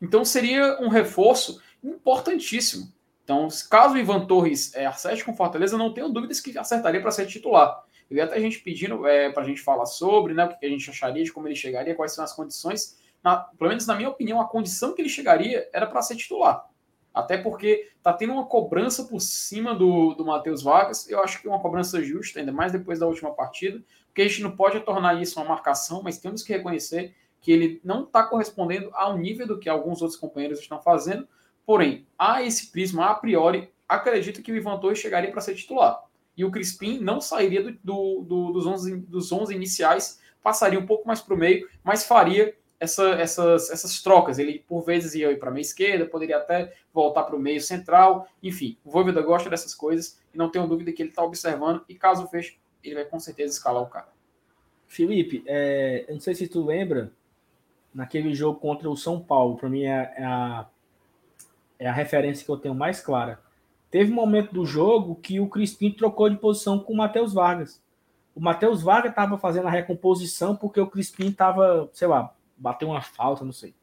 Então 0.00 0.24
seria 0.24 0.78
um 0.80 0.88
reforço 0.88 1.60
importantíssimo. 1.82 2.92
Então, 3.24 3.48
caso 3.68 3.94
o 3.94 3.98
Ivan 3.98 4.24
Torres 4.26 4.72
é, 4.72 4.86
acerte 4.86 5.24
com 5.24 5.34
Fortaleza, 5.34 5.76
não 5.76 5.92
tenho 5.92 6.08
dúvidas 6.08 6.40
que 6.40 6.56
acertaria 6.56 7.02
para 7.02 7.10
ser 7.10 7.26
titular. 7.26 7.82
Eu 8.10 8.14
vi 8.14 8.20
até 8.20 8.40
gente 8.40 8.60
pedindo 8.60 9.06
é, 9.06 9.30
para 9.30 9.42
a 9.42 9.46
gente 9.46 9.60
falar 9.60 9.86
sobre 9.86 10.32
né, 10.32 10.44
o 10.44 10.58
que 10.58 10.64
a 10.64 10.68
gente 10.68 10.88
acharia, 10.88 11.24
de 11.24 11.32
como 11.32 11.48
ele 11.48 11.56
chegaria, 11.56 11.94
quais 11.94 12.14
são 12.14 12.24
as 12.24 12.32
condições. 12.32 12.98
Na, 13.22 13.36
pelo 13.36 13.70
menos 13.70 13.86
na 13.86 13.94
minha 13.96 14.08
opinião, 14.08 14.40
a 14.40 14.48
condição 14.48 14.94
que 14.94 15.02
ele 15.02 15.08
chegaria 15.08 15.68
era 15.72 15.86
para 15.86 16.02
ser 16.02 16.16
titular. 16.16 16.68
Até 17.12 17.38
porque 17.38 17.90
tá 18.02 18.12
tendo 18.12 18.34
uma 18.34 18.44
cobrança 18.44 19.04
por 19.04 19.20
cima 19.20 19.74
do, 19.74 20.14
do 20.14 20.24
Matheus 20.24 20.62
Vargas. 20.62 21.08
Eu 21.08 21.20
acho 21.22 21.40
que 21.40 21.48
é 21.48 21.50
uma 21.50 21.60
cobrança 21.60 22.02
justa, 22.02 22.38
ainda 22.38 22.52
mais 22.52 22.72
depois 22.72 22.98
da 22.98 23.06
última 23.06 23.32
partida, 23.32 23.82
porque 24.06 24.22
a 24.22 24.28
gente 24.28 24.42
não 24.42 24.54
pode 24.54 24.78
tornar 24.80 25.20
isso 25.20 25.40
uma 25.40 25.48
marcação, 25.48 26.02
mas 26.02 26.18
temos 26.18 26.42
que 26.42 26.52
reconhecer 26.52 27.14
que 27.40 27.50
ele 27.50 27.80
não 27.82 28.04
está 28.04 28.22
correspondendo 28.22 28.90
ao 28.92 29.16
nível 29.16 29.46
do 29.46 29.58
que 29.58 29.68
alguns 29.68 30.02
outros 30.02 30.20
companheiros 30.20 30.60
estão 30.60 30.80
fazendo. 30.82 31.26
Porém, 31.64 32.06
a 32.18 32.42
esse 32.42 32.70
prisma, 32.70 33.06
a 33.06 33.14
priori, 33.14 33.72
acredito 33.88 34.42
que 34.42 34.52
o 34.52 34.56
Ivan 34.56 34.78
Torres 34.78 34.98
chegaria 34.98 35.30
para 35.30 35.40
ser 35.40 35.54
titular. 35.54 36.05
E 36.36 36.44
o 36.44 36.50
Crispim 36.50 36.98
não 36.98 37.20
sairia 37.20 37.62
do, 37.62 37.72
do, 37.82 38.22
do, 38.22 38.52
dos, 38.52 38.66
11, 38.66 38.96
dos 38.96 39.32
11 39.32 39.54
iniciais, 39.54 40.20
passaria 40.42 40.78
um 40.78 40.86
pouco 40.86 41.06
mais 41.06 41.20
para 41.20 41.34
o 41.34 41.36
meio, 41.36 41.68
mas 41.82 42.04
faria 42.04 42.54
essa, 42.78 43.10
essas, 43.14 43.70
essas 43.70 44.02
trocas. 44.02 44.38
Ele, 44.38 44.62
por 44.66 44.82
vezes, 44.82 45.14
ia 45.14 45.36
para 45.38 45.50
a 45.50 45.52
meia 45.52 45.62
esquerda, 45.62 46.06
poderia 46.06 46.36
até 46.36 46.74
voltar 46.92 47.24
para 47.24 47.36
o 47.36 47.40
meio 47.40 47.60
central. 47.60 48.28
Enfim, 48.42 48.76
o 48.84 48.90
Voivoda 48.90 49.22
gosta 49.22 49.48
dessas 49.48 49.74
coisas 49.74 50.20
e 50.32 50.38
não 50.38 50.50
tenho 50.50 50.66
dúvida 50.66 50.92
que 50.92 51.02
ele 51.02 51.10
está 51.10 51.22
observando. 51.22 51.84
E 51.88 51.94
caso 51.94 52.26
feche, 52.28 52.58
ele 52.84 52.94
vai 52.94 53.04
com 53.04 53.18
certeza 53.18 53.54
escalar 53.54 53.82
o 53.82 53.86
cara. 53.86 54.08
Felipe, 54.86 55.42
é, 55.46 56.04
eu 56.06 56.14
não 56.14 56.20
sei 56.20 56.34
se 56.34 56.46
tu 56.46 56.64
lembra, 56.64 57.10
naquele 57.92 58.34
jogo 58.34 58.60
contra 58.60 58.90
o 58.90 58.96
São 58.96 59.18
Paulo, 59.20 59.56
para 59.56 59.68
mim 59.68 59.84
é, 59.84 60.14
é, 60.16 60.24
a, 60.24 60.66
é 61.78 61.88
a 61.88 61.92
referência 61.92 62.44
que 62.44 62.50
eu 62.50 62.56
tenho 62.58 62.74
mais 62.74 63.00
clara. 63.00 63.40
Teve 63.90 64.12
um 64.12 64.14
momento 64.14 64.52
do 64.52 64.66
jogo 64.66 65.16
que 65.16 65.40
o 65.40 65.48
Crispim 65.48 65.90
trocou 65.90 66.28
de 66.28 66.36
posição 66.36 66.78
com 66.78 66.92
o 66.92 66.96
Matheus 66.96 67.32
Vargas. 67.32 67.82
O 68.34 68.40
Matheus 68.40 68.82
Vargas 68.82 69.10
estava 69.10 69.38
fazendo 69.38 69.68
a 69.68 69.70
recomposição 69.70 70.54
porque 70.54 70.80
o 70.80 70.86
Crispim 70.86 71.28
estava, 71.28 71.88
sei 71.92 72.06
lá, 72.08 72.34
bateu 72.56 72.88
uma 72.88 73.00
falta, 73.00 73.44
não 73.44 73.52
sei. 73.52 73.74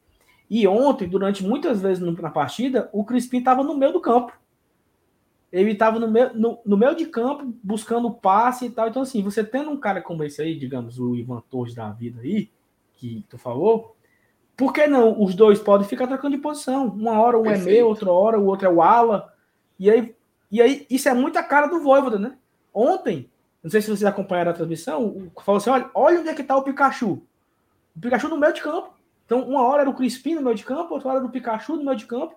E 0.48 0.68
ontem, 0.68 1.08
durante 1.08 1.42
muitas 1.44 1.80
vezes 1.80 2.02
na 2.02 2.30
partida, 2.30 2.88
o 2.92 3.04
Crispim 3.04 3.38
estava 3.38 3.62
no 3.62 3.76
meio 3.76 3.92
do 3.92 4.00
campo. 4.00 4.32
Ele 5.50 5.72
estava 5.72 5.98
no 5.98 6.10
meio, 6.10 6.34
no, 6.34 6.58
no 6.64 6.76
meio 6.76 6.94
de 6.94 7.06
campo, 7.06 7.54
buscando 7.62 8.10
passe 8.10 8.66
e 8.66 8.70
tal. 8.70 8.88
Então, 8.88 9.02
assim, 9.02 9.22
você 9.22 9.42
tendo 9.42 9.70
um 9.70 9.76
cara 9.76 10.02
como 10.02 10.22
esse 10.24 10.42
aí, 10.42 10.58
digamos, 10.58 10.98
o 10.98 11.14
Ivan 11.14 11.42
Torres 11.48 11.74
da 11.74 11.90
vida 11.90 12.20
aí, 12.20 12.50
que 12.94 13.24
tu 13.28 13.38
falou, 13.38 13.96
por 14.56 14.72
que 14.72 14.86
não? 14.86 15.20
Os 15.20 15.34
dois 15.34 15.58
podem 15.58 15.86
ficar 15.86 16.06
trocando 16.06 16.36
de 16.36 16.42
posição. 16.42 16.86
Uma 16.86 17.20
hora 17.20 17.38
um 17.38 17.42
Perfeito. 17.42 17.68
é 17.68 17.72
meu, 17.72 17.88
outra 17.88 18.12
hora 18.12 18.38
o 18.38 18.46
outro 18.46 18.66
é 18.66 18.70
o 18.70 18.82
ala. 18.82 19.33
E 19.78 19.90
aí, 19.90 20.14
e 20.50 20.62
aí, 20.62 20.86
isso 20.88 21.08
é 21.08 21.14
muita 21.14 21.42
cara 21.42 21.66
do 21.66 21.80
Voivoda, 21.80 22.18
né? 22.18 22.36
Ontem, 22.72 23.28
não 23.62 23.70
sei 23.70 23.80
se 23.80 23.88
vocês 23.88 24.04
acompanharam 24.04 24.50
a 24.50 24.54
transmissão, 24.54 25.30
falou 25.42 25.58
assim: 25.58 25.70
olha, 25.70 25.90
olha 25.94 26.20
onde 26.20 26.28
é 26.28 26.34
que 26.34 26.44
tá 26.44 26.56
o 26.56 26.62
Pikachu. 26.62 27.22
O 27.96 28.00
Pikachu 28.00 28.28
no 28.28 28.36
meio 28.36 28.52
de 28.52 28.62
campo. 28.62 28.94
Então, 29.24 29.42
uma 29.48 29.62
hora 29.62 29.82
era 29.82 29.90
o 29.90 29.94
Crispim 29.94 30.34
no 30.34 30.42
meio 30.42 30.54
de 30.54 30.64
campo, 30.64 30.92
outra 30.94 31.08
hora 31.08 31.18
era 31.18 31.26
o 31.26 31.30
Pikachu 31.30 31.76
no 31.76 31.84
meio 31.84 31.96
de 31.96 32.06
campo. 32.06 32.34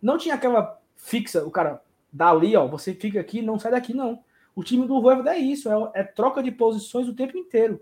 Não 0.00 0.16
tinha 0.16 0.34
aquela 0.34 0.80
fixa, 0.96 1.44
o 1.44 1.50
cara 1.50 1.82
dali, 2.12 2.56
ó, 2.56 2.66
você 2.66 2.94
fica 2.94 3.20
aqui, 3.20 3.42
não 3.42 3.58
sai 3.58 3.72
daqui, 3.72 3.94
não. 3.94 4.20
O 4.54 4.64
time 4.64 4.86
do 4.86 5.00
Voivoda 5.00 5.34
é 5.34 5.38
isso, 5.38 5.70
é, 5.70 6.00
é, 6.00 6.04
troca 6.04 6.42
de 6.42 6.50
posições 6.50 7.08
o 7.08 7.14
tempo 7.14 7.36
inteiro. 7.36 7.80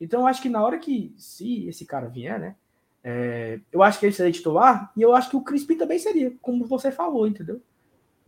Então, 0.00 0.20
eu 0.20 0.26
acho 0.26 0.40
que 0.40 0.48
na 0.48 0.62
hora 0.62 0.78
que, 0.78 1.14
se 1.16 1.66
esse 1.68 1.84
cara 1.84 2.08
vier, 2.08 2.38
né, 2.38 2.56
é, 3.04 3.60
eu 3.70 3.82
acho 3.82 4.00
que 4.00 4.06
ele 4.06 4.14
seria 4.14 4.32
titular, 4.32 4.90
e 4.96 5.02
eu 5.02 5.14
acho 5.14 5.30
que 5.30 5.36
o 5.36 5.42
Crispim 5.42 5.76
também 5.76 5.98
seria, 5.98 6.32
como 6.40 6.66
você 6.66 6.90
falou, 6.90 7.26
entendeu? 7.26 7.60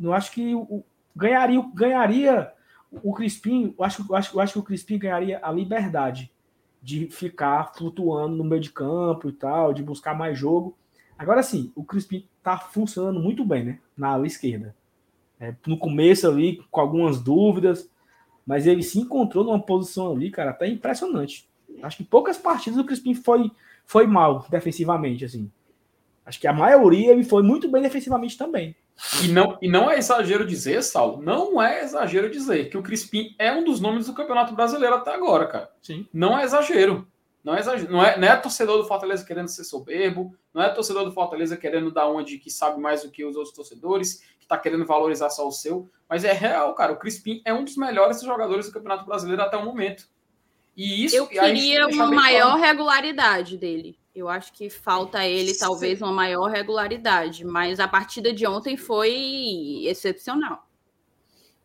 Não 0.03 0.13
acho 0.13 0.33
que 0.33 0.53
o, 0.53 0.83
ganharia, 1.15 1.63
ganharia 1.73 2.53
o 2.91 3.13
Crispim, 3.15 3.73
eu 3.79 3.85
acho, 3.85 4.05
eu 4.09 4.17
acho, 4.17 4.37
eu 4.37 4.41
acho 4.41 4.53
que 4.55 4.59
o 4.59 4.63
Crispim 4.65 4.99
ganharia 4.99 5.39
a 5.41 5.53
liberdade 5.53 6.33
de 6.83 7.07
ficar 7.07 7.73
flutuando 7.73 8.35
no 8.37 8.43
meio 8.43 8.61
de 8.61 8.73
campo 8.73 9.29
e 9.29 9.33
tal, 9.33 9.73
de 9.73 9.81
buscar 9.81 10.19
mais 10.19 10.37
jogo. 10.37 10.77
Agora 11.17 11.41
sim, 11.41 11.71
o 11.77 11.85
Crispim 11.85 12.27
tá 12.43 12.59
funcionando 12.59 13.21
muito 13.21 13.45
bem, 13.45 13.65
né? 13.65 13.79
Na 13.97 14.09
ala 14.09 14.27
esquerda. 14.27 14.75
É, 15.39 15.55
no 15.69 15.79
começo 15.79 16.27
ali, 16.27 16.61
com 16.69 16.81
algumas 16.81 17.21
dúvidas, 17.21 17.89
mas 18.45 18.67
ele 18.67 18.83
se 18.83 18.99
encontrou 18.99 19.45
numa 19.45 19.63
posição 19.63 20.11
ali, 20.11 20.33
cara, 20.33 20.51
até 20.51 20.67
impressionante. 20.67 21.49
Acho 21.81 21.99
que 21.99 22.05
poucas 22.05 22.37
partidas 22.37 22.79
o 22.79 22.85
Crispim 22.85 23.15
foi, 23.15 23.53
foi 23.87 24.05
mal 24.09 24.45
defensivamente, 24.51 25.25
assim. 25.25 25.49
Acho 26.27 26.41
que 26.41 26.49
a 26.49 26.53
maioria 26.53 27.13
ele 27.13 27.23
foi 27.23 27.45
muito 27.45 27.71
bem 27.71 27.83
defensivamente 27.83 28.37
também. 28.37 28.75
E 29.23 29.29
não, 29.29 29.59
e 29.61 29.69
não 29.69 29.91
é 29.91 29.99
exagero 29.99 30.47
dizer, 30.47 30.83
Saulo, 30.83 31.21
não 31.21 31.61
é 31.61 31.83
exagero 31.83 32.31
dizer 32.31 32.71
que 32.71 32.79
o 32.79 32.83
Crispim 32.83 33.35
é 33.39 33.53
um 33.53 33.65
dos 33.65 33.81
nomes 33.81 34.07
do 34.07 34.15
Campeonato 34.15 34.55
Brasileiro 34.55 34.95
até 34.95 35.13
agora, 35.13 35.47
cara. 35.47 35.71
Sim. 35.83 36.07
Não 36.13 36.39
é 36.39 36.45
exagero. 36.45 37.07
Não 37.43 37.57
é, 37.57 37.61
exagero. 37.61 37.91
Não, 37.91 38.05
é, 38.05 38.17
não 38.17 38.29
é 38.29 38.37
torcedor 38.37 38.79
do 38.79 38.87
Fortaleza 38.87 39.25
querendo 39.25 39.49
ser 39.49 39.65
soberbo, 39.65 40.35
não 40.55 40.63
é 40.63 40.69
torcedor 40.69 41.05
do 41.05 41.13
Fortaleza 41.13 41.57
querendo 41.57 41.91
dar 41.91 42.07
onde 42.07 42.39
que 42.39 42.51
sabe 42.51 42.81
mais 42.81 43.03
do 43.03 43.11
que 43.11 43.25
os 43.25 43.35
outros 43.35 43.55
torcedores, 43.55 44.23
que 44.39 44.47
tá 44.47 44.57
querendo 44.57 44.87
valorizar 44.87 45.29
só 45.31 45.47
o 45.47 45.53
seu, 45.53 45.91
mas 46.09 46.25
é 46.25 46.33
real, 46.33 46.73
cara. 46.75 46.93
O 46.93 46.99
Crispim 46.99 47.43
é 47.45 47.53
um 47.53 47.65
dos 47.65 47.77
melhores 47.77 48.23
jogadores 48.23 48.67
do 48.67 48.73
Campeonato 48.73 49.05
Brasileiro 49.05 49.43
até 49.43 49.57
o 49.57 49.65
momento. 49.65 50.07
E 50.77 51.05
isso. 51.05 51.17
Eu 51.17 51.27
queria 51.27 51.87
uma 51.89 52.07
maior 52.07 52.53
claro. 52.53 52.63
regularidade 52.63 53.57
dele. 53.57 53.99
Eu 54.15 54.29
acho 54.29 54.53
que 54.53 54.69
falta 54.69 55.21
a 55.21 55.29
ele 55.29 55.55
talvez 55.55 56.03
uma 56.03 56.13
maior 56.13 56.51
regularidade, 56.51 57.47
mas 57.47 57.81
a 57.81 57.89
partida 57.89 58.33
de 58.33 58.47
ontem 58.47 58.77
foi 58.77 59.85
excepcional. 59.87 60.69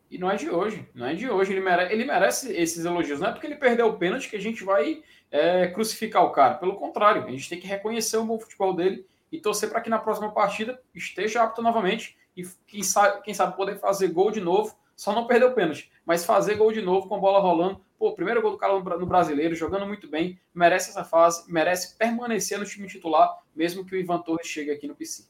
E 0.10 0.18
não 0.18 0.32
é 0.32 0.38
de 0.38 0.50
hoje, 0.50 0.88
não 0.95 1.06
é 1.06 1.14
de 1.14 1.30
hoje. 1.30 1.52
Ele 1.52 1.60
merece, 1.60 1.93
ele 1.93 2.06
merece 2.06 2.54
esses 2.54 2.86
elogios. 2.86 3.20
Não 3.20 3.28
é 3.28 3.32
porque 3.32 3.45
ele 3.45 3.58
perdeu 3.58 3.88
o 3.88 3.98
pênalti 3.98 4.30
que 4.30 4.38
a 4.38 4.41
gente 4.41 4.64
vai 4.64 5.04
é, 5.30 5.68
crucificar 5.68 6.24
o 6.24 6.32
cara. 6.32 6.56
Pelo 6.56 6.78
contrário, 6.78 7.26
a 7.26 7.32
gente 7.32 7.50
tem 7.50 7.60
que 7.60 7.68
reconhecer 7.68 8.16
o 8.16 8.24
bom 8.24 8.39
futebol 8.39 8.74
dele 8.74 9.06
e 9.30 9.41
torcer 9.41 9.70
para 9.70 9.82
que 9.82 9.89
na 9.89 10.00
próxima 10.00 10.32
partida 10.32 10.82
esteja 10.95 11.43
apto 11.43 11.62
novamente 11.62 12.18
e 12.36 12.48
quem 12.66 12.82
sabe, 12.82 13.22
quem 13.24 13.34
sabe 13.34 13.58
poder 13.58 13.78
fazer 13.80 14.08
gol 14.08 14.32
de 14.32 14.39
novo. 14.39 14.74
Só 14.95 15.14
não 15.14 15.28
perder 15.28 15.45
o 15.45 15.54
pênalti, 15.54 15.91
mas 16.04 16.26
fazer 16.26 16.56
gol 16.56 16.72
de 16.72 16.82
novo 16.82 17.08
com 17.08 17.16
a 17.16 17.20
bola 17.20 17.39
rolando 17.39 17.80
Pô, 17.98 18.14
primeiro 18.14 18.41
gol 18.41 18.52
do 18.52 18.58
cara 18.58 18.74
no 18.80 19.06
brasileiro, 19.06 19.56
jogando 19.56 19.88
muito 19.88 20.08
bem, 20.08 20.39
merece 20.54 20.91
essa 20.91 21.04
fase, 21.04 21.52
merece 21.52 21.98
permanecer 21.98 22.60
no 22.60 22.66
time 22.66 22.88
titular, 22.88 23.39
mesmo 23.56 23.84
que 23.84 23.95
o 23.95 24.00
Ivan 24.00 24.20
Torres 24.20 24.48
chegue 24.48 24.70
aqui 24.70 24.88
no 24.88 24.95
PC. 24.95 25.26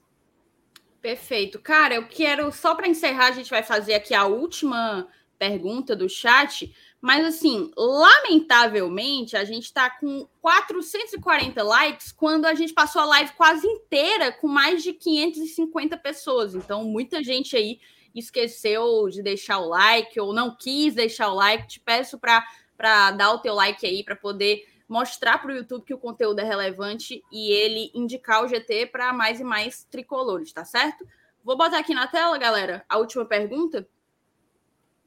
Perfeito. 1.01 1.59
Cara, 1.59 1.95
eu 1.95 2.07
quero, 2.07 2.51
só 2.51 2.75
para 2.75 2.87
encerrar, 2.87 3.27
a 3.27 3.31
gente 3.31 3.49
vai 3.49 3.63
fazer 3.63 3.93
aqui 3.93 4.13
a 4.13 4.25
última 4.25 5.07
pergunta 5.37 5.95
do 5.95 6.09
chat. 6.09 6.73
Mas, 6.99 7.25
assim, 7.25 7.71
lamentavelmente, 7.77 9.37
a 9.37 9.45
gente 9.45 9.65
está 9.65 9.89
com 9.89 10.27
440 10.41 11.63
likes 11.63 12.11
quando 12.11 12.45
a 12.45 12.55
gente 12.55 12.73
passou 12.73 13.01
a 13.01 13.05
live 13.05 13.31
quase 13.33 13.65
inteira 13.67 14.31
com 14.31 14.47
mais 14.47 14.83
de 14.83 14.93
550 14.93 15.95
pessoas. 15.97 16.55
Então, 16.55 16.83
muita 16.83 17.23
gente 17.23 17.55
aí 17.55 17.79
esqueceu 18.19 19.07
de 19.09 19.21
deixar 19.21 19.59
o 19.59 19.69
like 19.69 20.19
ou 20.19 20.33
não 20.33 20.55
quis 20.55 20.95
deixar 20.95 21.29
o 21.31 21.35
like. 21.35 21.67
Te 21.67 21.79
peço 21.79 22.19
para 22.19 23.11
dar 23.11 23.31
o 23.33 23.39
teu 23.39 23.53
like 23.53 23.85
aí, 23.85 24.03
para 24.03 24.15
poder 24.15 24.67
mostrar 24.87 25.39
para 25.39 25.51
o 25.51 25.55
YouTube 25.55 25.83
que 25.83 25.93
o 25.93 25.97
conteúdo 25.97 26.39
é 26.39 26.43
relevante 26.43 27.21
e 27.31 27.51
ele 27.51 27.91
indicar 27.93 28.43
o 28.43 28.47
GT 28.47 28.87
para 28.87 29.11
mais 29.11 29.39
e 29.39 29.43
mais 29.43 29.83
tricolores, 29.83 30.53
tá 30.53 30.63
certo? 30.63 31.05
Vou 31.43 31.57
botar 31.57 31.79
aqui 31.79 31.93
na 31.93 32.07
tela, 32.07 32.37
galera, 32.37 32.85
a 32.87 32.97
última 32.97 33.25
pergunta 33.25 33.87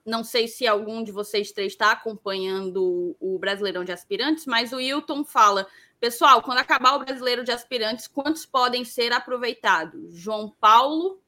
não 0.05 0.25
sei 0.25 0.49
se 0.49 0.67
algum 0.67 1.03
de 1.03 1.13
vocês 1.13 1.53
três 1.53 1.73
está 1.73 1.93
acompanhando 1.93 3.17
o 3.21 3.39
Brasileirão 3.39 3.85
de 3.85 3.93
Aspirantes, 3.93 4.47
mas 4.47 4.73
o 4.73 4.77
Wilton 4.77 5.25
fala: 5.25 5.67
pessoal, 5.99 6.43
quando 6.43 6.59
acabar 6.59 6.95
o 6.95 7.05
Brasileiro 7.05 7.45
de 7.45 7.53
Aspirantes, 7.53 8.07
quantos 8.07 8.47
podem 8.47 8.85
ser 8.85 9.13
aproveitados? 9.13 10.15
João 10.17 10.55
Paulo, 10.61 11.20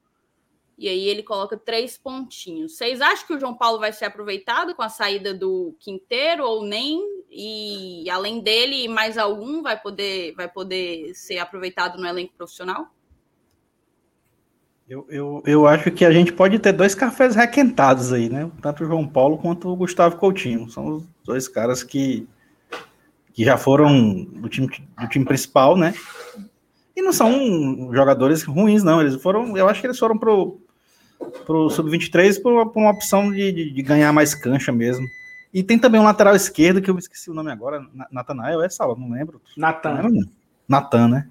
e 0.77 0.89
aí 0.89 1.07
ele 1.07 1.23
coloca 1.23 1.55
três 1.55 1.97
pontinhos. 1.97 2.75
Vocês 2.75 2.99
acham 2.99 3.27
que 3.27 3.33
o 3.33 3.39
João 3.39 3.53
Paulo 3.53 3.79
vai 3.79 3.93
ser 3.93 4.05
aproveitado 4.05 4.73
com 4.73 4.81
a 4.81 4.89
saída 4.89 5.33
do 5.33 5.75
Quinteiro 5.79 6.43
ou 6.43 6.65
nem? 6.65 6.99
E 7.29 8.09
além 8.09 8.39
dele, 8.39 8.87
mais 8.87 9.17
algum 9.17 9.61
vai 9.61 9.79
poder, 9.79 10.33
vai 10.35 10.47
poder 10.47 11.13
ser 11.13 11.39
aproveitado 11.39 11.99
no 11.99 12.07
elenco 12.07 12.33
profissional? 12.35 12.87
Eu, 14.87 15.05
eu, 15.09 15.43
eu 15.45 15.67
acho 15.67 15.89
que 15.91 16.03
a 16.03 16.11
gente 16.11 16.33
pode 16.33 16.59
ter 16.59 16.73
dois 16.73 16.93
cafés 16.93 17.35
requentados 17.35 18.11
aí, 18.11 18.29
né? 18.29 18.51
Tanto 18.61 18.83
o 18.83 18.87
João 18.87 19.07
Paulo 19.07 19.37
quanto 19.37 19.69
o 19.69 19.75
Gustavo 19.75 20.17
Coutinho. 20.17 20.69
São 20.69 20.97
os 20.97 21.03
dois 21.23 21.47
caras 21.47 21.83
que, 21.83 22.27
que 23.33 23.45
já 23.45 23.57
foram 23.57 24.23
do 24.23 24.49
time, 24.49 24.67
do 24.67 25.07
time 25.07 25.23
principal, 25.23 25.77
né? 25.77 25.93
E 26.95 27.01
não 27.01 27.13
são 27.13 27.91
jogadores 27.93 28.43
ruins, 28.43 28.83
não. 28.83 29.01
Eles 29.01 29.15
foram, 29.21 29.57
eu 29.57 29.67
acho 29.67 29.79
que 29.79 29.87
eles 29.87 29.97
foram 29.97 30.17
pro, 30.17 30.59
pro 31.25 31.69
Sub-23 31.69 32.41
por, 32.41 32.71
por, 32.71 32.79
uma 32.79 32.91
opção 32.91 33.31
de, 33.31 33.51
de, 33.51 33.71
de, 33.71 33.81
ganhar 33.81 34.11
mais 34.13 34.33
cancha 34.33 34.71
mesmo. 34.71 35.05
E 35.53 35.61
tem 35.61 35.77
também 35.77 36.01
um 36.01 36.05
lateral 36.05 36.35
esquerdo, 36.35 36.81
que 36.81 36.89
eu 36.89 36.97
esqueci 36.97 37.29
o 37.29 37.33
nome 37.33 37.51
agora, 37.51 37.85
Natanael, 38.11 38.61
é 38.61 38.69
Sala, 38.69 38.95
não 38.97 39.11
lembro. 39.11 39.41
Natan. 39.55 40.09
Natan, 40.67 41.07
né? 41.07 41.29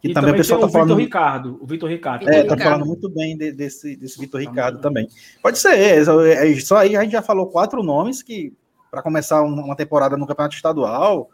Que 0.00 0.10
e 0.10 0.14
também, 0.14 0.30
também 0.30 0.34
o 0.34 0.36
pessoal 0.36 0.60
tá 0.60 0.68
falando. 0.68 0.94
Ricardo, 0.94 1.58
o 1.60 1.66
Vitor 1.66 1.88
Ricardo. 1.88 2.28
É, 2.28 2.44
tá 2.44 2.56
falando 2.56 2.86
muito 2.86 3.08
bem 3.08 3.36
de, 3.36 3.52
desse, 3.52 3.96
desse 3.96 4.18
Vitor 4.18 4.40
Ricardo 4.40 4.80
também. 4.80 5.08
Pode 5.42 5.58
ser, 5.58 5.74
é, 5.74 5.98
é, 5.98 6.60
só 6.60 6.76
aí 6.76 6.96
a 6.96 7.02
gente 7.02 7.12
já 7.12 7.22
falou 7.22 7.48
quatro 7.48 7.82
nomes 7.82 8.22
que, 8.22 8.54
para 8.90 9.02
começar 9.02 9.42
uma 9.42 9.74
temporada 9.74 10.16
no 10.16 10.26
campeonato 10.26 10.54
estadual, 10.54 11.28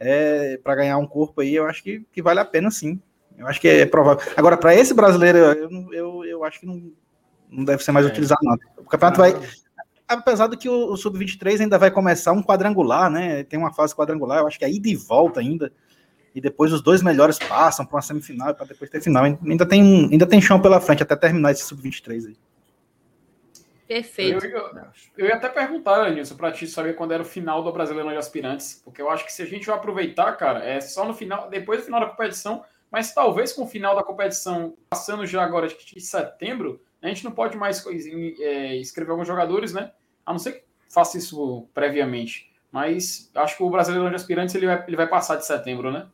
é, 0.00 0.58
para 0.64 0.74
ganhar 0.74 0.98
um 0.98 1.06
corpo 1.06 1.40
aí, 1.40 1.54
eu 1.54 1.64
acho 1.64 1.82
que, 1.82 2.04
que 2.12 2.20
vale 2.20 2.40
a 2.40 2.44
pena 2.44 2.70
sim. 2.70 3.00
Eu 3.38 3.46
acho 3.46 3.60
que 3.60 3.68
é 3.68 3.86
provável. 3.86 4.22
Agora, 4.36 4.56
para 4.56 4.74
esse 4.74 4.92
brasileiro, 4.92 5.38
eu, 5.38 5.92
eu, 5.92 6.24
eu 6.24 6.44
acho 6.44 6.60
que 6.60 6.66
não, 6.66 6.92
não 7.52 7.64
deve 7.64 7.84
ser 7.84 7.92
mais 7.92 8.06
é. 8.06 8.08
utilizado, 8.08 8.40
não. 8.42 8.56
O 8.78 8.84
campeonato 8.84 9.22
ah, 9.22 9.30
vai. 9.30 9.48
Apesar 10.08 10.46
do 10.46 10.58
que 10.58 10.68
o, 10.68 10.92
o 10.92 10.96
Sub-23 10.96 11.60
ainda 11.60 11.78
vai 11.78 11.90
começar 11.90 12.32
um 12.32 12.42
quadrangular, 12.42 13.10
né? 13.10 13.44
Tem 13.44 13.58
uma 13.58 13.72
fase 13.72 13.94
quadrangular, 13.94 14.40
eu 14.40 14.46
acho 14.46 14.58
que 14.58 14.64
é 14.64 14.70
ida 14.70 14.88
e 14.88 14.96
volta 14.96 15.40
ainda 15.40 15.72
e 16.34 16.40
depois 16.40 16.72
os 16.72 16.82
dois 16.82 17.02
melhores 17.02 17.38
passam 17.38 17.84
para 17.84 17.96
uma 17.96 18.02
semifinal 18.02 18.54
para 18.54 18.66
depois 18.66 18.90
ter 18.90 19.00
final. 19.00 19.24
Ainda 19.24 19.66
tem, 19.66 20.08
ainda 20.10 20.26
tem 20.26 20.40
chão 20.40 20.60
pela 20.60 20.80
frente 20.80 21.02
até 21.02 21.14
terminar 21.14 21.52
esse 21.52 21.64
sub-23 21.64 22.28
aí. 22.28 22.36
Perfeito. 23.86 24.46
Eu, 24.46 24.58
eu, 24.58 24.86
eu, 25.18 25.26
ia 25.26 25.34
até 25.34 25.48
perguntar, 25.48 26.02
Anilson, 26.06 26.36
para 26.36 26.52
ti 26.52 26.66
saber 26.66 26.94
quando 26.94 27.12
era 27.12 27.22
o 27.22 27.26
final 27.26 27.62
do 27.62 27.72
Brasileiro 27.72 28.08
de 28.08 28.16
Aspirantes, 28.16 28.80
porque 28.82 29.02
eu 29.02 29.10
acho 29.10 29.24
que 29.26 29.32
se 29.32 29.42
a 29.42 29.46
gente 29.46 29.66
vai 29.66 29.76
aproveitar, 29.76 30.32
cara, 30.32 30.64
é 30.64 30.80
só 30.80 31.06
no 31.06 31.12
final, 31.12 31.50
depois 31.50 31.80
do 31.80 31.84
final 31.84 32.00
da 32.00 32.06
competição, 32.06 32.64
mas 32.90 33.12
talvez 33.12 33.52
com 33.52 33.64
o 33.64 33.66
final 33.66 33.94
da 33.94 34.02
competição 34.02 34.74
passando 34.88 35.26
já 35.26 35.42
agora 35.42 35.68
de 35.68 36.00
setembro, 36.00 36.80
a 37.02 37.08
gente 37.08 37.24
não 37.24 37.32
pode 37.32 37.56
mais 37.56 37.84
é, 38.40 38.76
escrever 38.76 39.10
alguns 39.10 39.26
jogadores, 39.26 39.72
né? 39.72 39.90
A 40.24 40.32
não 40.32 40.38
ser 40.38 40.52
que 40.52 40.64
faça 40.88 41.18
isso 41.18 41.66
previamente. 41.74 42.50
Mas 42.70 43.30
acho 43.34 43.56
que 43.56 43.62
o 43.62 43.70
Brasileiro 43.70 44.08
de 44.08 44.14
Aspirantes 44.14 44.54
ele 44.54 44.66
vai, 44.66 44.84
ele 44.86 44.96
vai 44.96 45.06
passar 45.06 45.36
de 45.36 45.44
setembro, 45.44 45.90
né? 45.90 46.06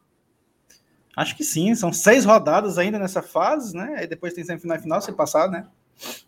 Acho 1.16 1.36
que 1.36 1.45
sim, 1.45 1.74
são 1.74 1.93
seis 1.93 2.24
rodadas 2.24 2.78
ainda 2.78 2.99
nessa 2.99 3.22
fase, 3.22 3.76
né? 3.76 3.97
Aí 3.99 4.07
depois 4.07 4.32
tem 4.32 4.45
semifinal 4.45 4.76
e 4.76 4.80
final, 4.80 5.01
se 5.01 5.12
passar, 5.12 5.51
né? 5.51 5.66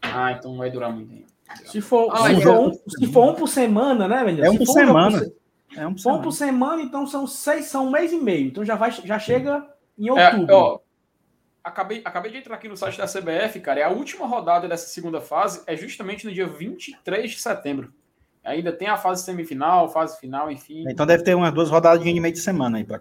Ah, 0.02 0.32
então 0.32 0.56
vai 0.56 0.70
durar 0.70 0.92
muito 0.92 1.10
tempo. 1.10 1.26
Se 1.64 1.80
for, 1.80 2.16
se, 2.16 2.40
for 2.42 2.58
um, 2.58 2.72
se 2.72 3.06
for 3.06 3.30
um 3.30 3.34
por 3.34 3.48
semana, 3.48 4.06
né, 4.06 4.24
velho? 4.24 4.44
É 4.44 4.50
um 4.50 4.56
por 4.56 4.66
semana. 4.66 5.18
Por, 5.18 5.32
é 5.76 5.86
um 5.86 5.94
por 5.94 6.00
semana. 6.00 6.18
Um 6.18 6.22
por 6.22 6.32
semana, 6.32 6.82
então 6.82 7.06
são 7.06 7.26
seis, 7.26 7.66
são 7.66 7.86
um 7.86 7.90
mês 7.90 8.12
e 8.12 8.18
meio. 8.18 8.48
Então 8.48 8.64
já 8.64 8.74
vai, 8.74 8.90
já 8.90 9.18
chega 9.18 9.66
em 9.98 10.08
é, 10.08 10.12
outubro. 10.12 10.52
É, 10.52 10.56
ó, 10.56 10.78
acabei, 11.62 12.02
acabei 12.04 12.32
de 12.32 12.38
entrar 12.38 12.56
aqui 12.56 12.68
no 12.68 12.76
site 12.76 12.98
da 12.98 13.06
CBF, 13.06 13.60
cara. 13.60 13.80
E 13.80 13.82
a 13.82 13.90
última 13.90 14.26
rodada 14.26 14.68
dessa 14.68 14.88
segunda 14.88 15.20
fase 15.20 15.62
é 15.66 15.76
justamente 15.76 16.26
no 16.26 16.32
dia 16.32 16.46
23 16.46 17.30
de 17.30 17.38
setembro. 17.38 17.92
Ainda 18.42 18.72
tem 18.72 18.88
a 18.88 18.96
fase 18.96 19.24
semifinal, 19.24 19.90
fase 19.92 20.18
final, 20.18 20.50
enfim. 20.50 20.84
Então 20.88 21.06
deve 21.06 21.22
ter 21.22 21.34
umas 21.34 21.52
duas 21.52 21.68
rodadas 21.68 22.02
de 22.02 22.20
meio 22.20 22.32
de 22.32 22.40
semana 22.40 22.78
aí 22.78 22.84
para 22.84 23.00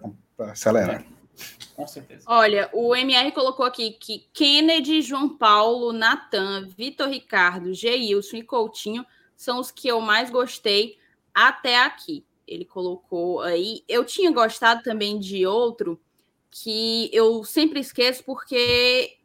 acelerar. 0.52 1.00
É. 1.00 1.20
Com 1.74 1.86
certeza. 1.86 2.24
Olha, 2.26 2.68
o 2.74 2.94
MR 2.94 3.32
colocou 3.32 3.64
aqui 3.64 3.92
que 3.92 4.26
Kennedy, 4.34 5.00
João 5.00 5.30
Paulo, 5.30 5.92
Natan, 5.92 6.68
Vitor 6.76 7.08
Ricardo, 7.08 7.72
Geilson 7.72 8.36
e 8.36 8.42
Coutinho 8.42 9.06
são 9.34 9.58
os 9.58 9.70
que 9.70 9.88
eu 9.88 10.00
mais 10.02 10.28
gostei 10.28 10.98
até 11.34 11.82
aqui. 11.82 12.22
Ele 12.46 12.66
colocou 12.66 13.40
aí. 13.40 13.82
Eu 13.88 14.04
tinha 14.04 14.30
gostado 14.30 14.82
também 14.82 15.18
de 15.18 15.46
outro 15.46 15.98
que 16.50 17.10
eu 17.12 17.44
sempre 17.44 17.80
esqueço 17.80 18.24
porque 18.24 19.16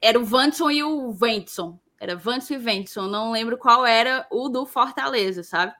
era 0.00 0.18
o 0.18 0.24
Vanson 0.24 0.70
e 0.70 0.82
o 0.82 1.10
Ventson. 1.12 1.78
Era 2.00 2.14
Vanson 2.14 2.54
e 2.54 2.58
Ventson. 2.58 3.08
Não 3.08 3.32
lembro 3.32 3.58
qual 3.58 3.84
era 3.84 4.26
o 4.30 4.48
do 4.48 4.64
Fortaleza, 4.64 5.42
sabe? 5.42 5.74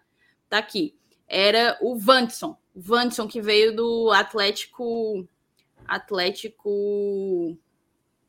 Tá 0.48 0.58
aqui. 0.58 0.94
Era 1.28 1.78
o 1.80 1.96
Vanson. 1.96 2.56
Vanson 2.74 3.28
que 3.28 3.40
veio 3.40 3.74
do 3.74 4.10
Atlético 4.10 5.26
Atlético 5.86 7.56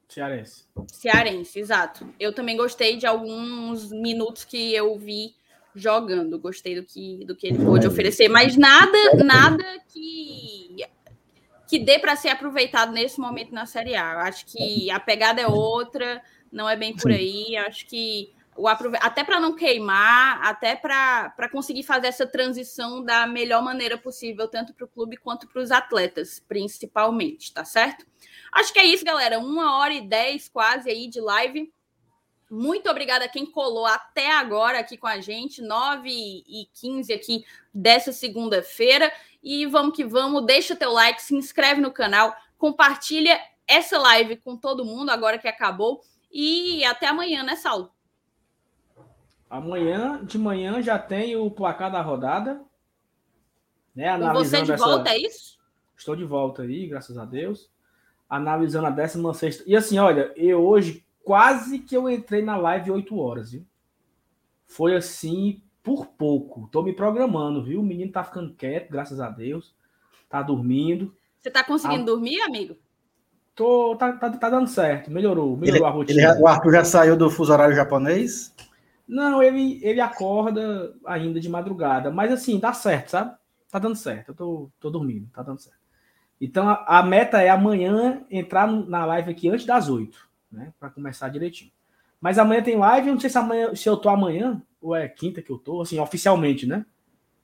Cearense. 0.07 0.65
Cearense, 0.87 1.59
exato. 1.59 2.11
Eu 2.19 2.33
também 2.33 2.57
gostei 2.57 2.97
de 2.97 3.05
alguns 3.05 3.91
minutos 3.91 4.43
que 4.43 4.73
eu 4.73 4.97
vi 4.97 5.35
jogando. 5.75 6.39
Gostei 6.39 6.75
do 6.75 6.83
que, 6.83 7.23
do 7.25 7.35
que 7.35 7.47
ele 7.47 7.63
pôde 7.63 7.87
oferecer, 7.87 8.27
mas 8.27 8.57
nada, 8.57 8.97
nada 9.23 9.63
que 9.93 10.83
que 11.69 11.77
dê 11.77 11.99
para 11.99 12.15
ser 12.15 12.29
aproveitado 12.29 12.91
nesse 12.91 13.19
momento 13.19 13.53
na 13.53 13.67
Série 13.67 13.95
A. 13.95 14.13
Eu 14.13 14.19
acho 14.21 14.43
que 14.47 14.89
a 14.89 14.99
pegada 14.99 15.39
é 15.39 15.45
outra, 15.47 16.19
não 16.51 16.67
é 16.67 16.75
bem 16.75 16.95
por 16.95 17.11
aí. 17.11 17.55
Acho 17.57 17.85
que 17.85 18.33
o 18.57 18.67
até 18.67 19.23
para 19.23 19.39
não 19.39 19.55
queimar, 19.55 20.41
até 20.41 20.75
para 20.75 21.47
conseguir 21.51 21.83
fazer 21.83 22.07
essa 22.07 22.25
transição 22.25 23.03
da 23.03 23.27
melhor 23.27 23.63
maneira 23.63 23.99
possível, 23.99 24.47
tanto 24.47 24.73
para 24.73 24.85
o 24.85 24.89
clube 24.89 25.15
quanto 25.15 25.47
para 25.47 25.61
os 25.61 25.69
atletas, 25.69 26.43
principalmente, 26.47 27.53
tá 27.53 27.63
certo? 27.63 28.03
Acho 28.51 28.73
que 28.73 28.79
é 28.79 28.85
isso, 28.85 29.05
galera. 29.05 29.37
Uma 29.37 29.77
hora 29.77 29.93
e 29.93 30.01
dez 30.01 30.49
quase 30.49 30.89
aí 30.89 31.07
de 31.07 31.21
live. 31.21 31.71
Muito 32.49 32.89
obrigada 32.89 33.25
a 33.25 33.29
quem 33.29 33.45
colou 33.45 33.85
até 33.85 34.31
agora 34.31 34.79
aqui 34.79 34.97
com 34.97 35.05
a 35.05 35.19
gente, 35.21 35.61
9 35.61 36.09
e 36.09 36.67
15 36.73 37.13
aqui 37.13 37.45
dessa 37.71 38.11
segunda-feira. 38.11 39.11
E 39.43 39.67
vamos 39.67 39.95
que 39.95 40.03
vamos, 40.03 40.45
deixa 40.45 40.75
teu 40.75 40.91
like, 40.91 41.21
se 41.21 41.35
inscreve 41.35 41.79
no 41.79 41.91
canal, 41.91 42.35
compartilha 42.57 43.39
essa 43.67 43.99
live 43.99 44.37
com 44.37 44.57
todo 44.57 44.83
mundo 44.83 45.11
agora 45.11 45.37
que 45.37 45.47
acabou. 45.47 46.01
E 46.31 46.83
até 46.85 47.07
amanhã, 47.07 47.43
né, 47.43 47.55
Saulo? 47.55 47.91
Amanhã, 49.47 50.23
de 50.23 50.37
manhã, 50.37 50.81
já 50.81 50.97
tem 50.97 51.35
o 51.35 51.51
placar 51.51 51.91
da 51.91 52.01
rodada. 52.01 52.63
Né, 53.95 54.07
analisando 54.07 54.65
você 54.65 54.73
de 54.73 54.79
volta, 54.79 55.09
é 55.11 55.17
isso? 55.17 55.59
Estou 55.95 56.15
de 56.15 56.23
volta 56.23 56.63
aí, 56.63 56.87
graças 56.87 57.17
a 57.17 57.25
Deus. 57.25 57.69
Analisando 58.27 58.87
a 58.87 58.91
16. 58.91 59.63
E 59.67 59.75
assim, 59.75 59.99
olha, 59.99 60.33
eu 60.35 60.65
hoje 60.65 61.05
quase 61.23 61.79
que 61.79 61.95
eu 61.95 62.09
entrei 62.09 62.41
na 62.41 62.57
live 62.57 62.91
8 62.91 63.17
horas, 63.17 63.51
viu? 63.51 63.65
Foi 64.65 64.95
assim 64.95 65.61
por 65.83 66.07
pouco. 66.07 66.67
Tô 66.71 66.81
me 66.81 66.93
programando, 66.93 67.63
viu? 67.63 67.81
O 67.81 67.83
menino 67.83 68.11
tá 68.11 68.23
ficando 68.23 68.53
quieto, 68.53 68.91
graças 68.91 69.19
a 69.19 69.29
Deus. 69.29 69.75
Tá 70.29 70.41
dormindo. 70.41 71.15
Você 71.39 71.49
tá 71.49 71.63
conseguindo 71.63 72.03
a... 72.03 72.05
dormir, 72.05 72.41
amigo? 72.41 72.75
Tô, 73.55 73.95
tá, 73.95 74.13
tá, 74.13 74.29
tá 74.29 74.49
dando 74.49 74.67
certo. 74.67 75.11
Melhorou, 75.11 75.57
melhorou 75.57 75.81
ele, 75.81 75.85
a 75.85 75.89
rotina. 75.89 76.31
Ele, 76.31 76.41
o 76.41 76.47
Arthur 76.47 76.71
já 76.71 76.85
saiu 76.85 77.17
do 77.17 77.29
fuso 77.29 77.51
horário 77.51 77.75
japonês? 77.75 78.53
Não, 79.07 79.41
ele, 79.41 79.79
ele 79.83 79.99
acorda 79.99 80.93
ainda 81.03 81.39
de 81.39 81.49
madrugada, 81.49 82.11
mas 82.11 82.31
assim, 82.31 82.59
dá 82.59 82.73
certo, 82.73 83.09
sabe? 83.09 83.35
Tá 83.71 83.79
dando 83.79 83.95
certo, 83.95 84.29
eu 84.29 84.35
tô, 84.35 84.71
tô 84.79 84.89
dormindo, 84.91 85.27
tá 85.33 85.41
dando 85.41 85.59
certo. 85.59 85.79
Então 86.39 86.69
a, 86.69 86.99
a 86.99 87.03
meta 87.03 87.41
é 87.41 87.49
amanhã 87.49 88.23
entrar 88.29 88.67
no, 88.67 88.87
na 88.87 89.05
live 89.05 89.31
aqui 89.31 89.49
antes 89.49 89.65
das 89.65 89.89
oito. 89.89 90.28
Né? 90.51 90.73
Para 90.79 90.89
começar 90.89 91.29
direitinho. 91.29 91.71
Mas 92.19 92.37
amanhã 92.37 92.61
tem 92.61 92.75
live, 92.75 93.07
eu 93.07 93.13
não 93.13 93.19
sei 93.21 93.29
se 93.29 93.37
amanhã, 93.37 93.73
se 93.73 93.87
eu 93.87 93.97
tô 93.97 94.09
amanhã, 94.09 94.61
ou 94.81 94.95
é 94.95 95.07
quinta 95.07 95.41
que 95.41 95.51
eu 95.51 95.57
tô, 95.57 95.81
assim, 95.81 95.99
oficialmente, 95.99 96.65
né? 96.65 96.85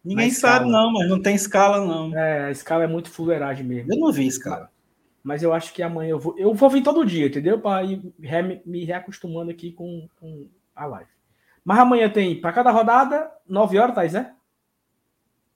Ninguém 0.03 0.29
sabe, 0.29 0.69
não, 0.69 0.93
mas 0.93 1.09
não 1.09 1.19
tem 1.19 1.33
escala, 1.33 1.83
não. 1.83 2.15
É, 2.15 2.45
a 2.45 2.51
escala 2.51 2.83
é 2.83 2.87
muito 2.87 3.09
fuleiragem 3.09 3.65
mesmo. 3.65 3.91
Eu 3.91 3.99
não 3.99 4.11
vi 4.11 4.27
escala. 4.27 4.69
Mas 5.23 5.41
eu 5.41 5.51
acho 5.51 5.73
que 5.73 5.81
amanhã 5.81 6.11
eu 6.11 6.19
vou. 6.19 6.37
Eu 6.37 6.53
vou 6.53 6.69
vir 6.69 6.83
todo 6.83 7.03
dia, 7.03 7.25
entendeu? 7.25 7.59
Para 7.59 7.83
ir 7.83 8.13
re, 8.21 8.61
me 8.63 8.85
reacostumando 8.85 9.49
aqui 9.49 9.71
com, 9.71 10.07
com, 10.19 10.47
a 10.75 10.85
live. 10.85 11.09
Mas 11.63 11.79
amanhã 11.79 12.07
tem, 12.07 12.39
para 12.39 12.53
cada 12.53 12.69
rodada, 12.69 13.31
9 13.49 13.79
horas, 13.79 13.95
Thais, 13.95 14.13
é? 14.13 14.31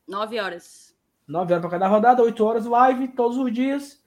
9 0.07 0.39
horas. 0.39 0.95
9 1.27 1.53
horas 1.53 1.61
para 1.61 1.69
cada 1.69 1.87
rodada, 1.87 2.23
8 2.23 2.43
horas 2.43 2.65
live, 2.65 3.09
todos 3.09 3.37
os 3.37 3.53
dias. 3.53 3.98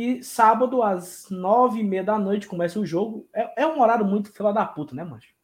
E 0.00 0.24
sábado, 0.24 0.82
às 0.82 1.26
9 1.28 1.78
e 1.78 1.84
meia 1.84 2.02
da 2.02 2.18
noite, 2.18 2.46
começa 2.46 2.80
o 2.80 2.86
jogo. 2.86 3.28
É, 3.34 3.64
é 3.64 3.66
um 3.66 3.82
horário 3.82 4.02
muito 4.02 4.32
fila 4.32 4.50
da 4.50 4.64
puta, 4.64 4.94
né, 4.94 5.04
mancho? 5.04 5.34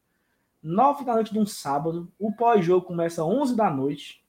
9 0.62 1.04
da 1.04 1.12
noite 1.12 1.30
de 1.30 1.38
um 1.38 1.44
sábado. 1.44 2.10
O 2.18 2.32
pós-jogo 2.32 2.86
começa 2.86 3.20
às 3.20 3.28
11 3.28 3.54
da 3.54 3.68
noite. 3.68 4.24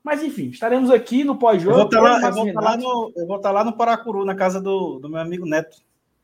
Mas 0.00 0.22
enfim, 0.22 0.50
estaremos 0.50 0.92
aqui 0.92 1.24
no 1.24 1.36
pós-jogo. 1.36 1.72
Eu 1.72 1.78
vou 1.78 1.84
estar 1.86 1.96
tá 1.96 2.02
lá, 2.04 2.22
eu 2.22 2.32
vou 2.32 2.52
tá 2.52 2.60
lá, 2.60 2.76
no, 2.76 3.12
eu 3.16 3.26
vou 3.26 3.36
estar 3.36 3.48
tá 3.48 3.50
lá 3.50 3.64
no 3.64 3.76
Paracuru, 3.76 4.24
na 4.24 4.36
casa 4.36 4.60
do, 4.60 5.00
do 5.00 5.08
meu 5.08 5.20
amigo 5.20 5.44
Neto. 5.44 5.78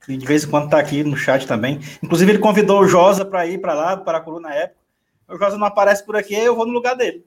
Que 0.07 0.17
de 0.17 0.25
vez 0.25 0.45
em 0.45 0.49
quando 0.49 0.67
está 0.67 0.79
aqui 0.79 1.03
no 1.03 1.17
chat 1.17 1.45
também. 1.45 1.81
Inclusive, 2.01 2.31
ele 2.31 2.39
convidou 2.39 2.81
o 2.81 2.87
Josa 2.87 3.25
para 3.25 3.49
ir 3.49 3.61
para 3.61 3.75
lá, 3.75 3.97
do 3.97 4.05
Paracuru 4.05 4.39
na 4.39 4.55
época. 4.55 4.79
O 5.29 5.37
Josa 5.37 5.59
não 5.59 5.67
aparece 5.67 6.07
por 6.07 6.15
aqui, 6.15 6.35
eu 6.35 6.55
vou 6.55 6.67
no 6.67 6.73
lugar 6.73 6.95
dele. 6.95 7.27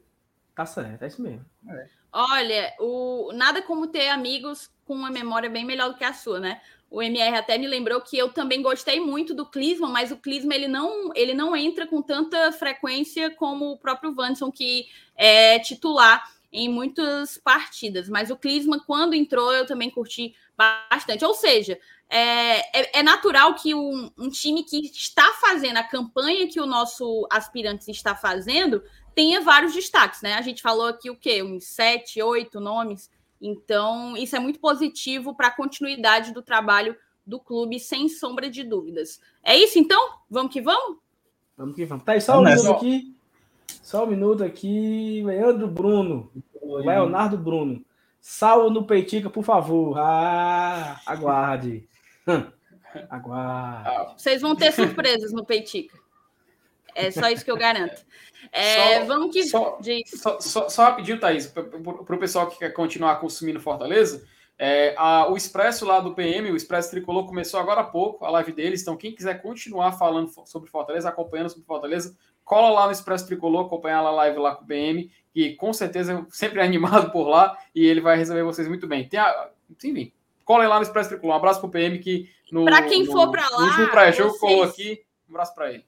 Tá 0.55 0.65
certo, 0.65 1.03
é 1.03 1.07
isso 1.07 1.21
mesmo. 1.21 1.43
É. 1.67 2.02
Olha, 2.13 2.73
o, 2.79 3.31
nada 3.33 3.61
como 3.61 3.87
ter 3.87 4.09
amigos 4.09 4.69
com 4.85 4.93
uma 4.93 5.09
memória 5.09 5.49
bem 5.49 5.65
melhor 5.65 5.89
do 5.89 5.97
que 5.97 6.03
a 6.03 6.13
sua, 6.13 6.39
né? 6.39 6.61
O 6.89 7.01
MR 7.01 7.37
até 7.37 7.57
me 7.57 7.65
lembrou 7.65 7.99
que 8.01 8.15
eu 8.15 8.29
também 8.29 8.61
gostei 8.61 8.99
muito 8.99 9.33
do 9.33 9.47
Clisma, 9.47 9.89
mas 9.89 10.11
o 10.11 10.17
Clisma 10.17 10.53
ele 10.53 10.67
não, 10.67 11.11
ele 11.15 11.33
não 11.33 11.55
entra 11.55 11.87
com 11.87 12.03
tanta 12.03 12.51
frequência 12.51 13.31
como 13.31 13.71
o 13.71 13.79
próprio 13.79 14.13
Vanson, 14.13 14.51
que 14.51 14.85
é 15.15 15.57
titular 15.57 16.23
em 16.51 16.69
muitas 16.69 17.35
partidas. 17.39 18.07
Mas 18.07 18.29
o 18.29 18.37
Clisma, 18.37 18.79
quando 18.85 19.15
entrou, 19.15 19.51
eu 19.51 19.65
também 19.65 19.89
curti 19.89 20.35
bastante. 20.55 21.25
Ou 21.25 21.33
seja, 21.33 21.79
é, 22.07 22.79
é, 22.79 22.99
é 22.99 23.03
natural 23.03 23.55
que 23.55 23.73
um, 23.73 24.11
um, 24.15 24.29
time 24.29 24.63
que 24.63 24.81
está 24.85 25.31
fazendo 25.41 25.77
a 25.77 25.83
campanha 25.83 26.47
que 26.47 26.61
o 26.61 26.67
nosso 26.67 27.27
aspirante 27.31 27.89
está 27.89 28.15
fazendo 28.15 28.83
tenha 29.15 29.41
vários 29.41 29.73
destaques, 29.73 30.21
né? 30.21 30.33
A 30.35 30.41
gente 30.41 30.61
falou 30.61 30.87
aqui 30.87 31.09
o 31.09 31.15
quê? 31.15 31.41
Uns 31.43 31.65
sete, 31.65 32.21
oito 32.21 32.59
nomes. 32.59 33.09
Então, 33.41 34.15
isso 34.15 34.35
é 34.35 34.39
muito 34.39 34.59
positivo 34.59 35.35
para 35.35 35.47
a 35.47 35.55
continuidade 35.55 36.33
do 36.33 36.41
trabalho 36.41 36.95
do 37.25 37.39
clube, 37.39 37.79
sem 37.79 38.07
sombra 38.09 38.49
de 38.49 38.63
dúvidas. 38.63 39.19
É 39.43 39.57
isso, 39.57 39.79
então? 39.79 40.19
Vamos 40.29 40.51
que 40.51 40.61
vamos? 40.61 40.97
Vamos 41.57 41.75
que 41.75 41.85
vamos. 41.85 42.03
Tá 42.03 42.13
aí, 42.13 42.21
só 42.21 42.39
um 42.39 42.43
minuto 42.43 42.71
aqui. 42.71 43.15
Só 43.81 44.03
um 44.03 44.07
minuto 44.07 44.43
aqui. 44.43 45.21
Leandro 45.25 45.67
Bruno. 45.67 46.31
Oi. 46.61 46.85
Leonardo 46.85 47.37
Bruno. 47.37 47.83
Salvo 48.19 48.69
no 48.69 48.85
Peitica, 48.85 49.29
por 49.29 49.43
favor. 49.43 49.97
Ah, 49.97 50.99
aguarde. 51.05 51.87
aguarde. 53.09 54.13
Vocês 54.17 54.41
vão 54.41 54.55
ter 54.55 54.71
surpresas 54.71 55.33
no 55.33 55.45
Peitica. 55.45 55.97
É 56.95 57.11
só 57.11 57.29
isso 57.29 57.43
que 57.43 57.51
eu 57.51 57.57
garanto. 57.57 58.01
É, 58.51 58.99
só, 58.99 59.05
vamos 59.05 59.33
que. 59.33 59.43
Só, 59.43 59.79
só, 60.05 60.39
só, 60.39 60.69
só 60.69 60.83
rapidinho, 60.83 61.19
Thaís, 61.19 61.47
para 61.47 61.63
o 61.63 62.19
pessoal 62.19 62.47
que 62.47 62.59
quer 62.59 62.69
continuar 62.71 63.15
consumindo 63.15 63.59
Fortaleza. 63.59 64.25
É, 64.57 64.93
a, 64.97 65.27
o 65.29 65.35
Expresso 65.35 65.85
lá 65.85 65.99
do 65.99 66.13
PM, 66.13 66.51
o 66.51 66.55
Expresso 66.55 66.91
Tricolor, 66.91 67.25
começou 67.25 67.59
agora 67.59 67.81
há 67.81 67.85
pouco 67.85 68.23
a 68.25 68.29
live 68.31 68.51
deles. 68.51 68.81
Então, 68.81 68.95
quem 68.95 69.13
quiser 69.13 69.41
continuar 69.41 69.93
falando 69.93 70.31
sobre 70.45 70.69
Fortaleza, 70.69 71.09
acompanhando 71.09 71.49
sobre 71.49 71.65
Fortaleza, 71.65 72.15
cola 72.43 72.69
lá 72.69 72.85
no 72.85 72.91
Expresso 72.91 73.25
Tricolor, 73.25 73.65
acompanhar 73.65 73.99
a 73.99 74.11
live 74.11 74.37
lá 74.37 74.55
com 74.55 74.63
o 74.63 74.67
PM, 74.67 75.11
que 75.33 75.55
com 75.55 75.73
certeza 75.73 76.25
sempre 76.29 76.59
é 76.59 76.63
animado 76.63 77.11
por 77.11 77.27
lá 77.27 77.57
e 77.73 77.85
ele 77.85 78.01
vai 78.01 78.17
receber 78.17 78.43
vocês 78.43 78.67
muito 78.67 78.87
bem. 78.87 79.07
Tem 79.07 79.19
a, 79.19 79.49
enfim, 79.83 80.13
colhem 80.45 80.67
lá 80.67 80.75
no 80.77 80.83
Expresso 80.83 81.09
Tricolor. 81.09 81.33
Um 81.33 81.37
abraço 81.37 81.59
pro 81.59 81.69
PM 81.69 81.97
que 81.99 82.29
no. 82.51 82.65
Para 82.65 82.83
quem 82.83 83.05
for 83.05 83.31
para 83.31 83.49
lá. 83.49 83.59
No 83.59 83.65
último 83.65 83.87
pré-jogo 83.89 84.29
vocês... 84.29 84.39
colou 84.39 84.63
aqui. 84.63 85.03
Um 85.27 85.33
abraço 85.33 85.55
para 85.55 85.73
ele. 85.73 85.85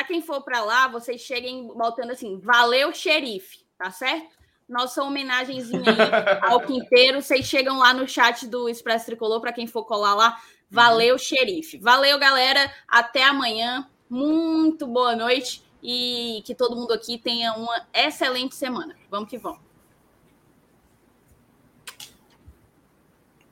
Para 0.00 0.06
quem 0.06 0.22
for 0.22 0.40
para 0.40 0.62
lá, 0.62 0.88
vocês 0.88 1.20
cheguem 1.20 1.66
botando 1.66 2.12
assim: 2.12 2.38
valeu, 2.38 2.90
xerife, 2.90 3.58
tá 3.76 3.90
certo? 3.90 4.34
Nossa 4.66 5.02
homenagenzinha 5.02 5.82
aí 5.84 6.38
ao 6.50 6.60
Quinteiro. 6.62 7.20
Vocês 7.20 7.44
chegam 7.44 7.78
lá 7.78 7.92
no 7.92 8.08
chat 8.08 8.46
do 8.46 8.66
Expresso 8.66 9.04
Tricolor, 9.04 9.42
para 9.42 9.52
quem 9.52 9.66
for 9.66 9.84
colar 9.84 10.14
lá. 10.14 10.40
Valeu, 10.70 11.18
xerife. 11.18 11.76
Valeu, 11.76 12.18
galera. 12.18 12.72
Até 12.88 13.24
amanhã. 13.24 13.86
Muito 14.08 14.86
boa 14.86 15.14
noite 15.14 15.62
e 15.82 16.42
que 16.46 16.54
todo 16.54 16.74
mundo 16.74 16.94
aqui 16.94 17.18
tenha 17.18 17.52
uma 17.52 17.86
excelente 17.92 18.54
semana. 18.54 18.96
Vamos 19.10 19.28
que 19.28 19.36
vamos. 19.36 19.69